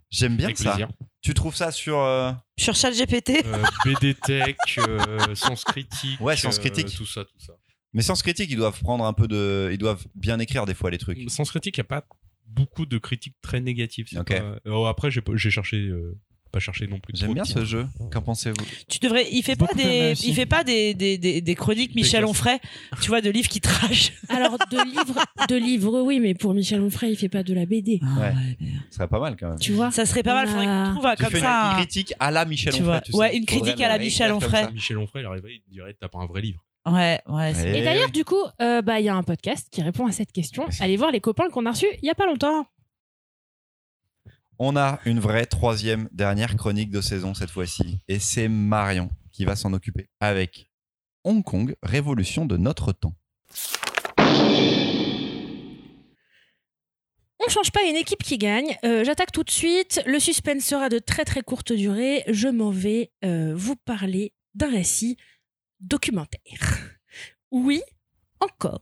J'aime 0.09 0.35
bien 0.35 0.47
Avec 0.47 0.57
ça. 0.57 0.71
plaisir. 0.71 0.89
Tu 1.21 1.33
trouves 1.35 1.55
ça 1.55 1.71
sur. 1.71 1.99
euh, 1.99 2.31
Sur 2.57 2.75
ChatGPT, 2.75 3.43
Euh, 3.45 3.63
BD 3.85 4.15
Tech, 4.15 4.55
euh, 4.79 5.35
Sens 5.35 5.63
Critique. 5.63 6.19
Ouais, 6.19 6.35
Sens 6.35 6.57
euh, 6.57 6.61
Critique. 6.61 6.93
tout 6.95 7.05
ça, 7.05 7.23
tout 7.23 7.39
ça. 7.39 7.53
Mais 7.93 8.01
Sens 8.01 8.21
Critique, 8.23 8.49
ils 8.49 8.57
doivent 8.57 8.79
prendre 8.81 9.05
un 9.05 9.13
peu 9.13 9.27
de. 9.27 9.69
Ils 9.71 9.77
doivent 9.77 10.05
bien 10.15 10.39
écrire 10.39 10.65
des 10.65 10.73
fois 10.73 10.89
les 10.91 10.97
trucs. 10.97 11.29
Sens 11.29 11.49
Critique, 11.51 11.77
il 11.77 11.81
n'y 11.81 11.85
a 11.85 12.01
pas 12.01 12.05
beaucoup 12.47 12.85
de 12.85 12.97
critiques 12.97 13.35
très 13.41 13.61
négatives. 13.61 14.07
c'est 14.09 14.17
Ok. 14.19 14.29
pas- 14.37 14.59
Oh, 14.65 14.85
après, 14.87 15.09
j'ai 15.11 15.49
cherché, 15.51 15.77
euh, 15.77 16.17
pas 16.52 16.60
cherché 16.60 16.88
non 16.88 16.99
plus. 16.99 17.14
J'aime 17.16 17.34
bien 17.34 17.43
ce 17.45 17.64
jeu. 17.66 17.88
Qu'en 18.12 18.22
pensez-vous? 18.22 18.56
Tu 18.88 18.99
devrais. 18.99 19.28
Il 19.32 19.41
fait 19.43 19.56
pas 19.56 19.66
Beaucoup 19.66 19.78
des. 19.78 20.14
Il 20.26 20.34
fait 20.36 20.45
pas 20.45 20.64
des 20.64 20.93
des, 20.93 21.18
des, 21.18 21.41
des 21.41 21.56
chroniques 21.56 21.95
Michel. 21.95 22.26
Onfray. 22.26 22.60
Tu 23.02 23.08
vois, 23.10 23.22
de 23.22 23.30
livres 23.30 23.49
qui 23.49 23.62
trashent. 23.62 24.12
Alors, 24.30 24.58
de 24.58 24.84
livres, 24.89 25.26
de 25.49 25.56
livres, 25.56 26.02
oui, 26.02 26.20
mais 26.20 26.34
pour 26.34 26.54
Michel 26.54 26.82
Onfray, 26.82 27.12
il 27.12 27.16
fait 27.16 27.30
pas 27.30 27.43
de 27.43 27.54
la 27.54 27.66
BD. 27.66 27.99
Ouais. 28.20 28.34
Ce 28.89 28.97
serait 28.97 29.08
pas 29.08 29.20
mal 29.20 29.36
quand 29.39 29.49
même. 29.49 29.60
Tu 29.60 29.72
vois 29.72 29.91
Ça 29.91 30.06
serait 30.06 30.24
pas 30.24 30.34
mal. 30.34 30.47
Faudrait 30.47 30.66
qu'on 30.66 30.91
trouve 30.93 31.06
un 31.08 31.16
Tu 31.16 31.24
comme 31.24 31.32
fais 31.32 31.39
ça. 31.39 31.62
une 31.64 31.72
un- 31.72 31.76
critique 31.84 32.14
à 32.20 32.32
la 32.32 32.45
Michel 32.45 32.74
Tu 32.74 32.82
Onfray. 32.82 32.91
vois. 32.93 33.02
tu 33.02 33.12
sais. 33.12 33.18
Ouais, 33.18 33.38
une 33.38 33.45
critique 33.45 33.82
à 33.82 33.88
la 33.88 33.97
Michel 33.97 34.32
Onfray. 34.32 34.72
Michel 34.74 34.97
Onfray, 34.97 35.24
il 35.24 35.26
arriverait, 35.28 35.62
il 35.68 35.74
dirait 35.74 35.95
T'as 35.99 36.10
pas 36.10 36.20
un 36.20 36.26
vrai 36.28 36.41
livre. 36.41 36.64
Ouais, 36.88 37.20
ouais. 37.28 37.78
Et 37.78 37.84
d'ailleurs, 37.84 38.10
du 38.10 38.26
coup, 38.26 38.43
euh, 38.62 38.82
bah, 38.82 38.99
il 38.99 39.06
y 39.06 39.10
a 39.10 39.16
un 39.16 39.22
podcast 39.24 39.68
qui 39.72 39.84
répond 39.84 40.08
à 40.08 40.12
cette 40.12 40.32
question. 40.32 40.66
Allez 40.80 40.97
voir 40.97 41.12
les 41.12 41.20
copains 41.22 41.47
qu'on 41.49 41.66
a 41.68 41.72
reçus 41.72 41.86
il 42.02 42.08
y 42.08 42.10
a 42.10 42.16
pas 42.16 42.26
longtemps. 42.26 42.66
On 44.64 44.76
a 44.76 44.99
une 45.05 45.20
vraie 45.20 45.47
troisième 45.47 46.07
dernière 46.12 46.55
chronique 46.55 46.91
de 46.91 47.01
saison 47.01 47.34
cette 47.34 47.49
fois-ci. 47.49 47.97
Et 48.07 48.20
c'est 48.20 48.47
Marion 48.47 49.09
qui 49.32 49.43
va 49.43 49.55
s'en 49.55 49.74
occuper 49.74 50.07
avec 50.20 50.70
Hong 51.24 51.43
Kong, 51.43 51.76
révolution 51.82 52.45
de 52.45 52.57
notre 52.57 52.91
temps. 52.91 53.16
On 57.39 57.49
change 57.49 57.72
pas 57.72 57.82
une 57.89 57.95
équipe 57.95 58.22
qui 58.22 58.38
gagne. 58.38 58.78
Euh, 58.86 59.03
J'attaque 59.03 59.32
tout 59.32 59.43
de 59.43 59.49
suite. 59.49 59.99
Le 60.05 60.20
suspense 60.20 60.64
sera 60.64 60.89
de 60.89 60.99
très 60.99 61.26
très 61.26 61.41
courte 61.41 61.74
durée. 61.74 62.24
Je 62.28 62.47
m'en 62.47 62.70
vais 62.70 63.12
euh, 63.26 63.55
vous 63.55 63.76
parler 63.76 64.32
d'un 64.53 64.70
récit 64.70 65.18
documentaire. 65.80 66.99
Oui, 67.49 67.82
encore. 68.41 68.81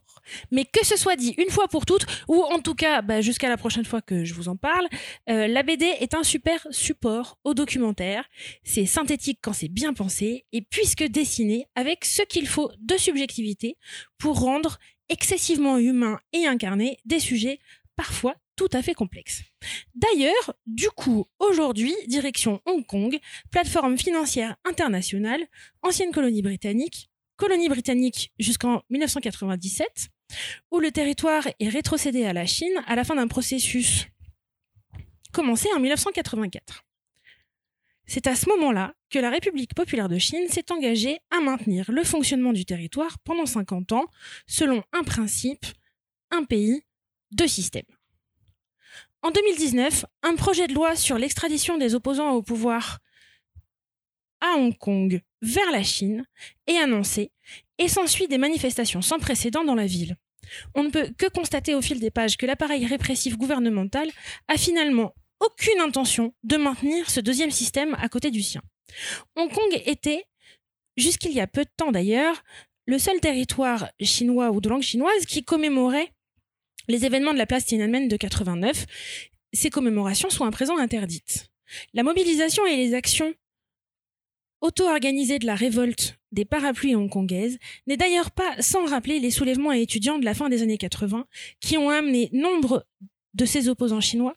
Mais 0.50 0.64
que 0.64 0.84
ce 0.84 0.96
soit 0.96 1.16
dit 1.16 1.34
une 1.38 1.50
fois 1.50 1.68
pour 1.68 1.86
toutes, 1.86 2.06
ou 2.28 2.42
en 2.42 2.58
tout 2.60 2.74
cas 2.74 3.02
bah, 3.02 3.20
jusqu'à 3.20 3.48
la 3.48 3.56
prochaine 3.56 3.84
fois 3.84 4.02
que 4.02 4.24
je 4.24 4.34
vous 4.34 4.48
en 4.48 4.56
parle, 4.56 4.88
euh, 5.28 5.46
la 5.46 5.62
BD 5.62 5.84
est 5.84 6.14
un 6.14 6.24
super 6.24 6.66
support 6.70 7.38
au 7.44 7.54
documentaire. 7.54 8.24
C'est 8.64 8.86
synthétique 8.86 9.38
quand 9.42 9.52
c'est 9.52 9.68
bien 9.68 9.92
pensé, 9.92 10.46
et 10.52 10.62
puisque 10.62 11.04
dessiné 11.04 11.66
avec 11.74 12.04
ce 12.04 12.22
qu'il 12.22 12.48
faut 12.48 12.70
de 12.80 12.96
subjectivité 12.96 13.76
pour 14.18 14.40
rendre 14.40 14.78
excessivement 15.08 15.78
humain 15.78 16.18
et 16.32 16.46
incarné 16.46 16.98
des 17.04 17.20
sujets 17.20 17.58
parfois 17.96 18.34
tout 18.56 18.68
à 18.72 18.82
fait 18.82 18.94
complexes. 18.94 19.42
D'ailleurs, 19.94 20.54
du 20.66 20.88
coup, 20.90 21.26
aujourd'hui, 21.38 21.94
direction 22.06 22.60
Hong 22.66 22.84
Kong, 22.84 23.18
plateforme 23.50 23.96
financière 23.96 24.56
internationale, 24.64 25.40
ancienne 25.82 26.12
colonie 26.12 26.42
britannique, 26.42 27.09
colonie 27.40 27.70
britannique 27.70 28.32
jusqu'en 28.38 28.82
1997, 28.90 30.10
où 30.70 30.78
le 30.78 30.92
territoire 30.92 31.48
est 31.58 31.70
rétrocédé 31.70 32.26
à 32.26 32.34
la 32.34 32.44
Chine 32.44 32.74
à 32.86 32.94
la 32.94 33.02
fin 33.02 33.16
d'un 33.16 33.28
processus 33.28 34.06
commencé 35.32 35.68
en 35.74 35.80
1984. 35.80 36.84
C'est 38.06 38.26
à 38.26 38.36
ce 38.36 38.46
moment-là 38.50 38.94
que 39.08 39.18
la 39.18 39.30
République 39.30 39.74
populaire 39.74 40.10
de 40.10 40.18
Chine 40.18 40.48
s'est 40.48 40.70
engagée 40.70 41.18
à 41.30 41.40
maintenir 41.40 41.90
le 41.90 42.04
fonctionnement 42.04 42.52
du 42.52 42.66
territoire 42.66 43.18
pendant 43.20 43.46
50 43.46 43.92
ans 43.92 44.06
selon 44.46 44.82
un 44.92 45.02
principe, 45.02 45.64
un 46.30 46.44
pays, 46.44 46.82
deux 47.30 47.48
systèmes. 47.48 47.84
En 49.22 49.30
2019, 49.30 50.04
un 50.24 50.34
projet 50.34 50.66
de 50.66 50.74
loi 50.74 50.94
sur 50.94 51.16
l'extradition 51.16 51.78
des 51.78 51.94
opposants 51.94 52.32
au 52.32 52.42
pouvoir 52.42 52.98
à 54.40 54.56
Hong 54.56 54.76
Kong 54.76 55.20
vers 55.42 55.70
la 55.70 55.82
Chine 55.82 56.24
est 56.66 56.76
annoncé 56.76 57.30
et 57.78 57.88
s'ensuit 57.88 58.28
des 58.28 58.38
manifestations 58.38 59.02
sans 59.02 59.18
précédent 59.18 59.64
dans 59.64 59.74
la 59.74 59.86
ville. 59.86 60.16
On 60.74 60.84
ne 60.84 60.90
peut 60.90 61.10
que 61.16 61.26
constater 61.26 61.74
au 61.74 61.82
fil 61.82 62.00
des 62.00 62.10
pages 62.10 62.36
que 62.36 62.46
l'appareil 62.46 62.86
répressif 62.86 63.36
gouvernemental 63.36 64.10
a 64.48 64.56
finalement 64.56 65.14
aucune 65.40 65.80
intention 65.80 66.34
de 66.44 66.56
maintenir 66.56 67.08
ce 67.10 67.20
deuxième 67.20 67.50
système 67.50 67.96
à 68.00 68.08
côté 68.08 68.30
du 68.30 68.42
sien. 68.42 68.62
Hong 69.36 69.50
Kong 69.52 69.82
était, 69.86 70.24
jusqu'il 70.96 71.32
y 71.32 71.40
a 71.40 71.46
peu 71.46 71.64
de 71.64 71.70
temps 71.76 71.92
d'ailleurs, 71.92 72.42
le 72.86 72.98
seul 72.98 73.20
territoire 73.20 73.88
chinois 74.00 74.50
ou 74.50 74.60
de 74.60 74.68
langue 74.68 74.82
chinoise 74.82 75.24
qui 75.26 75.44
commémorait 75.44 76.12
les 76.88 77.04
événements 77.04 77.32
de 77.32 77.38
la 77.38 77.46
place 77.46 77.66
Tiananmen 77.66 78.08
de 78.08 78.16
89. 78.16 78.86
Ces 79.52 79.70
commémorations 79.70 80.30
sont 80.30 80.44
à 80.44 80.50
présent 80.50 80.76
interdites. 80.76 81.46
La 81.94 82.02
mobilisation 82.02 82.66
et 82.66 82.76
les 82.76 82.94
actions 82.94 83.32
auto-organisées 84.60 85.38
de 85.38 85.46
la 85.46 85.54
révolte 85.54 86.18
des 86.32 86.44
parapluies 86.44 86.96
hongkongaises 86.96 87.58
n'est 87.86 87.96
d'ailleurs 87.96 88.30
pas 88.30 88.60
sans 88.60 88.86
rappeler 88.86 89.18
les 89.18 89.30
soulèvements 89.30 89.72
étudiants 89.72 90.18
de 90.18 90.24
la 90.24 90.34
fin 90.34 90.48
des 90.48 90.62
années 90.62 90.78
80 90.78 91.26
qui 91.60 91.76
ont 91.76 91.90
amené 91.90 92.30
nombre 92.32 92.86
de 93.34 93.44
ces 93.44 93.68
opposants 93.68 94.00
chinois, 94.00 94.36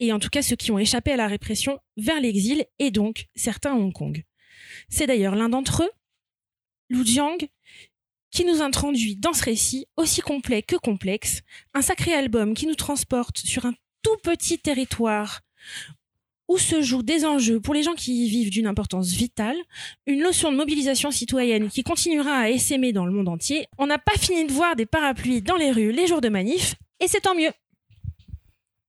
et 0.00 0.12
en 0.12 0.18
tout 0.18 0.28
cas 0.28 0.42
ceux 0.42 0.56
qui 0.56 0.70
ont 0.70 0.78
échappé 0.78 1.12
à 1.12 1.16
la 1.16 1.26
répression, 1.26 1.78
vers 1.96 2.20
l'exil 2.20 2.64
et 2.78 2.90
donc 2.90 3.26
certains 3.34 3.72
à 3.72 3.76
Hong 3.76 3.92
Kong. 3.92 4.24
C'est 4.88 5.06
d'ailleurs 5.06 5.36
l'un 5.36 5.48
d'entre 5.48 5.84
eux, 5.84 5.90
Lu 6.90 7.06
Jiang, 7.06 7.38
qui 8.30 8.44
nous 8.44 8.62
introduit 8.62 9.16
dans 9.16 9.32
ce 9.32 9.44
récit 9.44 9.86
aussi 9.96 10.20
complet 10.20 10.62
que 10.62 10.76
complexe, 10.76 11.42
un 11.74 11.82
sacré 11.82 12.12
album 12.14 12.54
qui 12.54 12.66
nous 12.66 12.74
transporte 12.74 13.38
sur 13.38 13.66
un 13.66 13.74
tout 14.02 14.16
petit 14.22 14.58
territoire 14.58 15.40
où 16.48 16.58
se 16.58 16.82
jouent 16.82 17.02
des 17.02 17.24
enjeux 17.24 17.60
pour 17.60 17.74
les 17.74 17.82
gens 17.82 17.94
qui 17.94 18.26
y 18.26 18.28
vivent 18.28 18.50
d'une 18.50 18.66
importance 18.66 19.12
vitale, 19.12 19.56
une 20.06 20.20
notion 20.20 20.50
de 20.50 20.56
mobilisation 20.56 21.10
citoyenne 21.10 21.68
qui 21.68 21.82
continuera 21.82 22.32
à 22.32 22.48
essaimer 22.48 22.92
dans 22.92 23.06
le 23.06 23.12
monde 23.12 23.28
entier. 23.28 23.66
On 23.76 23.86
n'a 23.86 23.98
pas 23.98 24.18
fini 24.18 24.46
de 24.46 24.52
voir 24.52 24.74
des 24.74 24.86
parapluies 24.86 25.42
dans 25.42 25.56
les 25.56 25.70
rues 25.70 25.92
les 25.92 26.06
jours 26.06 26.20
de 26.20 26.28
manif, 26.28 26.74
et 27.00 27.08
c'est 27.08 27.20
tant 27.20 27.34
mieux. 27.34 27.52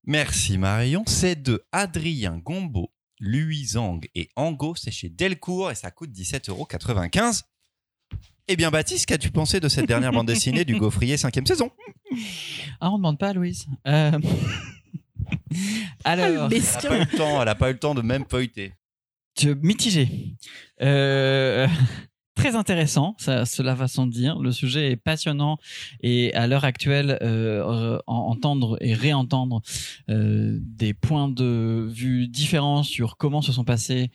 Merci 0.06 0.58
Marion. 0.58 1.04
C'est 1.06 1.40
de 1.40 1.64
Adrien 1.72 2.40
Gombeau, 2.40 2.90
Louis 3.20 3.66
Zhang 3.66 4.00
et 4.16 4.30
Ango. 4.36 4.74
C'est 4.76 4.92
chez 4.92 5.10
Delcourt 5.10 5.70
et 5.70 5.76
ça 5.76 5.92
coûte 5.92 6.10
17,95€. 6.12 7.44
Eh 8.48 8.56
bien 8.56 8.72
Baptiste, 8.72 9.06
qu'as-tu 9.06 9.30
pensé 9.30 9.60
de 9.60 9.70
cette 9.70 9.86
dernière 9.86 10.12
bande 10.12 10.26
dessinée 10.26 10.66
du 10.66 10.76
Gaufrier 10.80 11.18
5 11.18 11.48
saison? 11.48 11.70
Ah, 12.82 12.90
on 12.90 12.98
demande 12.98 13.20
pas 13.20 13.28
à 13.28 13.34
Louise. 13.34 13.68
Euh, 13.86 14.18
Alors, 16.04 16.26
Elle 16.26 16.34
n'a 16.36 16.80
pas 16.82 16.96
eu 16.96 17.00
le 17.00 17.18
temps, 17.18 17.42
elle 17.42 17.48
a 17.50 17.56
pas 17.56 17.70
eu 17.70 17.74
le 17.74 17.80
temps 17.80 17.96
de 17.96 18.02
même 18.02 18.26
feuilleter. 18.30 18.74
je- 19.40 19.50
mitigé. 19.50 20.36
Euh, 20.82 21.68
Très 22.36 22.56
intéressant, 22.56 23.16
ça, 23.20 23.46
cela 23.46 23.76
va 23.76 23.90
sans 23.90 24.08
dire. 24.08 24.40
Le 24.40 24.54
sujet 24.54 24.92
est 24.92 24.96
passionnant 24.96 25.58
et 26.02 26.34
à 26.36 26.48
l'heure 26.48 26.64
actuelle, 26.64 27.18
euh, 27.22 28.00
en- 28.08 28.14
entendre 28.16 28.78
et 28.80 28.94
réentendre 28.94 29.62
euh, 30.10 30.58
des 30.62 30.94
points 30.94 31.28
de 31.28 31.90
vue 31.92 32.30
différents 32.30 32.84
sur 32.84 33.18
comment 33.18 33.42
se 33.42 33.52
sont 33.52 33.66
passées 33.66 34.10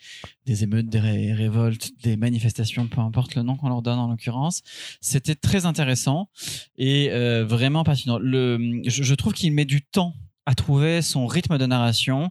des 0.47 0.63
émeutes, 0.65 0.89
des 0.89 1.01
ré- 1.01 1.35
révoltes, 1.35 1.91
des 2.03 2.17
manifestations, 2.17 2.87
peu 2.87 3.03
importe 3.03 3.35
le 3.35 3.43
nom 3.43 3.57
qu'on 3.57 3.69
leur 3.69 3.83
donne 3.83 3.99
en 3.99 4.09
l'occurrence, 4.09 4.63
c'était 5.03 5.35
très 5.35 5.67
intéressant 5.67 6.31
et 6.79 7.11
euh, 7.11 7.45
vraiment 7.45 7.85
passionnant. 7.85 8.17
Le, 8.19 8.81
je, 8.87 9.03
je 9.03 9.15
trouve 9.15 9.35
qu'il 9.35 9.53
met 9.53 9.67
du 9.67 9.83
temps 9.83 10.15
à 10.47 10.55
trouver 10.55 11.03
son 11.03 11.27
rythme 11.27 11.59
de 11.59 11.67
narration 11.67 12.31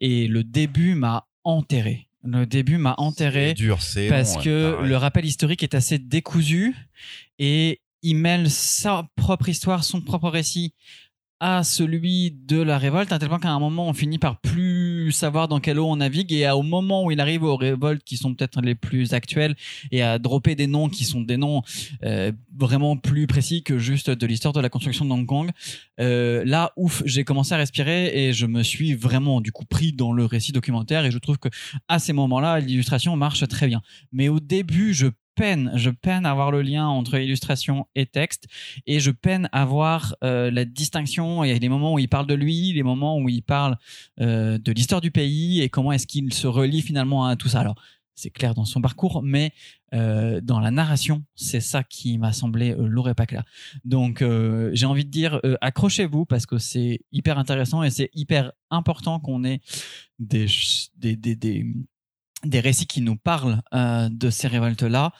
et 0.00 0.26
le 0.26 0.44
début 0.44 0.94
m'a 0.94 1.26
enterré. 1.44 2.08
Le 2.22 2.46
début 2.46 2.78
m'a 2.78 2.94
enterré 2.96 3.52
dur, 3.52 3.78
parce 4.08 4.36
long, 4.36 4.42
que 4.42 4.80
ouais, 4.80 4.88
le 4.88 4.96
rappel 4.96 5.26
historique 5.26 5.62
est 5.62 5.74
assez 5.74 5.98
décousu 5.98 6.74
et 7.38 7.80
il 8.02 8.16
mêle 8.16 8.50
sa 8.50 9.06
propre 9.16 9.48
histoire, 9.48 9.84
son 9.84 10.00
propre 10.00 10.30
récit 10.30 10.72
à 11.40 11.64
celui 11.64 12.30
de 12.30 12.62
la 12.62 12.78
révolte, 12.78 13.12
à 13.12 13.18
tel 13.18 13.28
point 13.28 13.38
qu'à 13.38 13.50
un 13.50 13.58
moment, 13.58 13.88
on 13.88 13.92
finit 13.92 14.18
par 14.18 14.40
plus 14.40 14.73
savoir 15.12 15.48
dans 15.48 15.60
quelle 15.60 15.78
eau 15.78 15.86
on 15.86 15.96
navigue, 15.96 16.32
et 16.32 16.44
à- 16.46 16.56
au 16.56 16.62
moment 16.62 17.04
où 17.04 17.10
il 17.10 17.20
arrive 17.20 17.42
aux 17.42 17.56
révoltes 17.56 18.02
qui 18.04 18.16
sont 18.16 18.34
peut-être 18.34 18.60
les 18.60 18.74
plus 18.74 19.12
actuelles, 19.12 19.54
et 19.90 20.02
à 20.02 20.18
dropper 20.18 20.54
des 20.54 20.66
noms 20.66 20.88
qui 20.88 21.04
sont 21.04 21.20
des 21.20 21.36
noms 21.36 21.62
euh, 22.04 22.32
vraiment 22.56 22.96
plus 22.96 23.26
précis 23.26 23.62
que 23.62 23.78
juste 23.78 24.10
de 24.10 24.26
l'histoire 24.26 24.52
de 24.52 24.60
la 24.60 24.68
construction 24.68 25.04
de 25.04 25.10
Hong 25.12 25.26
Kong, 25.26 25.50
euh, 26.00 26.42
là, 26.44 26.72
ouf, 26.76 27.02
j'ai 27.06 27.24
commencé 27.24 27.54
à 27.54 27.56
respirer, 27.56 28.28
et 28.28 28.32
je 28.32 28.46
me 28.46 28.62
suis 28.62 28.94
vraiment, 28.94 29.40
du 29.40 29.52
coup, 29.52 29.64
pris 29.64 29.92
dans 29.92 30.12
le 30.12 30.24
récit 30.24 30.52
documentaire, 30.52 31.04
et 31.04 31.10
je 31.10 31.18
trouve 31.18 31.38
que 31.38 31.48
à 31.88 31.98
ces 31.98 32.12
moments-là, 32.12 32.60
l'illustration 32.60 33.16
marche 33.16 33.46
très 33.48 33.66
bien. 33.66 33.82
Mais 34.12 34.28
au 34.28 34.40
début, 34.40 34.94
je 34.94 35.06
peine, 35.34 35.72
je 35.74 35.90
peine 35.90 36.26
à 36.26 36.34
voir 36.34 36.50
le 36.50 36.62
lien 36.62 36.86
entre 36.86 37.18
illustration 37.18 37.86
et 37.94 38.06
texte 38.06 38.46
et 38.86 39.00
je 39.00 39.10
peine 39.10 39.48
à 39.52 39.64
voir 39.64 40.14
euh, 40.22 40.50
la 40.50 40.64
distinction. 40.64 41.44
Il 41.44 41.50
y 41.50 41.54
a 41.54 41.58
des 41.58 41.68
moments 41.68 41.94
où 41.94 41.98
il 41.98 42.08
parle 42.08 42.26
de 42.26 42.34
lui, 42.34 42.72
les 42.72 42.82
moments 42.82 43.18
où 43.18 43.28
il 43.28 43.42
parle 43.42 43.76
euh, 44.20 44.58
de 44.58 44.72
l'histoire 44.72 45.00
du 45.00 45.10
pays 45.10 45.60
et 45.60 45.68
comment 45.68 45.92
est-ce 45.92 46.06
qu'il 46.06 46.32
se 46.32 46.46
relie 46.46 46.82
finalement 46.82 47.26
à 47.26 47.36
tout 47.36 47.48
ça. 47.48 47.60
Alors, 47.60 47.76
c'est 48.14 48.30
clair 48.30 48.54
dans 48.54 48.64
son 48.64 48.80
parcours, 48.80 49.22
mais 49.24 49.52
euh, 49.92 50.40
dans 50.40 50.60
la 50.60 50.70
narration, 50.70 51.24
c'est 51.34 51.60
ça 51.60 51.82
qui 51.82 52.16
m'a 52.16 52.32
semblé 52.32 52.70
euh, 52.70 52.86
lourd 52.86 53.08
et 53.08 53.14
pas 53.14 53.26
clair. 53.26 53.42
Donc, 53.84 54.24
j'ai 54.72 54.86
envie 54.86 55.04
de 55.04 55.10
dire, 55.10 55.40
accrochez-vous 55.60 56.24
parce 56.24 56.46
que 56.46 56.58
c'est 56.58 57.00
hyper 57.10 57.38
intéressant 57.38 57.82
et 57.82 57.90
c'est 57.90 58.10
hyper 58.14 58.52
important 58.70 59.18
qu'on 59.18 59.44
ait 59.44 59.60
des, 60.20 60.46
des 62.44 62.60
récits 62.60 62.86
qui 62.86 63.00
nous 63.00 63.16
parlent 63.16 63.62
euh, 63.72 64.08
de 64.10 64.30
ces 64.30 64.48
révoltes-là. 64.48 65.12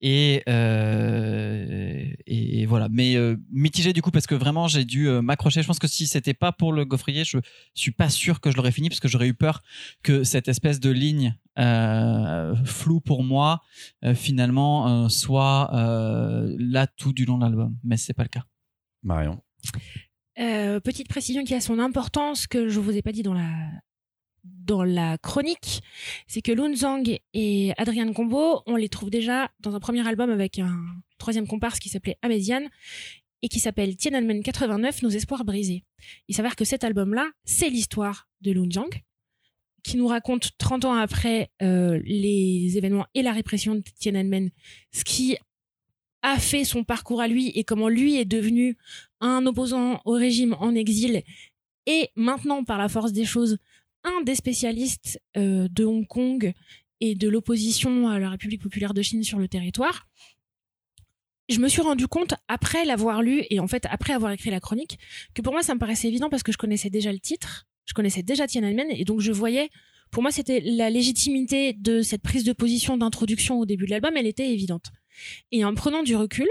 Et, 0.00 0.42
euh, 0.48 2.06
et, 2.26 2.66
voilà. 2.66 2.88
Mais 2.90 3.16
euh, 3.16 3.36
mitigé 3.50 3.92
du 3.92 4.02
coup, 4.02 4.10
parce 4.10 4.26
que 4.26 4.34
vraiment, 4.34 4.68
j'ai 4.68 4.84
dû 4.84 5.08
euh, 5.08 5.22
m'accrocher. 5.22 5.62
Je 5.62 5.66
pense 5.66 5.78
que 5.78 5.88
si 5.88 6.06
c'était 6.06 6.34
pas 6.34 6.52
pour 6.52 6.72
le 6.72 6.84
gaufrier, 6.84 7.24
je 7.24 7.38
suis 7.74 7.92
pas 7.92 8.08
sûr 8.08 8.40
que 8.40 8.50
je 8.50 8.56
l'aurais 8.56 8.72
fini, 8.72 8.88
parce 8.88 9.00
que 9.00 9.08
j'aurais 9.08 9.28
eu 9.28 9.34
peur 9.34 9.62
que 10.02 10.24
cette 10.24 10.48
espèce 10.48 10.80
de 10.80 10.90
ligne 10.90 11.36
euh, 11.58 12.54
floue 12.64 13.00
pour 13.00 13.22
moi, 13.24 13.62
euh, 14.04 14.14
finalement, 14.14 15.04
euh, 15.04 15.08
soit 15.08 15.70
euh, 15.74 16.54
là 16.58 16.86
tout 16.86 17.12
du 17.12 17.24
long 17.24 17.38
de 17.38 17.44
l'album. 17.44 17.76
Mais 17.84 17.96
c'est 17.96 18.14
pas 18.14 18.24
le 18.24 18.28
cas. 18.28 18.44
Marion. 19.02 19.42
Euh, 20.38 20.80
petite 20.80 21.08
précision 21.08 21.44
qui 21.44 21.54
a 21.54 21.60
son 21.60 21.78
importance 21.78 22.46
que 22.46 22.68
je 22.68 22.80
vous 22.80 22.96
ai 22.96 23.02
pas 23.02 23.12
dit 23.12 23.22
dans 23.22 23.34
la 23.34 23.50
dans 24.44 24.82
la 24.84 25.18
chronique, 25.18 25.82
c'est 26.26 26.42
que 26.42 26.52
Lun 26.52 26.74
Zhang 26.74 27.18
et 27.34 27.72
Adrian 27.76 28.12
Combo, 28.12 28.62
on 28.66 28.76
les 28.76 28.88
trouve 28.88 29.10
déjà 29.10 29.50
dans 29.60 29.74
un 29.74 29.80
premier 29.80 30.06
album 30.06 30.30
avec 30.30 30.58
un 30.58 30.76
troisième 31.18 31.46
comparse 31.46 31.78
qui 31.78 31.88
s'appelait 31.88 32.18
Améziane 32.22 32.68
et 33.42 33.48
qui 33.48 33.60
s'appelle 33.60 33.96
Tiananmen 33.96 34.42
89, 34.42 35.02
Nos 35.02 35.10
espoirs 35.10 35.44
brisés. 35.44 35.84
Il 36.28 36.34
s'avère 36.34 36.56
que 36.56 36.64
cet 36.64 36.84
album-là, 36.84 37.30
c'est 37.44 37.68
l'histoire 37.68 38.28
de 38.40 38.52
Lun 38.52 38.70
Zhang 38.70 38.90
qui 39.82 39.96
nous 39.96 40.06
raconte 40.06 40.50
30 40.58 40.84
ans 40.84 40.94
après 40.94 41.50
euh, 41.60 42.00
les 42.04 42.78
événements 42.78 43.06
et 43.14 43.22
la 43.22 43.32
répression 43.32 43.74
de 43.74 43.82
Tiananmen, 43.98 44.50
ce 44.92 45.02
qui 45.02 45.36
a 46.22 46.38
fait 46.38 46.62
son 46.62 46.84
parcours 46.84 47.20
à 47.20 47.26
lui 47.26 47.48
et 47.56 47.64
comment 47.64 47.88
lui 47.88 48.16
est 48.16 48.24
devenu 48.24 48.76
un 49.20 49.44
opposant 49.44 50.00
au 50.04 50.12
régime 50.12 50.54
en 50.60 50.72
exil 50.76 51.24
et 51.86 52.10
maintenant, 52.14 52.64
par 52.64 52.78
la 52.78 52.88
force 52.88 53.12
des 53.12 53.24
choses, 53.24 53.58
un 54.04 54.22
des 54.22 54.34
spécialistes 54.34 55.20
euh, 55.36 55.68
de 55.70 55.84
Hong 55.84 56.06
Kong 56.06 56.52
et 57.00 57.14
de 57.14 57.28
l'opposition 57.28 58.08
à 58.08 58.18
la 58.18 58.30
République 58.30 58.62
populaire 58.62 58.94
de 58.94 59.02
Chine 59.02 59.24
sur 59.24 59.38
le 59.38 59.48
territoire. 59.48 60.06
Je 61.48 61.58
me 61.58 61.68
suis 61.68 61.82
rendu 61.82 62.06
compte, 62.06 62.34
après 62.48 62.84
l'avoir 62.84 63.22
lu 63.22 63.44
et 63.50 63.60
en 63.60 63.66
fait 63.66 63.86
après 63.90 64.12
avoir 64.12 64.32
écrit 64.32 64.50
la 64.50 64.60
chronique, 64.60 64.98
que 65.34 65.42
pour 65.42 65.52
moi 65.52 65.62
ça 65.62 65.74
me 65.74 65.80
paraissait 65.80 66.08
évident 66.08 66.30
parce 66.30 66.42
que 66.42 66.52
je 66.52 66.58
connaissais 66.58 66.90
déjà 66.90 67.12
le 67.12 67.18
titre, 67.18 67.66
je 67.84 67.94
connaissais 67.94 68.22
déjà 68.22 68.46
Tiananmen 68.46 68.86
et 68.90 69.04
donc 69.04 69.20
je 69.20 69.32
voyais, 69.32 69.68
pour 70.10 70.22
moi 70.22 70.30
c'était 70.30 70.60
la 70.60 70.88
légitimité 70.88 71.72
de 71.72 72.00
cette 72.00 72.22
prise 72.22 72.44
de 72.44 72.52
position 72.52 72.96
d'introduction 72.96 73.58
au 73.58 73.66
début 73.66 73.86
de 73.86 73.90
l'album, 73.90 74.16
elle 74.16 74.28
était 74.28 74.50
évidente. 74.50 74.86
Et 75.50 75.64
en 75.64 75.74
prenant 75.74 76.02
du 76.02 76.14
recul, 76.16 76.48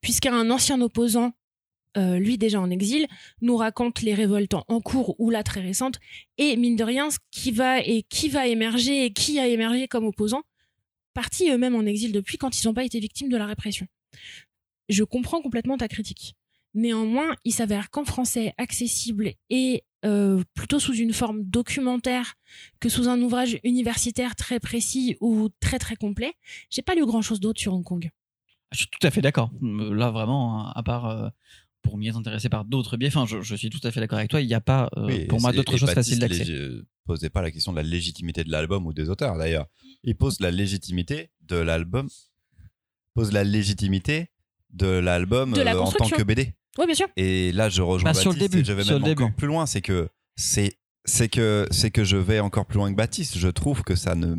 puisqu'un 0.00 0.50
ancien 0.50 0.80
opposant 0.80 1.32
euh, 1.96 2.18
lui 2.18 2.38
déjà 2.38 2.60
en 2.60 2.70
exil, 2.70 3.06
nous 3.40 3.56
raconte 3.56 4.02
les 4.02 4.14
révoltes 4.14 4.54
en- 4.54 4.80
cours 4.80 5.14
ou 5.18 5.30
là 5.30 5.42
très 5.42 5.60
récentes, 5.60 5.98
et 6.36 6.56
mine 6.56 6.76
de 6.76 6.84
rien, 6.84 7.08
qui 7.30 7.50
va 7.50 7.80
et 7.80 8.02
qui 8.08 8.28
va 8.28 8.46
émerger 8.46 9.04
et 9.06 9.12
qui 9.12 9.38
a 9.38 9.46
émergé 9.48 9.88
comme 9.88 10.04
opposant, 10.04 10.42
partis 11.14 11.50
eux-mêmes 11.50 11.74
en 11.74 11.84
exil 11.86 12.12
depuis 12.12 12.38
quand 12.38 12.60
ils 12.62 12.66
n'ont 12.66 12.74
pas 12.74 12.84
été 12.84 13.00
victimes 13.00 13.28
de 13.28 13.36
la 13.36 13.46
répression. 13.46 13.86
Je 14.88 15.04
comprends 15.04 15.40
complètement 15.42 15.76
ta 15.76 15.88
critique. 15.88 16.34
Néanmoins, 16.74 17.34
il 17.44 17.52
s'avère 17.52 17.90
qu'en 17.90 18.04
français 18.04 18.54
accessible 18.58 19.32
et 19.50 19.84
euh, 20.04 20.42
plutôt 20.54 20.78
sous 20.78 20.94
une 20.94 21.12
forme 21.12 21.42
documentaire 21.42 22.34
que 22.78 22.88
sous 22.88 23.08
un 23.08 23.20
ouvrage 23.20 23.58
universitaire 23.64 24.36
très 24.36 24.60
précis 24.60 25.16
ou 25.20 25.48
très 25.60 25.78
très 25.78 25.96
complet, 25.96 26.34
j'ai 26.70 26.82
pas 26.82 26.94
lu 26.94 27.04
grand 27.04 27.22
chose 27.22 27.40
d'autre 27.40 27.60
sur 27.60 27.74
Hong 27.74 27.82
Kong. 27.84 28.08
Je 28.70 28.78
suis 28.78 28.86
tout 28.88 29.04
à 29.04 29.10
fait 29.10 29.22
d'accord. 29.22 29.50
Euh, 29.62 29.92
Là, 29.94 30.10
vraiment, 30.10 30.68
à 30.70 30.82
part 30.82 31.32
pour 31.82 31.96
m'y 31.98 32.08
être 32.08 32.16
intéressé 32.16 32.48
par 32.48 32.64
d'autres 32.64 32.96
biais, 32.96 33.08
enfin, 33.08 33.24
je, 33.26 33.40
je 33.40 33.54
suis 33.54 33.70
tout 33.70 33.80
à 33.84 33.90
fait 33.90 34.00
d'accord 34.00 34.18
avec 34.18 34.30
toi. 34.30 34.40
Il 34.40 34.46
n'y 34.46 34.54
a 34.54 34.60
pas, 34.60 34.88
euh, 34.96 35.06
Oui, 35.06 35.24
pour 35.26 35.40
moi, 35.40 35.52
d'autres 35.52 35.76
choses 35.76 35.88
Baptiste 35.94 35.94
faciles 35.94 36.18
d'accès. 36.18 36.44
lég- 36.44 36.50
euh, 36.52 36.86
posait 37.06 37.30
pas 37.30 37.40
la 37.42 37.50
question 37.50 37.72
de 37.72 37.76
la 37.76 37.82
légitimité 37.82 38.44
de 38.44 38.50
l'album 38.50 38.86
ou 38.86 38.92
des 38.92 39.08
auteurs 39.08 39.38
d'ailleurs. 39.38 39.66
Il 40.04 40.14
pose 40.16 40.40
la 40.40 40.50
légitimité 40.50 41.30
de 41.42 41.56
l'album, 41.56 42.08
pose 43.14 43.32
la 43.32 43.44
légitimité 43.44 44.28
de 44.70 44.86
l'album 44.88 45.54
euh, 45.54 45.78
en 45.80 45.90
tant 45.90 46.08
que 46.08 46.22
BD. 46.22 46.52
Oui, 46.78 46.86
bien 46.86 46.94
sûr. 46.94 47.08
Et 47.16 47.50
là, 47.52 47.68
je 47.70 47.80
rejoins 47.82 48.12
Bah, 48.12 48.14
sur 48.20 48.30
le 48.32 48.36
Baptiste 48.38 48.50
début, 48.52 48.62
et 48.62 48.64
je 48.66 48.72
vais 48.72 48.84
sur 48.84 48.94
même 49.00 49.04
le 49.04 49.12
encore 49.12 49.26
début. 49.28 49.36
plus 49.36 49.46
loin. 49.46 49.66
C'est 49.66 49.80
que 49.80 50.08
c'est 50.36 50.78
c'est 51.04 51.28
que 51.28 51.66
c'est 51.70 51.90
que 51.90 52.04
je 52.04 52.16
vais 52.18 52.38
encore 52.40 52.66
plus 52.66 52.76
loin 52.76 52.90
que 52.90 52.96
Baptiste. 52.96 53.38
Je 53.38 53.48
trouve 53.48 53.82
que 53.82 53.94
ça 53.96 54.14
ne 54.14 54.36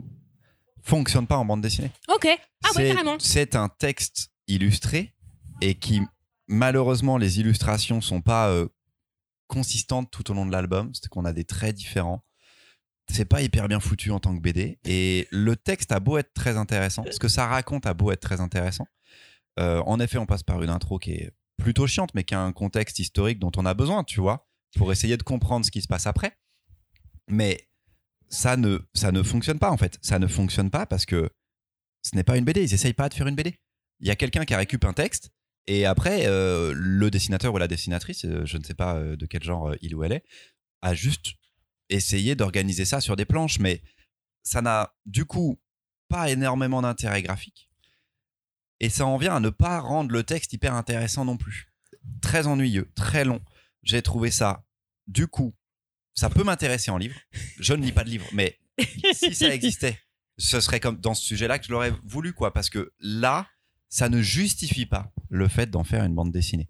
fonctionne 0.84 1.28
pas 1.28 1.38
en 1.38 1.46
bande 1.46 1.62
dessinée. 1.62 1.92
Ok. 2.14 2.28
Ah 2.64 2.70
ouais, 2.76 2.90
carrément. 2.90 3.18
C'est 3.20 3.56
un 3.56 3.70
texte 3.70 4.30
illustré 4.48 5.14
et 5.62 5.76
qui, 5.76 6.02
malheureusement, 6.50 7.18
les 7.18 7.40
illustrations 7.40 8.02
sont 8.02 8.22
pas 8.22 8.50
euh, 8.50 8.68
consistantes 9.48 10.12
tout 10.12 10.30
au 10.32 10.34
long 10.34 10.46
de 10.46 10.52
l'album. 10.52 10.92
C'est 10.94 11.08
qu'on 11.08 11.24
a 11.24 11.32
des 11.32 11.46
traits 11.46 11.76
différents. 11.76 12.26
C'est 13.08 13.26
pas 13.26 13.42
hyper 13.42 13.68
bien 13.68 13.80
foutu 13.80 14.12
en 14.12 14.20
tant 14.20 14.36
que 14.36 14.42
BD. 14.42 14.80
Et 14.84 15.28
le 15.32 15.56
texte 15.56 15.92
a 15.92 16.00
beau 16.00 16.18
être 16.18 16.34
très 16.34 16.58
intéressant, 16.58 17.06
ce 17.10 17.20
que 17.20 17.28
ça 17.28 17.48
raconte 17.48 17.86
a 17.86 17.94
beau 17.94 18.12
être 18.12 18.20
très 18.20 18.42
intéressant. 18.42 18.88
Euh, 19.60 19.82
en 19.86 20.00
effet, 20.00 20.18
on 20.18 20.26
passe 20.26 20.44
par 20.44 20.62
une 20.62 20.70
intro 20.70 21.00
qui 21.00 21.12
est 21.14 21.32
plutôt 21.58 21.88
chiante, 21.88 22.14
mais 22.14 22.24
qui 22.24 22.36
a 22.36 22.42
un 22.42 22.52
contexte 22.52 23.00
historique 23.00 23.40
dont 23.40 23.52
on 23.58 23.66
a 23.66 23.74
besoin, 23.74 24.04
tu 24.04 24.20
vois, 24.20 24.48
pour 24.78 24.92
essayer 24.92 25.18
de 25.18 25.24
comprendre 25.24 25.66
ce 25.66 25.72
qui 25.72 25.82
se 25.82 25.88
passe 25.88 26.06
après. 26.06 26.38
Mais 27.28 27.68
ça 28.30 28.58
ne, 28.58 28.80
ça 28.94 29.12
ne 29.12 29.24
fonctionne 29.24 29.60
pas, 29.60 29.72
en 29.72 29.78
fait. 29.78 29.98
Ça 30.02 30.20
ne 30.20 30.28
fonctionne 30.28 30.70
pas 30.70 30.86
parce 30.86 31.06
que 31.06 31.30
ce 32.04 32.16
n'est 32.16 32.24
pas 32.24 32.38
une 32.38 32.46
BD. 32.46 32.64
Ils 32.64 32.74
essayent 32.74 32.94
pas 32.94 33.10
de 33.10 33.16
faire 33.16 33.28
une 33.28 33.36
BD. 33.36 33.56
Il 34.02 34.08
y 34.08 34.12
a 34.12 34.16
quelqu'un 34.16 34.46
qui 34.46 34.54
a 34.54 34.58
récupéré 34.58 34.90
un 34.90 34.94
texte 34.94 35.32
et 35.68 35.86
après, 35.86 36.26
euh, 36.26 36.74
le 36.76 37.12
dessinateur 37.12 37.54
ou 37.54 37.58
la 37.58 37.68
dessinatrice, 37.68 38.26
euh, 38.26 38.46
je 38.46 38.58
ne 38.58 38.64
sais 38.64 38.74
pas 38.74 38.96
euh, 38.96 39.16
de 39.16 39.26
quel 39.26 39.44
genre 39.44 39.76
il 39.82 39.96
ou 39.96 40.04
elle 40.04 40.14
est, 40.14 40.24
a 40.82 40.94
juste 40.94 41.34
essayé 41.90 42.36
d'organiser 42.36 42.86
ça 42.86 43.02
sur 43.02 43.16
des 43.16 43.26
planches, 43.26 43.60
mais 43.60 43.84
ça 44.44 44.62
n'a 44.62 44.96
du 45.06 45.26
coup 45.26 45.62
pas 46.08 46.30
énormément 46.30 46.82
d'intérêt 46.82 47.22
graphique. 47.22 47.70
Et 48.80 48.90
ça 48.90 49.06
en 49.06 49.18
vient 49.18 49.36
à 49.36 49.40
ne 49.40 49.50
pas 49.50 49.80
rendre 49.80 50.12
le 50.12 50.24
texte 50.24 50.54
hyper 50.54 50.74
intéressant 50.74 51.26
non 51.26 51.38
plus. 51.38 51.72
Très 52.22 52.48
ennuyeux, 52.48 52.90
très 52.96 53.26
long. 53.26 53.42
J'ai 53.84 54.02
trouvé 54.02 54.32
ça, 54.32 54.66
du 55.08 55.28
coup, 55.28 55.54
ça 56.16 56.30
peut 56.30 56.44
m'intéresser 56.44 56.90
en 56.92 56.98
livre. 56.98 57.20
Je 57.60 57.74
ne 57.74 57.84
lis 57.84 57.92
pas 57.92 58.04
de 58.04 58.10
livre, 58.10 58.28
mais 58.34 58.58
si 59.14 59.36
ça 59.36 59.54
existait, 59.54 60.00
ce 60.38 60.62
serait 60.62 60.80
comme 60.80 61.00
dans 61.00 61.14
ce 61.14 61.24
sujet-là 61.26 61.60
que 61.60 61.66
je 61.66 61.72
l'aurais 61.72 61.94
voulu, 62.04 62.34
quoi. 62.34 62.54
Parce 62.54 62.70
que 62.70 62.94
là, 63.00 63.48
ça 63.90 64.10
ne 64.10 64.22
justifie 64.22 64.86
pas 64.86 65.12
le 65.30 65.48
fait 65.48 65.70
d'en 65.70 65.84
faire 65.84 66.04
une 66.06 66.16
bande 66.16 66.32
dessinée. 66.32 66.70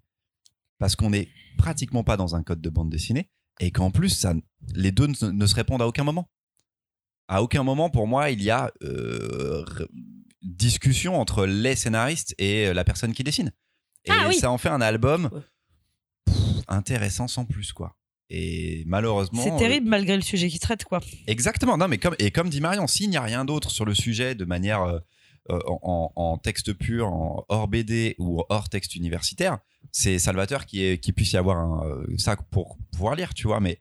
Parce 0.78 0.96
qu'on 0.96 1.10
n'est 1.10 1.28
pratiquement 1.58 2.04
pas 2.04 2.18
dans 2.18 2.36
un 2.36 2.44
code 2.44 2.62
de 2.62 2.70
bande 2.70 2.90
dessinée 2.90 3.30
et 3.60 3.72
qu'en 3.72 3.92
plus, 3.92 4.10
ça, 4.10 4.34
les 4.74 4.92
deux 4.92 5.08
ne, 5.08 5.32
ne 5.32 5.46
se 5.46 5.56
répondent 5.56 5.82
à 5.82 5.88
aucun 5.88 6.04
moment. 6.04 6.30
À 7.28 7.44
aucun 7.44 7.64
moment, 7.64 7.90
pour 7.90 8.08
moi, 8.08 8.32
il 8.32 8.42
y 8.42 8.50
a 8.50 8.72
euh, 8.82 9.64
discussion 10.42 11.20
entre 11.20 11.46
les 11.46 11.76
scénaristes 11.76 12.34
et 12.38 12.68
euh, 12.68 12.74
la 12.74 12.84
personne 12.84 13.14
qui 13.14 13.24
dessine. 13.24 13.52
Et 14.06 14.12
Ah 14.12 14.28
oui. 14.30 14.36
ça 14.36 14.50
en 14.50 14.58
fait 14.58 14.70
un 14.70 14.82
album 14.82 15.30
pff, 16.26 16.36
intéressant 16.68 17.28
sans 17.28 17.46
plus, 17.46 17.74
quoi. 17.74 17.96
Et 18.30 18.84
malheureusement. 18.86 19.44
C'est 19.44 19.52
euh, 19.52 19.58
terrible 19.58 19.90
malgré 19.90 20.16
le 20.16 20.22
sujet 20.22 20.50
qu'il 20.50 20.60
traite, 20.60 20.86
quoi. 20.86 21.02
Exactement. 21.28 21.78
Non, 21.78 21.88
mais 21.88 21.98
comme 21.98 22.16
et 22.20 22.32
comme 22.32 22.50
dit 22.50 22.62
Marion, 22.62 22.88
s'il 22.88 23.10
n'y 23.10 23.18
a 23.18 23.22
rien 23.24 23.44
d'autre 23.44 23.72
sur 23.72 23.86
le 23.86 23.94
sujet 23.96 24.36
de 24.36 24.46
manière 24.46 24.84
euh, 24.84 24.94
euh, 24.96 25.00
en, 25.50 26.12
en 26.16 26.38
texte 26.38 26.74
pur, 26.74 27.08
en 27.08 27.46
hors 27.50 27.68
BD 27.68 28.16
ou 28.20 28.44
hors 28.50 28.70
texte 28.70 28.96
universitaire, 28.96 29.60
c'est 29.92 30.20
Salvatore 30.20 30.66
qui 30.66 30.84
est 30.84 30.98
qui 31.00 31.12
puisse 31.14 31.32
y 31.34 31.38
avoir 31.38 31.58
un, 31.58 31.86
euh, 31.88 32.06
ça 32.18 32.36
pour 32.52 32.78
pouvoir 32.92 33.16
lire, 33.16 33.34
tu 33.34 33.48
vois. 33.48 33.60
Mais 33.60 33.80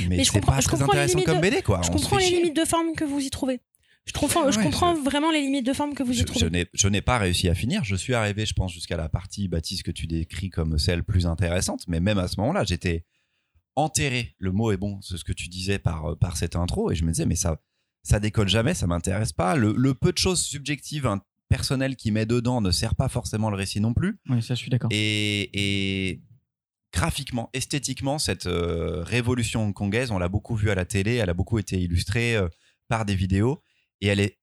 mais, 0.00 0.16
Mais 0.16 0.24
c'est 0.24 0.40
pas 0.44 0.60
très 0.60 0.82
intéressant 0.82 1.20
comme 1.22 1.36
de- 1.36 1.40
BD, 1.42 1.62
quoi. 1.62 1.80
Je 1.82 1.88
On 1.90 1.92
comprends 1.92 2.16
les 2.16 2.24
chier. 2.24 2.38
limites 2.38 2.56
de 2.56 2.64
forme 2.64 2.94
que 2.96 3.04
vous 3.04 3.20
y 3.20 3.30
trouvez. 3.30 3.60
Je, 4.06 4.12
comprends- 4.12 4.50
je 4.50 4.58
comprends 4.58 4.94
vraiment 4.94 5.30
les 5.30 5.40
limites 5.40 5.64
de 5.64 5.72
forme 5.72 5.94
que 5.94 6.02
vous 6.02 6.12
y 6.12 6.16
Je, 6.16 6.24
trouvez. 6.24 6.66
je 6.74 6.88
n'ai 6.88 7.00
pas 7.00 7.16
réussi 7.18 7.48
à 7.48 7.54
finir. 7.54 7.84
Je 7.84 7.94
suis 7.96 8.12
arrivé, 8.12 8.44
je 8.44 8.52
pense, 8.52 8.72
jusqu'à 8.72 8.96
la 8.98 9.08
partie, 9.08 9.46
Baptiste, 9.48 9.82
que 9.84 9.90
tu 9.92 10.06
décris 10.06 10.50
comme 10.50 10.78
celle 10.78 11.04
plus 11.04 11.26
intéressante. 11.26 11.84
Mais 11.88 12.00
même 12.00 12.18
à 12.18 12.26
ce 12.28 12.38
moment-là, 12.40 12.64
j'étais 12.64 13.04
enterré. 13.76 14.34
Le 14.38 14.52
mot 14.52 14.72
est 14.72 14.76
bon, 14.76 15.00
c'est 15.00 15.16
ce 15.16 15.24
que 15.24 15.32
tu 15.32 15.48
disais 15.48 15.78
par, 15.78 16.06
euh, 16.10 16.16
par 16.16 16.36
cette 16.36 16.56
intro. 16.56 16.90
Et 16.90 16.96
je 16.96 17.04
me 17.04 17.12
disais, 17.12 17.24
mais 17.26 17.36
ça, 17.36 17.60
ça 18.04 18.20
décolle 18.20 18.48
jamais, 18.48 18.74
ça 18.74 18.86
m'intéresse 18.86 19.32
pas. 19.32 19.56
Le, 19.56 19.74
le 19.76 19.94
peu 19.94 20.12
de 20.12 20.18
choses 20.18 20.40
subjectives, 20.40 21.06
hein, 21.06 21.20
personnelles 21.48 21.96
qui 21.96 22.10
met 22.12 22.26
dedans 22.26 22.60
ne 22.60 22.70
sert 22.70 22.94
pas 22.94 23.08
forcément 23.08 23.50
le 23.50 23.56
récit 23.56 23.80
non 23.80 23.94
plus. 23.94 24.18
Oui, 24.28 24.42
ça, 24.42 24.54
je 24.54 24.60
suis 24.60 24.70
d'accord. 24.70 24.90
Et, 24.92 25.50
et 25.52 26.22
graphiquement, 26.92 27.50
esthétiquement, 27.52 28.18
cette 28.18 28.46
euh, 28.46 29.02
révolution 29.02 29.64
hongkongaise, 29.64 30.10
on 30.10 30.18
l'a 30.18 30.28
beaucoup 30.28 30.54
vue 30.54 30.70
à 30.70 30.74
la 30.74 30.84
télé, 30.84 31.14
elle 31.14 31.30
a 31.30 31.34
beaucoup 31.34 31.58
été 31.58 31.80
illustrée 31.80 32.36
euh, 32.36 32.48
par 32.88 33.04
des 33.04 33.14
vidéos, 33.14 33.62
et 34.00 34.06
elle 34.06 34.20
est, 34.20 34.38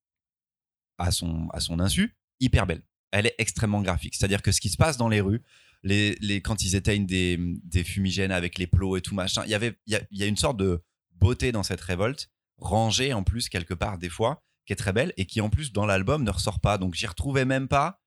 à 0.98 1.12
son, 1.12 1.48
à 1.54 1.60
son 1.60 1.80
insu, 1.80 2.16
hyper 2.40 2.66
belle. 2.68 2.82
Elle 3.12 3.26
est 3.26 3.36
extrêmement 3.38 3.82
graphique. 3.82 4.16
C'est-à-dire 4.16 4.42
que 4.42 4.52
ce 4.52 4.62
qui 4.62 4.70
se 4.70 4.78
passe 4.78 4.98
dans 4.98 5.10
les 5.10 5.22
rues, 5.22 5.42
les, 5.84 6.16
les, 6.22 6.42
quand 6.42 6.64
ils 6.64 6.76
éteignent 6.76 7.06
des, 7.06 7.38
des 7.64 7.84
fumigènes 7.84 8.32
avec 8.32 8.58
les 8.58 8.68
plots 8.68 8.98
et 8.98 9.02
tout 9.02 9.16
machin, 9.16 9.44
il 9.46 9.52
y 9.52 9.56
avait, 9.56 9.74
il 9.88 9.94
y 9.94 9.96
a, 9.96 10.02
il 10.12 10.20
y 10.20 10.24
a 10.24 10.28
une 10.28 10.38
sorte 10.38 10.58
de 10.58 10.84
beauté 11.16 11.52
dans 11.52 11.64
cette 11.64 11.82
révolte, 11.82 12.30
rangée 12.62 13.14
en 13.14 13.24
plus 13.24 13.50
quelque 13.50 13.74
part 13.74 13.98
des 13.98 14.10
fois, 14.10 14.42
qui 14.66 14.74
est 14.74 14.78
très 14.78 14.94
belle 14.94 15.12
et 15.18 15.26
qui 15.26 15.42
en 15.42 15.50
plus 15.50 15.74
dans 15.74 15.86
l'album 15.86 16.24
ne 16.24 16.30
ressort 16.32 16.60
pas. 16.62 16.78
Donc 16.78 16.94
j'y 16.96 17.08
retrouvais 17.08 17.44
même 17.46 17.68
pas 17.68 18.00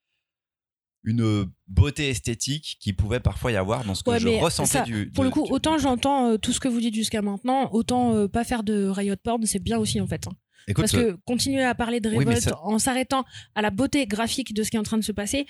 une 1.07 1.51
beauté 1.69 2.09
esthétique 2.09 2.79
qui 2.81 2.95
pouvait 2.95 3.21
parfois 3.21 3.53
y 3.53 3.57
avoir 3.57 3.85
dans 3.85 3.95
ce 3.95 4.03
que 4.03 4.11
Ouais, 4.11 4.19
je 4.21 4.29
ressentais 4.29 4.71
ça, 4.71 4.83
du. 4.85 5.11
Pour 5.11 5.23
de- 5.25 5.29
le 5.29 5.33
coup, 5.33 5.45
du- 5.45 5.53
autant 5.53 5.77
du- 5.77 5.83
j'entends 5.83 6.31
euh, 6.31 6.37
tout 6.39 6.53
ce 6.53 6.61
que 6.61 6.69
vous 6.69 6.81
dites 6.81 6.95
jusqu'à 6.95 7.21
maintenant, 7.21 7.69
autant 7.73 8.15
euh, 8.15 8.27
pas 8.27 8.43
faire 8.45 8.63
de 8.63 8.87
riot 8.89 9.15
porn, 9.23 9.45
c'est 9.45 9.59
bien 9.59 9.77
aussi 9.79 10.01
en 10.01 10.07
fait. 10.07 10.27
hein. 10.27 10.33
Écoute, 10.67 10.85
Parce 10.85 10.93
que 10.93 11.19
continuer 11.27 11.63
à 11.63 11.75
parler 11.75 12.01
de 12.01 12.09
Oui, 12.09 12.19
révolte 12.21 12.41
ça- 12.41 12.59
en 12.63 12.79
s'arrêtant 12.79 13.27
à 13.55 13.61
la 13.61 13.71
beauté 13.71 14.07
graphique 14.07 14.55
de 14.55 14.63
ce 14.63 14.71
qui 14.71 14.77
est 14.77 14.81
en 14.81 14.83
train 14.85 14.97
de 14.97 15.05
se 15.05 15.13
passer, 15.13 15.45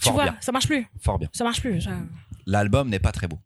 tu 0.00 0.12
vois, 0.12 0.24
bien, 0.24 0.36
ça 0.40 0.52
marche 0.52 0.68
plus. 0.68 0.86
fort 1.00 1.18
bien. 1.18 1.28
Ça 1.32 1.42
marche 1.42 1.60
plus. 1.60 1.80
ça. 1.80 1.90
L'album 2.46 2.88
n'est 2.88 3.00
pas 3.00 3.10
très 3.10 3.26
beau. 3.26 3.40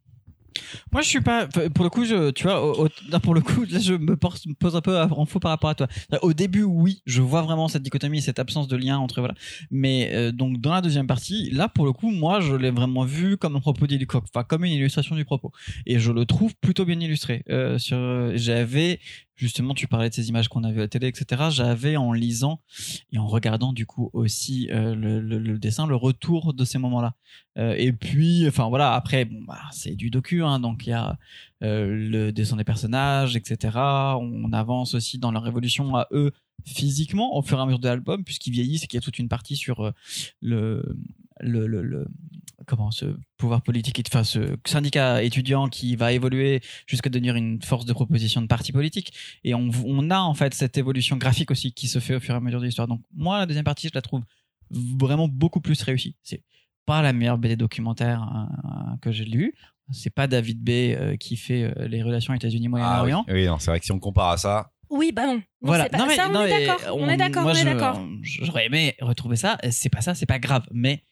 Moi, 0.91 1.01
je 1.01 1.07
suis 1.07 1.21
pas. 1.21 1.47
Pour 1.47 1.83
le 1.83 1.89
coup, 1.89 2.05
je, 2.05 2.31
tu 2.31 2.43
vois, 2.43 2.89
pour 3.21 3.33
le 3.33 3.41
coup, 3.41 3.65
là, 3.69 3.79
je 3.79 3.93
me 3.93 4.15
pose 4.15 4.75
un 4.75 4.81
peu 4.81 4.99
en 4.99 5.25
faux 5.25 5.39
par 5.39 5.51
rapport 5.51 5.69
à 5.69 5.75
toi. 5.75 5.87
Au 6.21 6.33
début, 6.33 6.63
oui, 6.63 7.01
je 7.05 7.21
vois 7.21 7.41
vraiment 7.41 7.67
cette 7.67 7.83
dichotomie, 7.83 8.21
cette 8.21 8.39
absence 8.39 8.67
de 8.67 8.77
lien 8.77 8.97
entre 8.97 9.19
voilà. 9.19 9.35
Mais 9.71 10.11
euh, 10.13 10.31
donc 10.31 10.59
dans 10.59 10.73
la 10.73 10.81
deuxième 10.81 11.07
partie, 11.07 11.49
là, 11.51 11.67
pour 11.67 11.85
le 11.85 11.93
coup, 11.93 12.11
moi, 12.11 12.39
je 12.41 12.55
l'ai 12.55 12.71
vraiment 12.71 13.05
vu 13.05 13.37
comme 13.37 13.55
un 13.55 13.59
propos 13.59 13.85
enfin 14.11 14.43
comme 14.43 14.65
une 14.65 14.73
illustration 14.73 15.15
du 15.15 15.25
propos, 15.25 15.51
et 15.85 15.99
je 15.99 16.11
le 16.11 16.25
trouve 16.25 16.55
plutôt 16.55 16.85
bien 16.85 16.99
illustré. 16.99 17.43
Euh, 17.49 17.77
j'avais 18.35 18.99
justement, 19.35 19.73
tu 19.73 19.87
parlais 19.87 20.09
de 20.09 20.13
ces 20.13 20.29
images 20.29 20.47
qu'on 20.47 20.63
a 20.63 20.71
vues 20.71 20.79
à 20.79 20.83
la 20.83 20.87
télé, 20.87 21.07
etc. 21.07 21.43
J'avais 21.49 21.97
en 21.97 22.13
lisant 22.13 22.61
et 23.11 23.17
en 23.17 23.27
regardant 23.27 23.73
du 23.73 23.85
coup 23.85 24.09
aussi 24.13 24.69
euh, 24.71 24.95
le, 24.95 25.19
le- 25.21 25.39
le 25.39 25.59
dessin, 25.59 25.87
le 25.87 25.95
retour 25.95 26.53
de 26.53 26.63
ces 26.65 26.77
moments-là. 26.77 27.15
Euh, 27.57 27.75
et 27.77 27.93
puis, 27.93 28.47
enfin 28.47 28.69
voilà, 28.69 28.93
après, 28.93 29.25
bon, 29.25 29.41
bah, 29.47 29.59
c'est 29.71 29.95
du 29.95 30.09
docu, 30.09 30.43
hein, 30.43 30.59
donc 30.59 30.85
il 30.85 30.89
y 30.89 30.93
a 30.93 31.17
euh, 31.63 31.87
le 31.87 32.31
dessin 32.31 32.55
des 32.57 32.63
personnages, 32.63 33.35
etc. 33.35 33.77
On 34.19 34.51
avance 34.53 34.93
aussi 34.95 35.17
dans 35.19 35.31
leur 35.31 35.47
évolution 35.47 35.95
à 35.95 36.07
eux 36.11 36.31
physiquement 36.65 37.35
au 37.35 37.41
fur 37.41 37.57
et 37.59 37.61
à 37.61 37.65
mesure 37.65 37.79
de 37.79 37.87
l'album, 37.87 38.23
puisqu'ils 38.23 38.51
vieillissent 38.51 38.83
et 38.85 38.87
qu'il 38.87 38.97
y 38.97 38.99
a 38.99 39.01
toute 39.01 39.19
une 39.19 39.27
partie 39.27 39.55
sur 39.55 39.81
euh, 39.81 39.91
le, 40.41 40.95
le, 41.39 41.67
le, 41.67 41.81
le- 41.81 42.07
comment 42.67 42.91
ce 42.91 43.05
pouvoir 43.37 43.61
politique, 43.61 44.01
enfin 44.07 44.23
ce 44.23 44.55
syndicat 44.65 45.21
étudiant 45.23 45.67
qui 45.67 45.95
va 45.95 46.13
évoluer 46.13 46.61
jusqu'à 46.87 47.09
devenir 47.09 47.35
une 47.35 47.61
force 47.61 47.85
de 47.85 47.93
proposition 47.93 48.41
de 48.41 48.47
parti 48.47 48.71
politique. 48.71 49.11
Et 49.43 49.53
on, 49.53 49.69
on 49.85 50.09
a 50.11 50.19
en 50.19 50.33
fait 50.33 50.53
cette 50.53 50.77
évolution 50.77 51.17
graphique 51.17 51.51
aussi 51.51 51.73
qui 51.73 51.87
se 51.87 51.99
fait 51.99 52.15
au 52.15 52.19
fur 52.19 52.33
et 52.33 52.37
à 52.37 52.39
mesure 52.39 52.59
de 52.61 52.65
l'histoire. 52.65 52.87
Donc 52.87 53.01
moi, 53.13 53.37
la 53.39 53.45
deuxième 53.45 53.65
partie, 53.65 53.87
je 53.87 53.93
la 53.93 54.01
trouve 54.01 54.21
vraiment 54.71 55.27
beaucoup 55.27 55.61
plus 55.61 55.81
réussie. 55.83 56.15
C'est 56.23 56.41
pas 56.85 57.01
la 57.01 57.13
meilleure 57.13 57.37
BD 57.37 57.55
documentaire 57.55 58.21
euh, 58.63 58.95
que 59.01 59.11
j'ai 59.11 59.25
lue. 59.25 59.53
C'est 59.91 60.09
pas 60.13 60.27
David 60.27 60.63
B 60.63 60.69
euh, 60.69 61.17
qui 61.17 61.35
fait 61.35 61.63
euh, 61.63 61.87
les 61.87 62.01
relations 62.01 62.33
États-Unis-Moyen-Orient. 62.33 63.25
Ah 63.27 63.31
oui, 63.33 63.41
oui, 63.41 63.47
non, 63.47 63.59
c'est 63.59 63.69
vrai 63.71 63.79
que 63.79 63.85
si 63.85 63.91
on 63.91 63.99
compare 63.99 64.29
à 64.29 64.37
ça, 64.37 64.71
Oui, 64.89 65.11
bah 65.11 65.25
non. 65.27 65.35
Non, 65.35 65.41
Voilà. 65.61 65.83
c'est 65.85 65.89
pas- 65.89 65.97
Non, 65.97 66.05
mais- 66.07 66.15
ça, 66.15 66.27
on 66.29 66.33
non, 66.33 66.45
est 66.45 66.65
d'accord. 66.65 66.95
On 66.97 67.09
est 67.09 67.17
d'accord. 67.17 67.43
moi, 67.43 67.51
On 67.51 67.55
est 67.55 67.59
je- 67.59 67.65
d'accord. 67.65 68.01
J'aurais 68.21 68.65
aimé 68.67 68.95
retrouver 69.01 69.35
ça. 69.35 69.57
C'est 69.71 69.89
pas 69.89 70.01
ça, 70.01 70.15
c'est 70.15 70.25
pas 70.25 70.39
grave. 70.39 70.65
Mais 70.71 71.03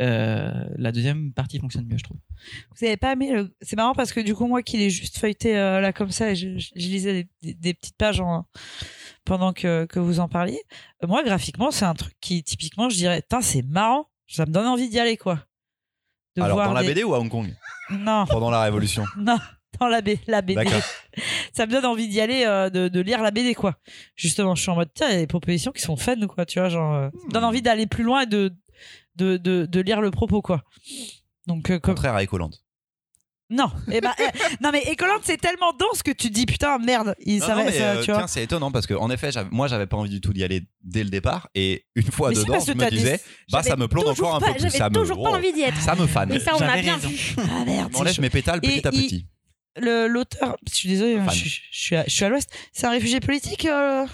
euh, 0.00 0.64
la 0.76 0.92
deuxième 0.92 1.32
partie 1.32 1.58
fonctionne 1.58 1.86
mieux, 1.86 1.98
je 1.98 2.04
trouve. 2.04 2.18
Vous 2.76 2.86
avez 2.86 2.96
pas 2.96 3.12
aimé 3.12 3.32
le... 3.32 3.54
C'est 3.62 3.76
marrant 3.76 3.94
parce 3.94 4.12
que 4.12 4.20
du 4.20 4.34
coup, 4.34 4.46
moi 4.46 4.62
qui 4.62 4.76
l'ai 4.78 4.90
juste 4.90 5.18
feuilleté 5.18 5.56
euh, 5.56 5.80
là 5.80 5.92
comme 5.92 6.10
ça, 6.10 6.30
et 6.30 6.36
je, 6.36 6.56
je- 6.58 6.70
je 6.76 6.86
lisais 6.88 7.12
des, 7.12 7.28
des- 7.42 7.54
des 7.54 7.74
petites 7.74 7.96
pages 7.96 8.20
en- 8.20 8.44
pendant 9.24 9.52
que, 9.52 9.86
que 9.86 9.98
vous 9.98 10.20
en 10.20 10.28
parliez. 10.28 10.60
Euh, 11.02 11.06
Moi, 11.06 11.22
graphiquement, 11.24 11.70
c'est 11.70 11.84
un 11.84 11.94
truc 11.94 12.14
qui, 12.20 12.42
typiquement, 12.44 12.88
je 12.88 12.96
dirais, 12.96 13.22
c'est 13.42 13.62
marrant. 13.62 14.08
Ça 14.28 14.46
me 14.46 14.52
donne 14.52 14.66
envie 14.66 14.88
d'y 14.88 14.98
aller, 14.98 15.16
quoi. 15.16 15.44
De 16.36 16.42
alors 16.42 16.56
voir 16.56 16.68
dans 16.68 16.74
la 16.74 16.82
des- 16.82 16.88
BD 16.88 17.04
ou 17.04 17.14
à 17.14 17.18
Hong 17.20 17.28
Kong? 17.30 17.52
Non, 17.90 18.24
pendant 18.26 18.50
la 18.50 18.62
Révolution. 18.62 19.04
non, 19.18 19.38
dans 19.80 19.88
la, 19.88 20.00
B... 20.00 20.10
la 20.26 20.42
BD. 20.42 20.54
D'accord. 20.64 20.80
ça 21.52 21.66
me 21.66 21.72
donne 21.72 21.86
envie 21.86 22.06
d'y 22.08 22.20
aller, 22.20 22.44
euh, 22.46 22.70
de, 22.70 22.88
de 22.88 23.00
lire 23.00 23.22
la 23.22 23.30
BD, 23.30 23.54
quoi. 23.54 23.76
Justement, 24.14 24.54
je 24.54 24.62
suis 24.62 24.70
en 24.70 24.76
mode, 24.76 24.90
tiens, 24.94 25.08
il 25.08 25.14
y 25.14 25.16
a 25.16 25.20
des 25.20 25.26
propositions 25.26 25.72
qui 25.72 25.82
sont 25.82 25.96
fun, 25.96 26.26
quoi. 26.26 26.46
Tu 26.46 26.58
vois, 26.60 26.68
genre, 26.68 26.94
euh, 26.94 27.08
ça 27.20 27.26
me 27.26 27.32
donne 27.32 27.44
envie 27.44 27.62
d'aller 27.62 27.86
plus 27.86 28.04
loin 28.04 28.22
et 28.22 28.26
de, 28.26 28.54
de, 29.18 29.36
de, 29.36 29.66
de 29.66 29.80
lire 29.80 30.00
le 30.00 30.10
propos, 30.10 30.40
quoi. 30.42 30.62
Donc, 31.46 31.70
euh, 31.70 31.78
comme, 31.78 31.94
Contraire 31.94 32.14
à 32.14 32.22
Ecoland. 32.22 32.50
non, 33.50 33.70
eh 33.90 34.00
ben, 34.02 34.12
eh, 34.18 34.62
non 34.62 34.70
mais 34.72 34.82
Ecolante 34.92 35.22
c'est 35.24 35.38
tellement 35.38 35.72
dense 35.72 36.02
que 36.02 36.10
tu 36.10 36.28
te 36.28 36.34
dis 36.34 36.44
putain 36.44 36.76
merde, 36.78 37.14
il 37.24 37.38
Non, 37.40 37.46
ça 37.46 37.54
non, 37.54 37.60
va, 37.60 37.70
mais, 37.70 37.78
ça, 37.78 37.84
euh, 37.92 38.02
tu 38.02 38.10
vois. 38.10 38.18
tiens, 38.20 38.26
c'est 38.26 38.42
étonnant 38.42 38.70
parce 38.70 38.86
que 38.86 38.92
en 38.94 39.10
effet, 39.10 39.30
moi, 39.50 39.66
j'avais 39.68 39.86
pas 39.86 39.96
envie 39.96 40.10
du 40.10 40.20
tout 40.20 40.34
d'y 40.34 40.44
aller 40.44 40.64
dès 40.82 41.02
le 41.04 41.08
départ, 41.10 41.48
et 41.54 41.86
une 41.96 42.02
fois 42.10 42.28
Mais 42.28 42.34
dedans, 42.36 42.60
je 42.60 42.72
me 42.72 42.90
disais, 42.90 43.20
bah 43.50 43.62
ça 43.62 43.76
me 43.76 43.88
plombe 43.88 44.06
encore 44.08 44.34
un 44.36 44.40
pas- 44.40 44.52
peu 44.52 44.58
plus. 44.60 44.70
Ça 44.70 44.90
me, 44.90 44.94
toujours 44.94 45.22
pas 45.22 45.30
envie 45.30 45.52
d'y 45.54 45.62
être. 45.62 45.80
ça 45.80 45.94
me 45.94 46.06
fan. 46.06 46.30
Et 46.32 46.38
ça, 46.40 46.52
on 46.56 46.60
a 46.60 46.76
bien 46.80 46.96
raison. 46.96 47.08
vu. 47.08 47.34
Ah 47.38 47.64
merde. 47.64 47.92
On 47.96 48.02
lèche 48.02 48.16
c'est 48.16 48.22
mes 48.22 48.30
pétales 48.30 48.60
Et 48.62 48.68
petit 48.80 48.86
à 48.86 48.90
petit. 48.90 49.26
l'auteur, 49.80 50.56
je 50.68 50.74
suis 50.74 50.88
désolée, 50.90 51.16
Fan. 51.16 51.30
je, 51.30 51.44
je- 51.48 51.60
je 51.70 51.78
suis 51.80 51.96
à, 51.96 52.04
je 52.04 52.10
suis 52.10 52.24
à 52.24 52.28
l'ouest. 52.28 52.50
C'est 52.72 52.86
un 52.86 52.90
réfugié 52.90 53.20
politique. 53.20 53.64
euh 53.64 54.04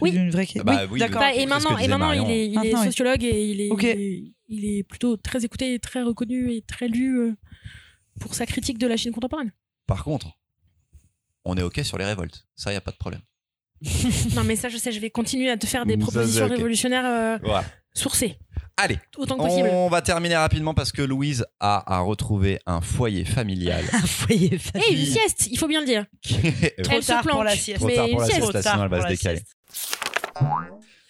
Oui. 0.00 0.10
Une 0.14 0.30
vraie 0.30 0.46
question. 0.46 0.64
Bah 0.64 0.82
oui, 0.90 1.00
d'accord. 1.00 1.20
Bah, 1.20 1.32
et 1.34 1.46
maintenant, 1.46 1.76
et 1.78 1.88
maintenant 1.88 2.12
il 2.12 2.30
est, 2.30 2.46
il 2.46 2.52
est 2.52 2.54
Maintenant, 2.56 2.80
oui. 2.80 2.86
sociologue 2.86 3.24
et 3.24 3.50
il 3.50 3.60
est, 3.60 3.68
il 3.68 3.84
est, 3.86 4.22
il 4.48 4.64
est 4.64 4.82
plutôt 4.82 5.16
très 5.16 5.44
écouté, 5.44 5.74
et 5.74 5.78
très 5.78 6.02
reconnu 6.02 6.52
et 6.52 6.62
très 6.62 6.88
lu 6.88 7.18
euh, 7.18 7.32
pour 8.20 8.34
sa 8.34 8.46
critique 8.46 8.78
de 8.78 8.86
la 8.86 8.96
Chine 8.96 9.12
contemporaine. 9.12 9.52
Par 9.86 10.04
contre, 10.04 10.28
on 11.44 11.56
est 11.56 11.62
ok 11.62 11.80
sur 11.84 11.98
les 11.98 12.04
révoltes. 12.04 12.46
Ça, 12.56 12.72
y 12.72 12.76
a 12.76 12.80
pas 12.80 12.90
de 12.92 12.96
problème. 12.96 13.22
non, 14.34 14.42
mais 14.44 14.56
ça, 14.56 14.68
je 14.68 14.76
sais, 14.76 14.90
je 14.92 14.98
vais 15.00 15.10
continuer 15.10 15.50
à 15.50 15.56
te 15.56 15.66
faire 15.66 15.86
des 15.86 15.94
Ça, 15.94 16.00
propositions 16.00 16.48
révolutionnaires 16.48 17.06
euh, 17.06 17.38
Voilà. 17.42 17.64
sourcées, 17.94 18.36
Allez, 18.76 18.98
autant 19.16 19.36
que 19.36 19.42
possible. 19.42 19.68
on 19.72 19.88
va 19.88 20.02
terminer 20.02 20.36
rapidement 20.36 20.72
parce 20.74 20.92
que 20.92 21.02
Louise 21.02 21.44
a 21.60 21.94
à 21.96 21.98
retrouver 22.00 22.58
un 22.66 22.80
foyer 22.80 23.24
familial. 23.24 23.84
Un 23.92 24.00
foyer 24.06 24.54
Et 24.54 24.58
familial. 24.58 24.98
une 24.98 25.06
sieste, 25.06 25.48
il 25.50 25.58
faut 25.58 25.66
bien 25.68 25.80
le 25.80 25.86
dire. 25.86 26.06
Trop 26.82 26.92
Elle 26.96 27.02
se 27.02 27.08
tard 27.08 27.22
pour 27.22 27.42
la 27.44 27.56
sieste. 27.56 27.78
Trop 27.80 27.86
mais 27.88 27.94
tard 27.96 28.06
pour 28.08 28.14
une 28.14 28.20
la 28.20 28.26
sieste. 28.26 28.40
sieste, 28.42 28.52
Trop 28.52 28.62
sinon 28.62 28.84
elle 28.84 28.90
va 28.90 28.96
tard 28.98 29.00
se 29.00 29.02
pour 29.02 29.08
la 29.08 29.08
décaler. 29.08 29.40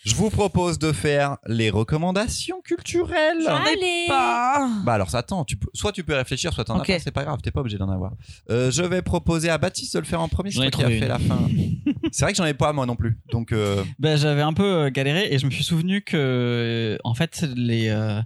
Je 0.05 0.14
vous 0.14 0.31
propose 0.31 0.79
de 0.79 0.93
faire 0.93 1.37
les 1.47 1.68
recommandations 1.70 2.62
culturelles. 2.62 3.39
J'en 3.45 3.62
ai 3.64 4.07
pas. 4.09 4.70
Bah 4.85 4.95
alors 4.95 5.11
ça 5.11 5.18
attends, 5.18 5.45
tu 5.45 5.57
peux, 5.57 5.68
soit 5.74 5.93
tu 5.93 6.03
peux 6.05 6.14
réfléchir, 6.14 6.53
soit 6.55 6.64
t'en 6.64 6.79
Ok. 6.79 6.89
as 6.89 6.95
pas, 6.95 6.99
c'est 7.01 7.11
pas 7.11 7.24
grave, 7.24 7.41
t'es 7.43 7.51
pas 7.51 7.61
obligé 7.61 7.76
d'en 7.79 7.91
avoir. 7.91 8.12
Euh, 8.49 8.70
je 8.70 8.83
vais 8.83 9.03
proposer 9.03 9.51
à 9.51 9.59
Baptiste 9.59 9.95
de 9.95 9.99
le 9.99 10.07
faire 10.07 10.20
en 10.22 10.29
premier, 10.29 10.51
c'est 10.51 10.59
J'en 10.59 10.62
ai 10.62 10.70
toi 10.70 10.85
qui 10.85 10.85
as 10.85 10.87
trouvé 10.87 11.01
fait 11.01 11.09
la 11.09 11.18
fin. 11.18 11.39
c'est 12.12 12.24
vrai 12.24 12.33
que 12.33 12.39
j'en 12.39 12.47
ai 12.47 12.55
pas 12.55 12.72
moi 12.72 12.87
non 12.87 12.97
plus, 12.97 13.18
donc 13.33 13.53
euh, 13.53 13.85
Ben, 13.99 14.16
j'avais 14.16 14.41
un 14.41 14.55
peu 14.55 14.64
euh, 14.87 14.91
galéré 14.91 15.29
et 15.33 15.39
je 15.39 15.45
me 15.47 15.51
suis 15.51 15.64
souvenu 15.64 16.01
que, 16.01 16.16
euh, 16.16 16.99
en 17.05 17.14
fait, 17.14 17.45
les, 17.57 17.89
euh, 17.89 18.22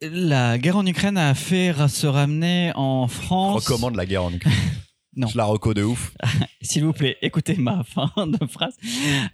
la 0.00 0.58
guerre 0.58 0.78
en 0.78 0.86
Ukraine 0.86 1.18
a 1.18 1.34
fait 1.34 1.70
ra- 1.70 1.88
se 1.88 2.06
ramener 2.06 2.72
en 2.74 3.06
je 3.06 3.14
France. 3.14 3.64
recommande 3.66 3.96
la 3.96 4.06
guerre 4.06 4.24
en 4.24 4.32
Ukraine. 4.32 4.52
Non. 5.18 5.26
Je 5.26 5.36
la 5.36 5.44
reco 5.44 5.74
de 5.74 5.82
ouf. 5.82 6.12
S'il 6.62 6.84
vous 6.84 6.92
plaît, 6.92 7.16
écoutez 7.22 7.56
ma 7.56 7.82
fin 7.84 8.08
de 8.28 8.46
phrase. 8.46 8.76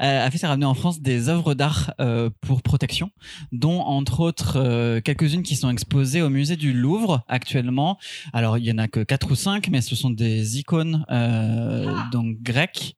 Euh, 0.00 0.26
a 0.26 0.30
fait 0.30 0.38
se 0.38 0.46
ramener 0.46 0.64
en 0.64 0.72
France 0.72 1.02
des 1.02 1.28
œuvres 1.28 1.52
d'art 1.52 1.92
euh, 2.00 2.30
pour 2.40 2.62
protection, 2.62 3.10
dont 3.52 3.80
entre 3.80 4.20
autres 4.20 4.56
euh, 4.56 5.02
quelques-unes 5.02 5.42
qui 5.42 5.56
sont 5.56 5.68
exposées 5.68 6.22
au 6.22 6.30
musée 6.30 6.56
du 6.56 6.72
Louvre 6.72 7.22
actuellement. 7.28 7.98
Alors 8.32 8.56
il 8.56 8.64
y 8.64 8.72
en 8.72 8.78
a 8.78 8.88
que 8.88 9.00
quatre 9.00 9.30
ou 9.30 9.34
cinq, 9.34 9.68
mais 9.68 9.82
ce 9.82 9.94
sont 9.94 10.08
des 10.08 10.58
icônes 10.58 11.04
euh, 11.10 11.94
donc 12.10 12.40
grecques. 12.40 12.96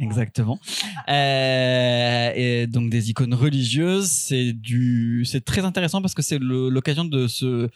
Exactement. 0.00 0.60
Euh, 1.08 2.32
et 2.36 2.68
donc 2.68 2.88
des 2.88 3.10
icônes 3.10 3.34
religieuses, 3.34 4.06
c'est 4.06 4.52
du, 4.52 5.24
c'est 5.24 5.44
très 5.44 5.64
intéressant 5.64 6.00
parce 6.00 6.14
que 6.14 6.22
c'est 6.22 6.38
l'occasion 6.38 7.04
de 7.04 7.26
se 7.26 7.68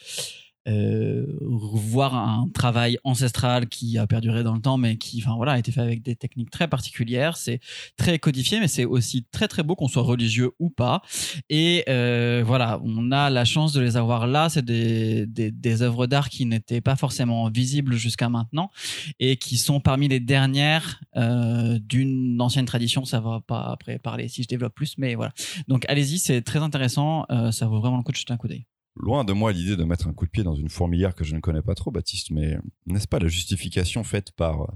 euh, 0.69 1.27
voir 1.41 2.15
un 2.15 2.49
travail 2.55 2.99
ancestral 3.05 3.69
qui 3.69 3.99
a 3.99 4.07
perduré 4.07 4.43
dans 4.43 4.55
le 4.55 4.61
temps, 4.61 4.79
mais 4.79 4.97
qui, 4.97 5.23
enfin 5.23 5.37
voilà, 5.37 5.53
a 5.53 5.59
été 5.59 5.73
fait 5.73 5.81
avec 5.81 6.03
des 6.03 6.17
techniques 6.17 6.51
très 6.51 6.69
particulières. 6.69 7.37
C'est 7.37 7.61
très 7.97 8.19
codifié, 8.19 8.61
mais 8.61 8.69
c'est 8.69 8.85
aussi 8.85 9.25
très 9.31 9.49
très 9.49 9.63
beau 9.63 9.75
qu'on 9.75 9.89
soit 9.89 10.03
religieux 10.03 10.51
ou 10.59 10.71
pas. 10.71 11.03
Et 11.49 11.85
euh, 11.89 12.43
voilà, 12.47 12.81
on 12.85 13.11
a 13.13 13.31
la 13.31 13.45
chance 13.45 13.73
de 13.73 13.81
les 13.81 13.97
avoir 13.97 14.27
là. 14.27 14.49
C'est 14.49 14.65
des, 14.65 15.27
des, 15.27 15.51
des 15.51 15.83
œuvres 15.83 16.07
d'art 16.07 16.29
qui 16.29 16.47
n'étaient 16.47 16.81
pas 16.81 16.97
forcément 16.97 17.49
visibles 17.51 17.97
jusqu'à 17.97 18.29
maintenant 18.29 18.71
et 19.19 19.37
qui 19.37 19.57
sont 19.57 19.81
parmi 19.81 20.09
les 20.09 20.21
dernières 20.21 21.01
euh, 21.17 21.79
d'une 21.81 22.41
ancienne 22.41 22.67
tradition. 22.67 23.05
Ça 23.05 23.21
va 23.21 23.41
pas 23.41 23.63
après 23.65 23.99
parler 23.99 24.29
si 24.29 24.43
je 24.43 24.49
développe 24.49 24.75
plus, 24.75 24.97
mais 24.99 25.15
voilà. 25.15 25.33
Donc 25.69 25.85
allez-y, 25.89 26.19
c'est 26.19 26.43
très 26.43 26.61
intéressant. 26.61 27.27
Euh, 27.31 27.51
ça 27.51 27.67
vaut 27.67 27.81
vraiment 27.81 27.97
le 27.97 28.03
coup 28.03 28.13
de 28.13 28.17
jeter 28.17 28.33
un 28.33 28.37
coup 28.37 28.49
d'œil. 28.49 28.67
Loin 28.97 29.25
de 29.25 29.33
moi 29.33 29.53
l'idée 29.53 29.77
de 29.77 29.85
mettre 29.85 30.07
un 30.09 30.13
coup 30.13 30.27
de 30.27 30.31
pied 30.31 30.43
dans 30.45 30.55
une 30.55 30.69
fourmilière 30.69 31.15
que 31.15 31.25
je 31.25 31.35
ne 31.35 31.41
connais 31.41 31.63
pas 31.63 31.75
trop, 31.75 31.91
Baptiste, 31.91 32.31
mais 32.31 32.59
n'est-ce 32.87 33.09
pas 33.09 33.19
la 33.19 33.29
justification 33.29 34.05
faite 34.05 34.33
par 34.33 34.63
euh, 34.63 34.67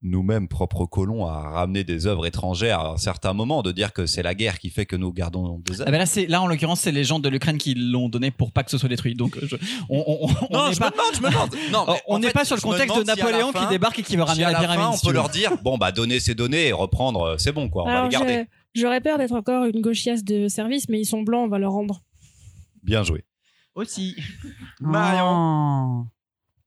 nous-mêmes, 0.00 0.48
propres 0.48 0.86
colons, 0.86 1.26
à 1.26 1.50
ramener 1.50 1.84
des 1.84 2.06
œuvres 2.06 2.24
étrangères 2.26 2.80
à 2.80 2.92
un 2.92 2.96
certain 2.96 3.34
moment, 3.34 3.62
de 3.62 3.70
dire 3.70 3.92
que 3.92 4.06
c'est 4.06 4.22
la 4.22 4.34
guerre 4.34 4.58
qui 4.58 4.70
fait 4.70 4.86
que 4.86 4.96
nous 4.96 5.12
gardons 5.12 5.58
des 5.58 5.74
Ah 5.80 5.82
œuvres 5.82 5.90
ben 5.92 5.98
là, 5.98 6.06
c'est 6.06 6.26
là 6.26 6.40
en 6.40 6.46
l'occurrence, 6.46 6.80
c'est 6.80 6.90
les 6.92 7.04
gens 7.04 7.18
de 7.20 7.28
l'Ukraine 7.28 7.58
qui 7.58 7.74
l'ont 7.74 8.08
donné 8.08 8.30
pour 8.30 8.50
pas 8.50 8.64
que 8.64 8.70
ce 8.70 8.78
soit 8.78 8.88
détruit. 8.88 9.14
Donc 9.14 9.38
je- 9.42 9.56
on, 9.90 9.98
on, 10.06 10.26
on- 10.26 10.34
on 10.50 10.52
Non, 10.58 10.68
n'est 10.68 10.74
je 10.74 10.78
pas, 10.78 10.86
me 10.90 10.92
demande, 10.92 11.14
je 11.14 11.20
me 11.22 11.30
demande. 11.30 11.54
Non, 11.70 11.84
mais 11.88 12.00
on 12.08 12.18
n'est 12.18 12.30
pas 12.32 12.46
sur 12.46 12.56
le 12.56 12.62
contexte 12.62 12.96
de 12.96 13.00
si 13.02 13.06
Napoléon 13.06 13.52
fin- 13.52 13.60
qui 13.66 13.68
débarque 13.68 13.98
et 13.98 14.02
qui 14.02 14.16
veut 14.16 14.22
si 14.24 14.28
ramener 14.28 14.44
à 14.44 14.52
la 14.52 14.52
la 14.52 14.58
fin, 14.68 14.74
pyramide. 14.74 14.94
on 14.94 14.96
si 14.96 15.06
peut 15.06 15.12
leur 15.12 15.28
dire 15.28 15.52
bon 15.62 15.76
bah 15.78 15.92
donner 15.92 16.18
c'est 16.18 16.34
donner 16.34 16.68
et 16.68 16.72
reprendre 16.72 17.20
euh, 17.22 17.36
c'est 17.38 17.52
bon 17.52 17.68
quoi 17.68 17.82
on 17.82 17.86
va 17.86 17.92
Alors, 17.92 18.04
les 18.04 18.10
garder 18.10 18.44
J'aurais 18.74 19.00
peur 19.02 19.18
d'être 19.18 19.32
encore 19.32 19.66
une 19.66 19.80
gauchiasse 19.82 20.24
de 20.24 20.48
service, 20.48 20.88
mais 20.88 20.98
ils 21.00 21.04
sont 21.06 21.22
blancs, 21.22 21.44
on 21.44 21.48
va 21.48 21.58
leur 21.58 21.72
rendre. 21.72 22.02
bien 22.82 23.04
joué 23.04 23.24
aussi. 23.74 24.16
Marion 24.80 26.06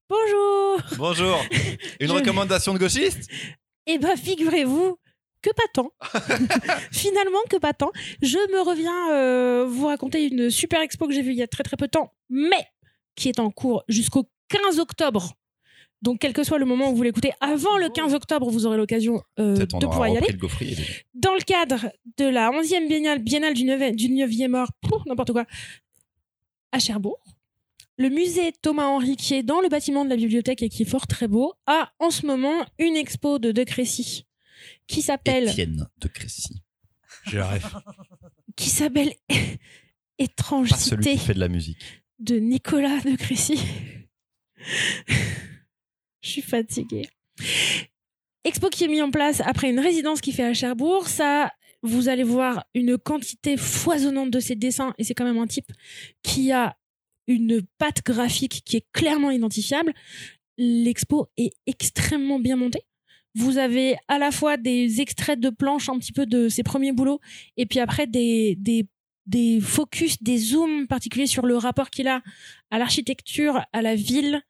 Oh. 0.10 0.16
Bonjour 0.16 0.82
bonjour 0.98 1.38
une 2.00 2.08
Je- 2.08 2.14
recommandation 2.14 2.74
de 2.74 2.80
gauchiste? 2.80 3.30
Eh 3.86 3.98
ben, 3.98 4.16
figurez-vous 4.16 4.98
que 5.42 5.50
pas 5.52 5.64
tant. 5.74 5.92
Finalement, 6.92 7.40
que 7.50 7.58
pas 7.58 7.74
tant. 7.74 7.92
Je 8.22 8.38
me 8.54 8.62
reviens 8.62 9.12
euh, 9.14 9.66
vous 9.68 9.88
raconter 9.88 10.26
une 10.28 10.50
super 10.50 10.80
expo 10.82 11.08
que 11.08 11.14
j'ai 11.14 11.22
vue 11.22 11.32
il 11.32 11.38
y 11.38 11.44
a 11.44 11.48
très 11.48 11.64
très 11.64 11.76
peu 11.78 11.86
de 11.88 11.92
temps, 11.92 12.14
mais 12.30 12.66
qui 13.16 13.28
est 13.30 13.40
en 13.40 13.52
cours 13.52 13.84
jusqu'au 13.90 14.30
15 14.50 14.80
octobre. 14.80 15.34
Donc, 16.02 16.20
quel 16.20 16.32
que 16.32 16.44
soit 16.44 16.60
le 16.60 16.66
moment 16.66 16.92
où 16.92 16.96
vous 16.96 17.04
l'écoutez, 17.04 17.32
avant 17.42 17.78
le 17.78 17.90
15 17.90 18.14
octobre, 18.14 18.50
vous 18.52 18.66
aurez 18.66 18.78
l'occasion 18.78 19.22
euh, 19.40 19.56
de 19.56 19.66
pouvoir 19.88 20.08
y 20.10 20.18
aller. 20.18 20.28
le. 20.32 20.38
Dans 21.16 21.34
le 21.34 21.42
cadre 21.42 21.88
de 22.18 22.26
la 22.26 22.52
11e 22.52 22.88
biennale, 22.88 23.20
biennale 23.20 23.54
du 23.56 23.64
9e, 23.64 23.96
du 23.96 24.08
9e 24.08 24.54
art, 24.56 24.72
pouf, 24.82 25.02
n'importe 25.08 25.32
quoi, 25.34 25.46
à 26.78 26.80
Cherbourg, 26.80 27.20
le 27.98 28.10
musée 28.10 28.52
Thomas-Henry, 28.62 29.16
qui 29.18 29.34
est 29.34 29.44
dans 29.44 29.62
le 29.62 29.68
bâtiment 29.68 30.06
de 30.06 30.10
la 30.12 30.16
bibliothèque 30.16 30.62
et 30.62 30.70
qui 30.70 30.84
est 30.84 30.90
fort 30.90 31.08
très 31.08 31.28
beau, 31.28 31.54
a 31.66 31.92
en 32.00 32.12
ce 32.12 32.26
moment 32.28 32.66
une 32.78 32.96
expo 32.96 33.40
de 33.40 33.52
De 33.52 33.64
Crécy 33.64 34.28
qui 34.86 35.02
s'appelle 35.02 35.50
Étienne 35.50 35.88
de 35.98 36.08
Crécy 36.08 36.62
J'ai 37.26 37.38
la 37.40 37.50
ref. 37.50 37.76
qui 38.56 38.70
s'appelle 38.70 39.14
pas 40.38 40.78
celui 40.78 41.04
qui 41.04 41.18
fait 41.18 41.34
de 41.34 41.40
la 41.40 41.48
musique 41.48 42.04
de 42.20 42.38
Nicolas 42.38 43.00
de 43.02 43.16
Crécy. 43.16 43.60
Je 46.22 46.30
suis 46.30 46.42
fatiguée. 46.42 47.08
Expo 48.44 48.70
qui 48.70 48.84
est 48.84 48.88
mis 48.88 49.02
en 49.02 49.12
place 49.12 49.42
après 49.42 49.70
une 49.70 49.80
résidence 49.80 50.22
qui 50.22 50.32
fait 50.32 50.46
à 50.46 50.54
Cherbourg. 50.54 51.08
Ça, 51.08 51.52
vous 51.84 52.10
allez 52.10 52.24
voir 52.24 52.66
une 52.74 52.98
quantité 52.98 53.58
foisonnante 53.58 54.32
de 54.32 54.40
ses 54.40 54.56
dessins 54.56 54.94
et 54.98 55.04
c'est 55.04 55.14
quand 55.14 55.26
même 55.26 55.38
un 55.38 55.48
type 55.48 55.72
qui 56.24 56.52
a 56.52 56.78
une 57.28 57.62
patte 57.78 58.04
graphique 58.06 58.62
qui 58.66 58.78
est 58.78 58.86
clairement 58.94 59.32
identifiable. 59.32 59.94
L'expo 60.58 61.28
est 61.38 61.54
extrêmement 61.66 62.40
bien 62.40 62.56
montée. 62.56 62.84
Vous 63.36 63.58
avez 63.58 63.96
à 64.08 64.18
la 64.18 64.32
fois 64.32 64.58
des 64.58 65.02
extraits 65.02 65.40
de 65.40 65.50
planches 65.50 65.90
un 65.90 66.00
petit 66.00 66.14
peu 66.14 66.26
de 66.26 66.50
ses 66.50 66.64
premiers 66.64 66.94
boulots 66.94 67.20
et 67.56 67.66
puis 67.66 67.80
après 67.80 68.08
des, 68.08 68.56
des 68.58 68.88
des 69.28 69.60
focus, 69.60 70.24
des 70.24 70.38
zooms 70.38 70.88
particuliers 70.88 71.28
sur 71.28 71.46
le 71.46 71.58
rapport 71.58 71.90
qu'il 71.90 72.08
a 72.08 72.24
à 72.72 72.80
l'architecture, 72.80 73.62
à 73.74 73.82
la 73.82 73.94
ville, 73.94 74.42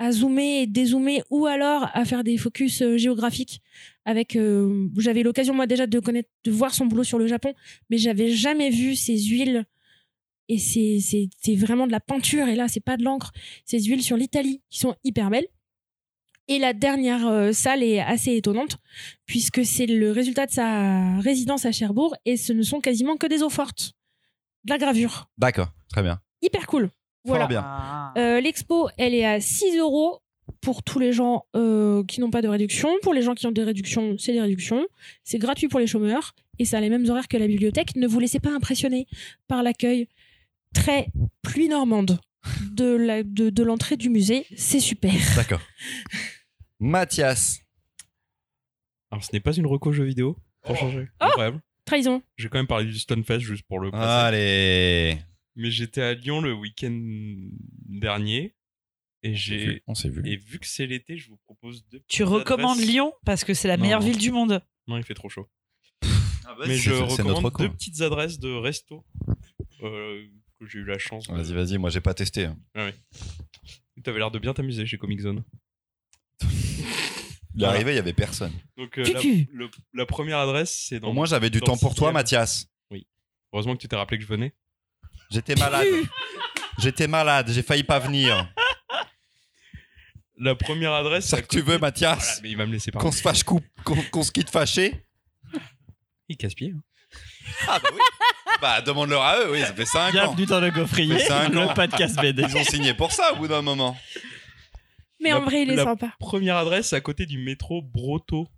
à 0.00 0.12
zoomer 0.12 0.62
et 0.62 0.66
dézoomer, 0.66 1.22
ou 1.28 1.46
alors 1.46 1.90
à 1.92 2.06
faire 2.06 2.24
des 2.24 2.38
focus 2.38 2.80
euh, 2.80 2.96
géographiques. 2.96 3.60
Avec, 4.06 4.34
euh, 4.34 4.88
j'avais 4.96 5.22
l'occasion 5.22 5.52
moi 5.54 5.66
déjà 5.66 5.86
de 5.86 6.00
connaître, 6.00 6.30
de 6.44 6.50
voir 6.50 6.74
son 6.74 6.86
boulot 6.86 7.04
sur 7.04 7.18
le 7.18 7.26
Japon, 7.26 7.52
mais 7.90 7.98
j'avais 7.98 8.30
jamais 8.30 8.70
vu 8.70 8.96
ces 8.96 9.18
huiles. 9.22 9.66
Et 10.48 10.58
c'est 10.58 11.54
vraiment 11.54 11.86
de 11.86 11.92
la 11.92 12.00
peinture. 12.00 12.48
Et 12.48 12.56
là, 12.56 12.66
c'est 12.66 12.80
pas 12.80 12.96
de 12.96 13.04
l'encre. 13.04 13.30
Ces 13.64 13.78
huiles 13.82 14.02
sur 14.02 14.16
l'Italie 14.16 14.62
qui 14.70 14.78
sont 14.80 14.96
hyper 15.04 15.30
belles. 15.30 15.46
Et 16.48 16.58
la 16.58 16.72
dernière 16.72 17.28
euh, 17.28 17.52
salle 17.52 17.84
est 17.84 18.00
assez 18.00 18.34
étonnante 18.34 18.78
puisque 19.26 19.64
c'est 19.64 19.86
le 19.86 20.10
résultat 20.10 20.46
de 20.46 20.50
sa 20.50 21.18
résidence 21.18 21.66
à 21.66 21.72
Cherbourg 21.72 22.16
et 22.24 22.36
ce 22.36 22.52
ne 22.52 22.62
sont 22.62 22.80
quasiment 22.80 23.16
que 23.16 23.28
des 23.28 23.42
eaux 23.44 23.50
fortes 23.50 23.92
de 24.64 24.70
la 24.70 24.78
gravure. 24.78 25.30
d'accord 25.38 25.72
très 25.88 26.02
bien 26.02 26.20
Hyper 26.42 26.66
cool. 26.66 26.90
Voilà. 27.24 27.42
fort 27.42 27.48
bien 27.48 27.62
Ah. 27.64 28.12
Euh, 28.16 28.40
L'expo, 28.40 28.88
elle 28.98 29.14
est 29.14 29.24
à 29.26 29.40
6 29.40 29.76
euros 29.78 30.20
pour 30.60 30.82
tous 30.82 30.98
les 30.98 31.12
gens 31.12 31.44
euh, 31.56 32.02
qui 32.04 32.20
n'ont 32.20 32.30
pas 32.30 32.42
de 32.42 32.48
réduction. 32.48 32.88
Pour 33.02 33.14
les 33.14 33.22
gens 33.22 33.34
qui 33.34 33.46
ont 33.46 33.52
des 33.52 33.62
réductions, 33.64 34.16
c'est 34.18 34.32
des 34.32 34.40
réductions. 34.40 34.86
C'est 35.24 35.38
gratuit 35.38 35.68
pour 35.68 35.80
les 35.80 35.86
chômeurs 35.86 36.34
et 36.58 36.64
ça 36.64 36.78
a 36.78 36.80
les 36.80 36.90
mêmes 36.90 37.08
horaires 37.08 37.28
que 37.28 37.36
la 37.36 37.46
bibliothèque. 37.46 37.94
Ne 37.96 38.06
vous 38.06 38.18
laissez 38.20 38.40
pas 38.40 38.50
impressionner 38.54 39.06
par 39.48 39.62
l'accueil 39.62 40.08
très 40.74 41.08
pluie 41.42 41.68
normande 41.68 42.18
de 42.72 42.84
la- 42.96 43.22
de, 43.22 43.50
de 43.50 43.62
l'entrée 43.62 43.96
du 43.96 44.08
musée. 44.10 44.46
C'est 44.56 44.80
super. 44.80 45.12
d'accord 45.36 45.60
Mathias 46.80 47.60
Alors, 49.10 49.22
ce 49.24 49.30
n'est 49.32 49.40
pas 49.40 49.52
une 49.52 49.66
reco 49.66 49.92
jeu 49.92 50.04
vidéo. 50.04 50.36
Pour 50.62 50.76
changer. 50.76 51.08
Incroyable. 51.20 51.60
Trahison. 51.84 52.22
J'ai 52.36 52.48
quand 52.48 52.58
même 52.58 52.66
parlé 52.66 52.86
du 52.86 52.98
Stunfest 52.98 53.40
juste 53.40 53.64
pour 53.66 53.80
le 53.80 53.90
placer. 53.90 54.04
allez 54.06 55.18
Mais 55.60 55.70
j'étais 55.70 56.00
à 56.02 56.14
Lyon 56.14 56.40
le 56.40 56.54
week-end 56.54 56.98
dernier. 57.88 58.54
Et 59.22 59.34
j'ai. 59.34 59.82
on 59.86 59.94
s'est 59.94 60.08
vu 60.08 60.22
Et 60.26 60.36
vu 60.36 60.58
que 60.58 60.66
c'est 60.66 60.86
l'été, 60.86 61.18
je 61.18 61.28
vous 61.28 61.36
propose 61.44 61.86
deux 61.88 62.02
Tu 62.08 62.22
recommandes 62.24 62.78
adresses. 62.78 62.88
Lyon 62.90 63.12
parce 63.26 63.44
que 63.44 63.52
c'est 63.52 63.68
la 63.68 63.76
Non, 63.76 63.82
meilleure 63.82 64.00
non. 64.00 64.06
ville 64.06 64.16
du 64.18 64.30
monde. 64.30 64.62
Non, 64.86 64.96
il 64.96 65.04
fait 65.04 65.12
trop 65.14 65.28
chaud. 65.28 65.46
Ah, 66.46 66.56
Mais 66.66 66.76
je 66.76 66.92
recommande 66.92 67.44
reco. 67.44 67.62
deux 67.62 67.68
petites 67.70 68.00
adresses 68.00 68.38
de 68.38 68.50
resto 68.50 69.04
euh, 69.82 70.26
que 70.58 70.66
j'ai 70.66 70.78
eu 70.78 70.84
la 70.84 70.98
chance. 70.98 71.28
de- 71.28 71.34
vas-y 71.34 71.52
vas-y 71.52 71.76
moi 71.78 71.90
j'ai 71.90 72.00
pas 72.00 72.14
testé 72.14 72.46
hein. 72.46 72.56
Tu 74.02 74.08
avais 74.08 74.18
l'air 74.18 74.30
de 74.30 74.38
bien 74.38 74.54
t'amuser 74.54 74.86
chez 74.86 74.96
Comic 74.96 75.20
Zone. 75.20 75.44
il 77.54 77.62
est 77.62 77.66
arrivé 77.66 77.92
il 77.92 77.96
y 77.96 77.98
avait 77.98 78.12
personne 78.14 78.52
Donc 78.78 78.98
euh, 78.98 79.04
la, 79.04 79.20
le- 79.52 79.70
la 79.92 80.06
première 80.06 80.38
adresse, 80.38 80.86
c'est 80.88 80.98
dans. 81.00 81.10
au 81.10 81.12
moins 81.12 81.26
j'avais 81.26 81.50
du 81.50 81.60
temps 81.60 81.76
pour 81.76 81.94
toi. 81.94 82.10
Mathias 82.12 82.66
Heureusement 83.52 83.74
que 83.74 83.80
tu 83.82 83.88
t'es 83.88 83.96
rappelé 83.96 84.16
que 84.18 84.22
je 84.22 84.28
venais. 84.28 84.54
J'étais 85.30 85.54
malade 85.54 85.86
j'étais 86.78 87.06
malade 87.06 87.48
j'ai 87.50 87.62
failli 87.62 87.82
pas 87.84 87.98
venir 87.98 88.52
La 90.36 90.54
première 90.54 90.92
adresse. 90.92 91.26
ça 91.26 91.36
à 91.38 91.42
que 91.42 91.46
tu 91.48 91.60
veux 91.60 91.78
Mathias 91.78 92.18
Voilà, 92.18 92.40
mais 92.42 92.50
il 92.50 92.56
va 92.56 92.66
me 92.66 92.72
laisser 92.72 92.90
parler. 92.90 93.04
qu'on 93.06 93.12
se 93.12 93.20
fâche 93.22 93.44
coup 93.44 93.60
qu'on 93.84 93.96
qu'on 94.10 94.22
se 94.22 94.32
quitte 94.32 94.50
fâché 94.50 95.04
Il 96.28 96.36
casse-pied. 96.36 96.72
hein. 96.76 96.82
ah 97.68 97.78
bah 97.78 97.90
oui 97.92 98.00
bah 98.62 98.80
demande-leur 98.82 99.22
à 99.22 99.38
eux 99.40 99.52
oui 99.52 99.60
ça 99.60 99.74
fait 99.74 99.84
5 99.86 100.08
ans 100.08 100.12
Bienvenue 100.12 100.46
dans 100.46 100.60
le 100.60 100.70
gaufrier, 100.70 101.14
Mais 101.14 101.20
c'est 101.20 101.32
un 101.32 101.48
le 101.48 101.74
podcast 101.74 102.16
BD. 102.20 102.42
ils 102.48 102.56
ont 102.56 102.64
signé 102.64 102.94
pour 102.94 103.12
ça 103.12 103.32
au 103.32 103.36
bout 103.36 103.48
d'un 103.48 103.62
moment 103.62 103.96
Mais 105.20 105.30
La- 105.30 105.38
en 105.38 105.44
vrai, 105.44 105.62
il 105.62 105.70
est 105.70 105.76
la- 105.76 105.84
sympa. 105.84 106.14
Première 106.18 106.56
adresse, 106.56 106.88
c'est 106.90 106.96
à 106.96 107.00
côté 107.00 107.26
du 107.26 107.38
métro 107.38 107.82
Broto. 107.82 108.48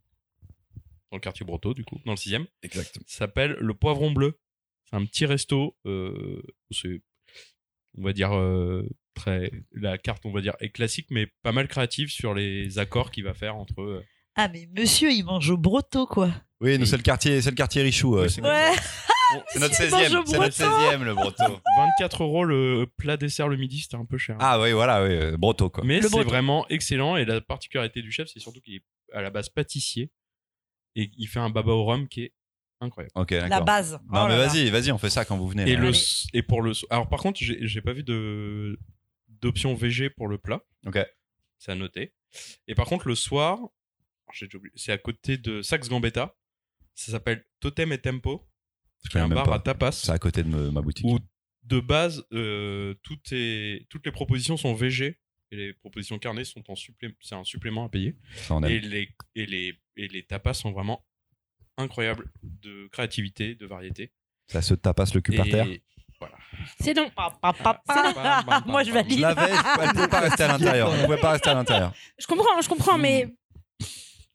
Dans 1.11 1.17
le 1.17 1.21
quartier 1.21 1.45
Broto, 1.45 1.75
du 1.75 1.85
coup, 1.85 2.01
dans 2.07 2.13
le 2.13 2.17
6 2.17 2.37
exactement 2.63 3.05
Ça 3.09 3.19
s'appelle 3.19 3.57
le 3.61 3.75
Poivron 3.75 4.11
Bleu. 4.13 4.39
Un 4.93 5.05
petit 5.05 5.27
resto. 5.27 5.77
euh, 5.87 6.43
c'est, 6.71 7.01
on 7.99 8.03
va 8.05 8.13
dire, 8.13 8.33
euh, 8.37 8.87
très. 9.15 9.51
La 9.73 9.99
carte, 9.99 10.25
on 10.27 10.33
va 10.33 10.41
dire, 10.41 10.55
est 10.61 10.71
classique, 10.71 11.07
mais 11.11 11.27
pas 11.43 11.53
mal 11.53 11.69
créative 11.69 12.11
sur 12.11 12.35
les 12.35 12.79
accords 12.79 13.11
qu'il 13.11 13.25
va 13.25 13.35
faire 13.35 13.57
entre. 13.57 13.81
euh, 13.81 14.05
Ah 14.37 14.49
mais 14.49 14.69
monsieur, 14.77 15.11
il 15.11 15.25
mange 15.25 15.51
au 15.51 15.57
broto 15.59 16.07
quoi. 16.07 16.31
oui 16.61 16.79
nous 16.79 16.87
c'est 16.87 16.97
le 16.97 17.03
quartier 17.03 17.43
c'est 17.43 17.51
le 17.51 17.57
quartier 17.57 17.83
Richoux 17.83 18.17
euh, 18.17 18.23
Oui, 18.25 18.31
c'est 18.31 18.41
Ouais. 18.43 18.73
c'est 19.49 19.59
notre 19.61 19.75
Il 19.83 19.91
mange 19.91 20.03
16e 20.03 20.17
au 20.23 20.27
c'est 20.27 20.39
notre 20.39 20.59
breton. 20.59 20.91
16e 20.91 21.03
le 21.05 21.15
broto 21.15 21.45
24 21.77 22.23
euros 22.25 22.45
le 22.45 22.87
plat 22.99 23.17
dessert 23.19 23.49
le 23.49 23.57
midi, 23.57 23.81
c'était 23.81 23.97
un 23.97 24.05
peu 24.07 24.17
cher. 24.19 24.37
ah 24.41 24.59
oui 24.61 24.73
voilà 24.73 25.03
oui 25.05 25.37
broto 25.37 25.69
quoi 25.71 25.85
Mais 25.85 26.01
Le 26.01 26.09
c'est 26.09 26.23
vraiment 26.25 26.67
excellent 26.69 27.17
et 27.17 27.25
la 27.27 27.41
particularité 27.43 28.01
du 28.03 28.11
chef, 28.13 28.29
c'est 28.29 28.41
surtout 28.41 28.61
qu'il 28.63 28.77
est 28.77 28.83
à 29.13 29.21
la 29.23 29.31
base 29.31 29.49
pâtissier 29.51 30.11
et 30.97 31.11
il 31.19 31.27
fait 31.27 31.41
un 31.41 31.51
baba 31.51 31.73
au 31.73 31.85
rhum 31.85 32.09
qui 32.09 32.23
est 32.25 32.33
incroyable. 32.83 33.13
ok 33.15 33.31
La 33.31 33.61
base. 33.61 33.93
non 33.93 33.99
Oh 34.25 34.29
mais 34.29 34.37
là 34.37 34.39
là. 34.39 34.47
vas-y 34.49 34.71
vas-y 34.71 34.93
on 34.93 34.99
fait 34.99 35.11
ça 35.11 35.25
quand 35.25 35.37
vous 35.39 35.49
venez 35.49 35.63
Et, 35.71 35.75
là. 35.75 35.81
le, 35.81 35.89
Allez. 35.89 35.99
et 36.35 36.43
pour 36.43 36.63
le 36.63 36.73
alors 36.91 37.09
par 37.09 37.21
contre, 37.21 37.39
j'ai 37.43 37.59
j'ai 37.67 37.81
pas 37.81 37.93
vu 37.93 38.03
de 38.03 38.79
d'option 39.29 39.75
VG 39.75 40.11
pour 40.11 40.29
le 40.29 40.39
plat. 40.39 40.63
ok 40.87 40.99
C'est 41.59 41.73
à 41.73 41.75
noter. 41.75 42.13
Et 42.69 42.75
par 42.75 42.87
contre, 42.87 43.09
le 43.09 43.15
soir, 43.15 43.59
j'ai 44.33 44.47
déjà 44.47 44.59
oublié, 44.59 44.73
c'est 44.77 44.93
à 44.93 44.99
côté 44.99 45.37
de 45.37 45.63
Sax 45.63 45.89
Gambetta. 45.89 46.35
Ça 46.95 47.13
s'appelle 47.13 47.45
Totem 47.61 47.93
et 47.93 47.99
Tempo. 47.99 48.49
je 49.05 49.09
qui 49.09 49.17
est 49.17 49.21
connais 49.21 49.25
un 49.25 49.29
même 49.29 49.37
bar 49.37 49.47
pas 49.47 49.57
à 49.57 49.59
tapas. 49.61 49.93
c'est 49.93 50.11
à 50.13 50.19
côté 50.19 50.43
de 50.43 50.49
me- 50.49 50.71
ma 50.71 50.81
boutique 50.83 51.05
Où 51.07 51.19
de 51.65 51.81
base, 51.81 52.25
euh, 52.33 52.95
tout 53.03 53.19
est, 53.33 53.87
toutes 53.89 54.05
les 54.07 54.13
propositions 54.13 54.57
sont 54.57 54.75
VG 54.75 55.19
Et 55.53 55.57
les 55.57 55.73
propositions 55.75 56.19
carnées 56.19 56.45
sont 56.45 56.63
en 56.71 56.75
supplément, 56.75 57.15
c'est 57.21 57.35
un 57.35 57.45
supplément 57.45 57.85
à 57.85 57.89
payer. 57.89 58.17
Ça, 58.37 58.55
on 58.55 58.63
aime. 58.63 58.71
Et 58.71 58.81
les, 58.81 59.09
et, 59.37 59.47
les, 59.47 59.75
et 59.97 60.09
les 60.09 60.25
tapas 60.25 60.55
sont 60.55 60.73
vraiment 60.73 61.05
incroyables 61.77 62.31
de 62.43 62.89
créativité, 62.89 63.55
de 63.55 63.67
variété. 63.67 64.13
Ça 64.49 64.63
se 64.63 64.75
tapasse 64.75 65.15
le 65.15 65.21
cul 65.21 65.37
par 65.37 65.47
terre. 65.47 65.67
Voilà. 66.21 66.37
C'est 66.81 66.95
pa. 66.95 68.63
Moi, 68.67 68.83
je 68.85 68.89
Je 68.89 68.95
valide. 68.95 69.21
l'avais, 69.21 69.51
elle 69.81 69.89
pouvait 69.91 70.09
pas 70.09 70.21
rester 70.21 70.43
à 70.45 70.49
l'intérieur. 70.49 70.95
Elle 70.95 71.05
pouvait 71.05 71.21
pas 71.21 71.33
rester 71.33 71.51
à 71.51 71.55
l'intérieur. 71.55 71.93
Je 72.19 72.27
comprends, 72.27 72.61
je 72.61 72.69
comprends, 72.69 72.99
mais 72.99 73.35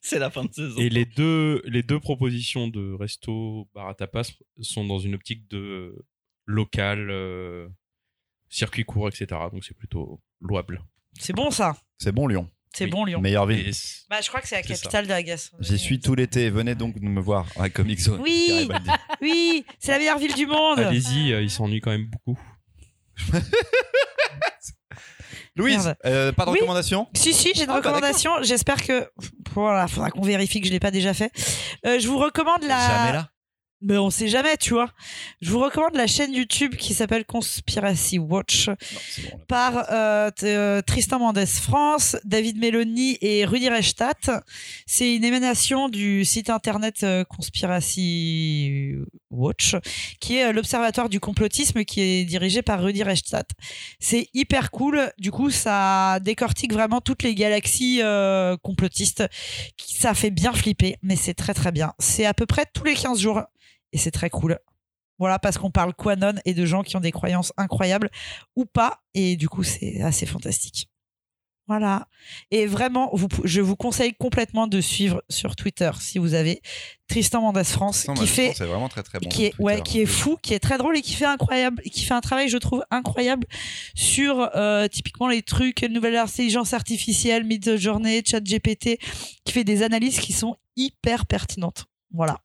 C'est 0.01 0.19
la 0.19 0.29
fin 0.29 0.43
de 0.45 0.53
saison. 0.53 0.75
Et 0.79 0.89
les 0.89 1.05
deux, 1.05 1.61
les 1.65 1.83
deux 1.83 1.99
propositions 1.99 2.67
de 2.67 2.93
resto 2.93 3.69
bar 3.73 3.87
à 3.89 3.93
tapas 3.93 4.31
sont 4.61 4.85
dans 4.85 4.99
une 4.99 5.15
optique 5.15 5.47
de 5.49 5.95
local, 6.45 7.09
euh, 7.09 7.67
circuit 8.49 8.83
court, 8.85 9.07
etc. 9.09 9.27
Donc 9.51 9.63
c'est 9.63 9.77
plutôt 9.77 10.21
louable. 10.41 10.81
C'est 11.19 11.33
bon 11.33 11.51
ça. 11.51 11.77
C'est 11.97 12.11
bon, 12.11 12.27
Lyon. 12.27 12.49
C'est 12.77 12.83
Oui. 12.85 12.91
bon 12.91 13.05
Lyon. 13.05 13.21
Meilleure 13.21 13.47
ville. 13.47 13.71
Bah, 14.07 14.17
je 14.21 14.27
crois 14.27 14.39
que 14.39 14.47
c'est 14.47 14.55
la 14.55 14.61
ça. 14.61 14.67
capitale 14.67 15.05
de 15.05 15.09
la 15.09 15.23
gastronomie. 15.23 15.67
J'y 15.67 15.79
suis 15.79 15.99
tout 15.99 16.13
l'été. 16.13 16.51
Venez 16.51 16.75
donc 16.75 16.95
nous 17.01 17.09
me 17.09 17.19
voir 17.19 17.47
à 17.59 17.69
Comic 17.69 17.99
Zone. 17.99 18.21
Oui. 18.21 18.69
Oui, 19.21 19.65
c'est 19.79 19.93
la 19.93 19.97
meilleure 19.97 20.19
ville 20.19 20.33
du 20.35 20.45
monde. 20.45 20.79
allez-y, 20.79 21.33
euh, 21.33 21.41
ils 21.41 21.49
s'ennuient 21.49 21.81
quand 21.81 21.89
même 21.89 22.05
beaucoup. 22.05 22.39
Louise, 25.55 25.95
euh, 26.05 26.31
pas 26.31 26.45
de 26.45 26.51
Oui. 26.51 26.57
recommandation 26.59 27.07
Si, 27.15 27.33
si, 27.33 27.51
j'ai 27.55 27.63
une 27.63 27.69
Ah, 27.71 27.73
bah, 27.73 27.77
recommandation. 27.77 28.31
J'espère 28.43 28.83
que. 28.83 29.09
Voilà, 29.55 29.87
faudra 29.87 30.11
qu'on 30.11 30.21
vérifie 30.21 30.61
que 30.61 30.67
je 30.67 30.71
l'ai 30.71 30.79
pas 30.79 30.91
déjà 30.91 31.15
fait. 31.15 31.31
Euh, 31.87 31.97
je 31.99 32.07
vous 32.07 32.19
recommande 32.19 32.61
la. 32.61 32.79
Jamais 32.79 33.13
là. 33.13 33.29
Mais 33.81 33.97
on 33.97 34.09
sait 34.09 34.27
jamais, 34.27 34.57
tu 34.57 34.73
vois. 34.73 34.89
Je 35.41 35.51
vous 35.51 35.59
recommande 35.59 35.95
la 35.95 36.07
chaîne 36.07 36.33
YouTube 36.33 36.75
qui 36.75 36.95
s'appelle 36.95 37.25
Conspiracy 37.25 38.17
Watch 38.17 38.69
Non, 38.69 38.75
bon, 38.75 39.39
par 39.47 39.91
euh, 39.91 40.31
euh, 40.43 40.81
Tristan 40.81 41.19
Mendes 41.19 41.45
France, 41.45 42.17
David 42.23 42.57
Meloni 42.57 43.19
et 43.21 43.45
Rudy 43.45 43.69
Reichstadt. 43.69 44.31
C'est 44.87 45.15
une 45.15 45.23
émanation 45.23 45.89
du 45.89 46.25
site 46.25 46.49
internet 46.49 47.03
euh, 47.03 47.23
Conspiracy 47.23 48.95
Watch, 49.29 49.75
qui 50.19 50.37
est 50.37 50.45
euh, 50.45 50.53
l'observatoire 50.53 51.09
du 51.09 51.19
complotisme 51.19 51.83
qui 51.83 52.01
est 52.01 52.25
dirigé 52.25 52.61
par 52.61 52.81
Rudy 52.81 53.03
Reichstadt. 53.03 53.51
C'est 53.99 54.29
hyper 54.33 54.71
cool. 54.71 55.11
Du 55.17 55.31
coup, 55.31 55.49
ça 55.49 56.19
décortique 56.21 56.73
vraiment 56.73 57.01
toutes 57.01 57.23
les 57.23 57.35
galaxies 57.35 58.01
euh, 58.01 58.55
complotistes. 58.57 59.23
Ça 59.77 60.13
fait 60.13 60.31
bien 60.31 60.53
flipper, 60.53 60.97
mais 61.01 61.15
c'est 61.15 61.33
très 61.33 61.53
très 61.53 61.71
bien. 61.71 61.93
C'est 61.99 62.25
à 62.25 62.33
peu 62.33 62.45
près 62.45 62.65
tous 62.73 62.83
les 62.83 62.95
15 62.95 63.19
jours 63.19 63.41
et 63.93 63.97
c'est 63.97 64.11
très 64.11 64.29
cool. 64.29 64.57
Voilà, 65.19 65.39
parce 65.39 65.57
qu'on 65.57 65.71
parle 65.71 65.93
Quanon 65.93 66.35
et 66.45 66.53
de 66.53 66.65
gens 66.65 66.83
qui 66.83 66.95
ont 66.95 66.99
des 67.01 67.11
croyances 67.11 67.51
incroyables 67.57 68.09
ou 68.55 68.65
pas. 68.65 69.01
Et 69.13 69.35
du 69.35 69.49
coup, 69.49 69.63
c'est 69.63 70.01
assez 70.01 70.25
fantastique. 70.25 70.89
Voilà. 71.67 72.07
Et 72.49 72.65
vraiment, 72.65 73.09
vous, 73.13 73.27
je 73.43 73.59
vous 73.59 73.75
conseille 73.75 74.13
complètement 74.13 74.67
de 74.67 74.79
suivre 74.79 75.21
sur 75.29 75.55
Twitter, 75.57 75.91
si 75.99 76.17
vous 76.17 76.33
avez, 76.33 76.61
Tristan 77.07 77.41
Mendes 77.41 77.63
France, 77.63 78.07
qui 78.17 78.27
fait 78.27 78.47
pense 78.47 78.51
que 78.53 78.57
C'est 78.59 78.65
vraiment 78.65 78.87
très 78.89 79.03
très 79.03 79.19
bon. 79.19 79.27
qui 79.27 79.45
est 79.45 79.53
sur 79.53 79.65
ouais 79.65 79.75
Twitter. 79.75 79.89
qui 79.91 80.01
est 80.01 80.05
fou 80.05 80.37
qui 80.41 80.53
est 80.53 80.59
très 80.59 80.77
drôle 80.77 80.97
et 80.97 81.01
qui 81.01 81.13
fait 81.13 81.25
incroyable 81.25 81.81
qui 81.83 82.03
fait 82.03 82.13
un 82.13 82.21
travail 82.21 82.49
je 82.49 82.57
trouve 82.57 82.83
incroyable 82.91 83.45
sur 83.95 84.49
euh, 84.55 84.87
typiquement 84.87 85.27
les 85.27 85.41
trucs 85.41 85.83
nouvelle 85.83 86.15
intelligence 86.17 86.73
artificielle 86.73 87.43
mid-journée 87.45 88.23
chat 88.25 88.41
GPT 88.41 88.97
qui 89.45 89.53
fait 89.53 89.63
des 89.63 89.83
analyses 89.83 90.19
qui 90.19 90.33
sont 90.33 90.57
hyper 90.75 91.25
pertinentes 91.25 91.85
voilà 92.11 92.39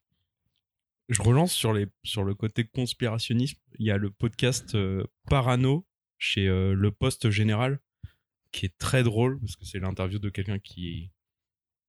Je 1.08 1.22
relance 1.22 1.52
sur, 1.52 1.72
les, 1.72 1.86
sur 2.04 2.24
le 2.24 2.34
côté 2.34 2.64
conspirationnisme. 2.64 3.58
Il 3.78 3.86
y 3.86 3.90
a 3.90 3.96
le 3.98 4.10
podcast 4.10 4.74
euh, 4.74 5.04
Parano 5.28 5.86
chez 6.18 6.46
euh, 6.46 6.74
Le 6.74 6.90
Poste 6.90 7.30
Général 7.30 7.80
qui 8.52 8.66
est 8.66 8.78
très 8.78 9.02
drôle 9.02 9.40
parce 9.40 9.56
que 9.56 9.64
c'est 9.64 9.78
l'interview 9.80 10.18
de 10.18 10.30
quelqu'un 10.30 10.58
qui 10.58 10.88
est 10.90 11.10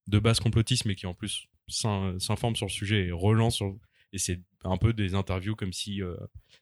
de 0.07 0.19
base 0.19 0.39
complotiste 0.39 0.85
mais 0.85 0.95
qui 0.95 1.05
en 1.05 1.13
plus 1.13 1.47
s'in- 1.67 2.17
s'informe 2.19 2.55
sur 2.55 2.65
le 2.67 2.71
sujet 2.71 3.05
et 3.07 3.11
relance 3.11 3.55
sur... 3.55 3.77
Et 4.11 4.17
c'est 4.17 4.41
un 4.63 4.77
peu 4.77 4.93
des 4.93 5.15
interviews 5.15 5.55
comme 5.55 5.73
si 5.73 6.01
euh, 6.01 6.15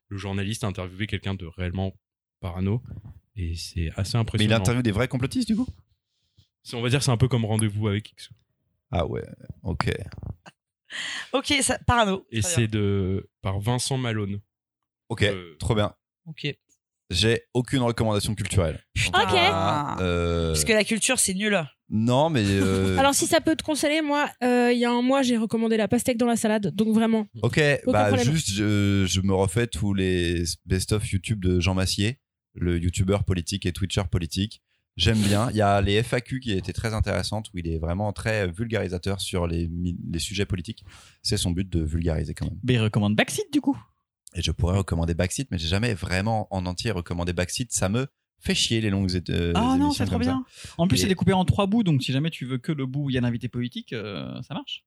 le 0.07 0.17
journaliste 0.17 0.63
interviewait 0.63 1.07
quelqu'un 1.07 1.33
de 1.35 1.45
réellement 1.45 1.93
parano. 2.39 2.81
Et 3.35 3.55
c'est 3.55 3.89
assez 3.95 4.15
Mais 4.15 4.19
il 4.19 4.19
impressionnant. 4.21 4.55
interviewe 4.55 4.83
des 4.83 4.91
vrais 4.91 5.07
complotistes 5.07 5.47
du 5.47 5.55
coup? 5.55 5.67
On 6.73 6.81
va 6.81 6.89
dire 6.89 6.99
que 6.99 7.05
c'est 7.05 7.11
un 7.11 7.17
peu 7.17 7.27
comme 7.27 7.43
rendez-vous 7.45 7.87
avec 7.87 8.11
X. 8.11 8.29
Ah 8.91 9.05
ouais, 9.07 9.25
ok. 9.63 9.89
ok 11.33 11.53
ça 11.61 11.79
parano 11.79 12.25
Et 12.31 12.41
c'est 12.41 12.67
de 12.67 13.29
par 13.41 13.59
Vincent 13.59 13.97
Malone. 13.97 14.39
Ok, 15.09 15.23
Euh, 15.23 15.55
trop 15.59 15.75
bien. 15.75 15.93
ok 16.25 16.47
J'ai 17.11 17.43
aucune 17.53 17.81
recommandation 17.81 18.33
culturelle. 18.35 18.79
Putain. 18.93 19.21
Ok. 19.23 19.29
Ah, 19.33 19.97
euh, 19.99 20.47
parce 20.53 20.63
que 20.65 20.73
la 20.73 20.83
culture 20.83 21.19
c'est 21.19 21.33
nul 21.33 21.61
Non, 21.89 22.29
mais. 22.29 22.43
euh, 22.45 22.97
alors 22.99 23.13
si 23.13 23.27
ça 23.27 23.41
peut 23.41 23.55
te 23.55 23.63
consoler, 23.63 24.01
moi, 24.01 24.29
euh, 24.43 24.71
il 24.73 24.79
y 24.79 24.85
a 24.85 24.91
un 24.91 25.01
mois, 25.01 25.21
j'ai 25.21 25.37
recommandé 25.37 25.77
la 25.77 25.87
pastèque 25.87 26.17
dans 26.17 26.25
la 26.27 26.35
salade, 26.37 26.73
donc 26.73 26.93
vraiment. 26.93 27.27
Ok, 27.43 27.59
Aucun 27.85 27.91
bah 27.91 28.05
problème. 28.07 28.31
juste, 28.31 28.49
je, 28.51 29.05
je 29.07 29.21
me 29.21 29.33
refais 29.33 29.67
tous 29.67 29.93
les 29.93 30.43
best-of 30.65 31.11
YouTube 31.11 31.43
de 31.43 31.59
Jean 31.59 31.73
Massier, 31.73 32.17
le 32.55 32.79
YouTuber 32.79 33.17
politique 33.27 33.65
et 33.65 33.73
Twitcher 33.73 34.03
politique. 34.09 34.61
J'aime 34.97 35.19
bien. 35.19 35.49
Il 35.51 35.55
y 35.55 35.61
a 35.61 35.79
les 35.81 36.03
FAQ 36.03 36.41
qui 36.41 36.51
étaient 36.51 36.73
très 36.73 36.93
intéressantes, 36.93 37.47
où 37.53 37.57
il 37.57 37.67
est 37.67 37.79
vraiment 37.79 38.11
très 38.11 38.51
vulgarisateur 38.51 39.21
sur 39.21 39.47
les, 39.47 39.69
mi- 39.69 39.97
les 40.11 40.19
sujets 40.19 40.45
politiques. 40.45 40.83
C'est 41.23 41.37
son 41.37 41.51
but 41.51 41.67
de 41.69 41.81
vulgariser 41.81 42.33
quand 42.33 42.45
même. 42.45 42.59
Mais 42.63 42.73
il 42.73 42.79
recommande 42.81 43.15
Backseat 43.15 43.45
du 43.53 43.61
coup. 43.61 43.77
Et 44.33 44.41
je 44.41 44.51
pourrais 44.51 44.77
recommander 44.77 45.13
Backseat, 45.13 45.49
mais 45.51 45.57
j'ai 45.57 45.67
jamais 45.67 45.93
vraiment 45.93 46.47
en 46.51 46.65
entier 46.65 46.91
recommandé 46.91 47.33
Backseat. 47.33 47.71
Ça 47.71 47.89
me 47.89 48.07
fait 48.39 48.55
chier 48.55 48.81
les 48.81 48.89
longues 48.89 49.13
é- 49.15 49.31
euh, 49.31 49.51
ah 49.55 49.75
non, 49.77 49.91
c'est 49.91 50.05
trop 50.05 50.13
ça. 50.15 50.19
bien. 50.19 50.45
En 50.77 50.87
plus, 50.87 51.01
Et- 51.01 51.05
il 51.05 51.11
est 51.11 51.15
coupé 51.15 51.33
en 51.33 51.45
trois 51.45 51.67
bouts, 51.67 51.83
donc 51.83 52.01
si 52.01 52.11
jamais 52.11 52.29
tu 52.29 52.45
veux 52.45 52.57
que 52.57 52.71
le 52.71 52.85
bout 52.85 53.05
où 53.05 53.09
il 53.09 53.13
y 53.13 53.17
a 53.17 53.21
l'invité 53.21 53.49
politique, 53.49 53.93
euh, 53.93 54.41
ça 54.41 54.53
marche. 54.53 54.83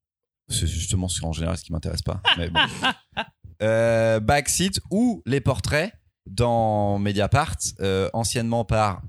C'est 0.49 0.67
justement 0.67 1.09
ce 1.09 1.25
en 1.25 1.33
général 1.33 1.57
ce 1.57 1.65
qui 1.65 1.73
m'intéresse 1.73 2.03
pas. 2.03 2.21
Mais 2.39 2.51
bon. 2.51 2.61
Euh, 3.63 4.19
Backseat 4.19 4.81
ou 4.91 5.23
les 5.27 5.41
portraits 5.41 5.93
dans 6.27 6.99
Mediapart, 6.99 7.57
euh, 7.81 8.11
anciennement 8.13 8.65
par 8.65 9.03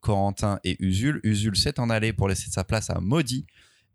Corentin 0.00 0.60
et 0.62 0.76
Usul. 0.78 1.20
Usul 1.24 1.56
s'est 1.56 1.80
en 1.80 1.90
allé 1.90 2.12
pour 2.12 2.28
laisser 2.28 2.50
sa 2.50 2.62
place 2.62 2.88
à 2.90 3.00
Maudit. 3.00 3.46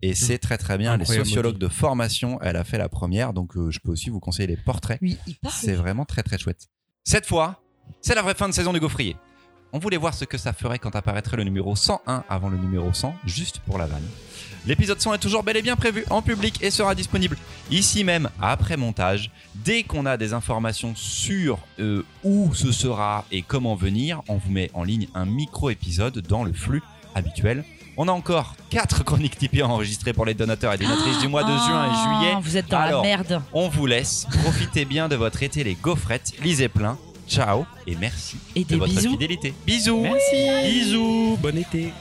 Et 0.02 0.14
c'est 0.14 0.38
très 0.38 0.58
très 0.58 0.78
bien. 0.78 0.98
Les 0.98 1.06
sociologues 1.06 1.58
de 1.58 1.68
formation, 1.68 2.39
elle 2.41 2.56
a 2.56 2.64
fait 2.64 2.78
la 2.78 2.89
première. 2.89 3.34
Donc 3.34 3.56
euh, 3.58 3.72
je 3.72 3.80
peux 3.80 3.91
aussi 3.91 4.10
vous 4.10 4.20
conseiller 4.20 4.48
les 4.48 4.58
portraits. 4.58 5.00
oui 5.02 5.18
il 5.28 5.36
parle 5.36 5.54
C'est 5.54 5.74
vraiment 5.76 6.06
très 6.06 6.24
très 6.24 6.38
chouette. 6.38 6.68
Cette 7.04 7.26
fois, 7.26 7.62
c'est 8.02 8.16
la 8.16 8.22
vraie 8.22 8.36
fin 8.36 8.50
de 8.50 8.54
saison 8.54 8.74
du 8.74 8.80
Gaufrier. 8.80 9.16
On 9.74 9.80
voulait 9.80 9.98
voir 9.98 10.14
ce 10.14 10.26
que 10.26 10.38
ça 10.38 10.54
ferait 10.54 10.80
quand 10.80 10.96
apparaîtrait 10.96 11.38
le 11.38 11.43
numéro 11.43 11.76
101 11.76 12.24
avant 12.30 12.50
le 12.50 12.58
numéro 12.58 12.93
100, 12.93 13.14
juste 13.26 13.60
pour 13.60 13.78
la 13.78 13.88
vanne. 13.88 14.08
L'épisode 14.66 15.00
100 15.00 15.16
est 15.16 15.18
toujours 15.20 15.43
bel 15.43 15.58
et 15.58 15.62
bien 15.62 15.76
prévu 15.76 16.06
en 16.10 16.22
public 16.22 16.64
et 16.64 16.72
sera 16.72 16.96
disponible 16.96 17.38
ici 17.70 18.04
même 18.04 18.30
après 18.41 18.78
montage. 18.78 19.32
Dès 19.54 19.84
qu'on 19.84 20.06
a 20.06 20.18
des 20.18 20.34
informations 20.34 20.96
sur 20.96 21.60
euh, 21.80 22.04
où 22.24 22.54
ce 22.56 22.72
sera 22.72 23.26
et 23.32 23.41
comment 23.41 23.76
venir, 23.76 24.22
on 24.28 24.38
vous 24.38 24.52
met 24.52 24.72
en 24.74 24.84
ligne 24.84 25.08
un 25.14 25.26
micro-épisode 25.26 26.20
dans 26.20 26.43
le 26.43 26.54
flux 26.54 26.82
habituel. 27.14 27.64
On 27.98 28.08
a 28.08 28.12
encore 28.12 28.56
4 28.72 29.04
chroniques 29.04 29.38
Tipeee 29.38 29.64
enregistrées 29.64 30.14
pour 30.14 30.26
les 30.26 30.34
donateurs 30.34 30.74
et 30.74 30.78
donatrices 30.78 31.20
du 31.20 31.28
mois 31.28 31.43
de 31.43 31.48
juin 31.50 31.86
et 31.86 31.96
juillet. 31.96 32.34
Ah, 32.36 32.39
vous 32.41 32.58
êtes 32.58 32.70
dans 32.70 32.80
Alors, 32.80 33.04
la 33.04 33.08
merde 33.08 33.41
On 33.54 33.70
vous 33.70 33.86
laisse. 33.86 34.28
Profitez 34.43 34.86
bien 34.86 35.08
de 35.08 35.16
votre 35.16 35.43
été, 35.43 35.64
les 35.64 35.76
gaufrettes. 35.76 36.34
Lisez 36.43 36.68
plein. 36.68 36.98
Ciao 37.28 37.66
et 37.88 37.96
merci 37.96 38.38
et 38.56 38.64
de 38.64 38.70
des 38.70 38.76
votre 38.76 38.93
bisous 38.93 39.12
fidélité. 39.12 39.54
Bisous. 39.66 40.02
Merci. 40.02 40.70
Bisous, 40.70 41.38
bon 41.41 41.58
été. 41.58 41.91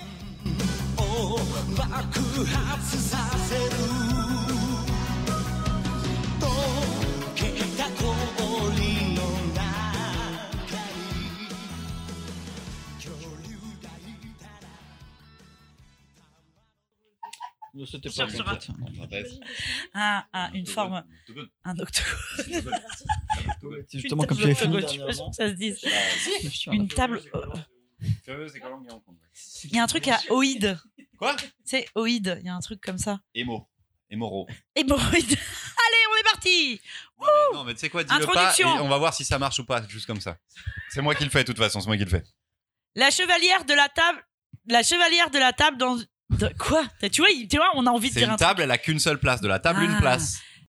C'était 17.90 18.10
pas 18.10 18.26
bon, 18.26 18.38
un, 19.94 20.24
un- 20.32 20.52
une 20.52 20.66
forme. 20.66 21.04
Un 21.64 21.78
octogone 21.78 22.72
C'est 23.88 23.98
justement 23.98 24.24
comme 24.24 24.36
tu 24.38 24.44
avais 24.44 24.54
fini. 24.54 24.80
Je 24.80 24.86
sais 24.86 24.98
pas 24.98 25.12
si 25.12 25.22
ça 25.32 25.48
se 25.48 25.54
dit 25.54 25.74
Une 26.72 26.88
table 26.88 27.20
il 29.64 29.74
y 29.74 29.78
a 29.78 29.82
un 29.82 29.86
truc 29.86 30.08
à 30.08 30.20
oïde. 30.30 30.78
Quoi? 31.18 31.36
C'est 31.64 31.86
oïde 31.94 32.38
il 32.40 32.46
y 32.46 32.48
a 32.48 32.54
un 32.54 32.60
truc 32.60 32.80
comme 32.80 32.98
ça. 32.98 33.20
Émo. 33.34 33.68
Émoro. 34.10 34.46
hémorroïde. 34.76 35.30
Allez 35.32 36.04
on 36.12 36.16
est 36.20 36.22
parti. 36.24 36.80
Non, 37.18 37.26
mais, 37.26 37.56
non, 37.58 37.64
mais 37.64 37.74
tu 37.74 37.80
sais 37.80 37.88
quoi, 37.90 38.04
dis-le 38.04 38.26
pas 38.26 38.32
et 38.32 38.46
Introduction. 38.46 38.84
on 38.84 38.88
va 38.88 38.98
voir 38.98 39.14
si 39.14 39.24
ça 39.24 39.38
marche 39.38 39.58
ou 39.58 39.64
pas, 39.64 39.86
juste 39.88 40.06
comme 40.06 40.20
ça. 40.20 40.36
C'est 40.90 41.00
moi 41.02 41.14
qui 41.14 41.24
le 41.24 41.30
fais, 41.30 41.42
de 41.42 41.46
toute 41.46 41.58
façon, 41.58 41.80
c'est 41.80 41.86
moi 41.86 41.96
qui 41.96 42.04
le 42.04 42.10
fais. 42.10 42.22
la 42.94 43.10
chevalière 43.10 43.64
de 43.64 43.74
la 43.74 43.88
table 43.88 44.22
la 44.66 44.82
chevalière 44.82 45.30
de 45.30 45.38
la 45.38 45.52
table 45.52 45.76
dans 45.78 45.96
de- 46.30 46.50
quoi? 46.58 46.84
Tu 47.12 47.20
vois 47.20 47.30
il- 47.30 47.48
tu 47.48 47.56
vois 47.56 47.70
on 47.74 47.86
a 47.86 47.90
envie 47.90 48.08
de 48.08 48.14
C'est 48.14 48.20
dire 48.20 48.28
une 48.28 48.34
un 48.34 48.36
truc 48.36 48.48
table, 48.48 48.62
elle 48.62 48.70
a 48.70 48.78
qu'une 48.78 48.98
seule 48.98 49.18
place. 49.18 49.40
De 49.40 49.48
la 49.48 49.58
table, 49.58 49.82
une 49.82 49.94
Ah. 49.96 50.00
place. 50.00 50.40